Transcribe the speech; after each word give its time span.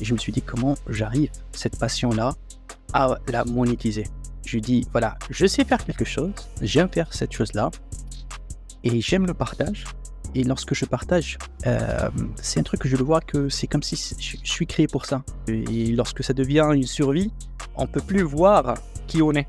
Et 0.00 0.04
je 0.04 0.14
me 0.14 0.18
suis 0.18 0.32
dit 0.32 0.42
comment 0.42 0.74
j'arrive 0.88 1.30
cette 1.52 1.78
passion-là 1.78 2.34
à 2.92 3.16
la 3.28 3.44
monétiser? 3.44 4.06
Je 4.46 4.58
dis 4.58 4.86
voilà, 4.92 5.18
je 5.28 5.46
sais 5.46 5.64
faire 5.64 5.84
quelque 5.84 6.04
chose, 6.04 6.32
j'aime 6.62 6.88
faire 6.88 7.12
cette 7.12 7.32
chose-là 7.32 7.70
et 8.82 9.00
j'aime 9.00 9.26
le 9.26 9.34
partage. 9.34 9.84
Et 10.34 10.44
lorsque 10.44 10.74
je 10.74 10.84
partage, 10.84 11.38
euh, 11.66 12.08
c'est 12.36 12.60
un 12.60 12.62
truc 12.62 12.80
que 12.80 12.88
je 12.88 12.96
le 12.96 13.02
vois 13.02 13.20
que 13.20 13.48
c'est 13.48 13.66
comme 13.66 13.82
si 13.82 13.96
je, 13.96 14.36
suis 14.44 14.66
créé 14.66 14.86
pour 14.86 15.04
ça. 15.04 15.24
Et 15.48 15.92
lorsque 15.92 16.22
ça 16.22 16.32
devient 16.32 16.68
une 16.72 16.86
survie, 16.86 17.32
on 17.74 17.86
peut 17.86 18.00
plus 18.00 18.22
voir 18.22 18.74
qui 19.08 19.22
on 19.22 19.32
est. 19.32 19.48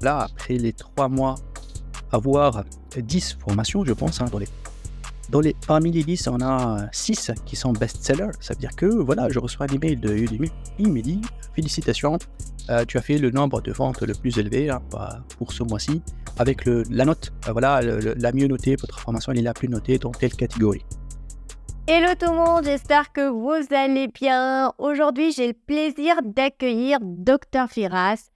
Là, 0.00 0.20
après 0.20 0.54
les 0.54 0.72
trois 0.72 1.08
mois, 1.08 1.34
avoir 2.12 2.64
10 2.96 3.36
formations, 3.38 3.84
je 3.84 3.92
pense, 3.92 4.22
hein, 4.22 4.26
dans 4.32 4.38
les 4.38 4.48
dans 5.30 5.40
les, 5.40 5.54
parmi 5.66 5.90
les 5.90 6.02
10, 6.02 6.28
on 6.28 6.40
a 6.40 6.88
6 6.92 7.32
qui 7.46 7.56
sont 7.56 7.72
best-sellers. 7.72 8.32
Ça 8.40 8.54
veut 8.54 8.60
dire 8.60 8.74
que 8.74 8.86
voilà, 8.86 9.28
je 9.28 9.38
reçois 9.38 9.66
un 9.70 9.74
email 9.74 9.96
de 9.96 10.12
Udemy. 10.12 10.50
Il 10.78 10.92
me 10.92 11.00
dit 11.00 11.20
Félicitations, 11.54 12.18
euh, 12.68 12.84
tu 12.84 12.98
as 12.98 13.02
fait 13.02 13.18
le 13.18 13.30
nombre 13.30 13.60
de 13.60 13.72
ventes 13.72 14.02
le 14.02 14.14
plus 14.14 14.38
élevé 14.38 14.70
hein, 14.70 14.82
pour 15.38 15.52
ce 15.52 15.62
mois-ci 15.62 16.02
avec 16.38 16.64
la 16.66 17.04
note. 17.04 17.32
Euh, 17.48 17.52
voilà, 17.52 17.80
la 17.82 18.32
mieux 18.32 18.46
notée, 18.46 18.76
votre 18.76 18.98
formation 18.98 19.32
est 19.32 19.42
la 19.42 19.54
plus 19.54 19.68
notée 19.68 19.98
dans 19.98 20.10
telle 20.10 20.34
catégorie. 20.34 20.84
Hello 21.86 22.14
tout 22.18 22.30
le 22.30 22.36
monde, 22.36 22.64
j'espère 22.64 23.12
que 23.12 23.28
vous 23.28 23.74
allez 23.74 24.08
bien. 24.08 24.72
Aujourd'hui, 24.78 25.32
j'ai 25.32 25.48
le 25.48 25.54
plaisir 25.54 26.16
d'accueillir 26.24 26.98
Dr 27.02 27.68
Firas, 27.68 28.30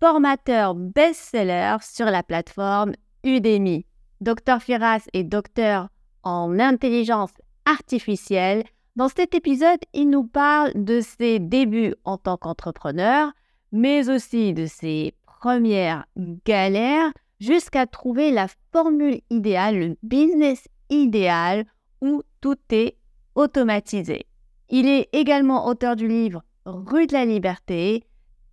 formateur 0.00 0.74
best-seller 0.74 1.76
sur 1.80 2.06
la 2.06 2.22
plateforme 2.22 2.92
Udemy. 3.24 3.86
Dr 4.20 4.60
Firas 4.60 5.00
est 5.12 5.24
docteur 5.24 5.88
en 6.24 6.58
intelligence 6.58 7.32
artificielle. 7.64 8.64
Dans 8.96 9.08
cet 9.08 9.34
épisode, 9.34 9.80
il 9.92 10.10
nous 10.10 10.24
parle 10.24 10.72
de 10.74 11.00
ses 11.00 11.38
débuts 11.38 11.94
en 12.04 12.18
tant 12.18 12.36
qu'entrepreneur, 12.36 13.32
mais 13.72 14.08
aussi 14.08 14.54
de 14.54 14.66
ses 14.66 15.14
premières 15.26 16.06
galères 16.44 17.12
jusqu'à 17.40 17.86
trouver 17.86 18.30
la 18.30 18.46
formule 18.72 19.20
idéale, 19.30 19.78
le 19.78 19.96
business 20.02 20.68
idéal 20.90 21.66
où 22.00 22.22
tout 22.40 22.56
est 22.70 22.96
automatisé. 23.34 24.26
Il 24.68 24.86
est 24.88 25.08
également 25.12 25.66
auteur 25.66 25.96
du 25.96 26.08
livre 26.08 26.42
Rue 26.64 27.06
de 27.06 27.12
la 27.12 27.24
Liberté. 27.24 28.04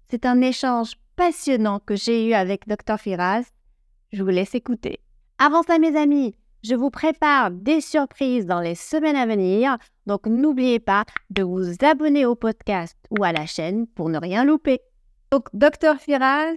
C'est 0.09 0.25
un 0.25 0.41
échange 0.41 0.93
passionnant 1.15 1.79
que 1.79 1.95
j'ai 1.95 2.27
eu 2.27 2.33
avec 2.33 2.67
Dr 2.67 2.97
Firas. 2.97 3.43
Je 4.11 4.23
vous 4.23 4.29
laisse 4.29 4.55
écouter. 4.55 4.99
Avant 5.37 5.63
ça, 5.63 5.79
mes 5.79 5.95
amis, 5.95 6.35
je 6.63 6.75
vous 6.75 6.89
prépare 6.89 7.51
des 7.51 7.81
surprises 7.81 8.45
dans 8.45 8.59
les 8.59 8.75
semaines 8.75 9.15
à 9.15 9.25
venir, 9.25 9.77
donc 10.05 10.27
n'oubliez 10.27 10.79
pas 10.79 11.05
de 11.29 11.43
vous 11.43 11.73
abonner 11.81 12.25
au 12.25 12.35
podcast 12.35 12.97
ou 13.09 13.23
à 13.23 13.31
la 13.31 13.45
chaîne 13.45 13.87
pour 13.87 14.09
ne 14.09 14.19
rien 14.19 14.45
louper. 14.45 14.81
Donc, 15.31 15.47
docteur 15.53 15.97
Firas, 15.97 16.55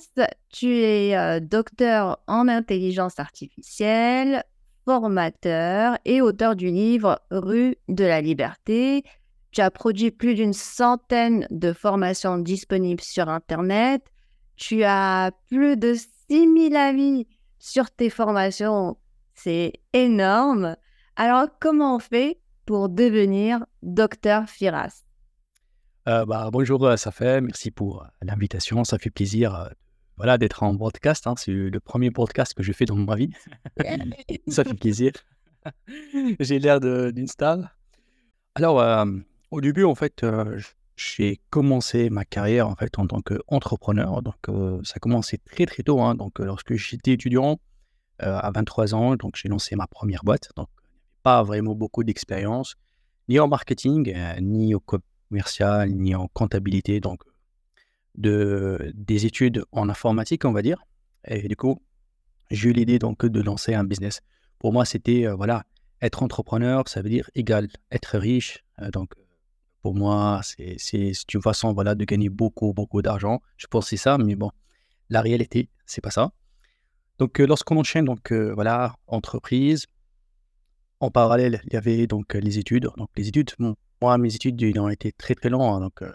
tu 0.49 0.67
es 0.67 1.17
euh, 1.17 1.39
docteur 1.39 2.19
en 2.27 2.49
intelligence 2.49 3.21
artificielle, 3.21 4.43
formateur 4.85 5.97
et 6.05 6.21
auteur 6.21 6.57
du 6.57 6.67
livre 6.67 7.21
Rue 7.31 7.77
de 7.89 8.05
la 8.05 8.21
Liberté. 8.21 9.05
Tu 9.53 9.61
as 9.61 9.71
produit 9.71 10.11
plus 10.11 10.35
d'une 10.35 10.53
centaine 10.53 11.47
de 11.51 11.73
formations 11.73 12.39
disponibles 12.39 13.01
sur 13.01 13.29
Internet. 13.29 14.03
Tu 14.57 14.83
as 14.83 15.31
plus 15.49 15.77
de 15.77 15.95
6000 16.29 16.75
avis 16.75 17.29
sur 17.61 17.91
tes 17.93 18.11
formations 18.11 18.97
c'est 19.45 19.75
énorme. 19.93 20.75
Alors, 21.17 21.49
comment 21.61 21.97
on 21.97 21.99
fait 21.99 22.41
pour 22.65 22.89
devenir 22.89 23.67
docteur 23.83 24.49
Firas? 24.49 25.05
Euh, 26.09 26.25
bah, 26.25 26.49
Bonjour, 26.51 26.83
euh, 26.87 26.97
ça 26.97 27.11
fait. 27.11 27.43
Merci 27.43 27.71
pour 27.71 28.03
euh, 28.03 28.07
l'invitation. 28.23 28.85
Ça 28.85 28.99
fait 28.99 29.11
plaisir 29.11 29.69
voilà, 30.17 30.39
d'être 30.39 30.63
en 30.63 30.75
podcast. 30.75 31.27
Hein. 31.27 31.35
C'est 31.37 31.53
le 31.53 31.79
premier 31.79 32.11
podcast 32.11 32.55
que 32.55 32.63
je 32.63 32.73
fais 32.73 32.87
dans 32.87 32.97
ma 32.97 33.17
vie. 33.17 33.33
ça 34.49 34.65
fait 34.65 34.73
plaisir. 34.73 35.13
J'ai 36.41 36.59
l'air 36.59 36.81
d'une 36.81 37.27
star. 37.27 37.59
Alors, 38.55 39.07
au 39.51 39.61
début, 39.61 39.85
en 39.85 39.95
fait, 39.95 40.25
j'ai 40.97 41.39
commencé 41.51 42.09
ma 42.09 42.25
carrière 42.25 42.69
en 42.69 42.77
fait 42.77 42.99
en 42.99 43.07
tant 43.07 43.21
qu'entrepreneur. 43.21 44.23
Donc, 44.23 44.37
ça 44.85 44.95
a 44.97 44.99
commencé 45.01 45.37
très 45.37 45.67
très 45.67 45.83
tôt. 45.83 46.01
Hein. 46.01 46.15
Donc, 46.15 46.39
lorsque 46.39 46.77
j'étais 46.77 47.13
étudiant, 47.13 47.53
euh, 47.53 47.57
à 48.19 48.51
23 48.51 48.95
ans, 48.95 49.17
donc 49.17 49.37
j'ai 49.37 49.49
lancé 49.49 49.77
ma 49.77 49.87
première 49.87 50.23
boîte. 50.25 50.51
Donc, 50.57 50.69
pas 51.23 51.43
vraiment 51.43 51.75
beaucoup 51.75 52.05
d'expérience, 52.05 52.77
ni 53.29 53.41
en 53.41 53.49
marketing, 53.49 54.13
euh, 54.15 54.41
ni 54.41 54.75
au 54.75 54.81
commercial, 54.81 55.91
ni 55.91 56.15
en 56.15 56.29
comptabilité. 56.29 57.01
Donc, 57.01 57.23
de, 58.15 58.93
des 58.95 59.27
études 59.27 59.65
en 59.73 59.89
informatique, 59.89 60.45
on 60.45 60.53
va 60.53 60.63
dire. 60.63 60.85
Et 61.27 61.49
du 61.49 61.57
coup, 61.57 61.83
j'ai 62.51 62.71
eu 62.71 62.73
l'idée 62.73 62.99
donc 62.99 63.25
de 63.25 63.41
lancer 63.41 63.75
un 63.75 63.85
business. 63.85 64.21
Pour 64.59 64.73
moi, 64.73 64.85
c'était 64.85 65.27
euh, 65.27 65.35
voilà, 65.35 65.65
être 66.01 66.23
entrepreneur, 66.23 66.87
ça 66.89 67.03
veut 67.03 67.09
dire 67.09 67.31
égal 67.35 67.69
être 67.91 68.19
riche. 68.19 68.65
donc, 68.93 69.15
pour 69.83 69.95
moi, 69.95 70.41
c'est 70.43 71.35
une 71.35 71.43
façon 71.43 71.75
voilà 71.75 71.95
de 71.95 72.05
gagner 72.07 72.31
beaucoup 72.31 72.73
beaucoup 72.73 73.03
d'argent. 73.03 73.43
Je 73.59 73.67
pensais 73.67 73.99
ça, 73.99 74.17
mais 74.17 74.35
bon, 74.35 74.51
la 75.11 75.21
réalité, 75.21 75.69
c'est 75.85 76.01
pas 76.01 76.11
ça. 76.11 76.33
Donc, 77.19 77.41
euh, 77.41 77.47
lorsqu'on 77.47 77.77
enchaîne, 77.77 78.05
donc 78.05 78.33
euh, 78.33 78.53
voilà, 78.55 78.97
entreprise, 79.07 79.87
en 81.01 81.11
parallèle, 81.11 81.61
il 81.67 81.73
y 81.75 81.77
avait 81.77 82.07
donc 82.07 82.35
les 82.35 82.59
études. 82.59 82.89
Donc, 82.97 83.09
les 83.17 83.29
études, 83.29 83.51
moi, 84.01 84.19
mes 84.19 84.35
études, 84.35 84.61
ils 84.61 84.79
ont 84.81 84.89
été 84.89 85.13
très 85.13 85.35
très 85.35 85.49
longs. 85.49 85.75
Hein, 85.75 85.81
donc, 85.81 86.03
euh, 86.03 86.13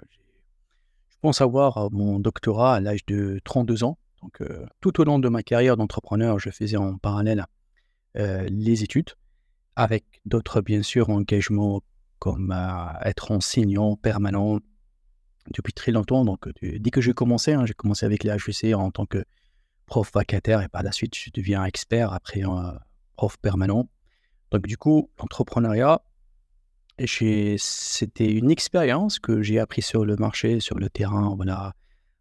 je 1.09 1.15
pense 1.21 1.41
avoir 1.41 1.91
mon 1.91 2.19
doctorat 2.19 2.75
à 2.75 2.79
l'âge 2.79 3.05
de 3.05 3.39
32 3.43 3.83
ans. 3.83 3.97
Donc, 4.21 4.41
tout 4.81 4.99
au 4.99 5.05
long 5.05 5.17
de 5.17 5.29
ma 5.29 5.43
carrière 5.43 5.77
d'entrepreneur, 5.77 6.39
je 6.39 6.49
faisais 6.49 6.75
en 6.75 6.97
parallèle 6.97 7.45
les 8.16 8.83
études, 8.83 9.11
avec 9.77 10.03
d'autres, 10.25 10.59
bien 10.59 10.83
sûr, 10.83 11.09
engagements 11.09 11.81
comme 12.19 12.53
être 13.03 13.31
enseignant 13.31 13.95
permanent 13.95 14.59
depuis 15.51 15.71
très 15.71 15.93
longtemps. 15.93 16.25
Donc, 16.25 16.49
dès 16.61 16.89
que 16.89 16.99
j'ai 16.99 17.13
commencé, 17.13 17.53
hein, 17.53 17.66
j'ai 17.66 17.73
commencé 17.73 18.05
avec 18.05 18.25
les 18.25 18.31
HEC 18.31 18.75
en 18.75 18.91
tant 18.91 19.05
que 19.05 19.23
prof 19.89 20.11
vacataire 20.13 20.61
et 20.61 20.67
par 20.67 20.83
la 20.83 20.91
suite, 20.91 21.16
je 21.16 21.31
deviens 21.33 21.66
expert 21.66 22.13
après 22.13 22.44
un 22.44 22.79
prof 23.16 23.38
permanent. 23.39 23.89
Donc, 24.51 24.67
du 24.67 24.77
coup, 24.77 25.09
l'entrepreneuriat, 25.17 26.01
c'était 27.57 28.31
une 28.31 28.51
expérience 28.51 29.17
que 29.17 29.41
j'ai 29.41 29.57
appris 29.59 29.81
sur 29.81 30.05
le 30.05 30.16
marché, 30.16 30.59
sur 30.59 30.78
le 30.78 30.89
terrain, 30.89 31.33
voilà, 31.35 31.73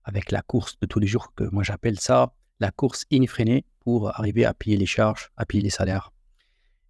avec 0.04 0.30
la 0.30 0.40
course 0.40 0.78
de 0.80 0.86
tous 0.86 0.98
les 0.98 1.06
jours, 1.06 1.34
que 1.36 1.44
moi 1.52 1.62
j'appelle 1.62 2.00
ça 2.00 2.32
la 2.58 2.70
course 2.70 3.04
infrénée 3.12 3.66
pour 3.80 4.08
arriver 4.18 4.44
à 4.46 4.54
payer 4.54 4.78
les 4.78 4.86
charges, 4.86 5.30
à 5.36 5.44
payer 5.44 5.62
les 5.62 5.70
salaires. 5.70 6.10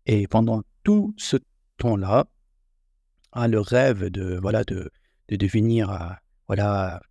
Et 0.06 0.28
pendant 0.28 0.62
tout 0.84 1.12
ce 1.16 1.36
temps-là, 1.78 2.26
ah, 3.32 3.48
le 3.48 3.60
rêve 3.60 4.04
de, 4.10 4.38
voilà, 4.40 4.62
de, 4.64 4.90
de 5.28 5.36
devenir 5.36 5.90
euh, 5.90 6.14
voilà, 6.46 7.02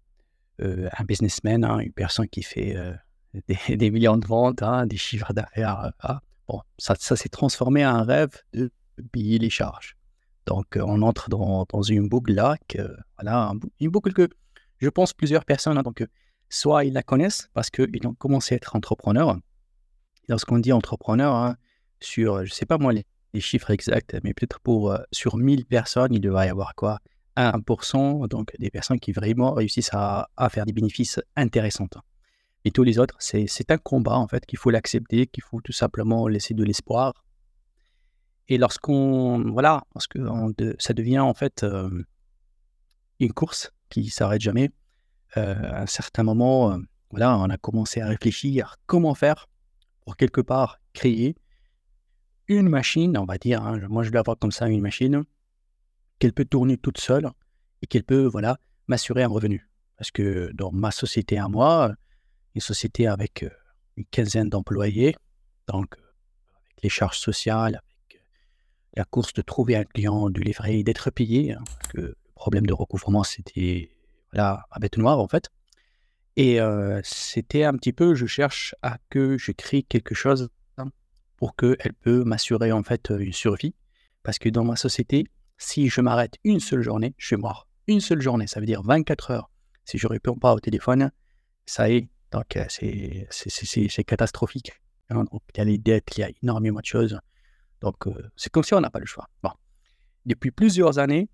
euh, 0.62 0.90
un 0.98 1.04
businessman, 1.04 1.64
hein, 1.64 1.80
une 1.80 1.92
personne 1.92 2.28
qui 2.30 2.44
fait 2.44 2.76
euh, 2.76 2.94
des, 3.70 3.92
millions 3.92 4.18
de 4.18 4.26
ventes, 4.26 4.64
hein, 4.64 4.86
des 4.86 4.98
chiffres 4.98 5.34
d'affaires. 5.34 5.92
Ah, 6.00 6.22
bon, 6.48 6.62
ça, 6.78 6.96
s'est 6.96 7.30
transformé 7.30 7.86
en 7.86 7.96
un 7.96 8.04
rêve 8.04 8.32
de 8.54 8.72
payer 9.12 9.40
les 9.40 9.50
charges. 9.50 9.96
Donc, 10.46 10.78
euh, 10.78 10.84
on 10.86 11.02
entre 11.02 11.30
dans, 11.30 11.66
une 11.84 12.08
boucle 12.08 12.34
là, 12.34 12.58
que, 12.68 12.96
voilà, 13.18 13.52
une 13.80 13.90
boucle 13.90 14.14
que 14.14 14.30
je 14.80 14.90
pense 14.90 15.14
plusieurs 15.14 15.46
personnes, 15.46 15.78
hein, 15.78 15.84
donc, 15.84 16.02
euh, 16.02 16.08
soit 16.50 16.86
ils 16.86 16.94
la 16.94 17.04
connaissent 17.04 17.50
parce 17.54 17.70
qu'ils 17.70 18.08
ont 18.08 18.14
commencé 18.14 18.56
à 18.56 18.58
être 18.58 18.76
entrepreneurs. 18.76 19.38
Lorsqu'on 20.30 20.60
dit 20.60 20.72
entrepreneur, 20.72 21.36
hein, 21.36 21.58
sur, 22.00 22.38
je 22.46 22.52
ne 22.52 22.56
sais 22.56 22.66
pas 22.66 22.78
moi 22.78 22.94
les, 22.94 23.06
chiffres 23.40 23.70
exacts, 23.70 24.18
mais 24.24 24.34
peut-être 24.34 24.60
pour 24.60 24.92
euh, 24.92 24.98
sur 25.12 25.38
1000 25.38 25.68
personnes, 25.68 26.12
il 26.12 26.22
devrait 26.22 26.48
y 26.48 26.50
avoir 26.50 26.74
quoi? 26.74 26.98
1%, 27.36 28.28
donc 28.28 28.52
des 28.58 28.72
personnes 28.72 29.00
qui 29.00 29.12
vraiment 29.12 29.54
réussissent 29.54 29.94
à, 29.94 30.28
à 30.38 30.50
faire 30.50 30.66
des 30.66 30.74
bénéfices 30.74 31.20
intéressants. 31.36 31.88
Et 32.68 32.72
tous 32.72 32.84
les 32.84 33.00
autres, 33.00 33.16
c'est 33.20 33.72
un 33.72 33.78
combat, 33.78 34.18
en 34.18 34.28
fait, 34.28 34.46
qu'il 34.46 34.60
faut 34.60 34.72
l'accepter, 34.72 35.26
qu'il 35.26 35.42
faut 35.42 35.62
tout 35.62 35.72
simplement 35.72 36.28
laisser 36.28 36.54
de 36.54 36.66
l'espoir. 36.66 37.14
Et 38.50 38.58
lorsqu'on, 38.58 39.50
voilà, 39.54 39.86
parce 39.94 40.06
que 40.06 40.20
ça 40.78 40.92
devient, 40.94 41.20
en 41.20 41.34
fait, 41.34 41.64
euh, 41.64 42.04
une 43.22 43.32
course 43.32 43.72
qui 43.88 44.10
s'arrête 44.10 44.42
jamais, 44.42 44.70
euh, 45.38 45.56
à 45.64 45.84
un 45.84 45.86
certain 45.86 46.24
moment, 46.24 46.74
euh, 46.74 46.78
voilà, 47.10 47.38
on 47.38 47.50
a 47.50 47.56
commencé 47.56 48.02
à 48.02 48.08
réfléchir 48.08 48.76
comment 48.86 49.16
faire 49.16 49.48
pour 50.04 50.18
quelque 50.18 50.42
part 50.42 50.82
créer 50.92 51.38
une 52.50 52.68
machine, 52.68 53.18
on 53.18 53.24
va 53.24 53.38
dire, 53.38 53.64
hein, 53.64 53.80
moi 53.88 54.04
je 54.04 54.12
vais 54.12 54.20
avoir 54.20 54.38
comme 54.38 54.52
ça 54.52 54.68
une 54.68 54.82
machine, 54.82 55.24
qu'elle 56.20 56.34
peut 56.34 56.44
tourner 56.44 56.76
toute 56.76 56.98
seule 56.98 57.32
et 57.82 57.88
qu'elle 57.88 58.04
peut, 58.04 58.26
voilà, 58.26 58.60
m'assurer 58.88 59.24
un 59.24 59.30
revenu. 59.30 59.70
Parce 59.98 60.12
que 60.12 60.52
dans 60.54 60.74
ma 60.74 60.92
société 60.92 61.38
à 61.38 61.48
moi, 61.48 61.96
une 62.58 62.62
société 62.62 63.06
avec 63.06 63.44
euh, 63.44 63.50
une 63.98 64.06
quinzaine 64.06 64.50
d'employés, 64.50 65.16
donc 65.68 65.96
euh, 65.96 66.02
avec 66.66 66.82
les 66.82 66.90
charges 66.90 67.20
sociales, 67.20 67.76
avec 67.76 68.16
euh, 68.16 68.26
la 68.96 69.06
course 69.06 69.32
de 69.34 69.44
trouver 69.44 69.76
un 69.76 69.84
client, 69.84 70.32
de 70.32 70.42
livrer, 70.42 70.82
d'être 70.82 71.12
payé. 71.12 71.54
Hein, 71.54 71.64
que 71.90 72.02
le 72.02 72.18
problème 72.34 72.66
de 72.66 72.74
recouvrement, 72.74 73.24
c'était 73.24 73.92
voilà, 74.32 74.66
ma 74.72 74.80
bête 74.80 74.98
noire 74.98 75.20
en 75.20 75.28
fait. 75.28 75.50
Et 76.36 76.60
c'était 77.04 77.64
un 77.64 77.74
petit 77.74 77.94
peu, 77.94 78.14
je 78.14 78.28
cherche 78.28 78.76
à 78.84 79.00
que 79.10 79.40
je 79.40 79.52
crée 79.52 79.82
quelque 79.82 80.14
chose 80.14 80.50
hein, 80.78 80.86
pour 81.36 81.56
qu'elle 81.56 81.96
peut 82.00 82.24
m'assurer 82.24 82.72
en 82.72 82.84
fait 82.84 83.10
une 83.10 83.34
survie. 83.34 83.74
Parce 84.22 84.38
que 84.38 84.50
dans 84.50 84.64
ma 84.64 84.76
société, 84.76 85.26
si 85.58 85.90
je 85.90 86.00
m'arrête 86.00 86.36
une 86.44 86.60
seule 86.60 86.84
journée, 86.84 87.16
je 87.18 87.26
suis 87.26 87.38
mort. 87.38 87.68
Une 87.88 88.02
seule 88.02 88.22
journée, 88.22 88.46
ça 88.46 88.60
veut 88.60 88.68
dire 88.68 88.84
24 88.84 89.32
heures. 89.32 89.50
Si 89.84 89.98
je 89.98 90.06
ne 90.06 90.12
réponds 90.12 90.38
pas 90.38 90.54
au 90.54 90.60
téléphone, 90.60 91.10
ça 91.66 91.90
est, 91.90 92.08
donc 92.32 92.58
c'est 92.70 94.04
catastrophique. 94.06 94.72
Hein. 95.10 95.24
Il 95.32 95.58
y 95.58 95.62
a 95.62 95.64
les 95.64 95.78
dettes, 95.78 96.18
il 96.18 96.22
y 96.22 96.24
a 96.24 96.30
énormément 96.44 96.80
de 96.80 96.86
choses. 96.86 97.20
Donc 97.82 97.96
c'est 98.36 98.52
comme 98.52 98.64
si 98.64 98.74
on 98.74 98.82
n'a 98.82 98.90
pas 98.90 99.00
le 99.00 99.06
choix. 99.06 99.28
Bon. 99.44 99.52
Depuis 100.26 100.52
plusieurs 100.52 101.00
années, 101.00 101.30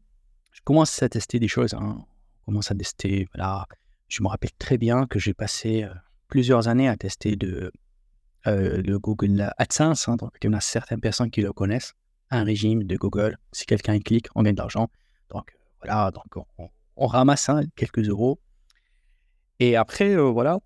je 0.51 0.61
commence 0.63 1.01
à 1.01 1.09
tester 1.09 1.39
des 1.39 1.47
choses. 1.47 1.73
Hein. 1.73 1.97
On 2.43 2.51
commence 2.51 2.69
à 2.69 2.75
tester, 2.75 3.27
voilà. 3.33 3.65
Je 4.07 4.21
me 4.21 4.27
rappelle 4.27 4.51
très 4.59 4.77
bien 4.77 5.07
que 5.07 5.17
j'ai 5.17 5.33
passé 5.33 5.87
plusieurs 6.27 6.67
années 6.67 6.87
à 6.87 6.95
tester 6.95 7.35
de, 7.35 7.71
le 8.45 8.97
Google 8.97 9.51
AdSense. 9.57 10.07
Hein. 10.07 10.17
donc, 10.17 10.31
il 10.41 10.45
y 10.45 10.49
en 10.49 10.53
a 10.53 10.61
certaines 10.61 11.01
personnes 11.01 11.31
qui 11.31 11.41
le 11.41 11.53
connaissent 11.53 11.93
un 12.33 12.43
régime 12.43 12.83
de 12.83 12.97
Google. 12.97 13.37
Si 13.51 13.65
quelqu'un 13.65 13.99
clique, 13.99 14.27
on 14.35 14.43
gagne 14.43 14.55
de 14.55 14.59
l'argent. 14.59 14.89
Donc 15.29 15.55
voilà, 15.81 16.11
donc 16.11 16.45
on, 16.95 17.07
ramasse 17.07 17.49
hein, 17.49 17.63
quelques 17.75 18.07
euros. 18.07 18.39
Et 19.59 19.75
après, 19.75 20.15
euh, 20.15 20.31
voilà, 20.31 20.59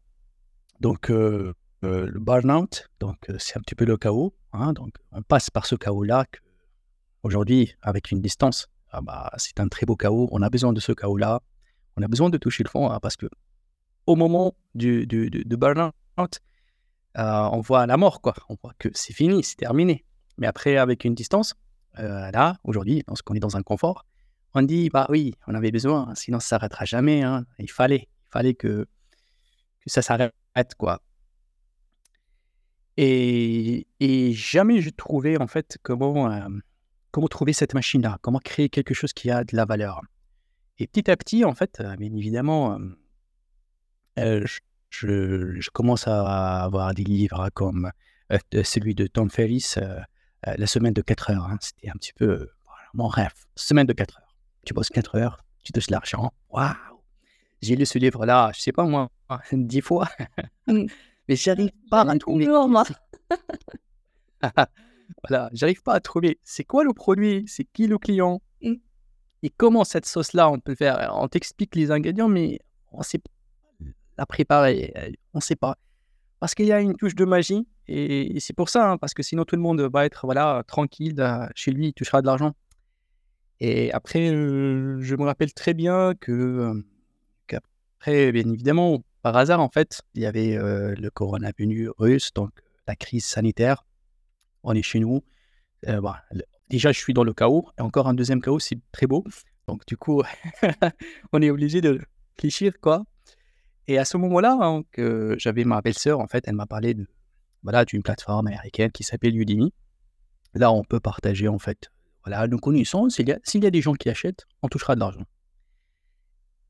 donc 0.79 1.09
euh, 1.09 1.53
euh, 1.83 2.07
le 2.07 2.19
burn-out, 2.19 2.89
donc 2.99 3.17
c'est 3.39 3.57
un 3.57 3.61
petit 3.61 3.75
peu 3.75 3.85
le 3.85 3.97
chaos. 3.97 4.33
Hein, 4.53 4.73
donc 4.73 4.93
on 5.11 5.21
passe 5.21 5.49
par 5.49 5.65
ce 5.65 5.75
chaos-là 5.75 6.25
aujourd'hui, 7.23 7.75
avec 7.81 8.11
une 8.11 8.21
distance, 8.21 8.67
ah 8.91 9.01
bah, 9.01 9.31
c'est 9.37 9.59
un 9.59 9.67
très 9.67 9.85
beau 9.85 9.95
chaos. 9.95 10.29
On 10.31 10.41
a 10.41 10.49
besoin 10.49 10.73
de 10.73 10.79
ce 10.79 10.91
chaos-là. 10.91 11.41
On 11.97 12.01
a 12.01 12.07
besoin 12.07 12.29
de 12.29 12.37
toucher 12.37 12.63
le 12.63 12.69
fond 12.69 12.89
hein, 12.89 12.99
parce 13.01 13.17
que 13.17 13.27
au 14.05 14.15
moment 14.15 14.55
du, 14.75 15.05
du, 15.05 15.29
burn-out, 15.45 16.39
on 17.15 17.61
voit 17.61 17.85
la 17.85 17.97
mort, 17.97 18.21
quoi. 18.21 18.35
On 18.49 18.55
voit 18.61 18.73
que 18.79 18.89
c'est 18.93 19.13
fini, 19.13 19.43
c'est 19.43 19.57
terminé. 19.57 20.05
Mais 20.37 20.47
après, 20.47 20.77
avec 20.77 21.03
une 21.03 21.15
distance, 21.15 21.55
euh, 21.99 22.31
là, 22.31 22.57
aujourd'hui, 22.63 23.03
lorsqu'on 23.07 23.33
est 23.33 23.39
dans 23.39 23.57
un 23.57 23.63
confort, 23.63 24.05
on 24.53 24.61
dit, 24.61 24.89
bah 24.89 25.07
oui, 25.09 25.35
on 25.47 25.55
avait 25.55 25.71
besoin, 25.71 26.13
sinon 26.15 26.39
ça 26.39 26.49
s'arrêtera 26.49 26.85
jamais. 26.85 27.23
Hein. 27.23 27.45
Il 27.59 27.69
fallait, 27.69 28.07
il 28.07 28.29
fallait 28.31 28.53
que 28.53 28.87
ça 29.85 30.01
s'arrête, 30.01 30.33
quoi. 30.77 31.01
Et, 32.97 33.87
et, 33.99 34.33
jamais 34.33 34.81
je 34.81 34.89
trouvais, 34.89 35.39
en 35.39 35.47
fait, 35.47 35.77
comment, 35.83 36.31
euh, 36.31 36.47
comment 37.11 37.27
trouver 37.27 37.53
cette 37.53 37.75
machine-là, 37.75 38.17
comment 38.21 38.39
créer 38.39 38.69
quelque 38.69 38.93
chose 38.95 39.13
qui 39.13 39.29
a 39.29 39.43
de 39.43 39.55
la 39.55 39.65
valeur. 39.65 40.01
Et 40.79 40.87
petit 40.87 41.09
à 41.11 41.17
petit, 41.17 41.45
en 41.45 41.53
fait, 41.53 41.79
euh, 41.79 41.95
bien 41.95 42.11
évidemment, 42.13 42.79
je, 44.17 44.59
je, 44.89 45.69
commence 45.69 46.07
à 46.07 46.63
avoir 46.63 46.93
des 46.95 47.03
livres 47.03 47.49
comme 47.53 47.91
celui 48.63 48.95
de 48.95 49.05
Tom 49.05 49.29
Ferris, 49.29 49.75
euh, 50.47 50.53
la 50.57 50.67
semaine 50.67 50.93
de 50.93 51.01
4 51.01 51.31
heures. 51.31 51.45
Hein, 51.45 51.57
c'était 51.61 51.89
un 51.89 51.97
petit 51.99 52.13
peu 52.13 52.47
mon 52.93 53.07
rêve. 53.07 53.33
Semaine 53.55 53.87
de 53.87 53.93
4 53.93 54.19
heures. 54.19 54.35
Tu 54.65 54.73
bosses 54.73 54.89
4 54.89 55.15
heures, 55.15 55.43
tu 55.63 55.71
touches 55.71 55.89
l'argent. 55.89 56.31
Waouh 56.49 56.96
J'ai 57.61 57.75
lu 57.75 57.85
ce 57.85 57.97
livre-là, 57.97 58.51
je 58.55 58.61
sais 58.61 58.71
pas 58.71 58.85
moi, 58.85 59.09
10 59.51 59.81
fois. 59.81 60.07
Mm. 60.67 60.85
Mais 61.27 61.35
j'arrive 61.35 61.71
pas 61.89 62.01
à 62.01 62.17
trouver. 62.17 62.45
voilà, 65.27 65.49
j'arrive 65.53 65.81
pas 65.81 65.93
à 65.93 65.99
trouver. 65.99 66.39
C'est 66.43 66.63
quoi 66.63 66.83
le 66.83 66.93
produit? 66.93 67.43
C'est 67.47 67.65
qui 67.65 67.87
le 67.87 67.97
client? 67.97 68.41
Mm. 68.61 68.75
Et 69.43 69.49
comment 69.49 69.83
cette 69.83 70.05
sauce-là 70.05 70.49
on 70.49 70.59
peut 70.59 70.75
faire? 70.75 71.11
On 71.15 71.27
t'explique 71.27 71.75
les 71.75 71.91
ingrédients, 71.91 72.27
mais 72.27 72.59
on 72.91 73.01
sait 73.03 73.19
pas 73.19 73.31
la 74.17 74.25
préparer. 74.25 74.93
Euh, 74.97 75.11
on 75.33 75.39
sait 75.39 75.55
pas. 75.55 75.77
Parce 76.39 76.53
qu'il 76.55 76.65
y 76.65 76.71
a 76.71 76.81
une 76.81 76.95
touche 76.95 77.15
de 77.15 77.25
magie 77.25 77.67
et, 77.87 78.39
c'est 78.39 78.53
pour 78.53 78.69
ça, 78.69 78.91
hein, 78.91 78.97
parce 78.97 79.13
que 79.13 79.23
sinon 79.23 79.45
tout 79.45 79.55
le 79.55 79.61
monde 79.61 79.81
va 79.81 80.05
être 80.05 80.25
voilà, 80.25 80.63
tranquille 80.67 81.15
chez 81.55 81.71
lui, 81.71 81.87
il 81.87 81.93
touchera 81.93 82.21
de 82.21 82.27
l'argent. 82.27 82.53
Et 83.59 83.91
après, 83.91 84.27
je 84.27 85.15
me 85.15 85.23
rappelle 85.23 85.53
très 85.53 85.73
bien 85.73 86.13
que, 86.19 86.83
qu'après, 87.99 88.31
bien 88.31 88.49
évidemment, 88.51 89.03
par 89.21 89.35
hasard, 89.35 89.59
en 89.59 89.69
fait, 89.69 90.01
il 90.13 90.21
y 90.21 90.25
avait 90.25 90.57
le 90.57 91.09
coronavirus, 91.09 92.33
donc 92.33 92.51
la 92.87 92.95
crise 92.95 93.25
sanitaire. 93.25 93.85
On 94.63 94.73
est 94.73 94.81
chez 94.81 94.99
nous. 94.99 95.23
déjà, 96.69 96.91
je 96.91 96.99
suis 96.99 97.13
dans 97.13 97.23
le 97.23 97.33
chaos. 97.33 97.67
Et 97.77 97.81
encore 97.81 98.07
un 98.07 98.13
deuxième 98.13 98.41
chaos, 98.41 98.59
c'est 98.59 98.79
très 98.91 99.07
beau. 99.07 99.23
Donc, 99.67 99.85
du 99.85 99.97
coup, 99.97 100.23
on 101.33 101.41
est 101.41 101.49
obligé 101.49 101.81
de 101.81 101.99
réfléchir, 102.37 102.73
quoi. 102.81 103.03
Et 103.87 103.97
à 103.97 104.05
ce 104.05 104.17
moment-là, 104.17 104.57
hein, 104.61 104.83
que 104.91 105.35
j'avais 105.37 105.63
ma 105.63 105.81
belle-sœur, 105.81 106.19
en 106.19 106.27
fait, 106.27 106.43
elle 106.47 106.55
m'a 106.55 106.65
parlé 106.65 106.93
de, 106.93 107.07
voilà, 107.63 107.85
d'une 107.85 108.03
plateforme 108.03 108.47
américaine 108.47 108.91
qui 108.91 109.03
s'appelle 109.03 109.35
Udemy. 109.35 109.73
Là, 110.53 110.71
on 110.71 110.83
peut 110.83 110.99
partager, 110.99 111.47
en 111.47 111.59
fait, 111.59 111.89
voilà, 112.25 112.47
nos 112.47 112.57
connaissances. 112.57 113.15
S'il 113.15 113.29
y, 113.29 113.31
a, 113.31 113.39
s'il 113.43 113.63
y 113.63 113.67
a 113.67 113.71
des 113.71 113.81
gens 113.81 113.93
qui 113.93 114.09
achètent, 114.09 114.45
on 114.61 114.67
touchera 114.67 114.95
de 114.95 114.99
l'argent. 114.99 115.23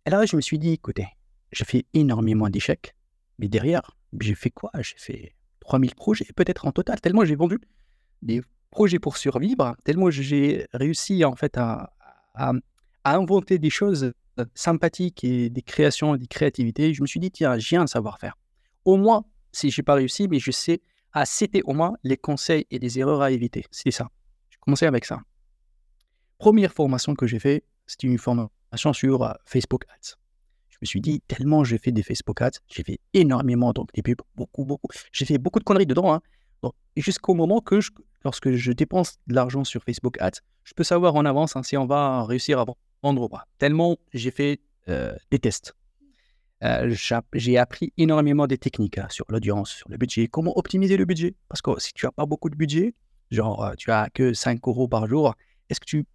Et 0.06 0.09
là, 0.09 0.25
je 0.25 0.35
me 0.35 0.41
suis 0.41 0.59
dit, 0.59 0.74
écoutez, 0.74 1.07
j'ai 1.52 1.66
fait 1.66 1.86
énormément 1.94 2.50
d'échecs, 2.50 2.94
mais 3.40 3.48
derrière, 3.48 3.96
j'ai 4.20 4.36
fait 4.36 4.50
quoi? 4.50 4.72
J'ai 4.80 4.98
fait 4.98 5.36
3000 5.62 5.96
projets, 5.96 6.26
peut-être 6.36 6.66
en 6.66 6.72
total, 6.72 7.00
tellement 7.02 7.26
j'ai 7.26 7.36
vendu 7.36 7.60
des 8.22 8.42
projets 8.70 9.00
pour 9.00 9.18
survivre, 9.18 9.76
tellement 9.84 10.10
j'ai 10.10 10.68
réussi, 10.74 11.24
en 11.26 11.36
fait, 11.36 11.58
à, 11.58 11.94
inventer 13.04 13.58
des 13.58 13.70
choses 13.70 14.14
sympathiques 14.54 15.24
et 15.24 15.50
des 15.50 15.62
créations, 15.62 16.16
des 16.16 16.28
créativités, 16.28 16.94
je 16.94 17.02
me 17.02 17.08
suis 17.08 17.20
dit, 17.20 17.32
tiens, 17.32 17.58
j'ai 17.58 17.78
un 17.78 17.88
savoir-faire. 17.88 18.38
Au 18.86 18.98
moins, 18.98 19.24
si 19.52 19.72
je 19.72 19.80
n'ai 19.80 19.84
pas 19.84 19.96
réussi, 19.96 20.28
mais 20.28 20.40
je 20.40 20.52
sais 20.52 20.82
à 21.14 21.26
citer 21.26 21.64
au 21.64 21.74
moins 21.74 21.94
les 22.04 22.18
conseils 22.18 22.68
et 22.70 22.80
les 22.80 23.00
erreurs 23.00 23.22
à 23.22 23.32
éviter. 23.32 23.66
C'est 23.72 23.92
ça. 23.92 24.10
Je 24.50 24.58
commençais 24.60 24.86
avec 24.86 25.06
ça. 25.06 25.22
Première 26.38 26.74
formation 26.74 27.16
que 27.16 27.26
j'ai 27.26 27.40
fait, 27.40 27.64
c'était 27.88 28.08
une 28.08 28.20
formation 28.20 28.94
sur 28.94 29.24
euh, 29.24 29.34
Facebook 29.46 29.86
Ads. 29.90 30.18
Je 30.77 30.85
me 30.85 30.85
suis 30.88 31.01
dit, 31.01 31.21
tellement 31.27 31.63
j'ai 31.63 31.77
fait 31.77 31.91
des 31.91 32.03
Facebook 32.03 32.41
Ads, 32.41 32.59
j'ai 32.68 32.83
fait 32.83 33.00
énormément 33.13 33.74
donc 33.74 33.91
des 33.94 34.01
pubs, 34.01 34.21
beaucoup, 34.35 34.65
beaucoup. 34.65 34.88
J'ai 35.12 35.25
fait 35.25 35.38
beaucoup 35.38 35.59
de 35.59 35.63
conneries 35.63 35.85
dedans. 35.85 36.13
Hein. 36.13 36.21
jusqu'au 36.95 37.33
moment 37.33 37.62
que, 37.62 37.79
lorsque 38.24 38.51
je 38.51 38.71
dépense 38.71 39.18
de 39.27 39.35
l'argent 39.35 39.63
sur 39.63 39.83
Facebook 39.83 40.18
Ads, 40.19 40.41
je 40.63 40.74
peux 40.74 40.83
savoir 40.83 41.15
en 41.15 41.25
avance 41.25 41.56
hein, 41.56 41.63
si 41.63 41.77
on 41.77 41.85
va 41.85 42.24
réussir 42.25 42.59
à 42.59 42.65
vendre 43.01 43.27
pas. 43.27 43.47
Tellement 43.57 43.97
j'ai 44.13 44.31
fait 44.31 44.59
euh, 44.89 45.15
des 45.31 45.39
tests. 45.39 45.74
Euh, 46.63 46.93
j'ai 47.34 47.57
appris 47.57 47.93
énormément 47.98 48.48
des 48.48 48.57
techniques 48.57 48.98
hein, 48.98 49.07
sur 49.10 49.25
l'audience, 49.29 49.72
sur 49.72 49.89
le 49.89 49.98
budget, 49.98 50.27
comment 50.27 50.57
optimiser 50.57 50.98
le 50.98 51.05
budget. 51.05 51.36
Parce 51.50 51.62
que 51.62 51.79
si 51.79 51.93
tu 51.93 52.05
n'as 52.05 52.12
pas 52.12 52.25
beaucoup 52.25 52.50
de 52.50 52.55
budget, 52.55 52.96
genre 53.29 53.63
euh, 53.63 53.74
tu 53.77 53.91
as 53.91 54.10
que 54.10 54.34
5 54.34 54.60
euros 54.67 54.88
par 54.88 55.07
jour, 55.07 55.36
est-ce 55.69 55.79
que 55.79 55.86
tu, 55.86 56.05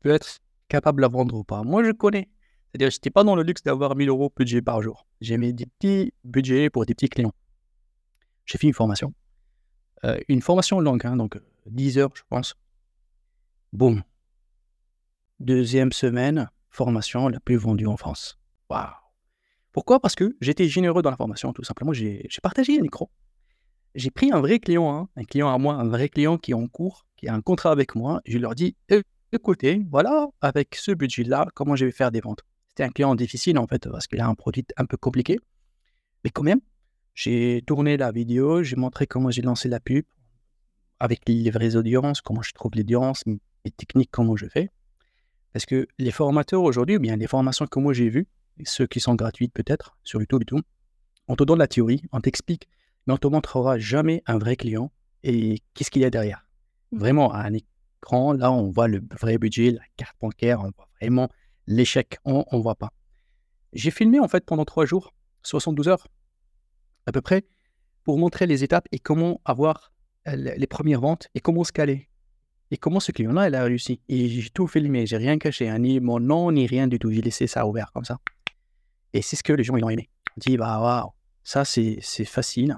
peux 0.00 0.10
être 0.10 0.38
capable 0.68 0.98
de 0.98 1.02
la 1.02 1.08
vendre 1.08 1.34
ou 1.34 1.44
pas? 1.44 1.62
Moi, 1.62 1.84
je 1.84 1.92
connais. 1.92 2.28
C'est-à-dire, 2.70 2.90
je 2.90 2.96
n'étais 2.96 3.10
pas 3.10 3.24
dans 3.24 3.34
le 3.34 3.42
luxe 3.42 3.62
d'avoir 3.62 3.96
1000 3.96 4.08
euros 4.08 4.32
budget 4.34 4.62
par 4.62 4.80
jour. 4.82 5.06
J'ai 5.20 5.36
mis 5.38 5.52
des 5.52 5.66
petits 5.66 6.12
budgets 6.24 6.70
pour 6.70 6.86
des 6.86 6.94
petits 6.94 7.08
clients. 7.08 7.32
J'ai 8.46 8.58
fait 8.58 8.66
une 8.66 8.74
formation. 8.74 9.12
une 10.28 10.42
formation 10.42 10.80
longue, 10.80 11.04
hein, 11.04 11.16
donc 11.16 11.38
10 11.66 11.98
heures, 11.98 12.10
je 12.14 12.22
pense. 12.28 12.54
Boum, 13.72 14.02
Deuxième 15.40 15.90
semaine, 15.90 16.50
formation 16.68 17.28
la 17.28 17.40
plus 17.40 17.56
vendue 17.56 17.86
en 17.86 17.96
France. 17.96 18.38
Waouh 18.68 18.90
Pourquoi? 19.72 19.98
Parce 19.98 20.14
que 20.14 20.36
j'étais 20.42 20.68
généreux 20.68 21.00
dans 21.00 21.10
la 21.10 21.16
formation, 21.16 21.54
tout 21.54 21.64
simplement. 21.64 21.94
J'ai 21.94 22.28
partagé 22.42 22.78
un 22.78 22.82
micro. 22.82 23.10
J'ai 23.94 24.10
pris 24.10 24.30
un 24.32 24.40
vrai 24.40 24.58
client, 24.58 24.94
hein, 24.94 25.08
un 25.16 25.24
client 25.24 25.48
à 25.48 25.56
moi, 25.56 25.74
un 25.74 25.88
vrai 25.88 26.10
client 26.10 26.36
qui 26.36 26.50
est 26.50 26.54
en 26.54 26.66
cours, 26.68 27.06
qui 27.16 27.26
a 27.26 27.34
un 27.34 27.40
contrat 27.40 27.72
avec 27.72 27.94
moi. 27.94 28.20
Je 28.26 28.36
leur 28.36 28.54
dis 28.54 28.76
écoutez, 29.32 29.82
voilà, 29.90 30.28
avec 30.42 30.74
ce 30.74 30.92
budget-là, 30.92 31.46
comment 31.54 31.74
je 31.74 31.86
vais 31.86 31.92
faire 31.92 32.10
des 32.10 32.20
ventes? 32.20 32.44
C'était 32.70 32.84
un 32.84 32.90
client 32.90 33.14
difficile, 33.14 33.58
en 33.58 33.66
fait, 33.66 33.88
parce 33.88 34.06
qu'il 34.06 34.20
a 34.20 34.26
un 34.26 34.34
produit 34.34 34.64
un 34.76 34.86
peu 34.86 34.96
compliqué. 34.96 35.38
Mais 36.24 36.30
quand 36.30 36.42
même, 36.42 36.60
j'ai 37.14 37.62
tourné 37.66 37.96
la 37.96 38.12
vidéo, 38.12 38.62
j'ai 38.62 38.76
montré 38.76 39.06
comment 39.06 39.30
j'ai 39.30 39.42
lancé 39.42 39.68
la 39.68 39.80
pub, 39.80 40.04
avec 41.00 41.22
les 41.28 41.50
vraies 41.50 41.76
audiences, 41.76 42.20
comment 42.20 42.42
je 42.42 42.52
trouve 42.52 42.72
l'audience, 42.76 43.24
les 43.26 43.70
techniques, 43.70 44.10
comment 44.10 44.36
je 44.36 44.46
fais. 44.46 44.70
Parce 45.52 45.66
que 45.66 45.88
les 45.98 46.12
formateurs 46.12 46.62
aujourd'hui, 46.62 46.96
ou 46.96 47.00
bien 47.00 47.16
les 47.16 47.26
formations 47.26 47.66
que 47.66 47.80
moi 47.80 47.92
j'ai 47.92 48.08
vues, 48.08 48.28
ceux 48.64 48.86
qui 48.86 49.00
sont 49.00 49.14
gratuites 49.14 49.52
peut-être, 49.52 49.96
sur 50.04 50.20
YouTube 50.20 50.42
et 50.42 50.44
tout, 50.44 50.60
on 51.26 51.36
te 51.36 51.44
donne 51.44 51.58
la 51.58 51.66
théorie, 51.66 52.02
on 52.12 52.20
t'explique, 52.20 52.68
mais 53.06 53.14
on 53.14 53.16
te 53.16 53.26
montrera 53.26 53.78
jamais 53.78 54.22
un 54.26 54.38
vrai 54.38 54.56
client 54.56 54.92
et 55.22 55.60
qu'est-ce 55.74 55.90
qu'il 55.90 56.02
y 56.02 56.04
a 56.04 56.10
derrière. 56.10 56.46
Mmh. 56.92 56.98
Vraiment, 56.98 57.32
à 57.32 57.40
un 57.40 57.54
écran, 57.54 58.32
là, 58.32 58.52
on 58.52 58.70
voit 58.70 58.88
le 58.88 59.02
vrai 59.18 59.38
budget, 59.38 59.72
la 59.72 59.82
carte 59.96 60.16
bancaire, 60.20 60.60
on 60.60 60.70
voit 60.76 60.88
vraiment 61.00 61.28
l'échec, 61.70 62.18
on 62.24 62.44
ne 62.52 62.58
voit 62.58 62.74
pas. 62.74 62.92
J'ai 63.72 63.90
filmé 63.90 64.18
en 64.18 64.28
fait 64.28 64.44
pendant 64.44 64.64
trois 64.64 64.84
jours, 64.84 65.14
72 65.44 65.88
heures 65.88 66.06
à 67.06 67.12
peu 67.12 67.20
près, 67.20 67.44
pour 68.04 68.18
montrer 68.18 68.46
les 68.46 68.64
étapes 68.64 68.86
et 68.92 68.98
comment 68.98 69.40
avoir 69.44 69.92
les 70.26 70.66
premières 70.66 71.00
ventes 71.00 71.28
et 71.34 71.40
comment 71.40 71.64
scaler. 71.64 72.08
et 72.72 72.76
comment 72.76 73.00
ce 73.00 73.10
client-là, 73.10 73.42
a 73.42 73.64
réussi. 73.64 74.00
Et 74.08 74.28
j'ai 74.28 74.50
tout 74.50 74.66
filmé, 74.68 75.06
j'ai 75.06 75.16
rien 75.16 75.38
caché, 75.38 75.68
hein, 75.68 75.78
ni 75.78 75.98
mon 75.98 76.20
nom, 76.20 76.52
ni 76.52 76.66
rien 76.66 76.86
du 76.86 76.98
tout. 76.98 77.10
J'ai 77.10 77.22
laissé 77.22 77.46
ça 77.46 77.66
ouvert 77.66 77.90
comme 77.92 78.04
ça. 78.04 78.18
Et 79.12 79.22
c'est 79.22 79.36
ce 79.36 79.42
que 79.42 79.52
les 79.52 79.64
gens 79.64 79.76
ils 79.76 79.84
ont 79.84 79.90
aimé. 79.90 80.08
On 80.36 80.40
dit, 80.40 80.56
bah 80.56 80.80
waouh, 80.80 81.10
ça 81.42 81.64
c'est 81.64 82.00
facile. 82.24 82.76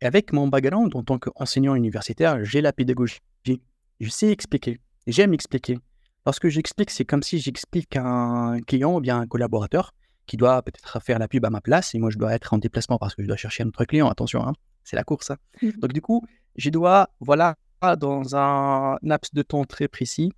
Et 0.00 0.06
avec 0.06 0.32
mon 0.32 0.48
background 0.48 0.94
en 0.94 1.02
tant 1.02 1.18
qu'enseignant 1.18 1.74
universitaire, 1.74 2.44
j'ai 2.44 2.60
la 2.60 2.72
pédagogie. 2.72 3.20
Je 3.44 4.08
sais 4.08 4.30
expliquer. 4.30 4.80
J'aime 5.06 5.34
expliquer. 5.34 5.78
Lorsque 6.26 6.48
j'explique, 6.48 6.90
c'est 6.90 7.04
comme 7.04 7.22
si 7.22 7.38
j'explique 7.38 7.96
à 7.96 8.04
un 8.04 8.60
client 8.60 8.96
ou 8.96 9.00
bien 9.00 9.20
un 9.20 9.26
collaborateur 9.26 9.94
qui 10.26 10.36
doit 10.36 10.62
peut-être 10.62 11.02
faire 11.02 11.18
la 11.18 11.28
pub 11.28 11.44
à 11.44 11.50
ma 11.50 11.60
place 11.60 11.94
et 11.94 11.98
moi 11.98 12.10
je 12.10 12.18
dois 12.18 12.32
être 12.32 12.52
en 12.54 12.58
déplacement 12.58 12.98
parce 12.98 13.14
que 13.14 13.22
je 13.22 13.26
dois 13.26 13.36
chercher 13.36 13.64
un 13.64 13.68
autre 13.68 13.84
client. 13.84 14.08
Attention, 14.08 14.46
hein, 14.46 14.52
c'est 14.84 14.96
la 14.96 15.04
course. 15.04 15.30
Hein. 15.30 15.36
Mmh. 15.62 15.70
Donc 15.80 15.92
du 15.92 16.00
coup, 16.00 16.24
je 16.56 16.70
dois, 16.70 17.08
voilà, 17.20 17.56
dans 17.98 18.36
un 18.36 18.98
laps 19.02 19.32
de 19.32 19.42
temps 19.42 19.64
très 19.64 19.88
précis, 19.88 20.32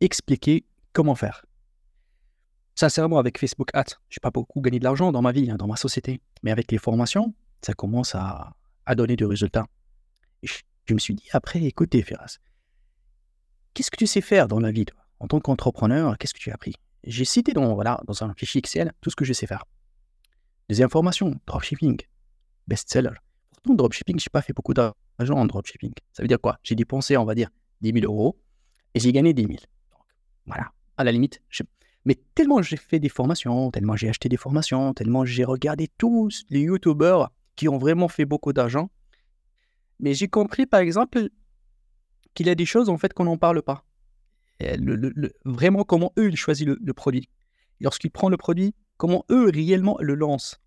expliquer 0.00 0.64
comment 0.92 1.14
faire. 1.14 1.44
Sincèrement, 2.74 3.18
avec 3.18 3.38
Facebook 3.38 3.70
Ads, 3.72 3.98
je 4.08 4.16
n'ai 4.16 4.20
pas 4.20 4.30
beaucoup 4.30 4.60
gagné 4.60 4.78
de 4.78 4.84
l'argent 4.84 5.12
dans 5.12 5.22
ma 5.22 5.32
vie, 5.32 5.50
hein, 5.50 5.56
dans 5.56 5.68
ma 5.68 5.76
société. 5.76 6.20
Mais 6.42 6.50
avec 6.50 6.70
les 6.72 6.78
formations, 6.78 7.34
ça 7.62 7.72
commence 7.72 8.14
à, 8.14 8.52
donner 8.96 9.16
du 9.16 9.24
résultat. 9.24 9.66
je, 10.42 10.54
me 10.92 10.98
suis 10.98 11.14
dit, 11.14 11.28
après, 11.32 11.62
écoutez, 11.62 12.02
Ferraz, 12.02 12.38
qu'est-ce 13.74 13.90
que 13.90 13.96
tu 13.96 14.06
sais 14.06 14.20
faire 14.20 14.48
dans 14.48 14.60
la 14.60 14.70
vie, 14.70 14.84
toi? 14.86 14.98
En 15.20 15.26
tant 15.26 15.40
qu'entrepreneur, 15.40 16.16
qu'est-ce 16.18 16.34
que 16.34 16.38
tu 16.38 16.50
as 16.50 16.54
appris? 16.54 16.74
J'ai 17.04 17.24
cité 17.24 17.52
dans, 17.52 17.74
voilà, 17.74 18.00
dans 18.06 18.24
un 18.24 18.32
fichier 18.34 18.58
Excel 18.58 18.92
tout 19.00 19.10
ce 19.10 19.16
que 19.16 19.24
je 19.24 19.32
sais 19.32 19.46
faire. 19.46 19.64
Des 20.68 20.82
informations, 20.82 21.38
dropshipping, 21.46 21.98
best-seller. 22.66 23.12
Pourtant, 23.52 23.74
dropshipping, 23.74 24.18
je 24.18 24.24
n'ai 24.24 24.32
pas 24.32 24.42
fait 24.42 24.52
beaucoup 24.52 24.74
d'argent 24.74 25.34
en 25.36 25.44
dropshipping. 25.44 25.92
Ça 26.12 26.22
veut 26.22 26.28
dire 26.28 26.40
quoi? 26.40 26.58
J'ai 26.62 26.74
dépensé, 26.74 27.16
on 27.16 27.24
va 27.24 27.34
dire, 27.34 27.50
10 27.82 28.00
000 28.00 28.12
euros 28.12 28.38
et 28.94 29.00
j'ai 29.00 29.12
gagné 29.12 29.34
10 29.34 29.42
000. 29.42 29.52
Donc, 29.52 30.02
voilà, 30.46 30.70
à 30.96 31.04
la 31.04 31.12
limite. 31.12 31.42
Mais 32.06 32.16
tellement 32.34 32.60
j'ai 32.62 32.76
fait 32.76 32.98
des 32.98 33.08
formations, 33.08 33.70
tellement 33.70 33.96
j'ai 33.96 34.08
acheté 34.08 34.28
des 34.28 34.36
formations, 34.36 34.92
tellement 34.92 35.24
j'ai 35.24 35.44
regardé 35.44 35.88
tous 35.98 36.44
les 36.50 36.60
YouTubers 36.60 37.30
qui 37.56 37.68
ont 37.68 37.78
vraiment 37.78 38.08
fait 38.08 38.24
beaucoup 38.24 38.52
d'argent. 38.52 38.90
Mais 40.00 40.12
j'ai 40.12 40.28
compris, 40.28 40.66
par 40.66 40.80
exemple, 40.80 41.28
qu'il 42.34 42.46
y 42.46 42.50
a 42.50 42.54
des 42.54 42.66
choses, 42.66 42.88
en 42.88 42.98
fait, 42.98 43.12
qu'on 43.12 43.24
n'en 43.24 43.38
parle 43.38 43.62
pas. 43.62 43.84
vraiment, 45.44 45.84
comment 45.84 46.12
eux, 46.18 46.28
ils 46.28 46.36
choisissent 46.36 46.66
le, 46.66 46.92
produit. 46.92 47.28
Lorsqu'ils 47.80 48.10
prennent 48.10 48.30
le 48.30 48.36
produit, 48.36 48.74
comment 48.96 49.24
eux, 49.30 49.50
réellement, 49.50 49.96
le 50.00 50.14
lancent. 50.14 50.60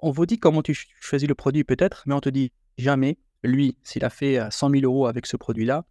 On 0.00 0.10
vous 0.10 0.26
dit 0.26 0.38
comment 0.38 0.62
tu 0.62 0.74
choisis 1.00 1.28
le 1.28 1.34
produit, 1.34 1.64
peut-être, 1.64 2.04
mais 2.06 2.14
on 2.14 2.20
te 2.20 2.30
dit 2.30 2.52
jamais 2.78 3.18
lui, 3.42 3.76
s'il 3.82 4.04
a 4.04 4.10
fait 4.10 4.38
100 4.50 4.70
000 4.70 4.84
euros 4.84 5.06
avec 5.06 5.26
ce 5.26 5.36
produit-là, 5.36 5.84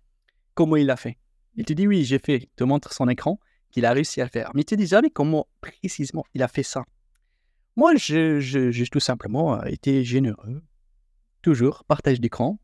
comment 0.53 0.75
il 0.75 0.85
l'a 0.85 0.97
fait 0.97 1.17
Il 1.55 1.65
te 1.65 1.73
dit 1.73 1.87
oui, 1.87 2.03
j'ai 2.03 2.19
fait, 2.19 2.37
il 2.37 2.47
te 2.55 2.63
montre 2.63 2.93
son 2.93 3.07
écran, 3.07 3.39
qu'il 3.71 3.85
a 3.85 3.93
réussi 3.93 4.21
à 4.21 4.25
le 4.25 4.29
faire. 4.29 4.51
Mais 4.53 4.61
il 4.61 4.65
te 4.65 4.75
dit 4.75 4.87
jamais 4.87 5.09
comment 5.09 5.47
précisément 5.61 6.25
il 6.33 6.43
a 6.43 6.47
fait 6.47 6.63
ça. 6.63 6.85
Moi, 7.75 7.95
j'ai 7.95 8.87
tout 8.91 8.99
simplement 8.99 9.55
euh, 9.55 9.65
été 9.65 10.03
généreux. 10.03 10.61
Toujours, 11.41 11.85
partage 11.85 12.19
d'écran. 12.19 12.59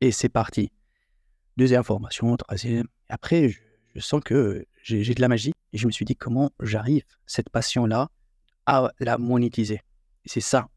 Et 0.00 0.10
c'est 0.10 0.28
parti. 0.28 0.72
Deuxième 1.56 1.84
formation, 1.84 2.36
troisième. 2.36 2.86
Après, 3.08 3.48
je, 3.48 3.60
je 3.94 4.00
sens 4.00 4.20
que 4.24 4.66
j'ai 4.82 5.14
de 5.14 5.20
la 5.20 5.28
magie. 5.28 5.52
Et 5.72 5.78
je 5.78 5.86
me 5.86 5.92
suis 5.92 6.04
dit 6.04 6.16
comment 6.16 6.50
j'arrive, 6.60 7.04
cette 7.26 7.48
passion-là, 7.48 8.08
à 8.66 8.92
la 8.98 9.18
monétiser. 9.18 9.82
C'est 10.24 10.40
ça 10.40 10.68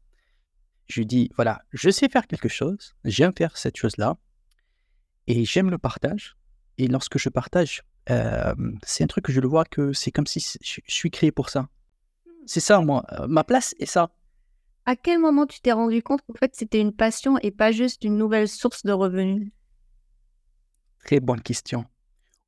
je 0.86 1.02
dis, 1.02 1.30
voilà, 1.36 1.62
je 1.72 1.90
sais 1.90 2.08
faire 2.08 2.26
quelque 2.26 2.48
chose, 2.48 2.94
j'aime 3.04 3.32
faire 3.36 3.56
cette 3.56 3.76
chose-là, 3.76 4.16
et 5.26 5.44
j'aime 5.44 5.70
le 5.70 5.78
partage. 5.78 6.36
Et 6.76 6.88
lorsque 6.88 7.18
je 7.18 7.28
partage, 7.28 7.82
euh, 8.10 8.54
c'est 8.84 9.04
un 9.04 9.06
truc 9.06 9.24
que 9.24 9.32
je 9.32 9.40
le 9.40 9.48
vois 9.48 9.64
que 9.64 9.92
c'est 9.92 10.10
comme 10.10 10.26
si 10.26 10.40
je, 10.62 10.80
suis 10.86 11.10
créé 11.10 11.32
pour 11.32 11.48
ça. 11.48 11.68
C'est 12.46 12.60
ça, 12.60 12.80
moi. 12.80 13.04
Euh, 13.12 13.26
ma 13.26 13.44
place 13.44 13.74
est 13.78 13.86
ça. 13.86 14.10
À 14.84 14.96
quel 14.96 15.18
moment 15.18 15.46
tu 15.46 15.60
t'es 15.60 15.72
rendu 15.72 16.02
compte 16.02 16.20
qu'en 16.26 16.34
fait 16.34 16.54
c'était 16.54 16.80
une 16.80 16.92
passion 16.92 17.38
et 17.38 17.50
pas 17.50 17.72
juste 17.72 18.04
une 18.04 18.18
nouvelle 18.18 18.48
source 18.48 18.82
de 18.84 18.92
revenus? 18.92 19.50
Très 21.04 21.20
bonne 21.20 21.42
question. 21.42 21.84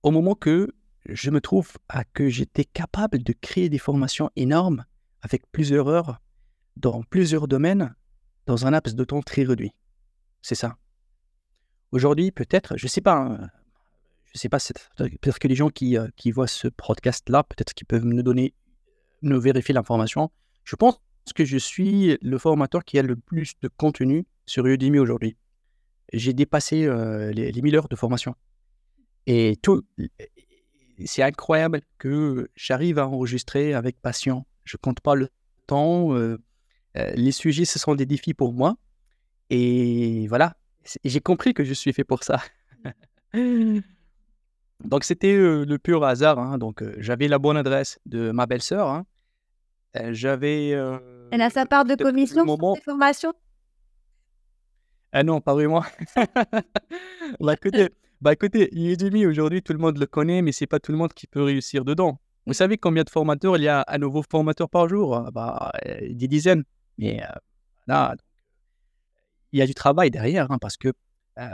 Au 0.02 0.10
moment 0.10 0.34
que 0.34 0.75
je 1.04 1.30
me 1.30 1.42
trouve 1.42 1.72
à 1.90 2.04
que 2.04 2.30
j'étais 2.30 2.64
capable 2.64 3.22
de 3.22 3.34
créer 3.34 3.68
des 3.68 3.78
formations 3.78 4.30
énormes 4.34 4.86
avec 5.20 5.42
plusieurs 5.52 5.88
heures 5.88 6.20
dans 6.76 7.02
plusieurs 7.02 7.48
domaines 7.48 7.94
dans 8.46 8.66
un 8.66 8.70
laps 8.70 8.96
de 8.96 9.04
temps 9.04 9.20
très 9.20 9.42
réduit. 9.42 9.72
C'est 10.40 10.54
ça. 10.54 10.78
Aujourd'hui, 11.92 12.30
peut-être, 12.30 12.78
je 12.78 12.86
ne 12.86 12.88
sais 12.88 13.02
pas, 13.02 13.16
hein, 13.16 13.50
je 14.32 14.38
sais 14.38 14.48
pas, 14.48 14.58
peut-être 14.96 15.38
que 15.38 15.48
les 15.48 15.54
gens 15.54 15.68
qui, 15.68 15.98
euh, 15.98 16.08
qui 16.16 16.30
voient 16.30 16.46
ce 16.46 16.68
podcast-là, 16.68 17.44
peut-être 17.44 17.75
qu'ils 17.75 17.86
peuvent 17.86 18.06
nous 18.06 18.22
donner, 18.22 18.54
nous 19.20 19.38
vérifier 19.38 19.75
l'information. 19.75 20.30
Je 20.64 20.76
pense 20.76 20.98
que 21.34 21.44
je 21.44 21.58
suis 21.58 22.16
le 22.22 22.38
formateur 22.38 22.84
qui 22.84 22.98
a 22.98 23.02
le 23.02 23.16
plus 23.16 23.52
de 23.60 23.68
contenu 23.68 24.26
sur 24.46 24.66
Udemy 24.66 24.98
aujourd'hui. 24.98 25.36
J'ai 26.12 26.32
dépassé 26.32 26.86
euh, 26.86 27.32
les, 27.32 27.52
les 27.52 27.62
1000 27.62 27.76
heures 27.76 27.88
de 27.88 27.96
formation. 27.96 28.34
Et 29.26 29.56
tout, 29.61 29.83
c'est 31.04 31.23
incroyable 31.23 31.83
que 31.99 32.49
j'arrive 32.54 32.99
à 32.99 33.09
enregistrer 33.09 33.75
avec 33.75 34.00
passion. 34.00 34.47
Je 34.64 34.76
compte 34.76 35.00
pas 35.00 35.14
le 35.14 35.28
temps. 35.66 36.14
Euh, 36.14 36.38
euh, 36.97 37.11
les 37.14 37.33
sujets, 37.33 37.64
ce 37.64 37.78
sont 37.78 37.95
des 37.95 38.06
défis 38.06 38.35
pour 38.35 38.52
moi. 38.52 38.76
Et 39.50 40.26
voilà, 40.28 40.56
j'ai 41.04 41.21
compris 41.21 41.54
que 41.54 41.64
je 41.64 41.75
suis 41.75 41.92
fait 41.92 42.04
pour 42.04 42.25
ça. 42.25 42.40
donc, 44.85 45.04
c'était 45.04 45.35
euh, 45.35 45.64
le 45.64 45.78
pur 45.78 46.04
hasard. 46.04 46.38
Hein. 46.38 46.59
Donc, 46.59 46.83
euh, 46.83 46.95
j'avais 46.99 47.28
la 47.28 47.38
bonne 47.38 47.56
adresse 47.56 47.99
de 48.06 48.30
ma 48.30 48.47
belle-sœur. 48.47 48.88
Hein. 48.88 49.04
j'avais. 50.12 50.71
Elle 51.30 51.42
a 51.42 51.50
sa 51.50 51.66
part 51.66 51.85
de 51.85 51.95
commission 51.95 52.45
moment... 52.45 52.75
sur 52.75 52.85
formations? 52.85 53.35
Ah 55.12 55.23
non, 55.23 55.40
pas 55.40 55.54
vraiment. 55.54 55.85
bah, 57.40 57.54
écoutez, 57.54 57.90
bah, 58.20 58.32
écoutez, 58.32 58.68
Udemy, 58.73 59.26
aujourd'hui, 59.26 59.62
tout 59.62 59.73
le 59.73 59.78
monde 59.78 59.99
le 59.99 60.06
connaît, 60.06 60.42
mais 60.42 60.52
c'est 60.52 60.66
pas 60.66 60.80
tout 60.80 60.92
le 60.92 60.99
monde 60.99 61.12
qui 61.12 61.26
peut 61.26 61.42
réussir 61.42 61.85
dedans. 61.85 62.18
Vous 62.46 62.54
savez 62.54 62.78
combien 62.78 63.02
de 63.02 63.11
formateurs 63.11 63.56
il 63.56 63.64
y 63.64 63.68
a 63.68 63.80
à 63.80 63.99
nouveau 63.99 64.23
formateurs 64.23 64.70
par 64.70 64.88
jour? 64.88 65.30
Bah, 65.32 65.73
Des 65.85 66.28
dizaines. 66.28 66.64
Mais 66.99 67.20
là, 67.87 68.14
il 69.52 69.58
y 69.58 69.62
a 69.62 69.66
du 69.66 69.75
travail 69.75 70.11
derrière, 70.11 70.50
hein, 70.50 70.58
parce 70.58 70.76
que 70.76 70.92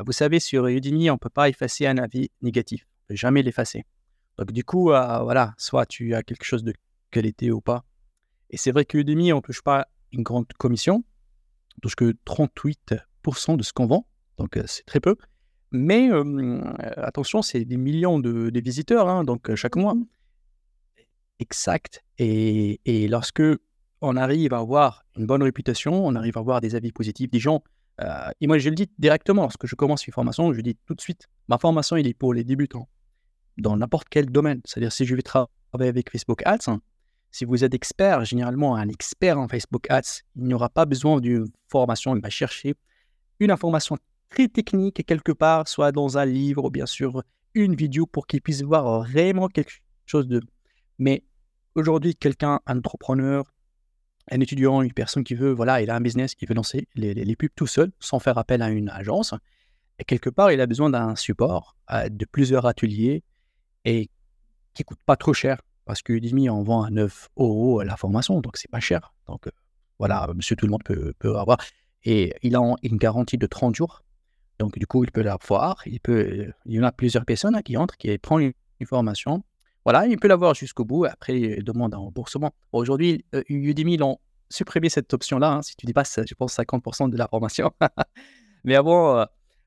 vous 0.04 0.12
savez, 0.12 0.38
sur 0.38 0.66
Udemy, 0.66 1.10
on 1.10 1.14
ne 1.14 1.18
peut 1.18 1.30
pas 1.30 1.48
effacer 1.48 1.86
un 1.86 1.98
avis 1.98 2.30
négatif. 2.42 2.86
On 2.86 3.08
peut 3.08 3.16
jamais 3.16 3.42
l'effacer. 3.42 3.84
Donc, 4.38 4.52
du 4.52 4.64
coup, 4.64 4.84
voilà, 4.84 5.54
soit 5.58 5.86
tu 5.86 6.14
as 6.14 6.22
quelque 6.22 6.44
chose 6.44 6.62
de 6.62 6.74
qualité 7.10 7.50
ou 7.50 7.60
pas. 7.60 7.84
Et 8.50 8.56
c'est 8.56 8.70
vrai 8.70 8.84
que 8.84 8.98
Udemy, 8.98 9.32
on 9.32 9.36
ne 9.36 9.40
touche 9.42 9.62
pas 9.62 9.88
une 10.12 10.22
grande 10.22 10.46
commission. 10.58 11.04
On 11.76 11.80
touche 11.80 11.96
que 11.96 12.14
38% 12.26 13.56
de 13.56 13.62
ce 13.62 13.72
qu'on 13.72 13.86
vend. 13.86 14.06
Donc, 14.36 14.58
c'est 14.66 14.84
très 14.84 15.00
peu. 15.00 15.16
Mais 15.72 16.10
attention, 16.96 17.42
c'est 17.42 17.64
des 17.64 17.76
millions 17.76 18.18
de, 18.20 18.50
visiteurs, 18.60 19.08
hein, 19.08 19.24
donc 19.24 19.54
chaque 19.54 19.76
mois. 19.76 19.94
Mmh 19.94 20.06
exact. 21.42 22.04
Et, 22.18 22.80
et 22.84 23.08
lorsque 23.08 23.42
on 24.00 24.16
arrive 24.16 24.54
à 24.54 24.58
avoir 24.58 25.04
une 25.16 25.26
bonne 25.26 25.42
réputation, 25.42 26.06
on 26.06 26.14
arrive 26.14 26.36
à 26.36 26.40
avoir 26.40 26.60
des 26.60 26.74
avis 26.74 26.92
positifs 26.92 27.30
des 27.30 27.38
gens. 27.40 27.62
Et 28.40 28.46
moi, 28.46 28.58
je 28.58 28.68
le 28.68 28.74
dis 28.74 28.90
directement, 28.98 29.42
lorsque 29.42 29.66
je 29.66 29.76
commence 29.76 30.06
une 30.06 30.12
formation, 30.12 30.52
je 30.52 30.60
dis 30.60 30.76
tout 30.86 30.94
de 30.94 31.00
suite, 31.00 31.28
ma 31.48 31.58
formation, 31.58 31.96
il 31.96 32.06
est 32.06 32.14
pour 32.14 32.34
les 32.34 32.42
débutants, 32.42 32.88
dans 33.58 33.76
n'importe 33.76 34.08
quel 34.08 34.26
domaine. 34.26 34.60
C'est-à-dire, 34.64 34.92
si 34.92 35.04
je 35.04 35.14
vais 35.14 35.22
travailler 35.22 35.88
avec 35.88 36.10
Facebook 36.10 36.42
Ads, 36.44 36.68
hein, 36.68 36.80
si 37.30 37.44
vous 37.44 37.62
êtes 37.64 37.74
expert, 37.74 38.24
généralement 38.24 38.74
un 38.74 38.88
expert 38.88 39.38
en 39.38 39.46
Facebook 39.46 39.88
Ads, 39.90 40.22
il 40.36 40.44
n'y 40.44 40.54
aura 40.54 40.68
pas 40.68 40.84
besoin 40.84 41.20
d'une 41.20 41.46
formation, 41.68 42.16
il 42.16 42.22
va 42.22 42.30
chercher 42.30 42.74
une 43.38 43.50
information 43.50 43.96
très 44.32 44.48
technique 44.48 45.04
quelque 45.06 45.32
part, 45.32 45.68
soit 45.68 45.92
dans 45.92 46.16
un 46.18 46.24
livre 46.24 46.64
ou 46.64 46.70
bien 46.70 46.86
sûr 46.86 47.22
une 47.54 47.74
vidéo 47.74 48.06
pour 48.06 48.26
qu'il 48.26 48.40
puisse 48.40 48.62
voir 48.62 49.02
vraiment 49.02 49.48
quelque 49.48 49.72
chose 50.06 50.26
de... 50.26 50.40
Mais 50.98 51.22
aujourd'hui, 51.74 52.14
quelqu'un, 52.14 52.60
un 52.66 52.78
entrepreneur, 52.78 53.44
un 54.30 54.40
étudiant, 54.40 54.80
une 54.80 54.92
personne 54.92 55.22
qui 55.22 55.34
veut, 55.34 55.52
voilà, 55.52 55.82
il 55.82 55.90
a 55.90 55.96
un 55.96 56.00
business, 56.00 56.34
il 56.40 56.48
veut 56.48 56.54
lancer 56.54 56.88
les, 56.94 57.36
pubs 57.36 57.50
tout 57.54 57.66
seul, 57.66 57.92
sans 58.00 58.20
faire 58.20 58.38
appel 58.38 58.62
à 58.62 58.70
une 58.70 58.88
agence. 58.88 59.34
Et 59.98 60.04
quelque 60.04 60.30
part, 60.30 60.50
il 60.50 60.60
a 60.60 60.66
besoin 60.66 60.88
d'un 60.88 61.14
support, 61.14 61.76
euh, 61.90 62.08
de 62.08 62.24
plusieurs 62.24 62.64
ateliers, 62.64 63.22
et 63.84 64.08
qui 64.72 64.84
coûte 64.84 65.00
pas 65.04 65.16
trop 65.16 65.34
cher. 65.34 65.60
Parce 65.84 66.00
que 66.00 66.12
Udemy, 66.14 66.48
on 66.48 66.62
vend 66.62 66.84
à 66.84 66.90
9 66.90 67.28
euros 67.36 67.82
la 67.82 67.96
formation, 67.96 68.40
donc 68.40 68.56
c'est 68.56 68.70
pas 68.70 68.80
cher. 68.80 69.12
Donc 69.26 69.46
euh, 69.46 69.50
voilà, 69.98 70.26
monsieur 70.34 70.56
tout 70.56 70.66
le 70.66 70.70
monde 70.70 70.84
peut, 70.84 71.12
peut, 71.18 71.36
avoir. 71.36 71.58
Et 72.04 72.32
il 72.42 72.56
a 72.56 72.60
une 72.82 72.96
garantie 72.96 73.36
de 73.36 73.46
30 73.46 73.74
jours. 73.74 74.02
Donc 74.62 74.78
du 74.78 74.86
coup, 74.86 75.02
il 75.02 75.10
peut 75.10 75.22
la 75.22 75.36
voir. 75.48 75.82
Il, 75.86 75.98
peut, 75.98 76.52
il 76.66 76.72
y 76.72 76.78
en 76.78 76.84
a 76.84 76.92
plusieurs 76.92 77.24
personnes 77.24 77.56
hein, 77.56 77.62
qui 77.62 77.76
entrent, 77.76 77.96
qui 77.96 78.16
prennent 78.18 78.52
une 78.78 78.86
formation, 78.86 79.42
voilà, 79.84 80.06
il 80.06 80.16
peut 80.20 80.28
l'avoir 80.28 80.54
jusqu'au 80.54 80.84
bout. 80.84 81.04
Après, 81.04 81.36
il 81.36 81.64
demande 81.64 81.92
un 81.94 81.98
remboursement. 81.98 82.54
Aujourd'hui, 82.70 83.24
euh, 83.34 83.42
Udemy, 83.48 83.94
ils 83.94 84.02
ont 84.04 84.18
supprimé 84.50 84.88
cette 84.88 85.12
option-là. 85.12 85.54
Hein, 85.54 85.62
si 85.62 85.74
tu 85.74 85.84
dépasses, 85.84 86.20
je 86.24 86.34
pense, 86.34 86.56
50% 86.56 87.10
de 87.10 87.16
la 87.16 87.26
formation. 87.26 87.72
Mais 88.64 88.76
avant, 88.76 89.18
euh, 89.18 89.24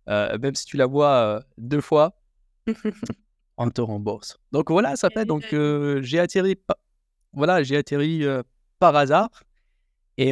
euh, 0.08 0.38
même 0.38 0.56
si 0.56 0.66
tu 0.66 0.78
la 0.78 0.86
vois 0.86 1.44
deux 1.58 1.82
fois, 1.82 2.16
on 3.58 3.70
te 3.70 3.82
rembourse. 3.82 4.38
Donc 4.54 4.72
voilà, 4.72 4.96
ça 4.96 5.10
fait. 5.10 5.26
Donc 5.26 5.44
j'ai 6.04 6.20
atterri, 6.20 6.56
voilà, 7.34 7.64
j'ai 7.64 7.76
atterri 7.76 8.24
par 8.80 8.96
hasard. 8.96 9.44
Et, 10.18 10.30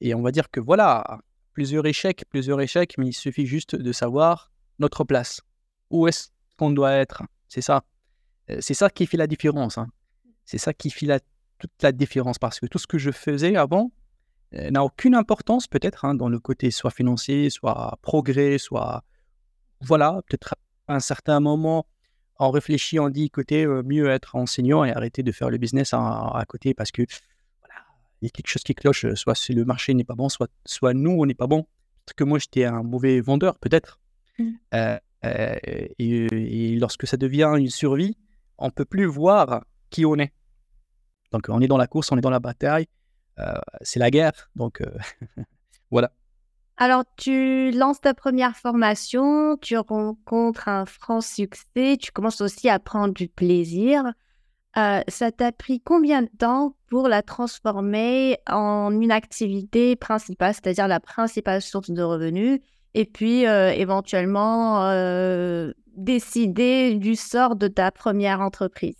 et 0.00 0.14
on 0.16 0.22
va 0.22 0.32
dire 0.32 0.50
que 0.50 0.58
voilà, 0.58 1.20
plusieurs 1.52 1.86
échecs, 1.86 2.24
plusieurs 2.28 2.60
échecs, 2.60 2.94
mais 2.98 3.08
il 3.08 3.12
suffit 3.12 3.46
juste 3.46 3.76
de 3.76 3.92
savoir 3.92 4.50
notre 4.78 5.04
place. 5.04 5.40
Où 5.90 6.08
est-ce 6.08 6.28
qu'on 6.56 6.70
doit 6.70 6.92
être? 6.92 7.22
C'est 7.48 7.60
ça. 7.60 7.84
C'est 8.60 8.74
ça 8.74 8.90
qui 8.90 9.06
fait 9.06 9.16
la 9.16 9.26
différence. 9.26 9.78
Hein. 9.78 9.88
C'est 10.44 10.58
ça 10.58 10.72
qui 10.72 10.90
fait 10.90 11.06
la, 11.06 11.20
toute 11.58 11.70
la 11.82 11.92
différence. 11.92 12.38
Parce 12.38 12.60
que 12.60 12.66
tout 12.66 12.78
ce 12.78 12.86
que 12.86 12.98
je 12.98 13.10
faisais 13.10 13.56
avant 13.56 13.92
n'a 14.52 14.84
aucune 14.84 15.14
importance, 15.14 15.66
peut-être, 15.66 16.04
hein, 16.04 16.14
dans 16.14 16.28
le 16.28 16.38
côté 16.38 16.70
soit 16.70 16.90
financier, 16.90 17.50
soit 17.50 17.98
progrès, 18.02 18.58
soit. 18.58 19.04
Voilà, 19.80 20.20
peut-être 20.28 20.54
à 20.88 20.94
un 20.96 21.00
certain 21.00 21.40
moment, 21.40 21.86
on 22.38 22.50
réfléchit, 22.50 22.98
on 22.98 23.08
dit, 23.08 23.24
écoutez, 23.24 23.66
mieux 23.66 24.08
être 24.08 24.36
enseignant 24.36 24.84
et 24.84 24.92
arrêter 24.92 25.22
de 25.22 25.32
faire 25.32 25.50
le 25.50 25.58
business 25.58 25.92
à, 25.92 26.44
côté 26.48 26.74
parce 26.74 26.90
que 26.90 27.02
il 28.22 28.26
y 28.26 28.28
a 28.28 28.30
quelque 28.30 28.48
chose 28.48 28.62
qui 28.62 28.74
cloche, 28.74 29.04
soit 29.14 29.34
si 29.34 29.52
le 29.52 29.64
marché 29.64 29.92
n'est 29.94 30.04
pas 30.04 30.14
bon, 30.14 30.28
soit, 30.28 30.48
soit 30.64 30.94
nous, 30.94 31.10
on 31.10 31.26
n'est 31.26 31.34
pas 31.34 31.48
bon. 31.48 31.62
Peut-être 31.62 32.14
que 32.16 32.24
moi, 32.24 32.38
j'étais 32.38 32.64
un 32.64 32.84
mauvais 32.84 33.20
vendeur, 33.20 33.58
peut-être. 33.58 34.00
Mmh. 34.38 34.52
et, 35.98 36.76
lorsque 36.78 37.06
ça 37.06 37.16
devient 37.16 37.52
une 37.58 37.68
survie, 37.68 38.16
on 38.58 38.66
ne 38.66 38.70
peut 38.70 38.84
plus 38.84 39.06
voir 39.06 39.64
qui 39.90 40.06
on 40.06 40.16
est. 40.16 40.32
Donc, 41.32 41.46
on 41.48 41.60
est 41.60 41.66
dans 41.66 41.76
la 41.76 41.88
course, 41.88 42.12
on 42.12 42.16
est 42.16 42.22
dans 42.22 42.30
la 42.30 42.40
bataille, 42.40 42.86
c'est 43.80 43.98
la 43.98 44.10
guerre. 44.10 44.50
Donc, 44.54 44.82
voilà. 45.90 46.12
Alors, 46.76 47.04
tu 47.16 47.70
lances 47.72 48.00
ta 48.00 48.14
première 48.14 48.56
formation, 48.56 49.56
tu 49.56 49.76
rencontres 49.76 50.68
un 50.68 50.86
franc 50.86 51.20
succès, 51.20 51.96
tu 52.00 52.12
commences 52.12 52.40
aussi 52.40 52.68
à 52.68 52.78
prendre 52.78 53.14
du 53.14 53.28
plaisir. 53.28 54.12
Euh, 54.78 55.02
ça 55.06 55.30
t'a 55.30 55.52
pris 55.52 55.80
combien 55.80 56.22
de 56.22 56.30
temps 56.38 56.76
pour 56.88 57.08
la 57.08 57.22
transformer 57.22 58.38
en 58.48 58.90
une 59.00 59.12
activité 59.12 59.96
principale, 59.96 60.54
c'est-à-dire 60.54 60.88
la 60.88 61.00
principale 61.00 61.60
source 61.60 61.90
de 61.90 62.02
revenus, 62.02 62.60
et 62.94 63.04
puis 63.04 63.46
euh, 63.46 63.70
éventuellement 63.70 64.86
euh, 64.86 65.72
décider 65.94 66.94
du 66.94 67.16
sort 67.16 67.56
de 67.56 67.68
ta 67.68 67.90
première 67.90 68.40
entreprise? 68.40 68.96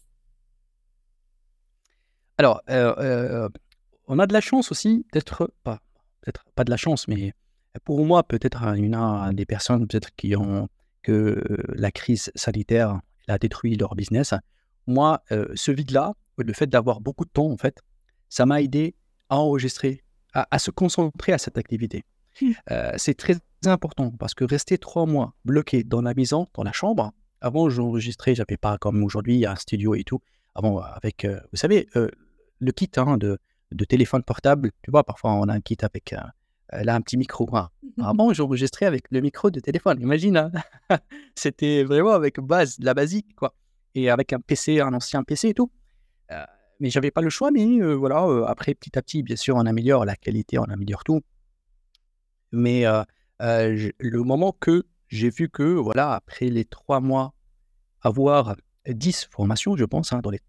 Alors, 2.36 2.60
on 2.68 4.18
a 4.18 4.26
de 4.26 4.32
la 4.32 4.40
chance 4.40 4.70
aussi 4.72 5.06
d'être, 5.12 5.50
pas, 5.62 5.80
peut-être 6.20 6.44
pas 6.54 6.64
de 6.64 6.70
la 6.70 6.76
chance, 6.76 7.08
mais 7.08 7.32
pour 7.84 8.04
moi, 8.04 8.22
peut-être 8.24 8.62
en 8.62 8.92
a 8.92 9.32
des 9.32 9.46
personnes 9.46 9.86
peut-être 9.86 10.14
qui 10.16 10.36
ont 10.36 10.68
que 11.02 11.42
la 11.74 11.90
crise 11.90 12.30
sanitaire 12.34 13.00
a 13.28 13.38
détruit 13.38 13.76
leur 13.76 13.94
business. 13.94 14.34
Moi, 14.86 15.22
ce 15.30 15.70
vide-là, 15.70 16.14
le 16.38 16.52
fait 16.52 16.66
d'avoir 16.66 17.00
beaucoup 17.00 17.24
de 17.24 17.30
temps, 17.30 17.50
en 17.50 17.56
fait, 17.56 17.80
ça 18.28 18.46
m'a 18.46 18.62
aidé 18.62 18.94
à 19.28 19.38
enregistrer, 19.38 20.02
à, 20.34 20.58
se 20.58 20.70
concentrer 20.70 21.32
à 21.32 21.38
cette 21.38 21.58
activité. 21.58 22.04
Mmh. 22.40 22.52
c'est 22.96 23.14
très 23.14 23.36
important 23.66 24.10
parce 24.10 24.32
que 24.32 24.44
rester 24.44 24.78
trois 24.78 25.04
mois 25.04 25.34
bloqué 25.44 25.84
dans 25.84 26.00
la 26.00 26.14
maison, 26.14 26.48
dans 26.54 26.62
la 26.62 26.72
chambre, 26.72 27.12
avant 27.42 27.68
j'enregistrais, 27.68 28.34
j'avais 28.34 28.56
pas 28.56 28.78
comme 28.78 29.04
aujourd'hui 29.04 29.44
un 29.44 29.56
studio 29.56 29.94
et 29.94 30.04
tout. 30.04 30.20
Avant, 30.54 30.78
avec, 30.80 31.26
vous 31.26 31.56
savez, 31.56 31.88
le 31.94 32.72
kit 32.72 32.90
hein, 32.96 33.18
de, 33.18 33.38
de 33.70 33.84
téléphone 33.84 34.22
portable, 34.22 34.70
tu 34.82 34.90
vois, 34.90 35.04
parfois 35.04 35.32
on 35.34 35.44
a 35.48 35.52
un 35.52 35.60
kit 35.60 35.78
avec 35.82 36.14
a 36.72 36.94
un 36.94 37.00
petit 37.00 37.16
micro. 37.16 37.48
Hein. 37.54 37.68
Avant, 38.02 38.32
j'enregistrais 38.32 38.86
avec 38.86 39.04
le 39.10 39.20
micro 39.20 39.50
de 39.50 39.60
téléphone. 39.60 40.00
Imagine, 40.00 40.36
hein. 40.36 40.52
c'était 41.34 41.84
vraiment 41.84 42.12
avec 42.12 42.40
base, 42.40 42.76
la 42.80 42.94
basique, 42.94 43.34
quoi. 43.36 43.54
Et 43.94 44.10
avec 44.10 44.32
un 44.32 44.40
PC, 44.40 44.80
un 44.80 44.94
ancien 44.94 45.22
PC 45.22 45.48
et 45.48 45.54
tout. 45.54 45.70
Euh, 46.30 46.44
mais 46.80 46.90
j'avais 46.90 47.10
pas 47.10 47.20
le 47.20 47.30
choix. 47.30 47.50
Mais 47.50 47.80
euh, 47.80 47.94
voilà, 47.94 48.24
euh, 48.24 48.44
après, 48.44 48.74
petit 48.74 48.98
à 48.98 49.02
petit, 49.02 49.22
bien 49.22 49.36
sûr, 49.36 49.56
on 49.56 49.66
améliore 49.66 50.04
la 50.04 50.16
qualité, 50.16 50.58
on 50.58 50.64
améliore 50.64 51.04
tout. 51.04 51.20
Mais 52.52 52.84
le 53.40 54.22
moment 54.22 54.52
que 54.52 54.84
j'ai 55.08 55.30
vu 55.30 55.48
que, 55.48 55.62
voilà, 55.62 56.12
après 56.12 56.48
les 56.48 56.64
trois 56.64 57.00
mois, 57.00 57.34
avoir 58.02 58.56
10 58.86 59.28
formations, 59.30 59.76
je 59.76 59.84
pense, 59.84 60.12
hein, 60.12 60.20
dans 60.22 60.30
les 60.30 60.40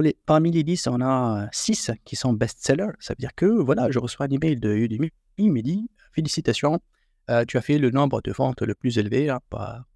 les, 0.00 0.16
parmi 0.24 0.52
les 0.52 0.62
10, 0.62 0.86
on 0.86 1.00
a 1.00 1.48
6 1.50 1.90
qui 2.04 2.14
sont 2.14 2.32
best-sellers. 2.32 2.92
Ça 3.00 3.12
veut 3.12 3.20
dire 3.20 3.34
que 3.34 3.46
voilà, 3.46 3.90
je 3.90 3.98
reçois 3.98 4.26
un 4.26 4.28
email 4.28 4.56
de 4.56 4.72
Udemy 4.72 5.10
il 5.40 5.52
me 5.52 5.62
dit 5.62 5.90
Félicitations, 6.12 6.80
euh, 7.30 7.44
tu 7.46 7.56
as 7.56 7.62
fait 7.62 7.78
le 7.78 7.90
nombre 7.90 8.20
de 8.22 8.32
ventes 8.32 8.62
le 8.62 8.74
plus 8.74 8.98
élevé 8.98 9.30
hein, 9.30 9.40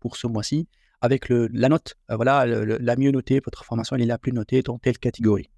pour 0.01 0.17
ce 0.17 0.27
mois-ci, 0.27 0.69
avec 1.01 1.29
le, 1.29 1.49
la 1.53 1.69
note, 1.69 1.97
euh, 2.11 2.17
voilà, 2.17 2.47
la 2.47 2.97
mieux 2.97 3.11
notée, 3.11 3.41
votre 3.45 3.65
formation 3.65 3.97
elle 3.97 4.03
est 4.03 4.07
la 4.07 4.19
plus 4.19 4.33
notée 4.33 4.63
dans 4.63 4.79
telle 4.79 4.99
catégorie. 4.99 5.51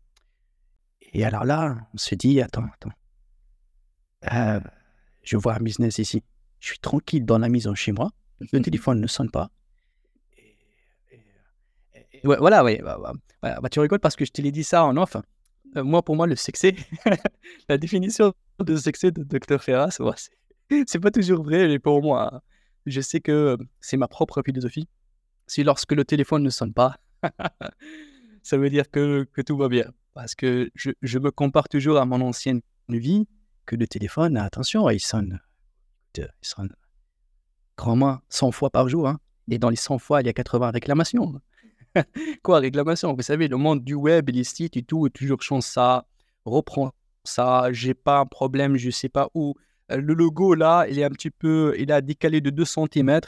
Et 1.13 1.25
alors 1.25 1.45
là, 1.45 1.77
on 1.95 1.99
se 1.99 2.15
dit 2.15 2.41
Attends, 2.41 2.67
attends, 2.75 2.91
euh, 4.33 4.61
je 5.23 5.37
vois 5.37 5.55
un 5.55 5.61
business 5.61 5.99
ici. 5.99 6.23
Je 6.61 6.69
suis 6.69 6.79
tranquille 6.79 7.25
dans 7.25 7.39
la 7.39 7.49
maison 7.49 7.75
chez 7.75 7.93
moi, 7.93 8.11
le 8.41 8.61
téléphone 8.61 9.01
ne 9.01 9.07
sonne 9.07 9.31
pas. 9.31 9.51
voilà, 12.25 12.65
ouais, 12.65 12.81
bah, 12.83 12.99
bah, 13.43 13.61
bah, 13.61 13.69
tu 13.69 13.79
rigoles 13.81 14.01
parce 14.01 14.17
que 14.17 14.25
je 14.25 14.33
te 14.33 14.43
l'ai 14.43 14.51
dit 14.51 14.65
ça 14.65 14.85
en 14.85 14.97
off. 14.97 15.17
moi, 15.77 16.03
pour 16.03 16.17
moi, 16.17 16.27
le 16.27 16.37
succès, 16.37 16.75
la 17.69 17.79
définition 17.79 18.33
de 18.59 18.77
succès 18.77 19.11
de 19.11 19.23
Dr. 19.23 19.63
Ferras, 19.63 19.99
c'est 20.87 21.01
pas 21.01 21.11
toujours 21.11 21.43
vrai, 21.43 21.69
mais 21.69 21.79
pour 21.79 22.03
moi, 22.03 22.35
hein. 22.35 22.41
je 22.87 23.01
sais 23.01 23.21
que 23.21 23.57
c'est 23.81 23.97
ma 23.97 24.09
propre 24.09 24.43
philosophie. 24.43 24.89
Si 25.47 25.63
lorsque 25.63 25.93
le 25.93 26.05
téléphone 26.05 26.43
ne 26.43 26.51
sonne 26.51 26.73
pas, 26.73 26.97
ça 28.43 28.57
veut 28.57 28.71
dire 28.71 28.91
que, 28.91 29.25
que, 29.33 29.43
tout 29.43 29.57
va 29.57 29.69
bien. 29.69 29.91
Parce 30.15 30.35
que 30.35 30.71
je, 30.75 30.91
je, 31.03 31.19
me 31.19 31.31
compare 31.31 31.69
toujours 31.69 31.99
à 31.99 32.05
mon 32.05 32.21
ancienne 32.21 32.61
vie, 32.89 33.27
que 33.67 33.77
le 33.77 33.87
téléphone, 33.87 34.37
attention, 34.37 34.89
il 34.91 35.01
sonne, 35.01 35.41
il 36.17 36.29
sonne 36.41 36.75
grandement 37.77 38.21
100 38.29 38.53
fois 38.53 38.71
par 38.71 38.89
jour. 38.89 39.09
Hein. 39.09 39.19
Et 39.51 39.59
dans 39.59 39.71
les 39.71 39.77
100 39.77 39.99
fois, 39.99 40.23
il 40.23 40.27
y 40.27 40.31
a 40.31 40.33
80 40.33 40.71
réclamations. 40.71 41.41
Quoi, 42.43 42.61
réclamation 42.61 43.15
Vous 43.15 43.23
savez, 43.23 43.49
le 43.49 43.57
monde 43.57 43.85
du 43.85 43.95
web, 43.95 44.29
les 44.31 44.45
sites 44.45 44.77
et 44.77 44.83
tout, 44.83 45.09
toujours 45.09 45.43
change 45.43 45.65
ça, 45.65 46.07
reprend 46.45 46.93
ça, 47.25 47.73
j'ai 47.73 47.95
pas 47.95 48.21
un 48.21 48.27
problème, 48.27 48.77
je 48.77 48.91
sais 48.91 49.09
pas 49.09 49.29
où. 49.35 49.55
Euh, 49.91 49.97
le 49.97 50.15
logo 50.15 50.55
là, 50.55 50.87
il 50.89 50.99
est 50.99 51.05
un 51.05 51.11
petit 51.11 51.31
peu, 51.31 51.75
il 51.79 51.93
a 51.93 52.01
décalé 52.01 52.41
de 52.41 52.51
2 52.51 52.65
cm. 52.65 53.21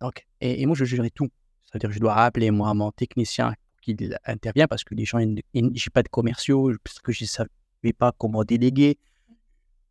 Donc, 0.00 0.26
et, 0.40 0.64
moi, 0.66 0.74
je 0.76 0.84
gérerai 0.84 1.10
tout. 1.10 1.28
C'est-à-dire, 1.70 1.92
je 1.92 2.00
dois 2.00 2.16
appeler 2.16 2.50
moi 2.50 2.74
mon 2.74 2.90
technicien 2.90 3.54
qui 3.82 3.96
intervient 4.24 4.66
parce 4.66 4.84
que 4.84 4.94
les 4.94 5.04
gens, 5.04 5.18
j'ai 5.54 5.90
pas 5.90 6.02
de 6.02 6.08
commerciaux, 6.08 6.72
parce 6.84 6.98
que 6.98 7.12
je 7.12 7.24
ne 7.24 7.28
savais 7.28 7.92
pas 7.96 8.12
comment 8.12 8.44
déléguer. 8.44 8.98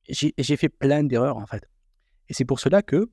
J'ai 0.08 0.58
fait 0.58 0.70
plein 0.70 1.04
d'erreurs 1.04 1.38
en 1.38 1.46
fait. 1.46 1.68
Et 2.28 2.34
c'est 2.34 2.46
pour 2.46 2.60
cela 2.60 2.82
que 2.82 3.10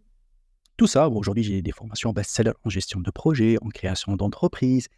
tout 0.76 0.86
ça, 0.86 1.08
aujourd'hui 1.08 1.42
j'ai 1.42 1.62
des 1.62 1.72
formations 1.72 2.12
best-seller 2.12 2.52
en 2.64 2.68
gestion 2.68 3.00
de 3.00 3.10
projet, 3.10 3.56
en 3.62 3.68
création 3.68 4.14
d'entreprise, 4.16 4.88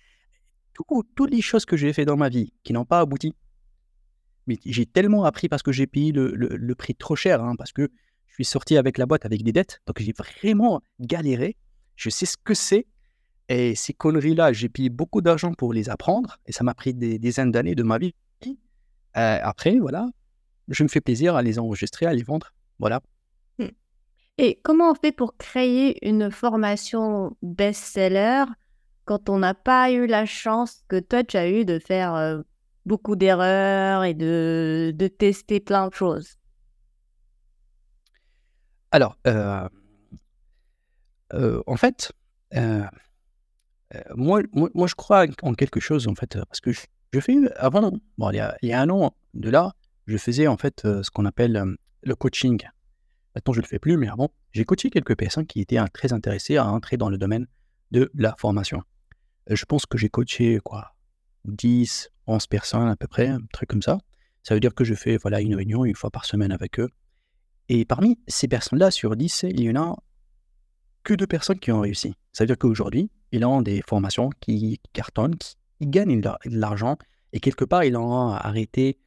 toutes 1.15 1.31
les 1.31 1.41
choses 1.41 1.65
que 1.65 1.77
j'ai 1.77 1.93
fait 1.93 2.05
dans 2.05 2.17
ma 2.17 2.29
vie 2.29 2.53
qui 2.65 2.73
n'ont 2.73 2.85
pas 2.85 3.01
abouti, 3.01 3.35
mais 4.47 4.59
j'ai 4.65 4.87
tellement 4.87 5.25
appris 5.25 5.49
parce 5.49 5.63
que 5.63 5.73
j'ai 5.73 5.87
payé 5.87 6.11
le, 6.13 6.75
prix 6.75 6.95
trop 6.95 7.17
cher, 7.17 7.43
hein, 7.43 7.55
parce 7.57 7.73
que 7.73 7.91
je 8.27 8.35
suis 8.35 8.45
sorti 8.45 8.77
avec 8.77 8.99
la 8.99 9.07
boîte 9.07 9.25
avec 9.27 9.43
des 9.43 9.53
dettes, 9.53 9.81
donc 9.87 10.01
j'ai 10.01 10.13
vraiment 10.13 10.81
galéré. 11.01 11.57
Je 11.97 12.11
sais 12.11 12.27
ce 12.27 12.37
que 12.37 12.55
c'est. 12.55 12.87
Et 13.49 13.75
ces 13.75 13.95
conneries-là, 13.95 14.53
j'ai 14.53 14.69
payé 14.69 14.91
beaucoup 14.91 15.23
d'argent 15.23 15.55
pour 15.55 15.73
les 15.73 15.89
apprendre, 15.89 16.39
et 16.47 16.53
ça 16.53 16.65
m'a 16.65 16.75
pris 16.75 16.93
des 16.93 17.19
dizaines 17.19 17.51
d'années 17.51 17.75
de 17.75 17.83
ma 17.83 17.99
vie. 17.99 18.15
Euh, 19.17 19.39
après, 19.43 19.79
voilà, 19.79 20.07
je 20.69 20.83
me 20.83 20.89
fais 20.89 21.01
plaisir 21.01 21.35
à 21.35 21.43
les 21.43 21.59
enregistrer, 21.59 22.07
à 22.07 22.13
les 22.13 22.23
vendre. 22.23 22.53
Voilà. 22.79 23.01
Mmh. 23.59 23.67
Et 24.37 24.61
comment 24.63 24.91
on 24.91 24.95
fait 24.95 25.13
pour 25.13 25.37
créer 25.37 26.07
une 26.07 26.31
formation 26.31 27.37
best-seller 27.43 28.45
quand 29.07 29.31
on 29.31 29.39
n'a 29.39 29.55
pas 29.55 29.91
eu 29.91 30.07
la 30.07 30.27
chance 30.27 30.85
que 30.89 31.01
toi 31.01 31.25
tu 31.25 31.39
as 31.39 31.49
eu 31.49 31.65
de 31.65 31.79
faire 31.79 32.15
euh, 32.15 32.43
beaucoup 32.85 33.17
d'erreurs 33.17 34.05
et 34.05 34.13
de, 34.13 34.93
de, 34.95 35.09
tester 35.09 35.59
plein 35.61 35.89
de 35.89 35.95
choses? 35.95 36.37
Alors, 38.91 39.17
euh, 39.27 39.69
en 41.67 41.77
fait, 41.77 42.13
euh, 43.95 44.03
moi, 44.15 44.43
moi, 44.53 44.87
je 44.87 44.95
crois 44.95 45.27
en 45.43 45.55
quelque 45.55 45.81
chose, 45.81 46.09
en 46.09 46.15
fait, 46.15 46.39
parce 46.47 46.61
que 46.61 46.73
je, 46.73 47.21
fais 47.21 47.37
avant, 47.57 47.93
bon, 48.19 48.31
il, 48.31 48.37
y 48.37 48.41
a, 48.41 48.57
il 48.63 48.69
y 48.69 48.73
a 48.73 48.81
un 48.81 48.91
an 48.91 49.15
de 49.35 49.51
là, 49.51 49.73
je 50.07 50.17
faisais 50.17 50.47
en 50.47 50.57
fait 50.57 50.83
ce 50.83 51.11
qu'on 51.11 51.25
appelle 51.25 51.77
le 52.03 52.15
coaching. 52.15 52.61
Maintenant, 53.35 53.53
je 53.53 53.61
ne 53.61 53.63
le 53.63 53.69
fais 53.69 53.79
plus, 53.79 53.97
mais 53.97 54.09
avant, 54.09 54.31
j'ai 54.53 54.65
coaché 54.65 54.91
quelques 54.91 55.17
personnes 55.17 55.47
qui 55.47 55.61
étaient 55.61 55.79
très 55.93 56.13
intéressées 56.13 56.57
à 56.57 56.67
entrer 56.67 56.97
dans 56.97 57.11
le 57.11 57.19
domaine 57.19 57.47
de 57.91 58.11
la 58.15 58.35
formation. 58.39 58.83
Je 59.49 59.65
pense 59.65 59.87
que 59.87 59.97
j'ai 59.97 60.09
coaché 60.09 60.61
quoi 60.63 60.95
10, 61.45 62.11
11 62.27 62.47
personnes 62.47 62.89
à 62.89 62.97
peu 62.97 63.07
près, 63.07 63.29
un 63.29 63.41
truc 63.53 63.69
comme 63.69 63.83
ça. 63.83 63.99
Ça 64.43 64.55
veut 64.55 64.61
dire 64.61 64.75
que 64.75 64.85
je 64.85 64.95
fais 64.95 65.17
voilà, 65.17 65.41
une 65.41 65.55
réunion 65.55 65.85
une 65.85 65.95
fois 65.95 66.11
par 66.11 66.25
semaine 66.25 66.53
avec 66.53 66.81
eux. 66.81 66.89
Et 67.69 67.85
parmi 67.85 68.19
ces 68.27 68.49
personnes-là, 68.49 68.91
sur 68.91 69.15
10, 69.15 69.45
il 69.51 69.61
y 69.61 69.71
en 69.71 69.83
a 69.83 69.97
que 71.05 71.15
de 71.15 71.27
personnes 71.27 71.59
qui 71.59 71.73
ont 71.73 71.81
réussi. 71.81 72.15
Ça 72.33 72.45
veut 72.45 72.47
dire 72.49 72.59
qu'aujourd'hui, 72.59 73.11
ils 73.33 73.45
ont 73.45 73.63
des 73.63 73.83
formations 73.87 74.31
qui 74.41 74.81
cartonnent, 74.93 75.37
qui 75.37 75.87
gagnent 75.87 76.21
de 76.21 76.31
l'argent 76.45 76.97
et 77.33 77.41
quelque 77.41 77.65
part, 77.65 77.85
ils 77.85 77.97
ont 77.97 78.31
arrêté 78.31 78.99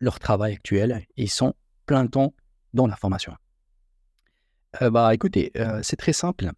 leur 0.00 0.18
travail 0.18 0.54
actuel 0.54 1.04
et 1.16 1.24
ils 1.24 1.30
sont 1.30 1.54
plein 1.86 2.06
temps 2.06 2.34
dans 2.74 2.86
la 2.86 2.96
formation. 2.96 3.34
Euh, 4.82 4.90
bah 4.90 5.14
écoutez, 5.14 5.52
euh, 5.56 5.80
c'est 5.82 5.96
très 5.96 6.12
simple. 6.12 6.50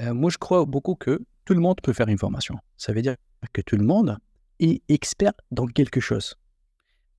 Euh, 0.00 0.14
moi, 0.14 0.30
je 0.30 0.38
crois 0.38 0.64
beaucoup 0.64 0.94
que 0.94 1.20
tout 1.44 1.54
le 1.54 1.60
monde 1.60 1.80
peut 1.82 1.92
faire 1.92 2.08
une 2.08 2.18
formation. 2.18 2.56
Ça 2.76 2.92
veut 2.92 3.02
dire 3.02 3.16
que 3.52 3.60
tout 3.60 3.76
le 3.76 3.84
monde 3.84 4.16
est 4.60 4.82
expert 4.88 5.32
dans 5.50 5.66
quelque 5.66 6.00
chose. 6.00 6.36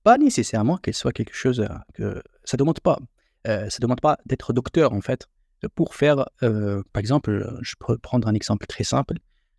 Pas 0.02 0.18
nécessairement 0.18 0.76
qu'elle 0.76 0.94
soit 0.94 1.12
quelque 1.12 1.34
chose 1.34 1.66
que 1.94 2.22
ça 2.44 2.56
demande 2.56 2.80
pas. 2.80 2.98
ça 3.44 3.78
demande 3.80 4.00
pas 4.00 4.18
d'être 4.26 4.52
docteur 4.52 4.92
en 4.92 5.00
fait 5.00 5.26
pour 5.74 5.94
faire. 5.94 6.26
par 6.40 7.00
exemple, 7.00 7.58
je 7.62 7.74
peux 7.78 7.98
prendre 7.98 8.28
un 8.28 8.34
exemple 8.34 8.66
très 8.66 8.84
simple. 8.84 9.18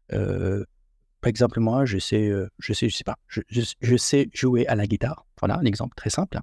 par 0.09 1.27
exemple, 1.27 1.59
moi, 1.59 1.85
je 1.85 1.97
sais, 1.97 2.31
je 2.59 2.73
sais, 2.73 2.89
je 2.89 2.95
sais 2.95 3.03
pas, 3.03 3.17
je 3.27 3.95
sais 3.97 4.29
jouer 4.33 4.67
à 4.67 4.75
la 4.75 4.87
guitare. 4.87 5.25
Voilà, 5.39 5.57
un 5.57 5.65
exemple 5.65 5.95
très 5.95 6.09
simple. 6.09 6.39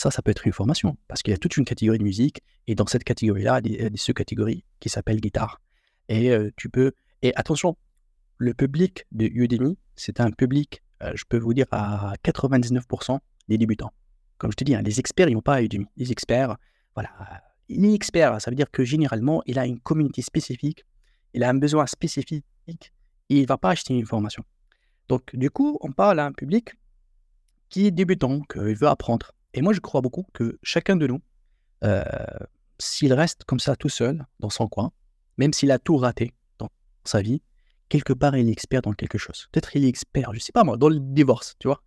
Ça, 0.00 0.10
ça 0.10 0.22
peut 0.22 0.30
être 0.30 0.46
une 0.46 0.52
formation, 0.54 0.96
parce 1.08 1.22
qu'il 1.22 1.30
y 1.30 1.34
a 1.34 1.36
toute 1.36 1.58
une 1.58 1.66
catégorie 1.66 1.98
de 1.98 2.04
musique, 2.04 2.40
et 2.66 2.74
dans 2.74 2.86
cette 2.86 3.04
catégorie-là, 3.04 3.60
il 3.64 3.72
y 3.72 3.84
a 3.84 3.90
des 3.90 3.98
sous-catégories 3.98 4.64
qui 4.78 4.88
s'appellent 4.88 5.20
guitare. 5.20 5.60
Et 6.08 6.30
euh, 6.30 6.50
tu 6.56 6.70
peux... 6.70 6.92
Et 7.20 7.36
attention, 7.36 7.76
le 8.38 8.54
public 8.54 9.04
de 9.12 9.26
Udemy, 9.26 9.76
c'est 9.96 10.20
un 10.20 10.30
public, 10.30 10.82
euh, 11.02 11.12
je 11.14 11.24
peux 11.28 11.36
vous 11.36 11.52
dire, 11.52 11.66
à 11.70 12.14
99% 12.24 13.18
des 13.48 13.58
débutants. 13.58 13.92
Comme 14.38 14.50
je 14.50 14.56
te 14.56 14.64
dis, 14.64 14.74
hein, 14.74 14.80
les 14.80 15.00
experts, 15.00 15.28
ils 15.28 15.34
n'ont 15.34 15.42
pas 15.42 15.62
Udemy. 15.62 15.84
Les 15.98 16.12
experts, 16.12 16.56
voilà. 16.94 17.10
Il 17.72 17.84
est 17.84 17.94
expert, 17.94 18.40
ça 18.40 18.50
veut 18.50 18.56
dire 18.56 18.70
que 18.70 18.84
généralement, 18.84 19.42
il 19.46 19.58
a 19.58 19.64
une 19.64 19.78
communauté 19.78 20.22
spécifique, 20.22 20.84
il 21.34 21.44
a 21.44 21.48
un 21.48 21.54
besoin 21.54 21.86
spécifique, 21.86 22.44
et 22.66 22.74
il 23.28 23.42
ne 23.42 23.46
va 23.46 23.58
pas 23.58 23.70
acheter 23.70 23.94
une 23.94 24.06
formation. 24.06 24.44
Donc, 25.08 25.34
du 25.36 25.50
coup, 25.50 25.78
on 25.80 25.92
parle 25.92 26.18
à 26.18 26.26
un 26.26 26.32
public 26.32 26.74
qui 27.68 27.86
est 27.86 27.92
débutant, 27.92 28.40
qui 28.40 28.58
veut 28.58 28.88
apprendre. 28.88 29.32
Et 29.54 29.62
moi, 29.62 29.72
je 29.72 29.78
crois 29.78 30.00
beaucoup 30.00 30.26
que 30.32 30.58
chacun 30.64 30.96
de 30.96 31.06
nous, 31.06 31.20
euh, 31.84 32.02
s'il 32.78 33.12
reste 33.12 33.44
comme 33.44 33.60
ça 33.60 33.76
tout 33.76 33.88
seul 33.88 34.26
dans 34.40 34.50
son 34.50 34.66
coin, 34.66 34.90
même 35.38 35.52
s'il 35.52 35.70
a 35.70 35.78
tout 35.78 35.96
raté 35.96 36.32
dans 36.58 36.70
sa 37.04 37.22
vie, 37.22 37.40
quelque 37.88 38.12
part, 38.12 38.36
il 38.36 38.48
est 38.48 38.52
expert 38.52 38.82
dans 38.82 38.92
quelque 38.92 39.18
chose. 39.18 39.46
Peut-être 39.52 39.76
il 39.76 39.84
est 39.84 39.88
expert, 39.88 40.32
je 40.34 40.40
sais 40.40 40.52
pas 40.52 40.64
moi, 40.64 40.76
dans 40.76 40.88
le 40.88 40.98
divorce, 40.98 41.54
tu 41.60 41.68
vois. 41.68 41.82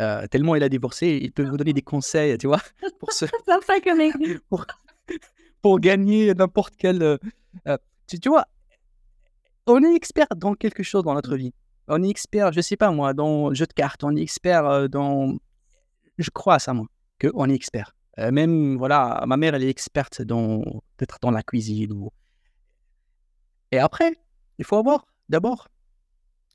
Euh, 0.00 0.26
tellement 0.28 0.54
il 0.54 0.62
a 0.62 0.68
divorcé, 0.68 1.18
il 1.20 1.32
peut 1.32 1.44
vous 1.44 1.56
donner 1.56 1.72
des 1.72 1.82
conseils, 1.82 2.38
tu 2.38 2.46
vois, 2.46 2.60
pour, 3.00 3.12
se... 3.12 3.24
pour, 4.48 4.66
pour 5.62 5.80
gagner 5.80 6.34
n'importe 6.34 6.74
quel... 6.76 7.02
Euh, 7.02 7.18
tu, 8.06 8.18
tu, 8.18 8.28
vois, 8.28 8.46
on 9.66 9.82
est 9.82 9.94
expert 9.94 10.28
dans 10.36 10.54
quelque 10.54 10.82
chose 10.82 11.04
dans 11.04 11.14
notre 11.14 11.36
vie. 11.36 11.52
On 11.88 12.02
est 12.02 12.08
expert, 12.08 12.52
je 12.52 12.60
sais 12.60 12.76
pas 12.76 12.90
moi, 12.90 13.14
dans 13.14 13.52
jeu 13.54 13.66
de 13.66 13.72
cartes, 13.72 14.04
on 14.04 14.14
est 14.16 14.22
expert 14.22 14.88
dans... 14.88 15.36
Je 16.18 16.30
crois 16.30 16.54
à 16.54 16.58
ça, 16.58 16.74
moi 16.74 16.86
qu'on 17.20 17.48
est 17.48 17.54
expert. 17.54 17.94
Euh, 18.18 18.30
même, 18.30 18.76
voilà, 18.76 19.22
ma 19.26 19.36
mère, 19.36 19.54
elle 19.54 19.64
est 19.64 19.68
experte 19.68 20.22
dans, 20.22 20.62
peut-être 20.96 21.18
dans 21.20 21.30
la 21.30 21.42
cuisine. 21.42 21.92
Ou... 21.92 22.10
Et 23.70 23.78
après, 23.78 24.14
il 24.58 24.64
faut 24.64 24.76
avoir 24.76 25.06
d'abord 25.28 25.68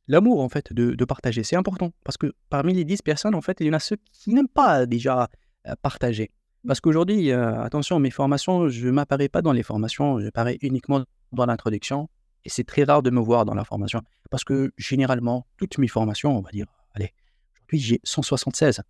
l'amour, 0.07 0.41
en 0.41 0.49
fait, 0.49 0.73
de, 0.73 1.05
partager. 1.05 1.43
C'est 1.43 1.55
important 1.55 1.91
parce 2.03 2.17
que 2.17 2.33
parmi 2.49 2.73
les 2.73 2.83
10 2.83 3.01
personnes, 3.01 3.35
en 3.35 3.41
fait, 3.41 3.57
il 3.61 3.67
y 3.67 3.69
en 3.69 3.73
a 3.73 3.79
ceux 3.79 3.97
qui 4.11 4.33
n'aiment 4.33 4.47
pas 4.47 4.85
déjà 4.85 5.29
euh, 5.67 5.73
partager. 5.81 6.31
Parce 6.65 6.79
qu'aujourd'hui, 6.79 7.31
euh, 7.31 7.61
attention, 7.61 7.99
mes 7.99 8.11
formations, 8.11 8.69
je 8.69 8.87
ne 8.87 8.91
m'apparais 8.91 9.29
pas 9.29 9.41
dans 9.41 9.51
les 9.51 9.63
formations, 9.63 10.19
je 10.19 10.29
parais 10.29 10.57
uniquement 10.61 11.03
dans 11.31 11.45
l'introduction. 11.45 12.09
Et 12.45 12.49
c'est 12.49 12.63
très 12.63 12.83
rare 12.83 13.03
de 13.03 13.09
me 13.09 13.19
voir 13.19 13.45
dans 13.45 13.53
la 13.53 13.63
formation. 13.65 14.01
Parce 14.29 14.43
que 14.43 14.71
généralement, 14.77 15.45
toutes 15.57 15.77
mes 15.77 15.87
formations, 15.87 16.37
on 16.37 16.41
va 16.41 16.51
dire, 16.51 16.65
allez, 16.93 17.13
aujourd'hui 17.61 17.79
j'ai 17.79 18.01
176. 18.03 18.81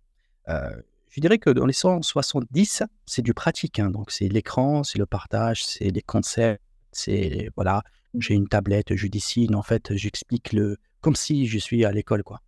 Euh, 0.48 0.70
je 1.10 1.20
dirais 1.20 1.38
que 1.38 1.50
dans 1.50 1.66
les 1.66 1.72
170, 1.72 2.82
c'est 3.06 3.22
du 3.22 3.34
pratique. 3.34 3.78
Hein. 3.78 3.90
Donc, 3.90 4.10
c'est 4.10 4.28
l'écran, 4.28 4.82
c'est 4.82 4.98
le 4.98 5.06
partage, 5.06 5.64
c'est 5.64 5.90
les 5.90 6.02
concepts, 6.02 6.62
c'est 6.90 7.50
voilà, 7.56 7.82
j'ai 8.18 8.34
une 8.34 8.48
tablette, 8.48 8.96
je 8.96 9.06
dessine. 9.06 9.54
En 9.54 9.62
fait, 9.62 9.94
j'explique 9.96 10.52
le 10.52 10.76
comme 11.00 11.14
si 11.14 11.46
je 11.46 11.58
suis 11.58 11.84
à 11.84 11.92
l'école, 11.92 12.22
quoi. 12.22 12.40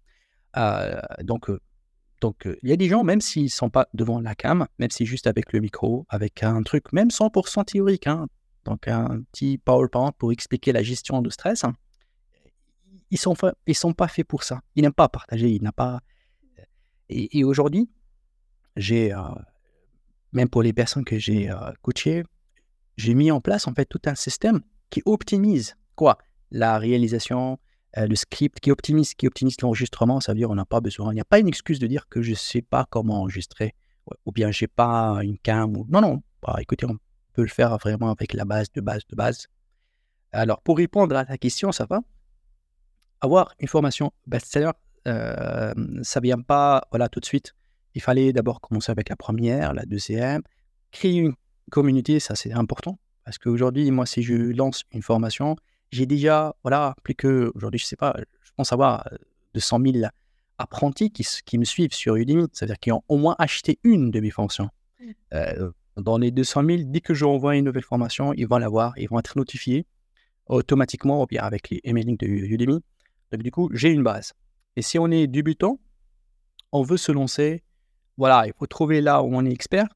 Euh, 0.57 1.01
donc, 1.23 1.51
euh, 1.51 1.61
donc, 2.21 2.49
il 2.63 2.69
y 2.69 2.73
a 2.73 2.77
des 2.77 2.89
gens, 2.89 3.05
même 3.05 3.21
s'ils 3.21 3.45
ne 3.45 3.49
sont 3.49 3.71
pas 3.71 3.89
devant 3.93 4.21
la 4.21 4.35
cam, 4.35 4.67
même 4.79 4.91
si 4.91 5.05
juste 5.05 5.27
avec 5.27 5.53
le 5.53 5.61
micro, 5.61 6.07
avec 6.09 6.43
un 6.43 6.63
truc, 6.63 6.93
même 6.93 7.09
100% 7.09 7.65
théorique, 7.65 8.07
hein, 8.07 8.27
donc 8.65 8.89
un 8.89 9.23
petit 9.33 9.59
PowerPoint 9.59 10.13
pour 10.13 10.33
expliquer 10.33 10.73
la 10.73 10.83
gestion 10.83 11.21
de 11.23 11.31
stress, 11.31 11.65
hein, 11.65 11.75
ils 13.11 13.15
ne 13.15 13.19
sont, 13.19 13.37
ils 13.67 13.75
sont 13.75 13.93
pas 13.93 14.09
faits 14.09 14.27
pour 14.27 14.43
ça. 14.43 14.61
Ils 14.75 14.83
n'aiment 14.83 14.93
pas 14.93 15.09
partager, 15.09 15.49
ils 15.49 15.71
pas. 15.73 16.01
Et, 17.09 17.45
aujourd'hui, 17.45 17.89
j'ai, 18.75 19.15
même 20.33 20.49
pour 20.49 20.63
les 20.63 20.73
personnes 20.73 21.05
que 21.05 21.19
j'ai 21.19 21.49
coachées, 21.83 22.25
j'ai 22.97 23.15
mis 23.15 23.31
en 23.31 23.41
place 23.41 23.69
en 23.69 23.75
fait 23.75 23.85
tout 23.85 24.01
un 24.07 24.15
système 24.15 24.61
qui 24.91 25.03
optimise 25.05 25.77
quoi? 25.95 26.19
La 26.51 26.79
réalisation, 26.79 27.59
le 27.97 28.15
script, 28.15 28.61
qui 28.61 28.71
optimise, 28.71 29.15
qui 29.15 29.27
optimise 29.27 29.57
l'enregistrement. 29.63 30.21
Ça 30.21 30.33
veut 30.33 30.39
dire 30.39 30.51
on 30.51 30.55
n'a 30.55 30.65
pas 30.65 30.81
besoin, 30.81 31.13
il 31.13 31.15
n'y 31.15 31.21
a 31.21 31.25
pas 31.25 31.39
une 31.39 31.49
excuse 31.49 31.79
de 31.79 31.87
dire 31.87 32.09
que 32.09 32.23
je 32.23 32.31
ne 32.31 32.37
sais 32.37 32.63
pas 32.63 32.87
comment 32.91 33.23
enregistrer 33.23 33.75
ou 34.25 34.33
bien 34.33 34.51
j'ai 34.51 34.69
pas 34.69 35.19
une 35.23 35.39
cam. 35.39 35.77
Ou... 35.77 35.87
Non, 35.89 36.01
non, 36.01 36.23
bah, 36.43 36.57
écoutez, 36.61 36.87
on 36.87 36.97
peut 37.33 37.43
le 37.43 37.49
faire 37.49 37.77
vraiment 37.79 38.11
avec 38.11 38.35
la 38.35 38.45
base 38.45 38.71
de 38.73 38.81
base 38.81 39.03
de 39.09 39.17
base. 39.17 39.47
Alors, 40.33 40.61
pour 40.61 40.77
répondre 40.77 41.17
à 41.17 41.25
ta 41.25 41.39
question, 41.39 41.73
ça 41.73 41.87
va 41.89 42.01
Avoir 43.21 43.55
une 43.59 43.69
formation 43.69 44.13
best-seller, 44.27 44.73
ça 45.07 45.75
ne 45.75 46.21
vient 46.21 46.41
pas 46.41 46.87
voilà, 46.91 47.09
tout 47.09 47.21
de 47.21 47.27
suite 47.27 47.55
il 47.97 48.03
fallait 48.03 48.35
d'abord 48.35 48.61
commencer 48.61 48.93
avec 48.93 49.09
la 49.09 49.17
première, 49.17 49.73
la 49.73 49.87
deuxième, 49.87 50.43
créer 50.93 51.15
une 51.15 51.35
communauté, 51.71 52.21
ça 52.21 52.35
c'est 52.35 52.53
important. 52.53 52.99
Parce 53.25 53.39
qu'aujourd'hui, 53.39 53.91
moi, 53.91 54.05
si 54.05 54.23
je 54.23 54.35
lance 54.35 54.85
une 54.93 55.01
formation, 55.01 55.57
j'ai 55.91 56.07
déjà, 56.07 56.55
voilà, 56.63 56.95
plus 57.03 57.15
que, 57.15 57.53
aujourd'hui, 57.55 57.79
je 57.79 57.87
sais 57.87 57.97
pas, 57.97 58.15
je 58.43 58.51
pense 58.57 58.73
avoir 58.73 59.09
200 59.55 59.81
000 59.93 60.07
apprentis 60.59 61.11
qui, 61.11 61.27
qui 61.45 61.59
me 61.59 61.65
suivent 61.65 61.95
sur 61.95 62.17
Udemy, 62.17 62.47
c'est-à-dire 62.53 62.79
qui 62.79 62.93
ont 62.93 63.03
au 63.09 63.17
moins 63.17 63.37
acheté 63.39 63.79
une 63.85 64.11
de 64.11 64.21
mes 64.21 64.31
formations. 64.31 64.71
Mmh. 65.01 65.11
Euh, 65.35 65.71
dans 65.97 66.19
les 66.19 66.31
200 66.31 66.65
000, 66.65 66.83
dès 66.87 67.01
que 67.01 67.15
j'envoie 67.15 67.57
une 67.57 67.65
nouvelle 67.65 67.83
formation, 67.83 68.33
ils 68.35 68.47
vont 68.47 68.59
l'avoir, 68.59 68.93
ils 68.99 69.09
vont 69.09 69.19
être 69.19 69.37
notifiés 69.37 69.87
automatiquement 70.47 71.23
ou 71.23 71.27
bien 71.27 71.43
avec 71.43 71.71
les 71.71 71.81
emailing 71.85 72.17
de 72.17 72.27
Udemy. 72.27 72.81
Donc, 73.33 73.43
du 73.43 73.51
coup, 73.51 73.71
j'ai 73.73 73.91
une 73.91 74.03
base. 74.03 74.33
Et 74.77 74.83
si 74.83 74.99
on 74.99 75.11
est 75.11 75.27
débutant, 75.27 75.81
on 76.73 76.83
veut 76.83 76.97
se 76.97 77.13
lancer, 77.13 77.63
voilà, 78.17 78.47
il 78.47 78.53
faut 78.59 78.67
trouver 78.67 79.01
là 79.01 79.23
où 79.23 79.35
on 79.35 79.45
est 79.45 79.53
expert. 79.53 79.87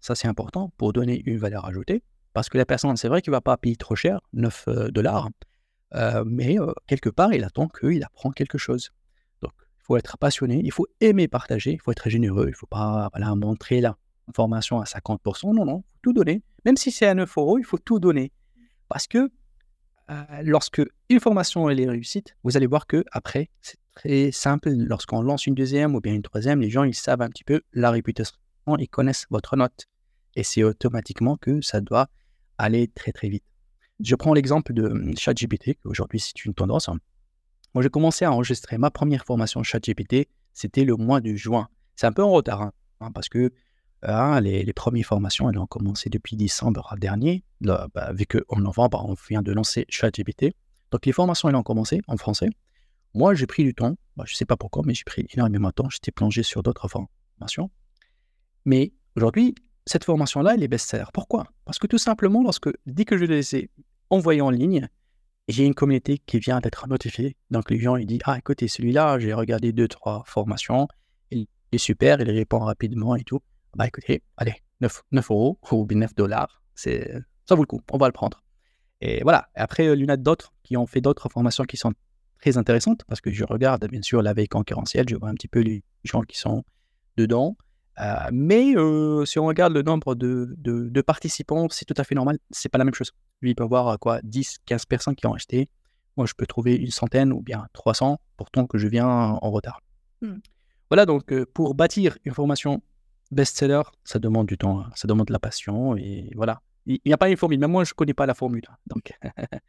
Ça, 0.00 0.14
c'est 0.14 0.28
important 0.28 0.72
pour 0.78 0.92
donner 0.92 1.22
une 1.26 1.36
valeur 1.36 1.66
ajoutée. 1.66 2.02
Parce 2.32 2.48
que 2.48 2.58
la 2.58 2.66
personne, 2.66 2.96
c'est 2.96 3.08
vrai 3.08 3.22
qu'il 3.22 3.30
ne 3.32 3.36
va 3.36 3.40
pas 3.40 3.56
payer 3.56 3.76
trop 3.76 3.96
cher, 3.96 4.20
9 4.32 4.64
euh, 4.68 4.88
dollars, 4.88 5.30
euh, 5.94 6.22
mais 6.24 6.60
euh, 6.60 6.72
quelque 6.86 7.10
part, 7.10 7.34
il 7.34 7.42
attend 7.44 7.68
qu'il 7.68 8.02
apprend 8.04 8.30
quelque 8.30 8.58
chose. 8.58 8.90
Donc, 9.42 9.52
il 9.58 9.82
faut 9.82 9.96
être 9.96 10.16
passionné, 10.16 10.60
il 10.64 10.70
faut 10.70 10.86
aimer 11.00 11.26
partager, 11.26 11.72
il 11.72 11.80
faut 11.80 11.90
être 11.90 12.08
généreux, 12.08 12.46
il 12.46 12.50
ne 12.50 12.56
faut 12.56 12.66
pas 12.66 13.08
voilà, 13.12 13.34
montrer 13.34 13.80
l'information 13.80 14.80
à 14.80 14.84
50%. 14.84 15.54
Non, 15.54 15.64
non, 15.64 15.82
il 15.84 15.92
faut 15.92 16.00
tout 16.02 16.12
donner. 16.12 16.42
Même 16.64 16.76
si 16.76 16.92
c'est 16.92 17.06
à 17.06 17.14
9 17.14 17.36
euros, 17.36 17.58
il 17.58 17.64
faut 17.64 17.78
tout 17.78 17.98
donner. 17.98 18.32
Parce 18.88 19.06
que 19.06 19.30
lorsque 20.42 20.82
une 21.08 21.20
formation 21.20 21.70
elle 21.70 21.78
est 21.78 21.88
réussite, 21.88 22.36
vous 22.42 22.56
allez 22.56 22.66
voir 22.66 22.88
que 22.88 23.04
après, 23.12 23.48
c'est 23.60 23.78
très 23.94 24.32
simple. 24.32 24.70
Lorsqu'on 24.70 25.22
lance 25.22 25.46
une 25.46 25.54
deuxième 25.54 25.94
ou 25.94 26.00
bien 26.00 26.12
une 26.12 26.22
troisième, 26.22 26.60
les 26.60 26.70
gens, 26.70 26.82
ils 26.82 26.94
savent 26.94 27.22
un 27.22 27.28
petit 27.28 27.44
peu 27.44 27.60
la 27.72 27.92
réputation, 27.92 28.36
ils 28.78 28.88
connaissent 28.88 29.26
votre 29.30 29.56
note. 29.56 29.86
Et 30.34 30.42
c'est 30.42 30.62
automatiquement 30.62 31.36
que 31.36 31.60
ça 31.60 31.80
doit 31.80 32.08
aller 32.64 32.88
très, 32.88 33.12
très 33.12 33.28
vite. 33.28 33.44
Je 34.02 34.14
prends 34.14 34.34
l'exemple 34.34 34.72
de 34.72 34.84
hum, 34.84 35.16
ChatGPT, 35.16 35.78
aujourd'hui 35.84 36.20
c'est 36.20 36.44
une 36.44 36.54
tendance. 36.54 36.88
Hein. 36.88 36.98
Moi, 37.74 37.82
j'ai 37.82 37.90
commencé 37.90 38.24
à 38.24 38.32
enregistrer 38.32 38.78
ma 38.78 38.90
première 38.90 39.24
formation 39.24 39.62
ChatGPT, 39.62 40.28
c'était 40.52 40.84
le 40.84 40.96
mois 40.96 41.20
de 41.20 41.34
juin. 41.34 41.68
C'est 41.94 42.06
un 42.06 42.12
peu 42.12 42.22
en 42.22 42.30
retard, 42.30 42.62
hein, 42.62 42.72
hein, 43.00 43.12
parce 43.12 43.28
que 43.28 43.52
les, 44.02 44.72
premières 44.72 45.06
formations, 45.06 45.50
elles 45.50 45.58
ont 45.58 45.66
commencé 45.66 46.08
depuis 46.10 46.36
décembre 46.36 46.94
dernier. 46.98 47.44
Bah, 47.60 47.88
vu 48.14 48.26
qu'en 48.26 48.58
novembre, 48.58 49.04
on 49.06 49.14
vient 49.28 49.42
de 49.42 49.52
lancer 49.52 49.84
ChatGPT. 49.88 50.54
Donc, 50.90 51.06
les 51.06 51.12
formations, 51.12 51.48
elles 51.48 51.54
ont 51.56 51.62
commencé 51.62 52.00
en 52.08 52.16
français. 52.16 52.48
Moi, 53.14 53.34
j'ai 53.34 53.46
pris 53.46 53.62
du 53.62 53.74
temps. 53.74 53.96
Bah, 54.16 54.24
je 54.26 54.34
ne 54.34 54.36
sais 54.36 54.46
pas 54.46 54.56
pourquoi, 54.56 54.82
mais 54.86 54.94
j'ai 54.94 55.04
pris 55.04 55.26
énormément 55.34 55.68
de 55.68 55.74
temps. 55.74 55.90
J'étais 55.90 56.12
plongé 56.12 56.42
sur 56.42 56.62
d'autres 56.62 56.88
formations. 56.88 57.70
Mais 58.64 58.92
aujourd'hui, 59.16 59.54
cette 59.86 60.04
formation-là, 60.04 60.54
elle 60.54 60.62
est 60.62 60.68
best-seller. 60.68 61.06
Pourquoi? 61.12 61.46
Parce 61.64 61.78
que 61.78 61.86
tout 61.86 61.98
simplement, 61.98 62.42
lorsque, 62.42 62.70
dès 62.86 63.04
que 63.04 63.16
je 63.16 63.24
les 63.24 63.56
ai 63.56 63.70
envoyés 64.10 64.40
en 64.40 64.50
ligne, 64.50 64.88
j'ai 65.48 65.64
une 65.64 65.74
communauté 65.74 66.18
qui 66.18 66.38
vient 66.38 66.60
d'être 66.60 66.86
notifiée. 66.88 67.36
Donc, 67.50 67.70
les 67.70 67.78
gens, 67.78 67.96
ils 67.96 68.06
disent 68.06 68.20
Ah, 68.24 68.38
écoutez, 68.38 68.68
celui-là, 68.68 69.18
j'ai 69.18 69.32
regardé 69.32 69.72
deux, 69.72 69.88
trois 69.88 70.22
formations. 70.26 70.86
Il 71.30 71.46
est 71.72 71.78
super, 71.78 72.20
il 72.20 72.30
répond 72.30 72.60
rapidement 72.60 73.16
et 73.16 73.24
tout. 73.24 73.40
Bah, 73.74 73.86
écoutez, 73.86 74.22
allez, 74.36 74.54
9, 74.80 75.02
9 75.12 75.30
euros 75.30 75.58
ou 75.72 75.86
9 75.88 76.14
dollars, 76.14 76.62
ça 76.74 76.90
vaut 77.50 77.62
le 77.62 77.66
coup. 77.66 77.80
On 77.92 77.98
va 77.98 78.06
le 78.06 78.12
prendre. 78.12 78.42
Et 79.00 79.22
voilà. 79.22 79.48
Après, 79.54 79.86
il 79.86 80.00
y 80.00 80.04
en 80.04 80.08
a 80.08 80.16
d'autres 80.16 80.52
qui 80.62 80.76
ont 80.76 80.86
fait 80.86 81.00
d'autres 81.00 81.28
formations 81.28 81.64
qui 81.64 81.76
sont 81.76 81.92
très 82.40 82.56
intéressantes 82.56 83.04
parce 83.06 83.20
que 83.20 83.30
je 83.30 83.44
regarde 83.44 83.86
bien 83.88 84.02
sûr 84.02 84.22
la 84.22 84.32
veille 84.32 84.48
concurrentielle, 84.48 85.06
je 85.08 85.16
vois 85.16 85.28
un 85.28 85.34
petit 85.34 85.48
peu 85.48 85.60
les 85.60 85.82
gens 86.04 86.22
qui 86.22 86.38
sont 86.38 86.64
dedans. 87.16 87.56
Euh, 87.98 88.14
mais 88.32 88.76
euh, 88.76 89.24
si 89.24 89.38
on 89.38 89.46
regarde 89.46 89.72
le 89.72 89.82
nombre 89.82 90.14
de, 90.14 90.54
de, 90.56 91.02
participants, 91.02 91.68
c'est 91.70 91.84
tout 91.84 91.94
à 91.96 92.04
fait 92.04 92.14
normal. 92.14 92.38
C'est 92.50 92.68
pas 92.68 92.78
la 92.78 92.84
même 92.84 92.94
chose. 92.94 93.12
Lui, 93.42 93.50
il 93.50 93.54
peut 93.54 93.64
avoir 93.64 93.98
quoi 93.98 94.20
10, 94.22 94.58
15 94.64 94.86
personnes 94.86 95.14
qui 95.14 95.26
ont 95.26 95.34
acheté. 95.34 95.68
Moi, 96.16 96.26
je 96.26 96.34
peux 96.34 96.46
trouver 96.46 96.76
une 96.76 96.90
centaine 96.90 97.32
ou 97.32 97.40
bien 97.40 97.66
300, 97.72 98.18
pourtant 98.36 98.66
que 98.66 98.78
je 98.78 98.88
viens 98.88 99.06
en 99.06 99.50
retard. 99.50 99.80
Hmm. 100.22 100.38
Voilà, 100.88 101.06
donc 101.06 101.32
euh, 101.32 101.46
pour 101.52 101.74
bâtir 101.74 102.18
une 102.24 102.34
formation 102.34 102.82
best-seller, 103.30 103.82
ça 104.02 104.18
demande 104.18 104.46
du 104.46 104.58
temps, 104.58 104.84
ça 104.94 105.06
demande 105.06 105.28
de 105.28 105.32
la 105.32 105.38
passion. 105.38 105.96
Et 105.96 106.30
voilà, 106.34 106.60
il 106.86 107.00
n'y 107.04 107.12
a 107.12 107.18
pas 107.18 107.28
une 107.28 107.36
formule. 107.36 107.58
Même 107.58 107.70
moi, 107.70 107.84
je 107.84 107.92
ne 107.92 107.94
connais 107.94 108.14
pas 108.14 108.26
la 108.26 108.34
formule. 108.34 108.64
Hein. 108.68 108.76
Donc. 108.86 109.12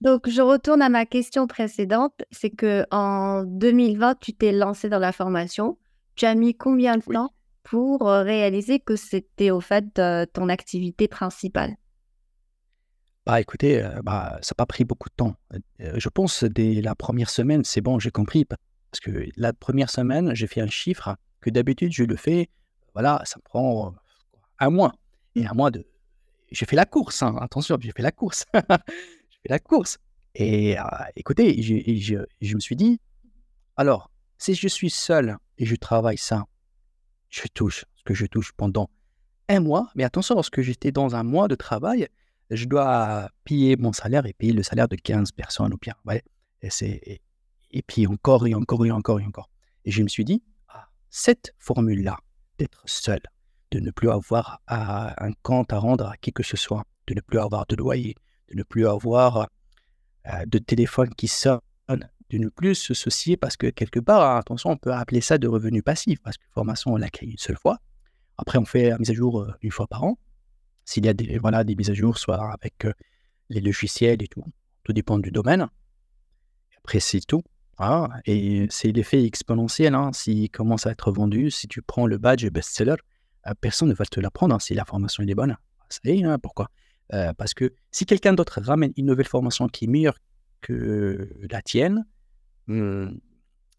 donc, 0.00 0.28
je 0.28 0.40
retourne 0.40 0.82
à 0.82 0.88
ma 0.88 1.04
question 1.04 1.46
précédente. 1.46 2.22
C'est 2.30 2.50
que 2.50 2.86
en 2.90 3.44
2020, 3.44 4.20
tu 4.20 4.34
t'es 4.34 4.52
lancé 4.52 4.88
dans 4.88 4.98
la 4.98 5.12
formation. 5.12 5.78
Tu 6.14 6.26
as 6.26 6.34
mis 6.34 6.54
combien 6.54 6.96
de 6.96 7.02
temps 7.02 7.32
pour 7.62 8.02
réaliser 8.02 8.80
que 8.80 8.96
c'était 8.96 9.50
au 9.50 9.60
fait 9.60 10.00
ton 10.32 10.48
activité 10.48 11.08
principale? 11.08 11.76
Bah 13.24 13.40
écoutez, 13.40 13.88
bah, 14.02 14.38
ça 14.42 14.52
n'a 14.52 14.56
pas 14.56 14.66
pris 14.66 14.84
beaucoup 14.84 15.08
de 15.08 15.14
temps. 15.14 15.36
je 15.78 16.08
pense 16.08 16.42
dès 16.42 16.80
la 16.80 16.94
première 16.94 17.30
semaine, 17.30 17.64
c'est 17.64 17.80
bon, 17.80 17.98
j'ai 17.98 18.10
compris. 18.10 18.44
Parce 18.44 19.00
que 19.00 19.28
la 19.36 19.52
première 19.52 19.90
semaine, 19.90 20.34
j'ai 20.34 20.46
fait 20.46 20.60
un 20.60 20.68
chiffre 20.68 21.16
que 21.40 21.50
d'habitude, 21.50 21.92
je 21.92 22.04
le 22.04 22.16
fais, 22.16 22.50
voilà, 22.94 23.22
ça 23.24 23.38
prend 23.44 23.94
un 24.58 24.70
mois. 24.70 24.92
Et 25.34 25.46
un 25.46 25.54
mois 25.54 25.70
de. 25.70 25.86
J'ai 26.50 26.66
fait 26.66 26.76
la 26.76 26.84
course, 26.84 27.22
hein, 27.22 27.36
attention, 27.40 27.78
j'ai 27.80 27.92
fait 27.92 28.02
la 28.02 28.12
course. 28.12 28.44
j'ai 28.54 29.38
fait 29.42 29.48
la 29.48 29.58
course. 29.58 29.98
Et 30.34 30.76
écoutez, 31.16 31.62
je, 31.62 32.16
je 32.40 32.54
me 32.54 32.60
suis 32.60 32.76
dit, 32.76 33.00
alors, 33.76 34.10
si 34.38 34.54
je 34.54 34.68
suis 34.68 34.90
seul 34.90 35.36
et 35.58 35.64
je 35.64 35.76
travaille 35.76 36.18
ça 36.18 36.44
je 37.32 37.48
touche 37.48 37.84
ce 37.96 38.02
que 38.04 38.14
je 38.14 38.26
touche 38.26 38.52
pendant 38.52 38.90
un 39.48 39.60
mois. 39.60 39.90
Mais 39.94 40.04
attention, 40.04 40.34
lorsque 40.34 40.60
j'étais 40.60 40.92
dans 40.92 41.16
un 41.16 41.22
mois 41.22 41.48
de 41.48 41.54
travail, 41.54 42.08
je 42.50 42.66
dois 42.66 43.30
payer 43.44 43.76
mon 43.76 43.92
salaire 43.92 44.26
et 44.26 44.34
payer 44.34 44.52
le 44.52 44.62
salaire 44.62 44.88
de 44.88 44.96
15 44.96 45.32
personnes 45.32 45.72
ou 45.72 45.78
bien. 45.78 45.94
Et, 46.62 47.82
puis 47.86 48.06
encore 48.06 48.46
et 48.46 48.54
encore 48.54 48.84
et 48.84 48.90
encore 48.90 49.20
et 49.20 49.24
encore. 49.24 49.50
Et 49.84 49.90
je 49.90 50.02
me 50.02 50.08
suis 50.08 50.24
dit, 50.24 50.42
ah, 50.68 50.88
cette 51.08 51.54
formule-là, 51.58 52.18
d'être 52.58 52.82
seul, 52.84 53.20
de 53.70 53.80
ne 53.80 53.90
plus 53.90 54.10
avoir 54.10 54.60
un 54.68 55.32
compte 55.42 55.72
à 55.72 55.78
rendre 55.78 56.06
à 56.06 56.16
qui 56.18 56.32
que 56.32 56.42
ce 56.42 56.58
soit, 56.58 56.84
de 57.06 57.14
ne 57.14 57.20
plus 57.20 57.38
avoir 57.38 57.64
de 57.66 57.76
loyer, 57.76 58.14
de 58.50 58.56
ne 58.56 58.62
plus 58.62 58.86
avoir 58.86 59.48
euh, 60.28 60.44
de 60.46 60.58
téléphone 60.58 61.12
qui 61.14 61.28
sonne, 61.28 61.60
de 62.38 62.48
plus 62.48 62.74
se 62.74 63.36
parce 63.36 63.56
que 63.56 63.68
quelque 63.68 64.00
part, 64.00 64.36
attention, 64.36 64.70
on 64.70 64.76
peut 64.76 64.92
appeler 64.92 65.20
ça 65.20 65.38
de 65.38 65.48
revenus 65.48 65.82
passifs 65.82 66.20
parce 66.22 66.36
que 66.36 66.44
formation, 66.50 66.92
on 66.92 66.96
l'a 66.96 67.10
créé 67.10 67.30
une 67.30 67.38
seule 67.38 67.56
fois. 67.56 67.78
Après, 68.38 68.58
on 68.58 68.64
fait 68.64 68.90
la 68.90 68.98
mise 68.98 69.10
à 69.10 69.14
jour 69.14 69.40
euh, 69.40 69.52
une 69.62 69.70
fois 69.70 69.86
par 69.86 70.04
an. 70.04 70.18
S'il 70.84 71.06
y 71.06 71.08
a 71.08 71.14
des, 71.14 71.38
voilà, 71.38 71.64
des 71.64 71.74
mises 71.74 71.90
à 71.90 71.94
jour, 71.94 72.18
soit 72.18 72.52
avec 72.52 72.84
euh, 72.84 72.92
les 73.48 73.60
logiciels 73.60 74.22
et 74.22 74.28
tout, 74.28 74.44
tout 74.84 74.92
dépend 74.92 75.18
du 75.18 75.30
domaine. 75.30 75.68
Après, 76.78 77.00
c'est 77.00 77.20
tout. 77.20 77.42
Et 78.26 78.66
c'est 78.70 78.92
l'effet 78.92 79.24
exponentiel. 79.24 79.94
Hein. 79.94 80.10
S'il 80.12 80.50
commence 80.50 80.86
à 80.86 80.92
être 80.92 81.10
vendu, 81.10 81.50
si 81.50 81.66
tu 81.66 81.82
prends 81.82 82.06
le 82.06 82.18
badge 82.18 82.46
best-seller, 82.48 82.96
euh, 83.46 83.52
personne 83.60 83.88
ne 83.88 83.94
va 83.94 84.04
te 84.04 84.20
l'apprendre 84.20 84.54
hein, 84.54 84.58
si 84.60 84.74
la 84.74 84.84
formation 84.84 85.22
est 85.24 85.34
bonne. 85.34 85.56
Ça 85.88 86.00
hein, 86.06 86.38
pourquoi? 86.38 86.68
Parce 87.36 87.52
que 87.52 87.74
si 87.90 88.06
quelqu'un 88.06 88.32
d'autre 88.32 88.62
ramène 88.62 88.94
une 88.96 89.04
nouvelle 89.04 89.26
formation 89.26 89.68
qui 89.68 89.84
est 89.84 89.88
meilleure 89.88 90.16
que 90.62 91.28
la 91.50 91.60
tienne, 91.60 92.06
Mmh, 92.72 93.20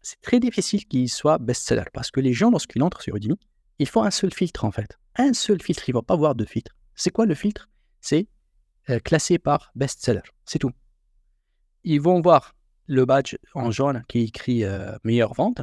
c'est 0.02 0.20
très 0.20 0.38
difficile 0.38 0.86
qu'il 0.86 1.08
soit 1.08 1.38
best-seller 1.38 1.84
parce 1.92 2.10
que 2.10 2.20
les 2.20 2.32
gens, 2.32 2.50
lorsqu'ils 2.50 2.82
entrent 2.82 3.02
sur 3.02 3.16
Udemy, 3.16 3.38
ils 3.78 3.88
font 3.88 4.04
un 4.04 4.10
seul 4.10 4.32
filtre 4.32 4.64
en 4.64 4.70
fait. 4.70 4.98
Un 5.16 5.32
seul 5.32 5.60
filtre, 5.60 5.88
ils 5.88 5.92
ne 5.92 5.98
vont 5.98 6.02
pas 6.02 6.16
voir 6.16 6.34
de 6.34 6.44
filtre. 6.44 6.76
C'est 6.94 7.10
quoi 7.10 7.26
le 7.26 7.34
filtre? 7.34 7.68
C'est 8.00 8.28
euh, 8.90 9.00
classé 9.00 9.38
par 9.38 9.72
best-seller. 9.74 10.22
C'est 10.44 10.58
tout. 10.58 10.70
Ils 11.82 12.00
vont 12.00 12.20
voir 12.20 12.54
le 12.86 13.04
badge 13.04 13.36
en 13.54 13.70
jaune 13.70 14.04
qui 14.06 14.20
écrit 14.20 14.62
euh, 14.64 14.96
meilleure 15.02 15.34
vente. 15.34 15.60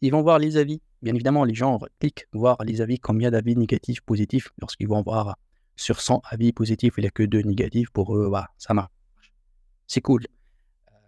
Ils 0.00 0.10
vont 0.10 0.22
voir 0.22 0.38
les 0.38 0.56
avis. 0.56 0.80
Bien 1.02 1.14
évidemment, 1.14 1.44
les 1.44 1.54
gens 1.54 1.78
cliquent 2.00 2.26
voir 2.32 2.56
les 2.64 2.80
avis, 2.80 2.98
combien 2.98 3.30
d'avis 3.30 3.54
négatifs, 3.54 4.00
positifs. 4.00 4.48
Lorsqu'ils 4.60 4.88
vont 4.88 5.02
voir 5.02 5.36
sur 5.76 6.00
100 6.00 6.22
avis 6.24 6.52
positifs, 6.52 6.94
il 6.96 7.02
n'y 7.02 7.06
a 7.06 7.10
que 7.10 7.22
deux 7.22 7.42
négatifs. 7.42 7.90
Pour 7.90 8.16
eux, 8.16 8.32
ça 8.56 8.74
marche. 8.74 8.90
C'est 9.86 10.00
cool. 10.00 10.26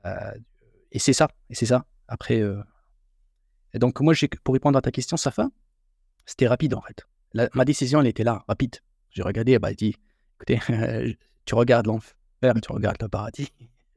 Euh, 0.07 0.33
et 0.93 0.99
c'est 0.99 1.13
ça, 1.13 1.29
et 1.49 1.55
c'est 1.55 1.67
ça. 1.67 1.85
Après, 2.09 2.41
euh, 2.41 2.63
et 3.75 3.79
donc 3.79 4.01
moi, 4.01 4.15
pour 4.43 4.55
répondre 4.55 4.79
à 4.79 4.83
ta 4.83 4.91
question, 4.91 5.17
Safa, 5.17 5.49
c'était 6.27 6.49
rapide 6.49 6.75
en 6.75 6.83
fait. 6.83 7.07
ma 7.55 7.65
décision, 7.65 8.01
elle 8.01 8.09
était 8.09 8.25
là, 8.25 8.45
rapide. 8.49 8.77
J'ai 9.11 9.23
regardé, 9.23 9.59
bah, 9.59 9.73
dit, 9.75 9.95
écoutez, 10.37 10.61
tu 11.45 11.55
regardes 11.55 11.87
l'enfer, 11.87 12.55
tu 12.63 12.73
regardes 12.73 13.01
le 13.01 13.09
paradis. 13.09 13.53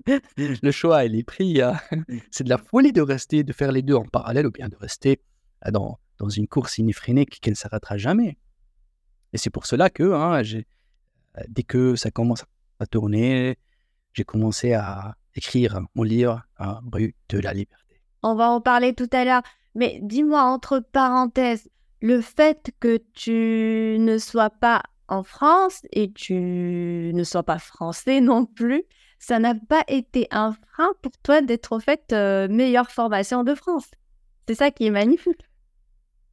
le 0.37 0.71
choix, 0.71 1.05
il 1.05 1.15
est 1.15 1.23
pris. 1.23 1.61
Hein. 1.61 1.79
c'est 2.31 2.43
de 2.43 2.49
la 2.49 2.57
folie 2.57 2.93
de 2.93 3.01
rester, 3.01 3.43
de 3.43 3.53
faire 3.53 3.71
les 3.71 3.81
deux 3.81 3.95
en 3.95 4.05
parallèle 4.05 4.47
ou 4.47 4.51
bien 4.51 4.69
de 4.69 4.75
rester 4.75 5.21
euh, 5.65 5.71
dans, 5.71 5.99
une 6.37 6.47
course 6.47 6.77
inéphrénique 6.77 7.41
qui 7.41 7.49
ne 7.49 7.55
s'arrêtera 7.55 7.97
jamais. 7.97 8.37
Et 9.33 9.37
c'est 9.37 9.49
pour 9.49 9.65
cela 9.65 9.89
que 9.89 10.13
hein, 10.13 10.41
euh, 10.41 11.41
dès 11.49 11.63
que 11.63 11.95
ça 11.95 12.11
commence 12.11 12.45
à 12.79 12.85
tourner, 12.85 13.57
j'ai 14.13 14.23
commencé 14.23 14.73
à, 14.73 15.15
écrire 15.35 15.81
mon 15.95 16.03
livre, 16.03 16.41
un 16.57 16.79
Brut 16.83 17.15
de 17.29 17.39
la 17.39 17.53
liberté. 17.53 18.01
On 18.21 18.35
va 18.35 18.49
en 18.49 18.61
parler 18.61 18.93
tout 18.93 19.09
à 19.11 19.25
l'heure, 19.25 19.43
mais 19.75 19.99
dis-moi 20.01 20.43
entre 20.43 20.79
parenthèses, 20.79 21.69
le 22.01 22.21
fait 22.21 22.71
que 22.79 23.01
tu 23.13 23.97
ne 23.99 24.17
sois 24.17 24.49
pas 24.49 24.83
en 25.07 25.23
France 25.23 25.81
et 25.91 26.11
tu 26.11 26.33
ne 27.13 27.23
sois 27.23 27.43
pas 27.43 27.59
français 27.59 28.21
non 28.21 28.45
plus, 28.45 28.83
ça 29.19 29.39
n'a 29.39 29.55
pas 29.55 29.83
été 29.87 30.27
un 30.31 30.53
frein 30.53 30.89
pour 31.01 31.13
toi 31.23 31.41
d'être 31.41 31.73
au 31.73 31.79
fait 31.79 32.11
euh, 32.11 32.47
meilleure 32.49 32.91
formation 32.91 33.43
de 33.43 33.55
France. 33.55 33.89
C'est 34.47 34.55
ça 34.55 34.71
qui 34.71 34.85
est 34.85 34.91
magnifique. 34.91 35.47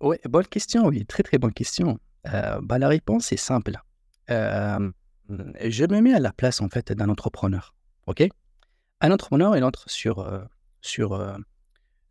Oui, 0.00 0.16
bonne 0.24 0.46
question, 0.46 0.86
oui, 0.86 1.06
très 1.06 1.22
très 1.22 1.38
bonne 1.38 1.52
question. 1.52 1.98
Euh, 2.32 2.58
bah, 2.62 2.78
la 2.78 2.88
réponse 2.88 3.32
est 3.32 3.36
simple. 3.36 3.78
Euh, 4.30 4.90
je 5.28 5.84
me 5.84 6.00
mets 6.00 6.14
à 6.14 6.18
la 6.18 6.32
place 6.32 6.60
en 6.60 6.68
fait 6.68 6.92
d'un 6.92 7.08
entrepreneur. 7.08 7.74
Ok? 8.06 8.28
Un 9.00 9.10
entrepreneur, 9.10 9.56
il 9.56 9.64
entre 9.64 9.88
sur, 9.88 10.20
euh, 10.20 10.40
euh, 10.98 11.38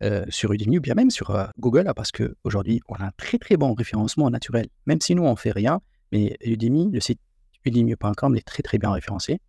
euh, 0.02 0.26
sur 0.28 0.52
Udemy 0.52 0.78
ou 0.78 0.80
bien 0.80 0.94
même 0.94 1.10
sur 1.10 1.50
Google, 1.58 1.88
hein, 1.88 1.94
parce 1.94 2.10
qu'aujourd'hui, 2.10 2.80
on 2.88 2.94
a 2.94 3.04
un 3.04 3.12
très 3.16 3.38
très 3.38 3.56
bon 3.56 3.74
référencement 3.74 4.28
naturel. 4.30 4.68
Même 4.86 5.00
si 5.00 5.14
nous, 5.14 5.24
on 5.24 5.32
ne 5.32 5.36
fait 5.36 5.52
rien, 5.52 5.80
mais 6.12 6.36
Udemy, 6.44 6.90
le 6.92 7.00
site 7.00 7.20
udemy.com 7.64 8.36
est 8.36 8.46
très 8.46 8.62
très 8.62 8.78
bien 8.78 8.90
référencé. 8.90 9.40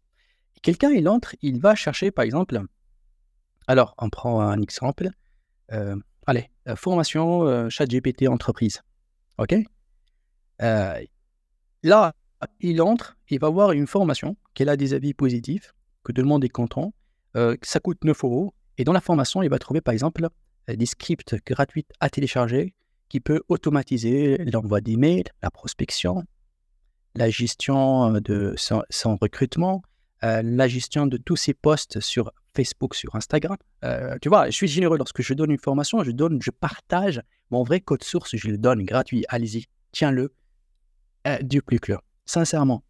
Quelqu'un, 0.62 0.92
il 0.92 1.08
entre, 1.10 1.36
il 1.42 1.60
va 1.60 1.76
chercher 1.76 2.12
par 2.12 2.26
exemple, 2.26 2.62
alors 3.68 3.96
on 3.98 4.10
prend 4.10 4.42
un 4.42 4.62
exemple, 4.62 5.10
allez, 6.28 6.50
formation 6.76 7.70
chat 7.70 7.86
GPT 7.86 8.28
entreprise. 8.28 8.82
OK? 9.40 9.56
Là, 10.60 12.14
il 12.60 12.82
entre, 12.82 13.18
il 13.30 13.40
va 13.40 13.50
voir 13.50 13.72
une 13.72 13.88
formation 13.88 14.36
qui 14.54 14.68
a 14.68 14.76
des 14.76 14.94
avis 14.94 15.14
positifs, 15.14 15.74
que 16.04 16.12
tout 16.12 16.22
le 16.22 16.28
monde 16.28 16.44
est 16.44 16.50
content, 16.50 16.94
euh, 17.36 17.56
ça 17.62 17.80
coûte 17.80 18.04
9 18.04 18.24
euros. 18.24 18.54
Et 18.78 18.84
dans 18.84 18.94
la 18.94 19.02
formation, 19.02 19.44
il 19.44 19.50
va 19.50 19.60
trouver 19.60 19.82
par 19.82 19.94
exemple 19.94 20.28
euh, 20.70 20.76
des 20.76 20.86
scripts 20.86 21.36
gratuits 21.46 21.86
à 22.00 22.10
télécharger 22.10 22.74
qui 23.10 23.20
peut 23.20 23.42
automatiser 23.50 24.38
l'envoi 24.38 24.82
d'emails, 24.82 25.26
la 25.42 25.52
prospection, 25.52 26.24
la 27.16 27.30
gestion 27.30 28.16
euh, 28.16 28.20
de 28.20 28.56
son, 28.58 29.18
recrutement, 29.18 29.82
la 30.24 30.68
gestion 30.68 31.08
de 31.08 31.18
tous 31.18 31.36
ses 31.36 31.56
posts 31.56 32.00
sur 32.00 32.32
Facebook, 32.56 32.94
sur 32.94 33.16
Instagram. 33.16 33.58
tu 34.22 34.30
vois, 34.30 34.46
je 34.52 34.52
suis 34.52 34.68
généreux 34.68 35.00
lorsque 35.00 35.24
je 35.24 35.34
donne 35.34 35.50
une 35.50 35.58
formation, 35.58 36.04
je 36.04 36.12
donne, 36.12 36.40
je 36.44 36.52
partage 36.52 37.24
mon 37.50 37.64
vrai 37.64 37.80
code 37.80 38.04
source, 38.04 38.36
je 38.36 38.48
le 38.50 38.60
donne 38.60 38.84
gratuit. 38.84 39.26
Allez-y, 39.30 39.66
tiens-le 39.92 40.32
du 41.42 41.64
plus 41.64 41.80
clair. 41.80 42.02
Sincèrement, 42.28 42.84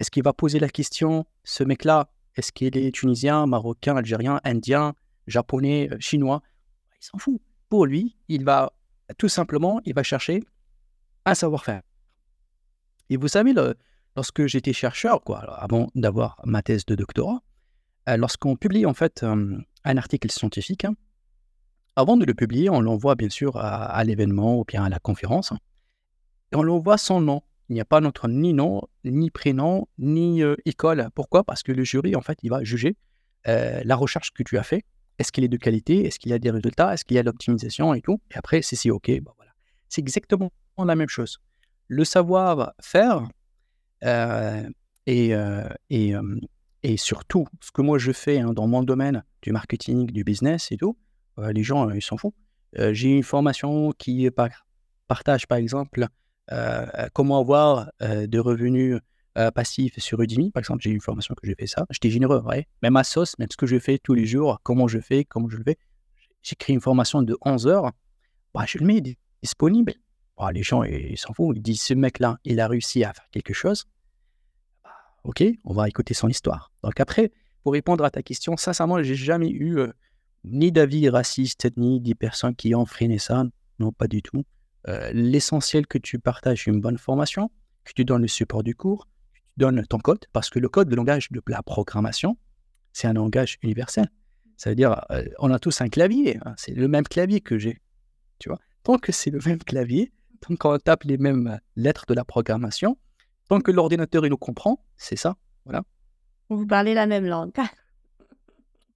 est-ce 0.00 0.10
qu'il 0.10 0.24
va 0.24 0.32
poser 0.32 0.58
la 0.58 0.68
question, 0.68 1.24
ce 1.44 1.62
mec-là, 1.62 2.10
est-ce 2.36 2.52
qu'il 2.52 2.76
est 2.76 2.92
tunisien, 2.92 3.46
marocain, 3.46 3.96
algérien, 3.96 4.40
indien, 4.44 4.94
japonais, 5.26 5.88
euh, 5.92 5.96
chinois? 6.00 6.42
Il 7.00 7.04
s'en 7.04 7.18
fout. 7.18 7.40
Pour 7.68 7.86
lui, 7.86 8.16
il 8.28 8.44
va 8.44 8.72
tout 9.18 9.28
simplement, 9.28 9.80
il 9.84 9.94
va 9.94 10.02
chercher 10.02 10.42
un 11.24 11.34
savoir-faire. 11.34 11.82
Et 13.10 13.16
vous 13.16 13.28
savez, 13.28 13.54
lorsque 14.16 14.46
j'étais 14.46 14.72
chercheur, 14.72 15.22
quoi, 15.22 15.40
avant 15.40 15.88
d'avoir 15.94 16.40
ma 16.44 16.62
thèse 16.62 16.84
de 16.86 16.94
doctorat, 16.94 17.42
euh, 18.08 18.16
lorsqu'on 18.16 18.56
publie 18.56 18.86
en 18.86 18.94
fait 18.94 19.22
un 19.22 19.96
article 19.96 20.30
scientifique, 20.30 20.84
hein, 20.84 20.94
avant 21.94 22.16
de 22.16 22.24
le 22.24 22.32
publier, 22.32 22.70
on 22.70 22.80
l'envoie 22.80 23.14
bien 23.16 23.28
sûr 23.28 23.56
à, 23.56 24.02
l'événement 24.04 24.58
ou 24.58 24.64
bien 24.64 24.84
à 24.84 24.88
la 24.88 24.98
conférence, 24.98 25.52
et 26.52 26.56
on 26.56 26.62
l'envoie 26.62 26.96
sans 26.96 27.20
nom. 27.20 27.42
Il 27.68 27.74
n'y 27.74 27.80
a 27.80 27.84
pas 27.84 28.00
notre 28.00 28.28
ni 28.28 28.54
nom 28.54 28.82
ni 29.04 29.30
prénom, 29.30 29.86
ni 29.98 30.42
école. 30.64 31.08
Pourquoi? 31.14 31.44
Parce 31.44 31.62
que 31.62 31.72
le 31.72 31.84
jury, 31.84 32.14
en 32.16 32.20
fait, 32.20 32.38
il 32.42 32.50
va 32.50 32.62
juger 32.64 32.96
la 33.44 33.96
recherche 33.96 34.32
que 34.32 34.42
tu 34.42 34.58
as 34.58 34.62
fait. 34.62 34.84
Est-ce 35.18 35.30
qu'il 35.30 35.44
est 35.44 35.48
de 35.48 35.56
qualité? 35.56 36.06
Est-ce 36.06 36.18
qu'il 36.18 36.30
y 36.30 36.34
a 36.34 36.38
des 36.38 36.50
résultats? 36.50 36.94
Est-ce 36.94 37.04
qu'il 37.04 37.16
y 37.16 37.18
a 37.18 37.22
de 37.22 37.26
l'optimisation 37.26 37.94
et 37.94 38.00
tout? 38.00 38.20
Et 38.30 38.36
après, 38.36 38.62
si 38.62 38.76
c'est 38.76 38.90
OK, 38.90 39.10
bah 39.20 39.32
voilà. 39.36 39.52
C'est 39.88 40.00
exactement 40.00 40.50
la 40.78 40.96
même 40.96 41.08
chose. 41.08 41.38
Le 41.88 42.04
savoir-faire 42.04 43.28
et, 45.06 45.34
et, 45.90 46.14
et, 46.82 46.96
surtout, 46.96 47.46
ce 47.60 47.70
que 47.70 47.82
moi 47.82 47.98
je 47.98 48.12
fais 48.12 48.38
hein, 48.40 48.52
dans 48.52 48.66
mon 48.66 48.82
domaine 48.82 49.22
du 49.42 49.52
marketing, 49.52 50.06
du 50.06 50.24
business 50.24 50.72
et 50.72 50.76
tout, 50.76 50.96
les 51.38 51.62
gens, 51.62 51.90
ils 51.90 52.02
s'en 52.02 52.16
foutent. 52.16 52.34
J'ai 52.92 53.10
une 53.10 53.22
formation 53.22 53.92
qui 53.92 54.28
partage, 55.06 55.46
par 55.46 55.58
exemple, 55.58 56.06
comment 57.12 57.38
avoir 57.40 57.90
des 58.00 58.38
revenus 58.38 58.98
passifs 59.54 59.98
sur 59.98 60.20
Udemy? 60.20 60.50
Par 60.50 60.60
exemple, 60.60 60.82
j'ai 60.82 60.90
une 60.90 61.00
formation 61.00 61.34
que 61.34 61.46
j'ai 61.46 61.54
fait 61.54 61.66
ça. 61.66 61.86
J'étais 61.90 62.10
généreux. 62.10 62.42
Même 62.82 62.96
à 62.96 63.04
sauce, 63.04 63.38
même 63.38 63.48
ce 63.50 63.56
que 63.56 63.66
je 63.66 63.78
fais 63.78 63.98
tous 63.98 64.14
les 64.14 64.26
jours, 64.26 64.60
comment 64.62 64.88
je 64.88 65.00
fais, 65.00 65.24
comment 65.24 65.48
je 65.48 65.56
le 65.56 65.64
fais. 65.64 65.78
J'écris 66.42 66.72
une 66.72 66.80
formation 66.80 67.22
de 67.22 67.36
11 67.44 67.66
heures. 67.66 67.92
Bah, 68.52 68.64
je 68.66 68.78
le 68.78 68.84
mets 68.84 69.02
disponible. 69.42 69.94
Bah, 70.36 70.52
les 70.52 70.62
gens, 70.62 70.82
ils 70.82 71.16
s'en 71.16 71.32
foutent. 71.32 71.56
Ils 71.56 71.62
disent, 71.62 71.82
ce 71.82 71.94
mec-là, 71.94 72.38
il 72.44 72.60
a 72.60 72.68
réussi 72.68 73.04
à 73.04 73.12
faire 73.12 73.28
quelque 73.30 73.54
chose. 73.54 73.86
Bah, 74.84 74.90
ok, 75.24 75.44
on 75.64 75.72
va 75.72 75.88
écouter 75.88 76.14
son 76.14 76.28
histoire. 76.28 76.72
Donc 76.82 76.98
après, 77.00 77.32
pour 77.62 77.72
répondre 77.72 78.04
à 78.04 78.10
ta 78.10 78.22
question, 78.22 78.56
sincèrement, 78.56 79.02
j'ai 79.02 79.14
jamais 79.14 79.50
eu 79.50 79.80
ni 80.44 80.72
d'avis 80.72 81.08
raciste, 81.08 81.68
ni 81.76 82.00
des 82.00 82.16
personnes 82.16 82.56
qui 82.56 82.74
ont 82.74 82.84
freiné 82.84 83.18
ça. 83.18 83.44
Non, 83.78 83.92
pas 83.92 84.08
du 84.08 84.20
tout. 84.20 84.42
Euh, 84.88 85.10
l'essentiel 85.12 85.86
que 85.86 85.98
tu 85.98 86.18
partages 86.18 86.66
une 86.66 86.80
bonne 86.80 86.98
formation, 86.98 87.50
que 87.84 87.92
tu 87.94 88.04
donnes 88.04 88.22
le 88.22 88.28
support 88.28 88.62
du 88.62 88.74
cours, 88.74 89.06
que 89.32 89.40
tu 89.40 89.44
donnes 89.58 89.86
ton 89.86 89.98
code, 89.98 90.24
parce 90.32 90.50
que 90.50 90.58
le 90.58 90.68
code, 90.68 90.90
le 90.90 90.96
langage 90.96 91.30
de 91.30 91.40
la 91.46 91.62
programmation, 91.62 92.36
c'est 92.92 93.06
un 93.06 93.12
langage 93.12 93.58
universel. 93.62 94.08
Ça 94.56 94.70
veut 94.70 94.76
dire, 94.76 95.04
euh, 95.10 95.24
on 95.38 95.50
a 95.50 95.58
tous 95.58 95.80
un 95.80 95.88
clavier, 95.88 96.38
hein, 96.44 96.54
c'est 96.56 96.74
le 96.74 96.88
même 96.88 97.04
clavier 97.04 97.40
que 97.40 97.58
j'ai. 97.58 97.80
Tu 98.38 98.48
vois, 98.48 98.58
tant 98.82 98.98
que 98.98 99.12
c'est 99.12 99.30
le 99.30 99.40
même 99.46 99.58
clavier, 99.58 100.12
tant 100.40 100.56
qu'on 100.56 100.78
tape 100.78 101.04
les 101.04 101.18
mêmes 101.18 101.60
lettres 101.76 102.04
de 102.06 102.14
la 102.14 102.24
programmation, 102.24 102.98
tant 103.48 103.60
que 103.60 103.70
l'ordinateur 103.70 104.26
il 104.26 104.30
nous 104.30 104.36
comprend, 104.36 104.84
c'est 104.96 105.16
ça. 105.16 105.36
Voilà. 105.64 105.82
Vous 106.48 106.66
parlez 106.66 106.94
la 106.94 107.06
même 107.06 107.26
langue. 107.26 107.52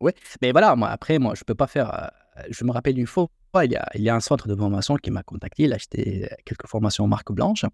Oui, 0.00 0.12
mais 0.42 0.52
voilà, 0.52 0.76
moi, 0.76 0.90
après, 0.90 1.18
moi, 1.18 1.34
je 1.34 1.44
peux 1.44 1.54
pas 1.54 1.66
faire. 1.66 1.92
Euh, 1.94 2.42
je 2.50 2.64
me 2.64 2.70
rappelle 2.70 2.98
une 2.98 3.06
fois, 3.06 3.28
il 3.54 3.72
y 3.72 3.76
a, 3.76 3.88
il 3.94 4.02
y 4.02 4.08
a 4.08 4.14
un 4.14 4.20
centre 4.20 4.48
de 4.48 4.54
formation 4.54 4.96
qui 4.96 5.10
m'a 5.10 5.22
contacté. 5.22 5.64
Il 5.64 5.72
a 5.72 5.76
acheté 5.76 6.28
quelques 6.44 6.66
formations 6.66 7.06
marque 7.06 7.32
blanche. 7.32 7.64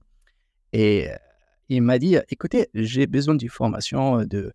Et 0.72 1.10
euh, 1.10 1.16
il 1.68 1.82
m'a 1.82 1.98
dit 1.98 2.16
écoutez, 2.28 2.68
j'ai 2.74 3.06
besoin 3.06 3.34
d'une 3.34 3.48
formation 3.48 4.24
de. 4.24 4.52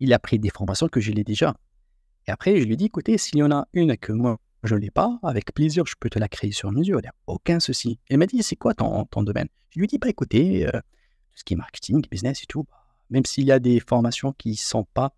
Il 0.00 0.12
a 0.12 0.18
pris 0.18 0.38
des 0.38 0.50
formations 0.50 0.88
que 0.88 1.00
je 1.00 1.12
l'ai 1.12 1.24
déjà. 1.24 1.54
Et 2.26 2.30
après, 2.30 2.60
je 2.60 2.64
lui 2.64 2.74
ai 2.74 2.76
dit 2.76 2.86
écoutez, 2.86 3.18
s'il 3.18 3.38
y 3.38 3.42
en 3.42 3.50
a 3.50 3.66
une 3.72 3.96
que 3.96 4.12
moi, 4.12 4.38
je 4.62 4.74
ne 4.74 4.80
l'ai 4.80 4.90
pas, 4.90 5.18
avec 5.22 5.52
plaisir, 5.52 5.84
je 5.86 5.94
peux 5.98 6.08
te 6.08 6.18
la 6.18 6.28
créer 6.28 6.52
sur 6.52 6.70
mesure. 6.72 6.98
Il 7.00 7.02
n'y 7.02 7.08
a 7.08 7.14
aucun 7.26 7.60
souci. 7.60 7.98
Il 8.10 8.18
m'a 8.18 8.26
dit 8.26 8.42
c'est 8.42 8.56
quoi 8.56 8.74
ton, 8.74 9.04
ton, 9.06 9.22
domaine? 9.22 9.48
Je 9.70 9.78
lui 9.78 9.84
ai 9.84 9.88
dit 9.88 9.98
bah, 9.98 10.08
écoutez, 10.08 10.66
euh, 10.66 10.70
tout 10.70 11.38
ce 11.38 11.44
qui 11.44 11.54
est 11.54 11.56
marketing, 11.56 12.04
business 12.10 12.42
et 12.42 12.46
tout, 12.46 12.64
bah, 12.64 12.82
même 13.10 13.24
s'il 13.24 13.44
y 13.44 13.52
a 13.52 13.58
des 13.58 13.80
formations 13.80 14.32
qui 14.32 14.50
ne 14.50 14.56
sont 14.56 14.84
pas 14.94 15.14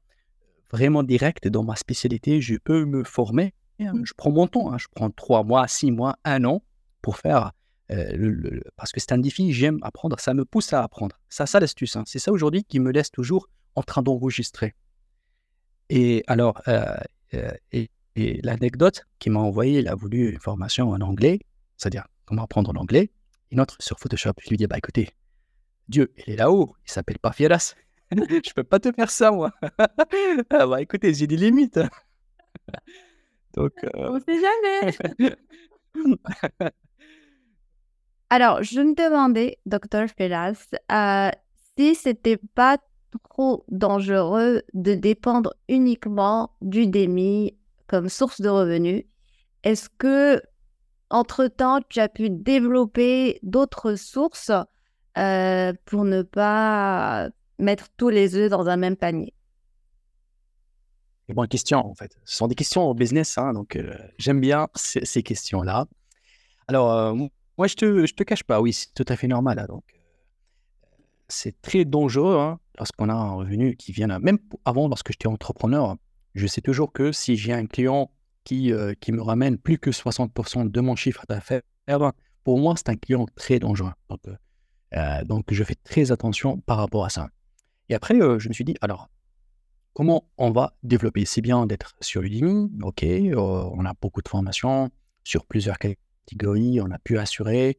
vraiment 0.70 1.02
direct 1.02 1.46
dans 1.48 1.62
ma 1.62 1.76
spécialité, 1.76 2.40
je 2.40 2.56
peux 2.56 2.84
me 2.84 3.04
former. 3.04 3.54
Hein. 3.80 3.92
Mmh. 3.92 4.06
Je 4.06 4.14
prends 4.16 4.30
mon 4.30 4.46
temps, 4.46 4.72
hein. 4.72 4.78
je 4.78 4.86
prends 4.94 5.10
trois 5.10 5.42
mois, 5.42 5.66
six 5.68 5.90
mois, 5.90 6.16
un 6.24 6.44
an 6.44 6.62
pour 7.02 7.18
faire. 7.18 7.52
Euh, 7.90 8.12
le, 8.16 8.62
parce 8.76 8.92
que 8.92 9.00
c'est 9.00 9.12
un 9.12 9.18
défi, 9.18 9.52
j'aime 9.52 9.78
apprendre, 9.82 10.18
ça 10.18 10.32
me 10.34 10.44
pousse 10.44 10.72
à 10.72 10.82
apprendre. 10.82 11.20
Ça, 11.28 11.46
ça 11.46 11.60
l'astuce. 11.60 11.96
Hein. 11.96 12.04
C'est 12.06 12.18
ça 12.18 12.32
aujourd'hui 12.32 12.64
qui 12.64 12.80
me 12.80 12.90
laisse 12.90 13.10
toujours 13.10 13.48
en 13.74 13.82
train 13.82 14.02
d'enregistrer. 14.02 14.74
Et 15.90 16.24
alors, 16.26 16.62
euh, 16.68 16.96
euh, 17.34 17.50
et, 17.72 17.90
l'anecdote 18.16 19.04
qui 19.18 19.28
m'a 19.28 19.40
envoyé, 19.40 19.80
il 19.80 19.88
a 19.88 19.96
voulu 19.96 20.30
une 20.30 20.38
formation 20.38 20.90
en 20.90 21.00
anglais, 21.00 21.40
c'est-à-dire 21.76 22.06
comment 22.26 22.44
apprendre 22.44 22.72
l'anglais. 22.72 23.10
Une 23.50 23.60
autre 23.60 23.76
sur 23.80 23.98
Photoshop. 23.98 24.34
Je 24.40 24.50
lui 24.50 24.56
dis, 24.56 24.68
bah 24.68 24.78
écoutez, 24.78 25.10
Dieu, 25.88 26.12
il 26.18 26.34
est 26.34 26.36
là-haut, 26.36 26.76
il 26.86 26.92
s'appelle 26.92 27.18
pas 27.18 27.32
Fieras. 27.32 27.74
je 28.12 28.52
peux 28.54 28.62
pas 28.62 28.78
te 28.78 28.92
faire 28.92 29.10
ça, 29.10 29.32
moi. 29.32 29.50
ah 30.50 30.66
bah 30.66 30.80
écoutez, 30.80 31.12
j'ai 31.12 31.26
des 31.26 31.36
limites. 31.36 31.80
Donc. 33.54 33.72
Euh... 33.84 34.10
On 34.10 34.20
sait 34.20 34.40
jamais. 34.40 35.32
Alors, 38.30 38.62
je 38.62 38.80
me 38.80 38.94
demandais, 38.94 39.58
docteur 39.64 40.08
Felas, 40.08 40.68
euh, 40.90 41.30
si 41.76 41.94
c'était 41.94 42.38
pas 42.54 42.78
trop 43.22 43.64
dangereux 43.68 44.62
de 44.72 44.94
dépendre 44.94 45.54
uniquement 45.68 46.50
du 46.60 46.86
DEMI 46.86 47.56
comme 47.86 48.08
source 48.08 48.40
de 48.40 48.48
revenus. 48.48 49.04
Est-ce 49.62 49.88
que, 49.98 50.42
entre-temps, 51.10 51.80
tu 51.88 52.00
as 52.00 52.08
pu 52.08 52.30
développer 52.30 53.38
d'autres 53.42 53.94
sources 53.94 54.50
euh, 55.16 55.72
pour 55.84 56.04
ne 56.04 56.22
pas 56.22 57.28
mettre 57.58 57.88
tous 57.96 58.08
les 58.08 58.36
œufs 58.36 58.50
dans 58.50 58.68
un 58.68 58.76
même 58.76 58.96
panier? 58.96 59.32
C'est 61.26 61.34
bonne 61.34 61.48
question, 61.48 61.78
en 61.78 61.94
fait. 61.94 62.16
Ce 62.24 62.36
sont 62.36 62.48
des 62.48 62.54
questions 62.54 62.82
au 62.82 62.94
business, 62.94 63.38
hein, 63.38 63.54
donc 63.54 63.76
euh, 63.76 63.96
j'aime 64.18 64.40
bien 64.40 64.68
ces, 64.74 65.22
questions-là. 65.22 65.86
Alors, 66.68 66.92
euh, 66.92 67.14
moi, 67.56 67.66
je 67.66 67.74
te, 67.74 68.06
je 68.06 68.12
te 68.12 68.22
cache 68.22 68.44
pas, 68.44 68.60
oui, 68.60 68.74
c'est 68.74 68.92
tout 68.94 69.06
à 69.08 69.16
fait 69.16 69.26
normal. 69.26 69.58
Hein, 69.58 69.66
donc, 69.66 69.84
euh, 69.94 69.98
c'est 71.28 71.60
très 71.62 71.86
dangereux 71.86 72.36
hein, 72.38 72.58
lorsqu'on 72.78 73.08
a 73.08 73.14
un 73.14 73.32
revenu 73.32 73.74
qui 73.76 73.92
vient, 73.92 74.18
même 74.18 74.38
avant, 74.66 74.86
lorsque 74.86 75.12
j'étais 75.12 75.26
entrepreneur, 75.26 75.96
je 76.34 76.46
sais 76.46 76.60
toujours 76.60 76.92
que 76.92 77.10
si 77.10 77.36
j'ai 77.36 77.54
un 77.54 77.66
client 77.66 78.10
qui, 78.44 78.72
qui 79.00 79.12
me 79.12 79.22
ramène 79.22 79.56
plus 79.56 79.78
que 79.78 79.90
60% 79.90 80.70
de 80.70 80.80
mon 80.80 80.96
chiffre 80.96 81.24
d'affaires, 81.28 81.62
pour 82.42 82.58
moi, 82.58 82.74
c'est 82.76 82.90
un 82.90 82.96
client 82.96 83.26
très 83.36 83.58
dangereux. 83.58 83.92
Donc, 84.10 84.20
donc, 85.24 85.44
je 85.50 85.64
fais 85.64 85.76
très 85.76 86.12
attention 86.12 86.58
par 86.58 86.76
rapport 86.76 87.06
à 87.06 87.08
ça. 87.08 87.28
Et 87.88 87.94
après, 87.94 88.14
je 88.14 88.48
me 88.48 88.52
suis 88.52 88.64
dit, 88.64 88.74
alors, 88.82 89.08
comment 89.94 90.28
on 90.36 90.50
va 90.50 90.74
développer 90.82 91.24
C'est 91.24 91.40
bien 91.40 91.66
d'être 91.66 91.94
sur 92.00 92.22
Udemy, 92.22 92.70
ok, 92.82 93.02
euh, 93.02 93.36
on 93.36 93.84
a 93.84 93.94
beaucoup 94.00 94.20
de 94.20 94.28
formations 94.28 94.90
sur 95.24 95.46
plusieurs 95.46 95.78
catégories, 95.78 96.80
on 96.82 96.90
a 96.90 96.98
pu 96.98 97.18
assurer, 97.18 97.78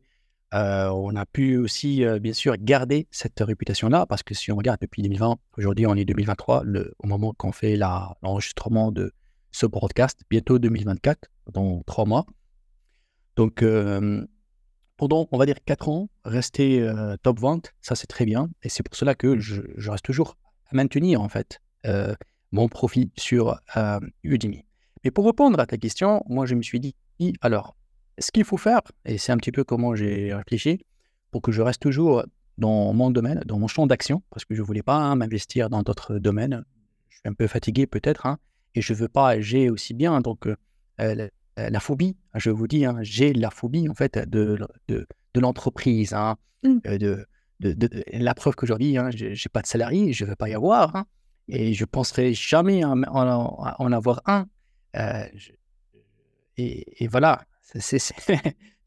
euh, 0.54 0.90
on 0.90 1.16
a 1.16 1.26
pu 1.26 1.58
aussi, 1.58 2.04
bien 2.20 2.34
sûr, 2.34 2.56
garder 2.58 3.08
cette 3.12 3.40
réputation-là, 3.40 4.06
parce 4.08 4.24
que 4.24 4.34
si 4.34 4.52
on 4.52 4.56
regarde 4.56 4.80
depuis 4.82 5.04
2020, 5.04 5.38
aujourd'hui 5.58 5.86
on 5.86 5.96
est 5.96 6.06
2023, 6.06 6.64
le, 6.64 6.96
au 7.00 7.08
moment 7.08 7.34
qu'on 7.38 7.52
fait 7.52 7.76
l'enregistrement 7.76 8.92
de 8.92 9.12
ce 9.52 9.66
broadcast, 9.66 10.22
bientôt 10.30 10.58
2024, 10.58 11.30
dans 11.54 11.84
trois 11.84 12.06
mois. 12.06 12.26
Donc, 13.36 13.64
pendant, 14.98 15.28
on 15.32 15.38
va 15.38 15.46
dire, 15.46 15.64
4 15.66 15.90
ans, 15.90 16.10
rester 16.24 16.82
euh, 16.82 17.16
top 17.22 17.40
vente, 17.40 17.74
ça 17.82 17.96
c'est 17.96 18.08
très 18.08 18.26
bien. 18.26 18.50
Et 18.64 18.70
c'est 18.70 18.84
pour 18.84 18.96
cela 18.96 19.16
que 19.16 19.40
je, 19.40 19.62
reste 19.90 20.06
toujours 20.06 20.38
à 20.68 20.76
maintenir, 20.76 21.22
en 21.22 21.30
fait, 21.30 21.60
euh, 21.60 21.65
mon 22.56 22.70
profit 22.70 23.12
sur 23.18 23.60
euh, 23.76 24.00
Udemy. 24.24 24.64
Mais 25.04 25.12
pour 25.12 25.26
répondre 25.26 25.60
à 25.60 25.66
ta 25.66 25.78
question, 25.78 26.24
moi 26.28 26.46
je 26.46 26.56
me 26.56 26.62
suis 26.62 26.80
dit, 26.80 26.96
alors, 27.42 27.76
ce 28.18 28.32
qu'il 28.32 28.46
faut 28.46 28.58
faire, 28.58 28.82
et 29.06 29.18
c'est 29.18 29.32
un 29.32 29.38
petit 29.38 29.52
peu 29.52 29.64
comment 29.64 29.96
j'ai 29.96 30.34
réfléchi, 30.34 30.80
pour 31.32 31.42
que 31.42 31.52
je 31.52 31.62
reste 31.62 31.82
toujours 31.82 32.24
dans 32.58 32.94
mon 32.94 33.12
domaine, 33.12 33.42
dans 33.46 33.60
mon 33.60 33.68
champ 33.68 33.86
d'action, 33.86 34.24
parce 34.32 34.46
que 34.46 34.56
je 34.56 34.62
ne 34.62 34.66
voulais 34.66 34.82
pas 34.82 34.96
hein, 34.96 35.16
m'investir 35.16 35.70
dans 35.70 35.84
d'autres 35.84 36.18
domaines. 36.18 36.64
Je 37.10 37.18
suis 37.18 37.28
un 37.28 37.34
peu 37.34 37.48
fatigué 37.48 37.86
peut-être, 37.88 38.26
hein, 38.26 38.38
et 38.74 38.82
je 38.82 38.94
ne 38.94 38.98
veux 38.98 39.10
pas 39.10 39.30
agir 39.30 39.74
aussi 39.74 39.94
bien. 39.94 40.22
Donc, 40.22 40.48
euh, 41.02 41.28
la 41.58 41.80
phobie, 41.80 42.16
je 42.36 42.50
vous 42.50 42.68
dis, 42.68 42.86
hein, 42.86 42.98
j'ai 43.02 43.34
la 43.34 43.50
phobie 43.50 43.90
en 43.90 43.94
fait 43.94 44.18
de, 44.18 44.58
de, 44.88 45.06
l'entreprise. 45.36 46.14
Hein, 46.14 46.38
mmh. 46.64 46.78
euh, 46.88 46.98
de, 46.98 47.74
de, 47.74 48.04
la 48.14 48.34
preuve 48.34 48.56
qu'aujourd'hui, 48.56 48.98
hein, 48.98 49.10
je 49.12 49.28
n'ai 49.28 49.52
pas 49.52 49.62
de 49.62 49.68
salarié, 49.68 50.14
je 50.14 50.24
ne 50.24 50.30
veux 50.30 50.36
pas 50.36 50.50
y 50.50 50.54
avoir. 50.54 51.06
Et 51.48 51.74
je 51.74 51.84
ne 51.84 51.86
penserai 51.86 52.34
jamais 52.34 52.84
en, 52.84 53.04
en, 53.04 53.92
avoir 53.92 54.22
un. 54.26 54.48
Euh, 54.96 55.26
et, 56.58 57.04
et, 57.04 57.08
voilà, 57.08 57.44
c'est 57.80 58.00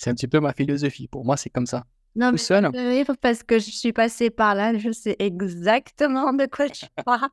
un 0.07 0.15
petit 0.15 0.29
peu 0.29 0.41
ma 0.41 0.53
philosophie. 0.53 1.09
Pour 1.09 1.25
moi, 1.25 1.37
c'est 1.37 1.51
comme 1.51 1.67
ça. 1.67 1.85
Non, 2.19 2.33
mais 2.73 3.05
parce 3.21 3.45
que 3.45 3.61
je 3.61 3.71
suis 3.71 3.93
passée 3.93 4.31
par 4.31 4.57
là, 4.57 4.77
je 4.77 4.91
sais 4.91 5.15
exactement 5.21 6.33
de 6.33 6.47
quoi 6.47 6.69
tu 6.69 6.87
parles. 7.05 7.29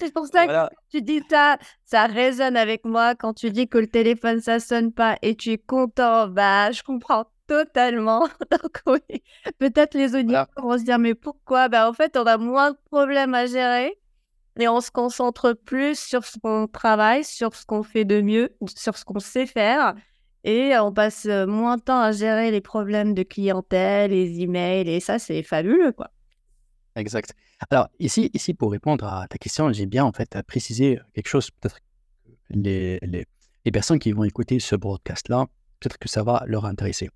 c'est 0.00 0.12
pour 0.12 0.26
ça 0.26 0.46
que 0.46 0.74
tu 0.90 1.00
dis 1.00 1.22
ça, 1.30 1.58
ça 1.84 2.06
résonne 2.06 2.56
avec 2.56 2.84
moi 2.84 3.14
quand 3.14 3.34
tu 3.34 3.50
dis 3.50 3.68
que 3.68 3.78
le 3.78 3.86
téléphone 3.86 4.40
ça 4.40 4.58
sonne 4.58 4.92
pas 4.92 5.16
et 5.22 5.36
tu 5.36 5.52
es 5.52 5.58
content. 5.58 6.26
Bah, 6.26 6.72
je 6.72 6.82
comprends 6.82 7.26
totalement. 7.46 8.26
Donc 8.50 8.82
oui, 8.86 9.22
peut-être 9.58 9.94
les 9.94 10.16
auditeurs 10.16 10.48
vont 10.56 10.76
se 10.76 10.82
dire 10.82 10.98
mais 10.98 11.14
pourquoi? 11.14 11.68
Bah 11.68 11.88
en 11.88 11.92
fait, 11.92 12.16
on 12.16 12.24
a 12.24 12.36
moins 12.36 12.72
de 12.72 12.78
problèmes 12.90 13.34
à 13.34 13.46
gérer 13.46 13.96
et 14.58 14.68
on 14.68 14.80
se 14.80 14.90
concentre 14.90 15.52
plus 15.52 15.98
sur 15.98 16.24
ce 16.24 16.38
qu'on 16.38 16.66
travaille, 16.66 17.24
sur 17.24 17.54
ce 17.54 17.66
qu'on 17.66 17.82
fait 17.82 18.04
de 18.04 18.20
mieux, 18.20 18.56
sur 18.76 18.96
ce 18.96 19.04
qu'on 19.04 19.20
sait 19.20 19.46
faire 19.46 19.94
et 20.46 20.78
on 20.78 20.92
passe 20.92 21.26
moins 21.26 21.76
de 21.76 21.82
temps 21.82 22.00
à 22.00 22.12
gérer 22.12 22.52
les 22.52 22.60
problèmes 22.60 23.14
de 23.14 23.24
clientèle, 23.24 24.12
les 24.12 24.40
emails, 24.40 24.88
et 24.88 25.00
ça, 25.00 25.18
c'est 25.18 25.42
fabuleux, 25.42 25.90
quoi. 25.90 26.12
Exact. 26.94 27.34
Alors, 27.68 27.88
ici, 27.98 28.30
ici, 28.32 28.54
pour 28.54 28.70
répondre 28.70 29.04
à 29.04 29.26
ta 29.28 29.38
question, 29.38 29.72
j'ai 29.72 29.86
bien 29.86 30.04
en 30.04 30.12
fait 30.12 30.40
précisé 30.46 31.00
quelque 31.14 31.28
chose. 31.28 31.50
Peut-être 31.50 31.80
les, 32.48 32.98
les, 33.02 33.26
les, 33.64 33.72
personnes 33.72 33.98
qui 33.98 34.12
vont 34.12 34.22
écouter 34.22 34.60
ce 34.60 34.76
broadcast-là, 34.76 35.46
peut-être 35.80 35.98
que 35.98 36.08
ça 36.08 36.22
va 36.22 36.44
leur 36.46 36.64
intéresser. 36.64 37.10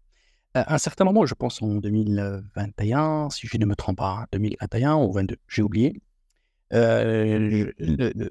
À 0.55 0.75
un 0.75 0.79
certain 0.79 1.05
moment, 1.05 1.25
je 1.25 1.35
pense 1.35 1.63
en 1.63 1.77
2021, 1.77 3.31
si 3.31 3.47
je 3.47 3.57
ne 3.57 3.65
me 3.65 3.77
trompe 3.77 3.99
pas, 3.99 4.27
2021 4.33 4.97
ou 4.97 5.13
22, 5.13 5.37
j'ai 5.47 5.63
oublié, 5.63 6.03
euh, 6.73 7.73